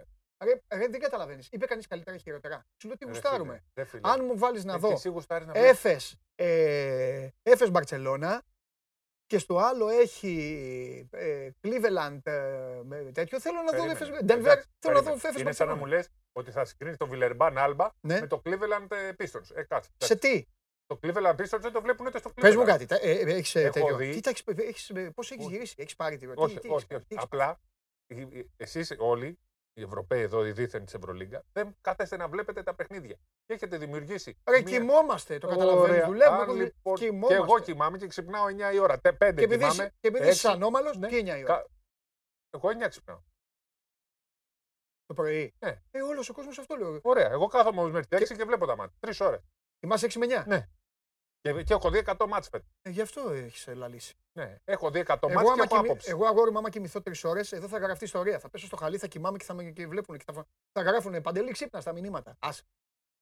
[0.43, 1.43] Ρε, ρε, δεν καταλαβαίνει.
[1.51, 2.65] Είπε κανεί καλύτερα ή χειρότερα.
[2.81, 3.53] Σου λέω τι ρε γουστάρουμε.
[3.53, 4.01] φίλε, ρε φίλε.
[4.09, 5.69] Αν μου βάλει να Ε, δω και εσύ γουστάρεις να βλέπεις.
[5.71, 8.43] Έφες, ε, Έφες Μπαρτσελώνα
[9.25, 13.39] και στο άλλο έχει ε, Cleveland ε, με τέτοιο.
[13.39, 13.91] Θέλω να δω Περίμενε.
[13.91, 15.27] Έφες Denver, Εντάξει, θέλω να δω περίμενε.
[15.29, 16.07] Έφες Είναι σαν να μου Μπαρτσελώνα.
[16.09, 18.19] λε ότι θα συγκρίνεις το Βιλερμπάν Άλμπα Ναι.
[18.19, 19.55] με το Cleveland ε, Pistons.
[19.55, 19.89] Ε, κάτσε.
[19.97, 20.45] Σε τι,
[20.85, 22.41] Το Cleveland Pistons δεν το βλέπουν ούτε στο Cleveland.
[22.41, 23.95] πες μου κάτι, τα- ε, ε, έχεις ε, Έχω τέτοιο.
[23.95, 24.13] δει.
[24.13, 25.53] Κοίτα, έχεις, έχεις, ε, πώς έχεις Όχι.
[25.53, 27.05] γυρίσει, έχεις πάρει τη Όχι, τι, τι όχι, έχεις- όχι.
[27.05, 27.59] τι έχεις- Απλά
[28.57, 29.39] εσείς όλοι,
[29.73, 33.15] οι Ευρωπαίοι εδώ, οι δίθεν της Ευρωλίγκα, δεν κάθεστε να βλέπετε τα παιχνίδια.
[33.45, 34.37] Και έχετε δημιουργήσει.
[34.49, 36.05] Ρε, μία- κοιμόμαστε, το καταλαβαίνεις, Ωραία.
[36.05, 37.35] δουλεύουμε, Αν, έχω δει- λοιπόν, Και κοιμόμαστε.
[37.35, 38.99] εγώ κοιμάμαι και ξυπνάω 9 η ώρα.
[38.99, 39.73] 5 Και επειδή, κοιμάμαι.
[39.83, 40.37] είσαι- και επειδή έξι.
[40.37, 41.07] είσαι ανώμαλος, Ναι.
[41.07, 41.65] τι 9 η ώρα, Κα-
[42.49, 43.19] Εγώ 9 ξυπνάω.
[45.05, 45.53] Το πρωί.
[45.59, 45.81] Ναι.
[45.91, 46.99] Ε, όλος ο κόσμος αυτό λέω.
[47.03, 47.29] Ωραία.
[47.31, 48.43] Εγώ κάθομαι όμως μέχρι τι 6 και...
[48.43, 48.95] βλέπω τα μάτια.
[48.99, 49.39] Τρεις ώρες.
[49.79, 50.43] Θυμάσαι 6 με 9.
[50.47, 50.67] Ναι.
[51.41, 52.67] Και, και έχω δει 100 μάτς φέτος.
[52.81, 54.15] Ε, γι' αυτό έχεις ε, λαλήσει.
[54.39, 54.55] Ναι.
[54.63, 56.09] Έχω δει 100 Εγώ, μάτς και άμα από κοιμη- άποψη.
[56.09, 58.39] εγώ αγόρι μου, άμα κοιμηθώ τρεις ώρες, εδώ θα γραφτεί ιστορία.
[58.39, 61.21] Θα πέσω στο χαλί, θα κοιμάμαι και θα με και βλέπουν και θα, θα γράφουν
[61.21, 62.35] παντελή ξύπνα στα μηνύματα.
[62.39, 62.63] Άσε.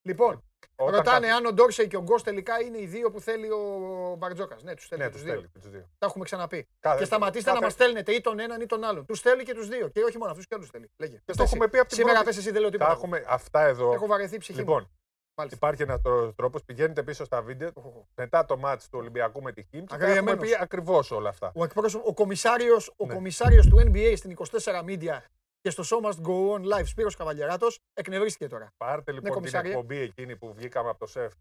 [0.06, 0.44] Λοιπόν,
[0.76, 3.50] Όταν ρωτάνε θα- αν ο Ντόρσεϊ και ο Γκος τελικά είναι οι δύο που θέλει
[3.52, 4.58] ο Μπαρτζόκα.
[4.64, 5.40] Ναι, τους θέλει Ναι, και τους τους δύο.
[5.40, 5.52] θέλει.
[5.62, 5.90] τους δύο.
[5.98, 6.68] Τα έχουμε ξαναπεί.
[6.80, 9.06] Κάθε- Και σταματήστε κάθε- να μας στέλνετε ή τον έναν ή τον άλλον.
[9.06, 9.88] Τους θέλει και τους δύο.
[9.88, 10.92] Και όχι μόνο αυτούς και άλλου θέλει.
[10.98, 11.22] Λέγε.
[11.26, 11.52] Πες Το εσύ.
[11.54, 12.30] έχουμε πει από την Σήμερα πρώτη.
[12.36, 12.96] πες εσύ δεν λέω Τα τίποτα.
[12.96, 13.94] έχουμε αυτά εδώ.
[13.94, 14.66] Έχω βαρεθεί η ψυχή μου.
[14.66, 14.90] Λοιπόν,
[15.36, 15.58] Μάλιστα.
[15.58, 16.02] υπάρχει ένα
[16.36, 16.64] τρόπος.
[16.64, 17.72] Πηγαίνετε πίσω στα βίντεο
[18.16, 20.44] μετά το μάτς του Ολυμπιακού με τη Χίμ και τα έχουμε Αγριεμένος.
[20.50, 21.52] πει ακριβώς όλα αυτά.
[21.56, 23.14] Ο, εκπρόσωπο, ο κομισάριος, ο Ναι.
[23.14, 25.22] κομισάριος του NBA στην 24 Media
[25.64, 28.74] και στο Show Must Go On Live, Σπύρος Καβαλιαράτος, εκνευρίστηκε τώρα.
[28.78, 29.72] Πάρτε λοιπόν την κομισάρια.
[29.72, 31.34] εκπομπή εκείνη που βγήκαμε από το ΣΕΦ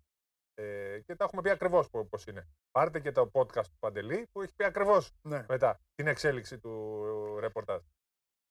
[0.55, 2.49] ε, και τα έχουμε πει ακριβώς πώς είναι.
[2.71, 5.45] Πάρτε και το podcast του Παντελή που έχει πει ακριβώς Ναι.
[5.49, 7.83] μετά την εξέλιξη του ρεπορτάζ.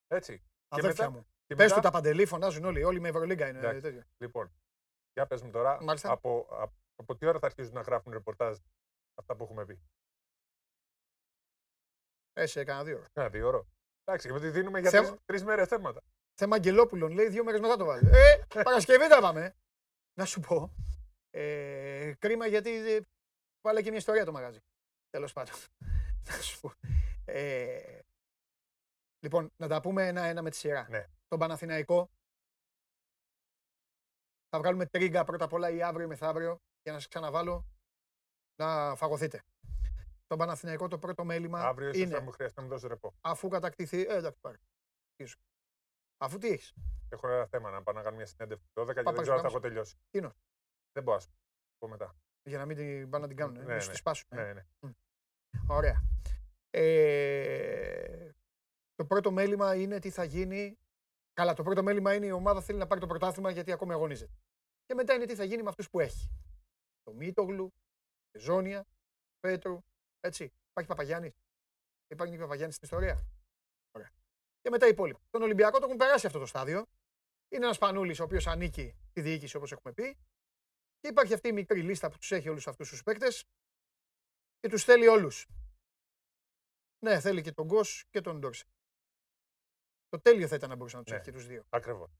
[0.06, 0.38] Έτσι.
[0.38, 1.26] Και Αδέρφια μετά- μου.
[1.46, 2.84] Και Πες μετά- του τα παντελή, φωνάζουν όλοι.
[2.84, 3.80] Όλοι με Ευρωλίγκα είναι Εντάξει.
[3.80, 4.02] τέτοιο.
[4.18, 4.52] Λοιπόν,
[5.12, 6.10] για πες μου τώρα, Μάλιστα.
[6.12, 8.58] από, από, από τι ώρα θα αρχίζουν να γράφουν ρεπορτάζ
[9.14, 9.80] αυτά που έχουμε πει;
[12.32, 13.06] Ε, σε κανένα δύο ώρα.
[13.12, 13.66] Ένα δύο ώρο.
[14.04, 16.00] Εντάξει, γιατί δίνουμε για Θέμα- τρεις, τρεις μέρες θέματα.
[16.34, 18.08] Θέμα Αγγελόπουλων, λέει δύο μέρες μετά το βάλει.
[18.12, 19.54] Ε, Παρασκευή τα πάμε.
[20.18, 20.72] Να σου πω.
[21.30, 23.00] Ε, κρίμα γιατί ε,
[23.60, 24.58] βάλε και μια ιστορία το μαγαζί.
[25.10, 25.54] Τέλος πάντων.
[26.28, 26.72] Να σου πω.
[27.24, 28.00] Ε,
[29.24, 30.86] λοιπόν, να τα πούμε ένα-ένα με τη σειρά.
[30.90, 31.06] Ναι.
[31.28, 32.10] Τον Παναθηναϊκό.
[34.48, 37.66] Θα βγάλουμε τρίγκα πρώτα απ' όλα ή αύριο ή μεθαύριο για να σας ξαναβάλω
[38.60, 39.42] να φαγωθείτε.
[40.32, 43.14] Τον Παναθηναϊκό το πρώτο μέλημα Αύριο ίσως είναι θα μου χρειαστεί να μου δώσεις ρεπό.
[43.20, 44.00] αφού κατακτηθεί.
[44.00, 44.56] Ε, εντάξει, πάρε.
[45.14, 45.38] Τι σου.
[46.16, 46.74] Αφού τι έχεις.
[47.08, 49.42] Έχω ένα θέμα να πάω να κάνω μια συνέντευξη 12 και πάρε δεν ξέρω αν
[49.42, 49.96] θα στο έχω τελειώσει.
[50.10, 50.32] Τι είναι;
[50.92, 51.30] Δεν μπορώ να σου
[51.78, 52.16] πω μετά.
[52.42, 53.54] Για να μην την πάνε να την κάνουν.
[53.54, 53.74] Ναι, Ναι, ναι.
[53.74, 54.28] να σου τη σπάσουν.
[54.30, 54.42] ε.
[54.42, 54.64] Ναι, ναι.
[55.68, 56.02] Ωραία.
[56.70, 58.30] Ε,
[58.94, 60.78] το πρώτο μέλημα είναι τι θα γίνει.
[61.32, 64.32] Καλά, το πρώτο μέλημα είναι η ομάδα θέλει να πάρει το πρωτάθλημα γιατί ακόμη αγωνίζεται.
[64.84, 66.30] Και μετά είναι τι θα γίνει με αυτούς που έχει.
[67.02, 67.74] Το Μίτογλου,
[68.30, 68.86] τη Ζώνια,
[69.40, 69.78] Πέτρου.
[70.24, 70.44] Έτσι.
[70.70, 71.32] Υπάρχει Παπαγιάννης.
[72.06, 73.26] Υπάρχει και Παπαγιάννης στην ιστορία.
[73.96, 74.10] Ωραία.
[74.60, 75.20] Και μετά οι υπόλοιποι.
[75.30, 76.86] Τον Ολυμπιακό το έχουν περάσει αυτό το στάδιο.
[77.48, 80.18] Είναι ένας πανούλης ο οποίος ανήκει στη διοίκηση όπως έχουμε πει.
[80.98, 83.44] Και υπάρχει αυτή η μικρή λίστα που τους έχει όλους αυτούς τους παίκτες
[84.58, 85.46] και τους θέλει όλους.
[87.04, 88.64] Ναι, θέλει και τον Γκος και τον Ντόρσε.
[90.08, 91.18] Το τέλειο θα ήταν να μπορούσε να τους Ναι.
[91.18, 91.64] έχει και τους δύο.
[91.68, 92.10] Ακριβώς.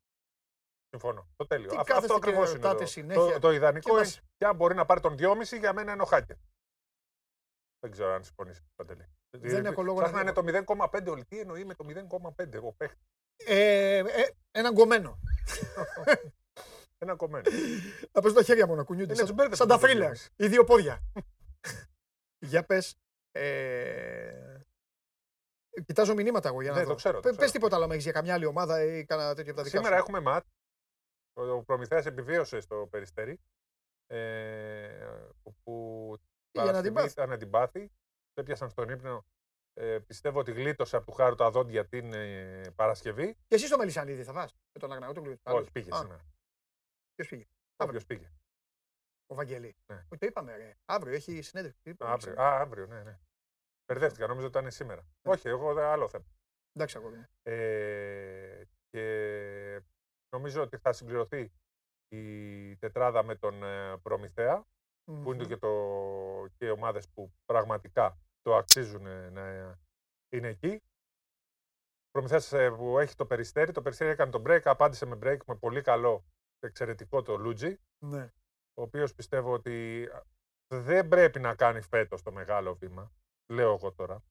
[0.89, 1.29] Συμφωνώ.
[1.37, 1.69] Το τέλειο.
[1.71, 2.63] Τι Αυτό, κάθεστε αυτό και ακριβώ είναι.
[2.63, 4.01] ρωτάτε Το, συνέχεια το, το ιδανικό και είναι.
[4.01, 6.37] μας- Και αν μπορεί να πάρει τον 2,5 για μένα είναι ο Χάκερ.
[7.83, 8.63] Δεν ξέρω αν συμφωνήσει.
[8.77, 9.09] Παντελή.
[9.31, 10.43] Δεν έχω λόγο να Ψάχνανε το
[10.77, 11.25] 0,5 όλοι.
[11.25, 13.01] Τι εννοεί με το 0,5 ο παίχτη.
[13.47, 14.05] Ε, ε,
[14.51, 15.19] έναν κομμένο.
[16.99, 17.51] Ένα κομμένο.
[18.13, 19.07] Να πες τα χέρια μου να κουνιούνται.
[19.13, 20.03] Είναι Σαν, τσουμπέρδες σαν που τα το θρίλερ.
[20.05, 20.31] βλέπεις.
[20.37, 21.03] Οι δύο πόδια.
[22.39, 22.97] για πες.
[23.33, 24.61] Ε,
[25.87, 26.89] κοιτάζω μηνύματα εγώ για να Ναι, δω.
[26.89, 27.43] το ξέρω, το Πε- ξέρω.
[27.45, 29.77] Πες τίποτα άλλο αν έχεις για καμιά άλλη ομάδα ή κανένα τέτοιο από τα δικά
[29.77, 30.03] Σήμερα σου.
[30.03, 30.45] έχουμε ματ.
[31.33, 33.41] Ο Προμηθέας επιβίωσε στο Περιστέρι.
[34.07, 35.07] Ε,
[35.63, 36.17] που
[36.53, 37.13] Για να την Παρασκευή πάθει.
[37.13, 37.89] ήταν να την πάθει.
[38.33, 39.25] Το έπιασαν στον ύπνο.
[39.75, 43.35] Ε, πιστεύω ότι γλίτωσε από του χάρου τα δόντια την ε, Παρασκευή.
[43.35, 44.53] Και εσύ στο Μελισανίδη θα πας.
[44.73, 45.37] Με τον Αγναούτογλου.
[45.43, 46.25] Όχι, πήγες σήμερα.
[47.15, 47.47] Ποιος πήγε;
[47.77, 48.33] Όποιο πήγε.
[49.27, 49.77] Ο Βαγγελή.
[49.87, 49.97] Ναι.
[49.97, 50.77] Όχι, Το είπαμε ρε.
[50.85, 51.81] Αύριο έχει συνέντευξη.
[51.83, 52.49] Τι είπαμε, Αύριο, σήμερα.
[52.51, 53.19] α, αύριο, ναι, ναι.
[53.87, 55.07] Μπερδεύτηκα, νόμιζα ότι ήταν σήμερα.
[55.23, 56.25] Όχι, εγώ δεν άλλο θέμα.
[56.73, 57.27] Εντάξει αγόρι.
[57.43, 59.83] Ε, και
[60.37, 61.53] νομίζω ότι θα συμπληρωθεί
[62.09, 63.97] η τετράδα με τον ε,
[65.05, 65.49] Προμηθέα, που είναι Μμμ.
[65.49, 69.79] και, το, και οι ομάδες που πραγματικά το αξίζουν ε, να
[70.33, 70.81] είναι εκεί.
[72.11, 75.55] Προμηθέας ε, που έχει το Περιστέρι, το Περιστέρι έκανε τον break, απάντησε με break με
[75.57, 76.25] πολύ καλό,
[76.59, 78.33] εξαιρετικό το Λούτζι, Ναι.
[78.75, 80.09] ο οποίος πιστεύω ότι
[80.75, 83.13] δεν πρέπει να κάνει φέτος το μεγάλο βήμα,
[83.53, 84.23] λέω εγώ τώρα,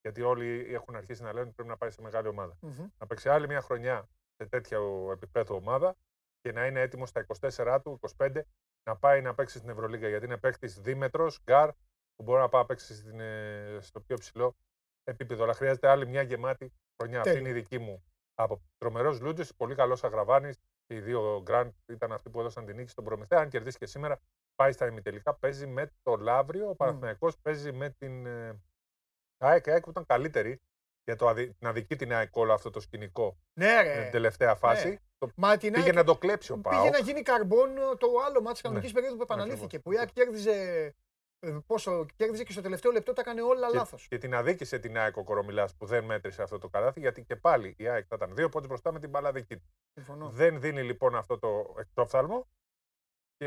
[0.00, 2.88] γιατί όλοι έχουν αρχίσει να λένε ότι πρέπει να πάει σε μεγάλη ομάδα Μμμ.
[2.98, 4.78] να παίξει άλλη μια χρονιά σε τέτοια
[5.12, 5.96] επίπεδο ομάδα
[6.40, 8.40] και να είναι έτοιμος στα 24 του, 25,
[8.88, 10.08] να πάει να παίξει στην Ευρωλίγα.
[10.08, 11.70] Γιατί είναι παίκτης δίμετρος, γκαρντ,
[12.14, 14.56] που μπορεί να πάει να παίξει στην, ε, στο πιο ψηλό
[15.04, 15.42] επίπεδο.
[15.44, 17.20] Αλλά χρειάζεται άλλη μια γεμάτη χρονιά.
[17.20, 17.48] Αυτή Τέλεια.
[17.48, 18.04] είναι η δική μου
[18.34, 20.58] άποψη, τρομερός Λούτζες, πολύ καλός Αγραβάνης.
[20.86, 23.40] Και οι δύο γκαρντ ήταν αυτοί που έδωσαν την νίκη στον Προμηθέα.
[23.40, 24.20] Αν κερδίσει και σήμερα,
[24.54, 25.34] πάει στα ημιτελικά.
[25.34, 26.68] Παίζει με το Λαύριο.
[26.68, 28.60] Ο Παναθηναϊκός παίζει με την ε,
[29.38, 29.66] ΑΕΚ.
[29.66, 30.60] Η ΑΕΚ που ήταν καλύτερη
[31.08, 31.56] για το αδι...
[31.58, 34.02] να δικεί την ΑΕΚ όλο αυτό το σκηνικό Ναι, με ρε.
[34.02, 34.88] την τελευταία φάση.
[34.88, 34.96] Ναι.
[35.18, 36.90] Το Μα την πήγε ΑΕΚ να το κλέψει ο πήγε Πάοκ.
[36.92, 38.94] να γίνει καρμπόν το άλλο μάτι της κανονικής Ναι.
[38.94, 39.76] περίοδου που επαναλήφθηκε.
[39.76, 39.82] Ακριβώς.
[39.82, 40.94] Που η ΑΕΚ κέρδιζε.
[41.40, 44.06] ε, Πόσο κέρδιζε και στο τελευταίο λεπτό τα έκανε όλα Και, λάθος.
[44.08, 47.36] και την αδίκησε την ΑΕΚ ο Κορομιλάς που δεν μέτρησε αυτό το καλάθι, γιατί και
[47.36, 49.68] πάλι η ΑΕΚ θα ήταν δύο πόντους μπροστά με την μπάλα δική του.
[49.94, 50.28] Συμφωνώ.
[50.28, 52.48] Δεν δίνει λοιπόν αυτό το εξόφθαλμο
[53.36, 53.46] και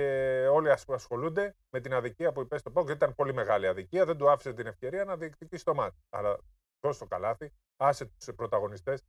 [0.52, 2.88] όλοι ασ- ασχολούνται με την αδικία που υπέστη το Πάοκ.
[2.88, 5.98] γιατί Ήταν πολύ μεγάλη αδικία, δεν του άφησε την ευκαιρία να διεκδικήσει το μάτι.
[6.10, 6.38] Αλλά
[6.82, 9.04] δώσε το καλάθι, άσε τους πρωταγωνιστές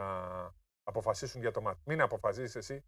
[0.00, 0.06] να
[0.82, 1.80] αποφασίσουν για το μάτι.
[1.84, 2.84] Μην αποφασίσεις εσύ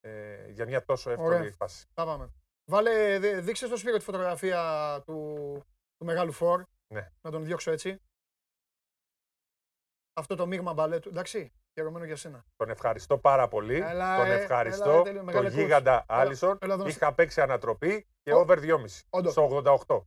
[0.00, 1.52] ε, για μια τόσο εύκολη Ωραία.
[1.52, 1.86] φάση.
[1.94, 2.32] Θα πάμε.
[2.70, 4.62] Βάλε, δε- δείξε στο Σπύρο τη φωτογραφία
[5.06, 5.34] του,
[5.96, 6.64] του μεγάλου Φορ.
[6.94, 7.12] Ναι.
[7.22, 8.00] Να τον διώξω έτσι.
[10.16, 11.08] Αυτό το μείγμα μπαλέτου.
[11.08, 12.44] Εντάξει, χαιρεμένο για σένα.
[12.56, 13.74] Τον ευχαριστώ πάρα πολύ.
[13.74, 14.90] Έλα, τον ε, ευχαριστώ.
[14.90, 15.52] έλα, τέλειο, τον μεγάλε coach.
[15.52, 16.58] γίγαντα Άλισον.
[16.60, 19.32] έλα εδώ να Είχα παίξει ανατροπή και Ω, over 2,5 όντως.
[19.32, 20.04] στο 88.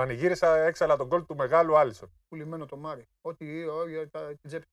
[0.00, 2.10] Πανηγύρισα έξαλα τον γκολ του μεγάλου Άλισον.
[2.28, 3.08] Πουλημένο το Μάρι.
[3.20, 4.66] Ό,τι, ό, για τα- την τσέπη.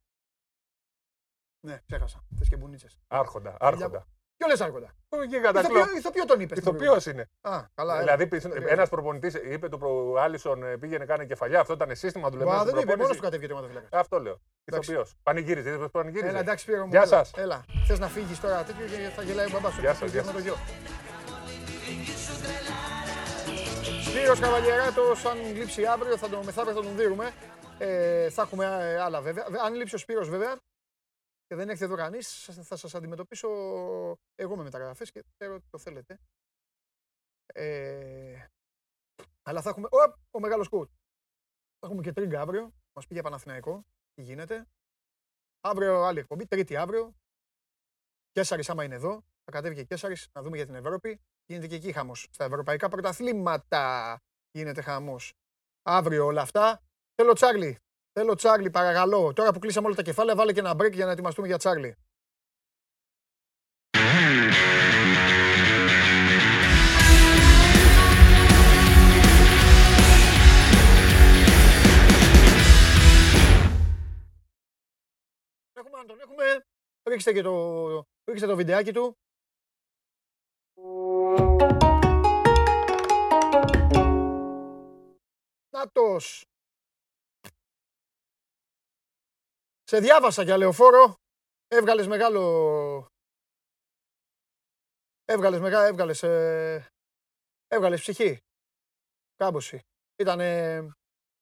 [1.68, 2.24] Ναι, ξέχασα.
[2.38, 2.98] Θες και μπουνίτσες.
[3.08, 3.58] Άρχοντα.
[3.60, 4.08] άρχοντα.
[4.38, 4.94] Ποιο λε άρχοντα.
[5.10, 5.96] Το γίγαντα Ηθοποιό, κλοπ.
[5.98, 6.58] ηθοποιό τον είπες.
[6.58, 7.30] Ηθοποιός είναι.
[7.42, 7.94] Α, καλά.
[7.94, 8.02] έλα.
[8.16, 8.68] Δηλαδή, Περίεργο.
[8.70, 11.60] ένας προπονητής είπε του προ- Άλισον ε, πήγαινε κάνει κεφαλιά.
[11.60, 12.64] Αυτό ήταν σύστημα του Μα, λεμένου.
[12.64, 13.88] δεν είπε, μόνος του κατέβηκε το ματοφύλακα.
[14.00, 14.42] Αυτό λέω.
[14.66, 14.92] Εντάξει.
[14.92, 15.16] Ηθοποιός.
[15.24, 15.70] Πανηγύριζε.
[15.70, 16.28] Είδες πώ πανηγύριζε.
[16.30, 16.90] Έλα, εντάξει, Σπύρο μου.
[16.90, 17.32] Γεια έλα, σας.
[17.36, 17.66] Έλα.
[17.88, 19.80] Θες να φύγεις τώρα τέτοιο και θα γελάει ο μπαμπάς σου.
[19.80, 20.22] Γεια και
[24.14, 27.32] Σπύρος Καβαλιεράτος, αν λείψει αύριο, θα τον μεθαύριο θα τον δίνουμε.
[27.80, 29.46] Ε, θα έχουμε ε, άλλα βέβαια.
[29.64, 30.56] Αν λείψει ο Σπύρος βέβαια
[31.46, 33.48] και δεν έρθει εδώ κανείς, σας- θα σας αντιμετωπίσω
[34.36, 36.20] εγώ με μεταγραφές και ξέρω ότι το θέλετε.
[37.54, 38.46] Ε,
[39.44, 39.88] αλλά θα έχουμε...
[39.92, 40.90] Οπ, ο μεγάλος Κούτ.
[41.80, 42.74] Θα έχουμε και τρίγκα αύριο.
[42.96, 43.84] Μας πήγε Παναθηναϊκό.
[44.14, 44.68] Τι γίνεται.
[45.62, 47.14] Αύριο άλλη εκπομπή, τρίτη αύριο.
[48.32, 49.12] Κέσσαρης άμα είναι εδώ,
[49.44, 51.22] θα κατέβει και Κέσσαρης να δούμε για την Ευρώπη.
[51.46, 52.28] Γίνεται και εκεί χαμός.
[52.32, 54.18] Στα ευρωπαϊκά πρωταθλήματα
[54.52, 55.34] γίνεται χαμός.
[55.82, 56.82] Αύριο όλα αυτά.
[57.16, 57.78] Θέλω Τσάρλι.
[58.12, 59.34] Θέλω Τσάρλι, παρακαλώ.
[59.34, 61.96] Τώρα που κλείσαμε όλα τα κεφάλαια, βάλε και ένα break για να ετοιμαστούμε για Τσάρλι.
[75.74, 76.66] Έχουμε, αν τον έχουμε.
[77.10, 79.18] Ρίξτε και το, ρίξτε το βιντεάκι του.
[85.84, 86.46] Νάτος.
[89.84, 91.16] Σε διάβασα για λεωφόρο.
[91.68, 93.08] Έβγαλες μεγάλο...
[95.26, 95.86] Έβγαλες μεγάλο...
[95.88, 96.24] Έβγαλες...
[96.24, 96.88] Ε...
[97.68, 98.38] Έβγαλες ψυχή.
[99.36, 99.82] Κάμποση.
[100.16, 100.80] Ήτανε...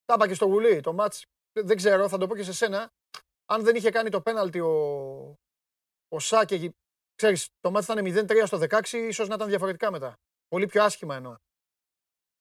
[0.06, 0.80] Τα είπα και στο γουλί.
[0.82, 1.24] Το μάτς...
[1.52, 2.90] Δεν ξέρω, θα το πω και σε σένα.
[3.46, 4.74] Αν δεν είχε κάνει το πέναλτι ο,
[6.08, 6.72] ο Σάκε,
[7.16, 10.18] ξέρεις, το μάτι ήταν 0-3 στο 16, ίσως να ήταν διαφορετικά μετά.
[10.48, 11.36] Πολύ πιο άσχημα εννοώ.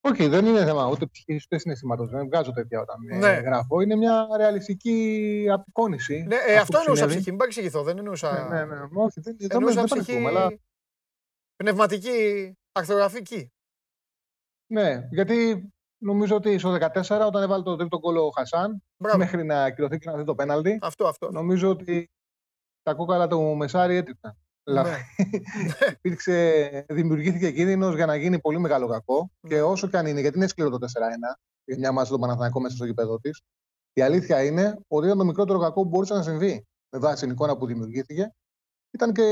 [0.03, 2.11] Όχι, δεν είναι θέμα ούτε ψυχής ούτε συναισθήματος.
[2.11, 3.29] Δεν βγάζω τέτοια όταν ε, Ναι.
[3.29, 3.81] γράφω.
[3.81, 6.25] Είναι μια ρεαλιστική απεικόνηση.
[6.29, 7.15] Ναι, ε, αυτού αυτό που εννοούσα συνέβη.
[7.15, 8.49] ψυχή, μην παρεξηγηθώ, δεν εννοούσα...
[8.49, 8.81] Ναι, ναι, ναι.
[8.95, 10.59] Όχι, δεν, δεν, Εννοούσα δεν ψυχή παρεξηγούμε, αλλά
[11.57, 13.53] πνευματική, αρθρογραφική.
[14.73, 15.69] Ναι, γιατί
[16.03, 19.19] νομίζω ότι στο 14 όταν έβαλε το τρίτο γκολ ο Χασάν, Μπράβο.
[19.19, 21.31] μέχρι να ακυρωθεί και να δει το πέναλτι, Αυτό, αυτό.
[21.31, 22.11] νομίζω ότι
[22.83, 24.39] τα κόκαλα του Μεσάρη έτριψαν.
[24.65, 24.91] Δηλαδή,
[25.81, 25.87] Ναι.
[25.93, 29.31] υπήρξε, δημιουργήθηκε κίνδυνος για να γίνει πολύ μεγάλο κακό.
[29.41, 29.49] Ναι.
[29.51, 32.61] Και όσο και αν είναι, γιατί είναι σκληρό το 4-1, για μια μάτσα τον Παναθηναϊκό
[32.61, 33.43] μέσα στο γήπεδο της,
[33.93, 37.31] η αλήθεια είναι ότι ήταν το μικρότερο κακό που μπορούσε να συμβεί με βάση την
[37.31, 38.33] εικόνα που δημιουργήθηκε.
[38.91, 39.23] Ήταν και,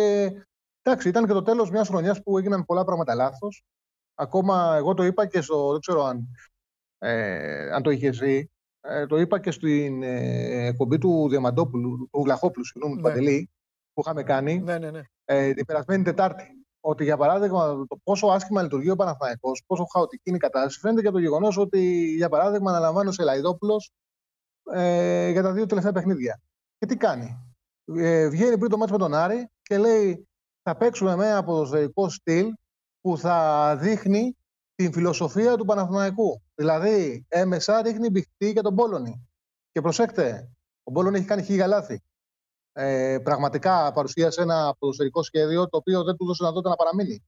[0.83, 3.63] εντάξει, ήταν και το τέλος μιας χρονιάς που έγιναν πολλά πράγματα λάθος.
[4.15, 5.71] Ακόμα εγώ το είπα και στο.
[5.71, 6.29] Δεν ξέρω αν,
[6.99, 8.51] ε, αν το είχες δει.
[8.81, 13.09] Ε, το είπα και στην ε, εκπομπή του Διαμαντόπουλου, του Βλαχόπουλου, συγγνώμη, του Ναι.
[13.09, 13.51] Παντελή,
[13.93, 15.03] που είχαμε κάνει Ναι, ναι, ναι.
[15.31, 16.45] Ε, την περασμένη Τετάρτη.
[16.81, 21.01] Ότι για παράδειγμα το πόσο άσχημα λειτουργεί ο Παναθηναϊκός, πόσο χαοτική είναι η κατάσταση, φαίνεται
[21.01, 23.83] και από το γεγονός ότι για παράδειγμα αναλαμβάνει ο Σελαϊδόπουλο
[24.73, 26.41] ε, για τα δύο τελευταία παιχνίδια.
[26.79, 27.55] Και τι κάνει.
[27.85, 30.29] Ε, βγαίνει πριν το μάτσο με τον Άρη και λέει
[30.63, 32.53] θα παίξουμε με ένα ποδοσφαιρικό στυλ
[33.01, 34.37] που θα δείχνει
[34.75, 36.43] την φιλοσοφία του Παναθηναϊκού.
[36.55, 39.29] Δηλαδή, έμεσα ρίχνει μπιχτή για τον Πόλωνη.
[39.73, 40.51] Και προσέξτε,
[40.83, 42.03] ο Πόλωνη έχει κάνει χίλια λάθη
[42.81, 47.25] ε, πραγματικά παρουσίασε ένα ποδοσφαιρικό σχέδιο το οποίο δεν του δώσε δυνατότητα να παραμείνει.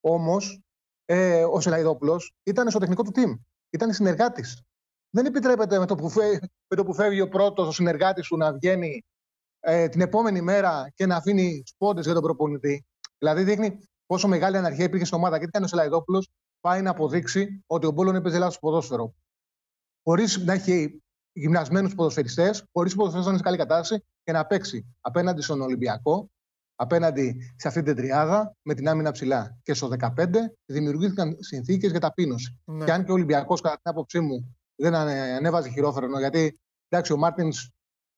[0.00, 0.60] Όμως,
[1.04, 3.38] ε, ο Σελαϊδόπουλος ήταν στο τεχνικό του team.
[3.70, 4.62] Ήταν συνεργάτης.
[5.10, 8.36] Δεν επιτρέπεται με το που, φε- με το που φεύγει ο πρώτος, ο συνεργάτης σου
[8.36, 9.04] να βγαίνει
[9.60, 12.86] ε, την επόμενη μέρα και να αφήνει σπόντες για τον προπονητή.
[13.18, 15.38] Δηλαδή, δείχνει πόσο μεγάλη αναρχία υπήρχε στην ομάδα.
[15.38, 16.28] Και τι κάνει ο Σελαϊδόπουλος,
[16.60, 19.14] πάει να αποδείξει ότι ο Μπόλον έπαιζε λάθος ποδόσφαιρο.
[20.02, 21.02] Χωρίς να έχει
[21.40, 26.30] γυμνασμένους ποδοσφαιριστές, χωρίς ποδοσφαιριστέ να είναι σε καλή κατάσταση και να παίξει απέναντι στον Ολυμπιακό,
[26.76, 29.58] απέναντι σε αυτή την τριάδα με την άμυνα ψηλά.
[29.62, 30.10] Και στο 15
[30.66, 32.58] δημιουργήθηκαν συνθήκες για ταπείνωση.
[32.64, 32.84] Ναι.
[32.84, 36.58] Και αν και ο Ολυμπιακός, κατά την άποψή μου, δεν ανε- ανέβαζε χειρόφρενο, γιατί
[36.88, 37.70] εντάξει, ο Μάρτινς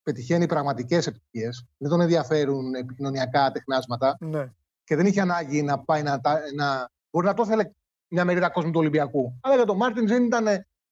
[0.02, 4.52] πετυχαίνει πραγματικές επιτυχίες, δεν τον ενδιαφέρουν επικοινωνιακά τεχνάσματα ναι.
[4.84, 6.20] και δεν είχε ανάγκη να πάει να.
[6.20, 7.70] τα- να μπορεί να το ήθελε
[8.08, 9.38] μια μερίδα κόσμου του Ολυμπιακού.
[9.40, 10.46] Αλλά για τον Μάρτινς δεν ήταν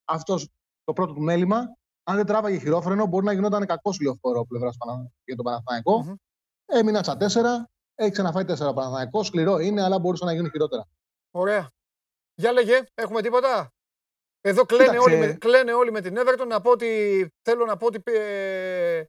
[0.05, 0.49] αυτός
[0.83, 1.75] το πρώτο του μέλημα.
[2.09, 4.75] Αν δεν τράβαγε χειρόφρενο, μπορεί να γινόταν κακός λεωφόρο πλευράς
[5.23, 6.13] για τον παναθηναικο Μμμ.
[6.65, 7.69] Έμειναν στα τέσσερα.
[7.95, 9.27] Έχει ξαναφάει τέσσερα ο Παναθηναϊκός.
[9.27, 10.87] Σκληρό είναι, αλλά μπορούσε να γίνει χειρότερα.
[11.31, 11.69] Ωραία.
[12.33, 13.69] Για λέγε, έχουμε τίποτα;
[14.41, 15.09] Εδώ κλαίνε, Κοίταξε.
[15.09, 16.47] όλοι με, κλαίνε όλοι με την Everton.
[16.47, 19.03] Να πω ότι θέλω να πω ότι, ε,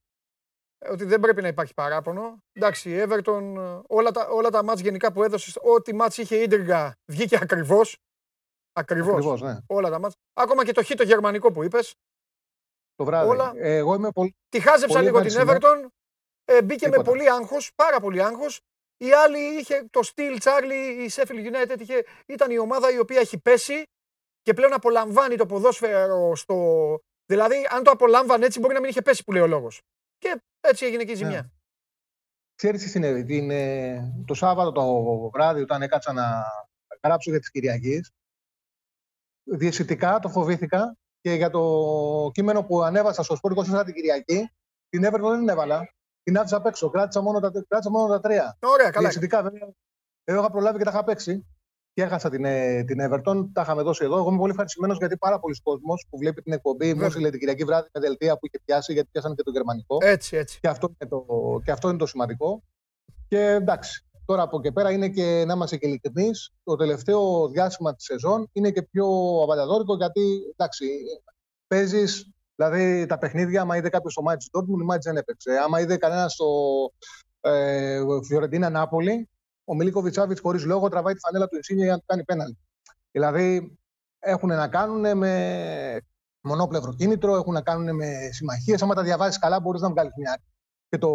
[0.90, 2.38] ότι δεν πρέπει να υπάρχει παράπονο.
[2.52, 6.36] Εντάξει, η Everton, ε, όλα τα, όλα τα μάτς γενικά που έδωσες, ό,τι μάτς είχε
[6.36, 7.96] ίντριγκα βγήκε ακριβώς.
[8.72, 9.14] Ακριβώς.
[9.16, 9.58] Ακριβώς, ναι.
[9.66, 10.14] Όλα τα μάτς.
[10.32, 11.94] Ακόμα και το χ το γερμανικό που είπες.
[12.98, 13.28] Το βράδυ.
[13.28, 13.52] Όλα.
[13.56, 14.36] Ε, εγώ είμαι πολύ.
[14.48, 15.86] Τη χάζεψα Πολύ λίγο την ευχαριστημένο.
[15.86, 15.88] Everton.
[16.44, 17.10] Ε, μπήκε με Τίποτα.
[17.10, 18.60] πολύ άγχος, πάρα πολύ άγχος.
[18.96, 23.20] Η άλλη είχε το στυλ Charlie, η Sheffield United είχε, ήταν η ομάδα η οποία
[23.20, 23.82] έχει πέσει
[24.42, 26.98] και πλέον απολαμβάνει το ποδόσφαιρο στο...
[27.26, 29.80] Δηλαδή, αν το απολάμβανε έτσι, μπορεί να μην είχε πέσει που λέει ο λόγος.
[30.18, 31.40] Και έτσι έγινε και η ζημιά.
[31.40, 31.48] Ναι.
[32.54, 33.24] Ξέρεις τι συνέβη.
[33.24, 36.44] Την, ε, το Σάββατο το βράδυ, όταν έκατσα να
[37.04, 38.10] γράψω για τις Κυριακής,
[39.42, 41.62] διαισθητικά το φοβήθηκα και για το
[42.32, 44.50] κείμενο που ανέβασα στο Σπόρ 24 την Κυριακή,
[44.88, 45.94] την Everton δεν την έβαλα.
[46.22, 46.90] Την άφησα απ' έξω.
[46.90, 48.58] Κράτησα μόνο τα, κράτησα μόνο τα τρία.
[48.60, 49.00] Ωραία, καλά.
[49.00, 49.68] Διαισθητικά βέβαια.
[50.24, 51.46] Εγώ είχα προλάβει και τα είχα παίξει.
[51.92, 54.16] Και έχασα την, ε, την Everton, τα είχαμε δώσει εδώ.
[54.16, 57.06] Εγώ είμαι πολύ ευχαριστημένος γιατί πάρα πολλοί κόσμοι που βλέπει την εκπομπή μου Βέβαια.
[57.06, 59.96] έστειλε την Κυριακή βράδυ με δελτία που είχε πιάσει, γιατί πιάσανε και το γερμανικό.
[60.00, 60.58] Έτσι, έτσι.
[60.60, 61.24] Και αυτό, είναι το,
[61.64, 62.62] και αυτό είναι το σημαντικό.
[63.28, 66.50] Και εντάξει, τώρα από εκεί πέρα είναι και να είμαστε και ειλικρινείς.
[66.64, 69.06] Το τελευταίο διάστημα της σεζόν είναι και πιο
[69.42, 70.86] αβανταδόρικο γιατί εντάξει,
[71.66, 72.30] παίζεις.
[72.54, 75.58] Δηλαδή τα παιχνίδια, άμα είδε κάποιος στο μάτι του Dortmund, η μάτι δεν έπαιξε.
[75.64, 76.46] Άμα είδε κανένας στο
[77.40, 79.28] ε, Φιωρεντίνα Νάπολη,
[79.64, 82.58] ο Μιλίκο Βιτσάβιτ χωρίς λόγο τραβάει τη φανέλα του Ινσίνια για να του κάνει πέναλτι.
[83.10, 83.78] Δηλαδή
[84.18, 86.00] έχουν να κάνουν με
[86.40, 88.82] μονόπλευρο κίνητρο, έχουν να κάνουν με συμμαχίες.
[88.82, 90.38] Άμα τα διαβάζει καλά, μπορείς να βγάλεις μια
[90.88, 91.10] και το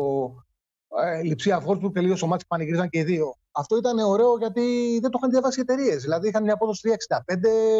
[1.03, 3.36] ε, Λιψία Φόρτου τελείωσε ο μάτι που πανηγύριζαν και οι δύο.
[3.52, 4.61] Αυτό ήταν ωραίο γιατί
[5.02, 6.02] δεν το είχαν διαβάσει οι εταιρείες.
[6.02, 7.22] Δηλαδή είχαν μια απόδοση 3,65,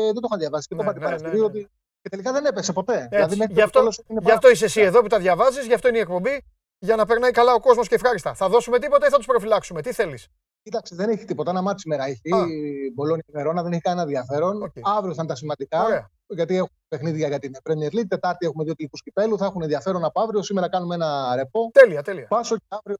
[0.04, 0.68] δεν το είχαν διαβάσει.
[0.68, 1.46] Και το Ναι, είπα την ναι, Παρασκευή ναι, ναι.
[1.46, 1.70] ότι
[2.02, 2.94] και τελικά δεν έπεσε ποτέ.
[2.94, 3.08] Έτσι.
[3.10, 5.20] Δηλαδή, μέχρι Γι' το αυτό, τέλος είναι γι' πάρα- αυτό είσαι εσύ εδώ που τα
[5.20, 6.46] διαβάζεις, γι' αυτό είναι η εκπομπή.
[6.80, 8.34] Για να περνάει καλά ο κόσμος και ευχάριστα.
[8.34, 9.82] Θα δώσουμε τίποτα ή θα τους προφυλάξουμε.
[9.82, 10.28] Τι θέλεις;
[10.64, 11.50] Κοίταξε, δεν έχει τίποτα.
[11.50, 12.34] Ένα ματς σήμερα έχει.
[12.34, 12.46] Α.
[12.48, 14.62] Η Μπολόνια και η Βερόνα δεν έχει κανένα ενδιαφέρον.
[14.62, 14.72] Οκ.
[14.82, 15.84] Αύριο θα είναι τα σημαντικά.
[15.84, 16.10] Ωραία.
[16.28, 18.08] Γιατί έχουμε παιχνίδια για την Premier League.
[18.08, 19.38] Τετάρτη έχουμε δύο τύπους κυπέλου.
[19.38, 20.44] Θα έχουν ενδιαφέρον από αύριο.
[20.44, 21.70] Σήμερα κάνουμε ένα ρεπό.
[21.74, 22.28] Τέλεια, τέλεια.
[22.28, 22.96] Πάσο και αύριο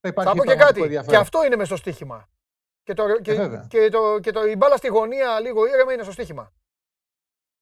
[0.00, 0.82] θα υπάρχει Θα πω και πραγματικό κάτι.
[0.82, 1.14] ενδιαφέρον.
[1.14, 2.28] Και αυτό είναι μες στο στοίχημα.
[2.82, 3.66] Και, το, και, βέβαια.
[3.68, 6.52] και, το, και το, η μπάλα στη γωνία λίγο ήρεμα είναι στο στοίχημα.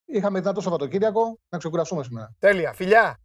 [0.04, 2.34] Είχαμε δυνατό Σαββατοκύριακο να ξεκουραστούμε σήμερα.
[2.38, 2.72] Τέλεια.
[2.72, 3.18] Φιλιά.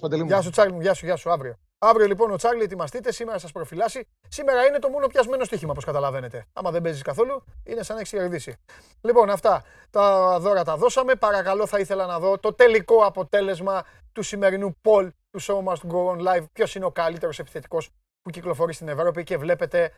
[0.00, 0.28] Παντελή μου.
[0.28, 0.80] Γεια σου, Τσάρλι μου.
[0.80, 1.30] Γεια σου, γεια σου.
[1.30, 1.54] Αύριο.
[1.80, 4.06] Αύριο λοιπόν ο Τσάρλι ετοιμαστείτε, σήμερα σας προφυλάσσει.
[4.28, 6.46] Σήμερα είναι το μόνο πιασμένο στοίχημα, όπως καταλαβαίνετε.
[6.52, 8.56] Άμα δεν παίζεις καθόλου, είναι σαν να έχεις κερδίσει.
[9.00, 11.14] Λοιπόν, αυτά τα δώρα τα δώσαμε.
[11.14, 16.16] Παρακαλώ, θα ήθελα να δω το τελικό αποτέλεσμα του σημερινού poll του Show Must Go
[16.16, 16.44] On Live.
[16.52, 17.90] Ποιος είναι ο καλύτερος επιθετικός
[18.22, 19.92] που κυκλοφορεί στην Ευρώπη και βλέπετε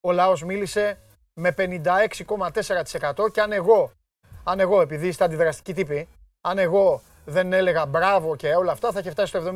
[0.00, 0.98] ο λαός μίλησε
[1.34, 3.92] με 56,4% και αν εγώ,
[4.44, 6.08] αν εγώ επειδή είστε αντιδραστικοί τύποι,
[6.40, 9.54] αν εγώ δεν έλεγα μπράβο και όλα αυτά θα είχε φτάσει στο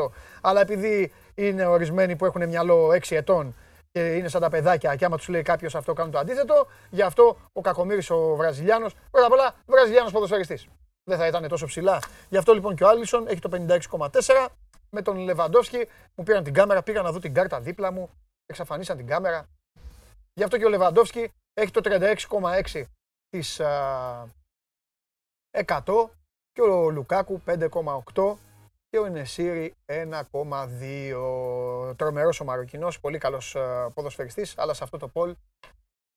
[0.00, 0.10] 70%.
[0.40, 3.54] Αλλά επειδή είναι ορισμένοι που έχουν μυαλό 6 ετών
[3.90, 7.02] και είναι σαν τα παιδάκια και άμα τους λέει κάποιος αυτό κάνουν το αντίθετο, γι'
[7.02, 10.66] αυτό ο Κακομήρης ο Βραζιλιάνος, πρώτα απ' όλα Βραζιλιάνος ποδοσφαιριστής.
[11.04, 11.98] Δεν θα ήταν τόσο ψηλά.
[12.28, 14.48] Γι' αυτό λοιπόν και ο Άλισον έχει το 56,4
[14.90, 18.10] με τον Λεβαντόφσκι μου πήραν την κάμερα, πήγα να δω την κάρτα δίπλα μου,
[18.46, 19.48] εξαφανίσαν την κάμερα.
[20.34, 21.80] Γι' αυτό και ο Λεβαντόφσκι έχει το
[22.72, 22.84] 36,6
[23.28, 24.28] της α,
[25.66, 26.08] 100
[26.52, 28.34] και ο Λουκάκου 5,8
[28.88, 31.96] και ο Ενεσίρη 1,2.
[31.96, 35.36] Τρομερός ο Μαροκινός, πολύ καλός α, ποδοσφαιριστής, αλλά σε αυτό το πόλ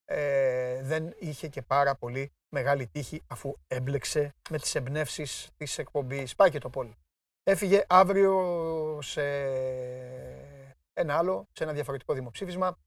[0.06, 6.36] ε, δεν είχε και πάρα πολύ μεγάλη τύχη αφού έμπλεξε με τις εμπνεύσεις της εκπομπής.
[6.36, 6.94] Πάει και το πόλ.
[7.44, 8.34] Έφυγε αύριο
[9.02, 9.24] σε
[10.94, 12.78] ένα άλλο, σε ένα διαφορετικό δημοψήφισμα.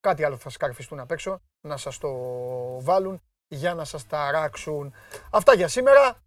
[0.00, 2.10] Κάτι άλλο θα σκαρφιστούν απ' έξω, να σας το
[2.80, 4.94] βάλουν για να σας ταράξουν.
[5.30, 6.22] Αυτά για σήμερα.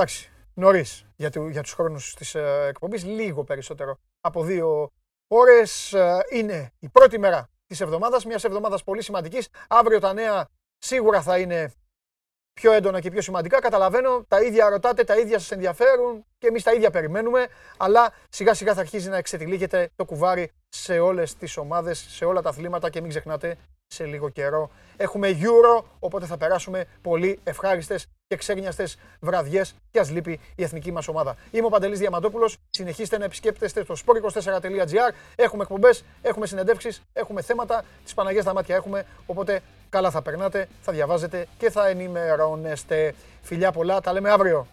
[0.00, 4.90] Εντάξει, νωρίς για, του, για τους χρόνους της ε, εκπομπής, λίγο περισσότερο από δύο
[5.28, 5.92] ώρες.
[5.92, 9.48] Ε, είναι η πρώτη μέρα της εβδομάδας, μιας εβδομάδας πολύ σημαντικής.
[9.68, 10.48] Αύριο τα νέα
[10.78, 11.72] σίγουρα θα είναι
[12.52, 13.60] πιο έντονα και πιο σημαντικά.
[13.60, 17.46] Καταλαβαίνω, τα ίδια ρωτάτε, τα ίδια σας ενδιαφέρουν και εμείς τα ίδια περιμένουμε,
[17.76, 22.42] αλλά σιγά σιγά θα αρχίζει να εξετυλίγεται το κουβάρι σε όλες τις ομάδες, σε όλα
[22.42, 23.58] τα αθλήματα και μην ξεχνάτε
[23.92, 24.70] σε λίγο καιρό.
[24.96, 30.92] Έχουμε Euro, οπότε θα περάσουμε πολύ ευχάριστες και ξέγνιαστες βραδιές και ας λείπει η εθνική
[30.92, 31.36] μας ομάδα.
[31.50, 37.84] Είμαι ο Παντελής Διαμαντόπουλος, συνεχίστε να επισκέπτεστε το sport24.gr, έχουμε εκπομπές, έχουμε συνεντεύξεις, έχουμε θέματα,
[38.04, 43.14] τις Παναγιές τα μάτια έχουμε, οπότε καλά θα περνάτε, θα διαβάζετε και θα ενημερώνεστε.
[43.42, 44.66] Φιλιά πολλά, τα λέμε αύριο.